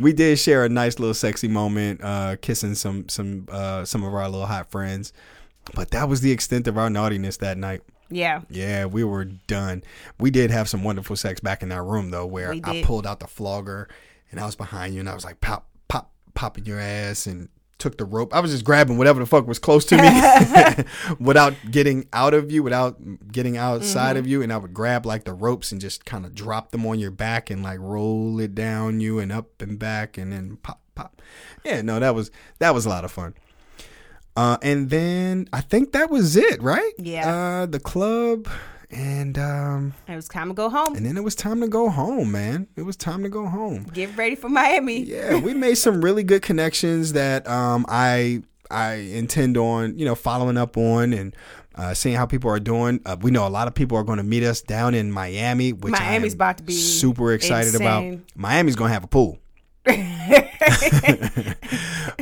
we 0.00 0.12
did 0.12 0.38
share 0.38 0.64
a 0.64 0.68
nice 0.68 0.98
little 0.98 1.14
sexy 1.14 1.48
moment, 1.48 2.00
uh, 2.02 2.36
kissing 2.40 2.74
some 2.74 3.08
some 3.08 3.48
uh, 3.50 3.84
some 3.84 4.04
of 4.04 4.14
our 4.14 4.28
little 4.28 4.46
hot 4.46 4.70
friends, 4.70 5.12
but 5.74 5.90
that 5.90 6.08
was 6.08 6.20
the 6.20 6.30
extent 6.30 6.68
of 6.68 6.78
our 6.78 6.88
naughtiness 6.90 7.38
that 7.38 7.58
night. 7.58 7.80
Yeah. 8.10 8.42
Yeah, 8.50 8.84
we 8.84 9.04
were 9.04 9.24
done. 9.24 9.82
We 10.20 10.30
did 10.30 10.50
have 10.50 10.68
some 10.68 10.84
wonderful 10.84 11.16
sex 11.16 11.40
back 11.40 11.62
in 11.62 11.72
our 11.72 11.84
room 11.84 12.10
though, 12.10 12.26
where 12.26 12.54
I 12.64 12.82
pulled 12.84 13.06
out 13.06 13.20
the 13.20 13.26
flogger 13.26 13.88
and 14.30 14.38
I 14.38 14.44
was 14.46 14.54
behind 14.54 14.94
you 14.94 15.00
and 15.00 15.08
I 15.08 15.14
was 15.14 15.24
like 15.24 15.40
pop, 15.40 15.66
pop, 15.88 16.12
popping 16.34 16.66
your 16.66 16.78
ass 16.78 17.26
and 17.26 17.48
took 17.82 17.98
the 17.98 18.04
rope. 18.04 18.32
I 18.34 18.40
was 18.40 18.50
just 18.52 18.64
grabbing 18.64 18.96
whatever 18.96 19.20
the 19.20 19.26
fuck 19.26 19.46
was 19.46 19.58
close 19.58 19.84
to 19.86 19.96
me 19.96 20.84
without 21.20 21.54
getting 21.70 22.06
out 22.12 22.32
of 22.32 22.50
you, 22.52 22.62
without 22.62 22.96
getting 23.30 23.56
outside 23.56 24.10
Mm-hmm. 24.16 24.18
of 24.18 24.26
you. 24.26 24.42
And 24.42 24.52
I 24.52 24.56
would 24.56 24.72
grab 24.72 25.04
like 25.04 25.24
the 25.24 25.34
ropes 25.34 25.72
and 25.72 25.80
just 25.80 26.04
kind 26.04 26.24
of 26.24 26.34
drop 26.34 26.70
them 26.70 26.86
on 26.86 26.98
your 26.98 27.10
back 27.10 27.50
and 27.50 27.62
like 27.62 27.78
roll 27.80 28.38
it 28.40 28.54
down 28.54 29.00
you 29.00 29.18
and 29.18 29.30
up 29.32 29.60
and 29.60 29.78
back 29.78 30.16
and 30.16 30.32
then 30.32 30.56
pop, 30.62 30.80
pop. 30.94 31.20
Yeah, 31.64 31.82
no, 31.82 31.98
that 32.00 32.14
was 32.14 32.30
that 32.60 32.72
was 32.74 32.86
a 32.86 32.88
lot 32.88 33.04
of 33.04 33.12
fun. 33.12 33.34
Uh, 34.34 34.56
and 34.62 34.88
then 34.88 35.46
I 35.52 35.60
think 35.60 35.92
that 35.92 36.08
was 36.08 36.36
it, 36.36 36.62
right? 36.62 36.92
Yeah. 36.98 37.28
Uh, 37.62 37.66
the 37.66 37.80
club, 37.80 38.48
and 38.92 39.38
um, 39.38 39.94
It 40.06 40.14
was 40.16 40.28
time 40.28 40.48
to 40.48 40.54
go 40.54 40.68
home. 40.68 40.94
and 40.96 41.06
then 41.06 41.16
it 41.16 41.24
was 41.24 41.34
time 41.34 41.60
to 41.62 41.68
go 41.68 41.88
home, 41.88 42.32
man. 42.32 42.66
It 42.76 42.82
was 42.82 42.96
time 42.96 43.22
to 43.22 43.28
go 43.28 43.46
home. 43.46 43.84
Get 43.92 44.16
ready 44.16 44.36
for 44.36 44.48
Miami. 44.48 45.02
Yeah, 45.02 45.40
we 45.40 45.54
made 45.54 45.76
some 45.76 46.04
really 46.04 46.22
good 46.22 46.42
connections 46.42 47.14
that 47.14 47.48
um, 47.48 47.86
I 47.88 48.42
I 48.70 48.94
intend 48.94 49.56
on, 49.56 49.98
you 49.98 50.04
know, 50.04 50.14
following 50.14 50.56
up 50.56 50.76
on 50.76 51.12
and. 51.12 51.34
Uh, 51.74 51.94
seeing 51.94 52.14
how 52.14 52.26
people 52.26 52.50
are 52.50 52.60
doing, 52.60 53.00
uh, 53.06 53.16
we 53.22 53.30
know 53.30 53.46
a 53.46 53.48
lot 53.48 53.66
of 53.66 53.72
people 53.72 53.96
are 53.96 54.04
going 54.04 54.18
to 54.18 54.22
meet 54.22 54.42
us 54.42 54.60
down 54.60 54.94
in 54.94 55.10
Miami, 55.10 55.72
which 55.72 55.90
Miami's 55.90 56.34
about 56.34 56.58
to 56.58 56.62
be 56.62 56.74
super 56.74 57.32
excited 57.32 57.74
about. 57.74 58.04
Miami's 58.36 58.76
going 58.76 58.90
to 58.90 58.92
have 58.92 59.04
a 59.04 59.06
pool. 59.06 59.38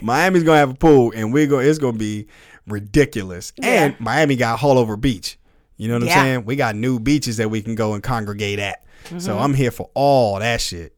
Miami's 0.02 0.44
gonna 0.44 0.58
have 0.58 0.70
a 0.70 0.74
pool, 0.74 1.12
and 1.14 1.32
we're 1.32 1.46
going. 1.46 1.66
It's 1.66 1.78
gonna 1.78 1.96
be 1.98 2.26
ridiculous. 2.66 3.52
And 3.62 3.98
Miami 4.00 4.36
got 4.36 4.58
Haulover 4.60 5.00
Beach. 5.00 5.38
You 5.80 5.88
know 5.88 5.94
what 5.94 6.02
Yeah. 6.06 6.18
I'm 6.18 6.24
saying? 6.24 6.44
We 6.44 6.56
got 6.56 6.76
new 6.76 7.00
beaches 7.00 7.38
that 7.38 7.48
we 7.50 7.62
can 7.62 7.74
go 7.74 7.94
and 7.94 8.02
congregate 8.02 8.58
at. 8.58 8.84
So 9.06 9.14
Mm-hmm. 9.16 9.30
I'm 9.42 9.54
here 9.54 9.70
for 9.70 9.88
all 9.94 10.38
that 10.38 10.60
shit. 10.60 10.94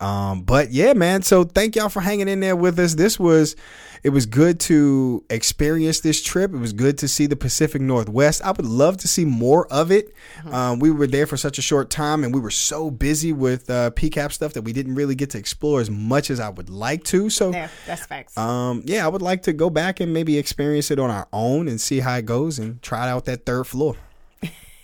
Um, 0.00 0.42
but 0.42 0.70
yeah, 0.70 0.92
man. 0.92 1.22
So 1.22 1.44
thank 1.44 1.76
y'all 1.76 1.88
for 1.88 2.00
hanging 2.00 2.28
in 2.28 2.40
there 2.40 2.56
with 2.56 2.78
us. 2.78 2.94
This 2.94 3.18
was, 3.18 3.56
it 4.02 4.10
was 4.10 4.26
good 4.26 4.60
to 4.60 5.24
experience 5.30 6.00
this 6.00 6.22
trip. 6.22 6.52
It 6.52 6.58
was 6.58 6.72
good 6.72 6.98
to 6.98 7.08
see 7.08 7.26
the 7.26 7.36
Pacific 7.36 7.80
Northwest. 7.80 8.42
I 8.44 8.50
would 8.50 8.66
love 8.66 8.98
to 8.98 9.08
see 9.08 9.24
more 9.24 9.66
of 9.72 9.90
it. 9.90 10.12
Mm-hmm. 10.40 10.54
Um, 10.54 10.78
we 10.78 10.90
were 10.90 11.06
there 11.06 11.26
for 11.26 11.36
such 11.36 11.58
a 11.58 11.62
short 11.62 11.90
time, 11.90 12.22
and 12.22 12.34
we 12.34 12.40
were 12.40 12.50
so 12.50 12.90
busy 12.90 13.32
with 13.32 13.70
uh, 13.70 13.90
PCAP 13.92 14.30
stuff 14.32 14.52
that 14.54 14.62
we 14.62 14.72
didn't 14.72 14.94
really 14.94 15.14
get 15.14 15.30
to 15.30 15.38
explore 15.38 15.80
as 15.80 15.90
much 15.90 16.28
as 16.28 16.38
I 16.38 16.50
would 16.50 16.68
like 16.70 17.04
to. 17.04 17.30
So 17.30 17.50
Yeah, 17.52 17.68
that's 17.86 18.04
facts. 18.04 18.36
um, 18.36 18.82
yeah, 18.84 19.04
I 19.04 19.08
would 19.08 19.22
like 19.22 19.42
to 19.44 19.52
go 19.52 19.70
back 19.70 20.00
and 20.00 20.12
maybe 20.12 20.38
experience 20.38 20.90
it 20.90 20.98
on 20.98 21.10
our 21.10 21.28
own 21.32 21.66
and 21.68 21.80
see 21.80 22.00
how 22.00 22.16
it 22.16 22.26
goes 22.26 22.58
and 22.58 22.82
try 22.82 23.08
out 23.08 23.24
that 23.26 23.46
third 23.46 23.66
floor. 23.66 23.96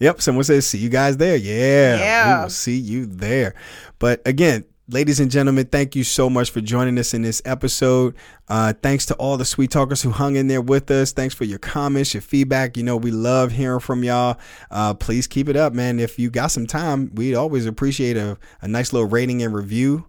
yep, 0.00 0.20
someone 0.20 0.44
says 0.44 0.66
see 0.66 0.78
you 0.78 0.88
guys 0.88 1.16
there. 1.16 1.36
Yeah, 1.36 1.98
Yeah. 1.98 2.38
we 2.38 2.42
will 2.44 2.50
see 2.50 2.76
you 2.76 3.06
there. 3.06 3.54
But 3.98 4.22
again, 4.26 4.64
ladies 4.88 5.20
and 5.20 5.30
gentlemen, 5.30 5.66
thank 5.66 5.96
you 5.96 6.04
so 6.04 6.28
much 6.28 6.50
for 6.50 6.60
joining 6.60 6.98
us 6.98 7.14
in 7.14 7.22
this 7.22 7.40
episode. 7.44 8.14
Uh, 8.48 8.72
thanks 8.82 9.06
to 9.06 9.14
all 9.14 9.36
the 9.36 9.44
sweet 9.44 9.70
talkers 9.70 10.02
who 10.02 10.10
hung 10.10 10.36
in 10.36 10.46
there 10.48 10.60
with 10.60 10.90
us. 10.90 11.12
Thanks 11.12 11.34
for 11.34 11.44
your 11.44 11.58
comments, 11.58 12.12
your 12.14 12.20
feedback. 12.20 12.76
You 12.76 12.82
know, 12.82 12.96
we 12.96 13.10
love 13.10 13.52
hearing 13.52 13.80
from 13.80 14.04
y'all. 14.04 14.38
Uh, 14.70 14.94
please 14.94 15.26
keep 15.26 15.48
it 15.48 15.56
up, 15.56 15.72
man. 15.72 15.98
If 15.98 16.18
you 16.18 16.30
got 16.30 16.48
some 16.48 16.66
time, 16.66 17.10
we'd 17.14 17.34
always 17.34 17.66
appreciate 17.66 18.16
a, 18.16 18.36
a 18.60 18.68
nice 18.68 18.92
little 18.92 19.08
rating 19.08 19.42
and 19.42 19.54
review. 19.54 20.06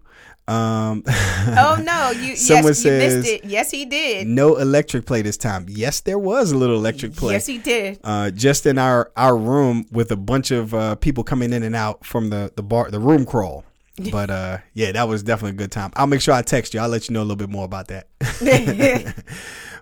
Um, 0.48 1.02
oh 1.08 1.82
no! 1.82 2.10
You 2.10 2.36
someone 2.36 2.66
yes, 2.66 2.78
says 2.78 2.84
you 2.84 3.18
missed 3.18 3.28
it. 3.28 3.44
Yes, 3.44 3.70
he 3.70 3.84
did. 3.84 4.28
no 4.28 4.56
electric 4.56 5.04
play 5.04 5.22
this 5.22 5.36
time. 5.36 5.66
Yes, 5.68 6.00
there 6.00 6.18
was 6.18 6.52
a 6.52 6.56
little 6.56 6.76
electric 6.76 7.14
play. 7.14 7.34
Yes, 7.34 7.46
he 7.46 7.58
did. 7.58 7.98
uh, 8.04 8.30
just 8.30 8.64
in 8.64 8.78
our 8.78 9.10
our 9.16 9.36
room 9.36 9.86
with 9.90 10.12
a 10.12 10.16
bunch 10.16 10.52
of 10.52 10.72
uh, 10.72 10.94
people 10.94 11.24
coming 11.24 11.52
in 11.52 11.64
and 11.64 11.74
out 11.74 12.04
from 12.04 12.30
the 12.30 12.52
the 12.54 12.62
bar 12.62 12.90
the 12.90 13.00
room 13.00 13.26
crawl. 13.26 13.64
But 14.12 14.28
uh, 14.28 14.58
yeah, 14.74 14.92
that 14.92 15.08
was 15.08 15.22
definitely 15.22 15.52
a 15.52 15.58
good 15.58 15.72
time. 15.72 15.90
I'll 15.96 16.06
make 16.06 16.20
sure 16.20 16.34
I 16.34 16.42
text 16.42 16.74
you. 16.74 16.80
I'll 16.80 16.88
let 16.90 17.08
you 17.08 17.14
know 17.14 17.20
a 17.20 17.22
little 17.22 17.36
bit 17.36 17.48
more 17.48 17.64
about 17.64 17.88
that. 17.88 18.08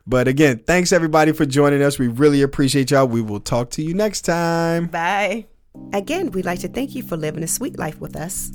but 0.06 0.28
again, 0.28 0.60
thanks 0.64 0.92
everybody 0.92 1.32
for 1.32 1.44
joining 1.44 1.82
us. 1.82 1.98
We 1.98 2.06
really 2.06 2.40
appreciate 2.42 2.92
y'all. 2.92 3.08
We 3.08 3.22
will 3.22 3.40
talk 3.40 3.70
to 3.70 3.82
you 3.82 3.92
next 3.92 4.22
time. 4.22 4.86
Bye. 4.86 5.46
Again, 5.92 6.30
we'd 6.30 6.44
like 6.44 6.60
to 6.60 6.68
thank 6.68 6.94
you 6.94 7.02
for 7.02 7.16
living 7.16 7.42
a 7.42 7.48
suite 7.48 7.76
life 7.76 8.00
with 8.00 8.14
us. 8.14 8.52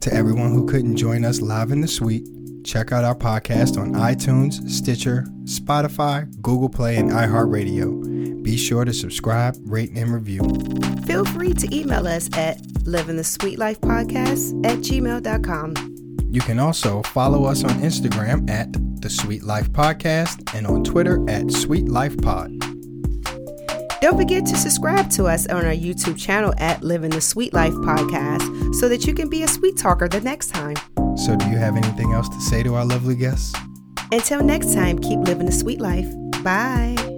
To 0.00 0.14
everyone 0.14 0.52
who 0.52 0.66
couldn't 0.66 0.96
join 0.96 1.24
us 1.24 1.40
live 1.40 1.70
in 1.72 1.80
the 1.80 1.88
suite, 1.88 2.26
check 2.64 2.92
out 2.92 3.04
our 3.04 3.16
podcast 3.16 3.76
on 3.76 3.92
iTunes, 3.94 4.68
Stitcher, 4.68 5.26
Spotify, 5.44 6.30
Google 6.40 6.68
Play, 6.68 6.96
and 6.96 7.10
iHeartRadio. 7.10 8.42
Be 8.42 8.56
sure 8.56 8.84
to 8.84 8.92
subscribe, 8.92 9.56
rate, 9.62 9.90
and 9.96 10.12
review. 10.12 10.40
Feel 11.04 11.24
free 11.24 11.52
to 11.54 11.76
email 11.76 12.06
us 12.06 12.28
at 12.34 12.62
livingthesuitelifepodcast 12.84 13.16
the 13.16 13.24
suite 13.24 13.58
life 13.58 13.80
podcast 13.80 14.66
at 14.66 14.78
gmail.com. 14.78 15.74
You 16.30 16.40
can 16.42 16.58
also 16.58 17.02
follow 17.02 17.44
us 17.44 17.64
on 17.64 17.70
Instagram 17.80 18.48
at 18.48 18.72
The 19.00 19.08
Suite 19.10 19.42
Life 19.42 19.72
Podcast 19.72 20.54
and 20.54 20.66
on 20.66 20.84
Twitter 20.84 21.24
at 21.28 21.50
Suite 21.50 21.88
Life 21.88 22.16
Pod. 22.18 22.52
Don't 24.00 24.16
forget 24.16 24.46
to 24.46 24.56
subscribe 24.56 25.10
to 25.10 25.26
us 25.26 25.48
on 25.48 25.64
our 25.64 25.72
YouTube 25.72 26.16
channel 26.16 26.54
at 26.58 26.82
Living 26.84 27.10
the 27.10 27.20
Suite 27.20 27.52
Life 27.52 27.72
podcast 27.72 28.74
so 28.76 28.88
that 28.88 29.06
you 29.06 29.12
can 29.12 29.28
be 29.28 29.42
a 29.42 29.48
sweet 29.48 29.76
talker 29.76 30.08
the 30.08 30.20
next 30.20 30.48
time. 30.48 30.76
So, 31.16 31.34
do 31.34 31.46
you 31.48 31.56
have 31.56 31.76
anything 31.76 32.12
else 32.12 32.28
to 32.28 32.40
say 32.40 32.62
to 32.62 32.76
our 32.76 32.84
lovely 32.84 33.16
guests? 33.16 33.52
Until 34.12 34.42
next 34.44 34.72
time, 34.72 35.00
keep 35.00 35.18
living 35.20 35.46
the 35.46 35.52
suite 35.52 35.80
life. 35.80 36.06
Bye. 36.44 37.17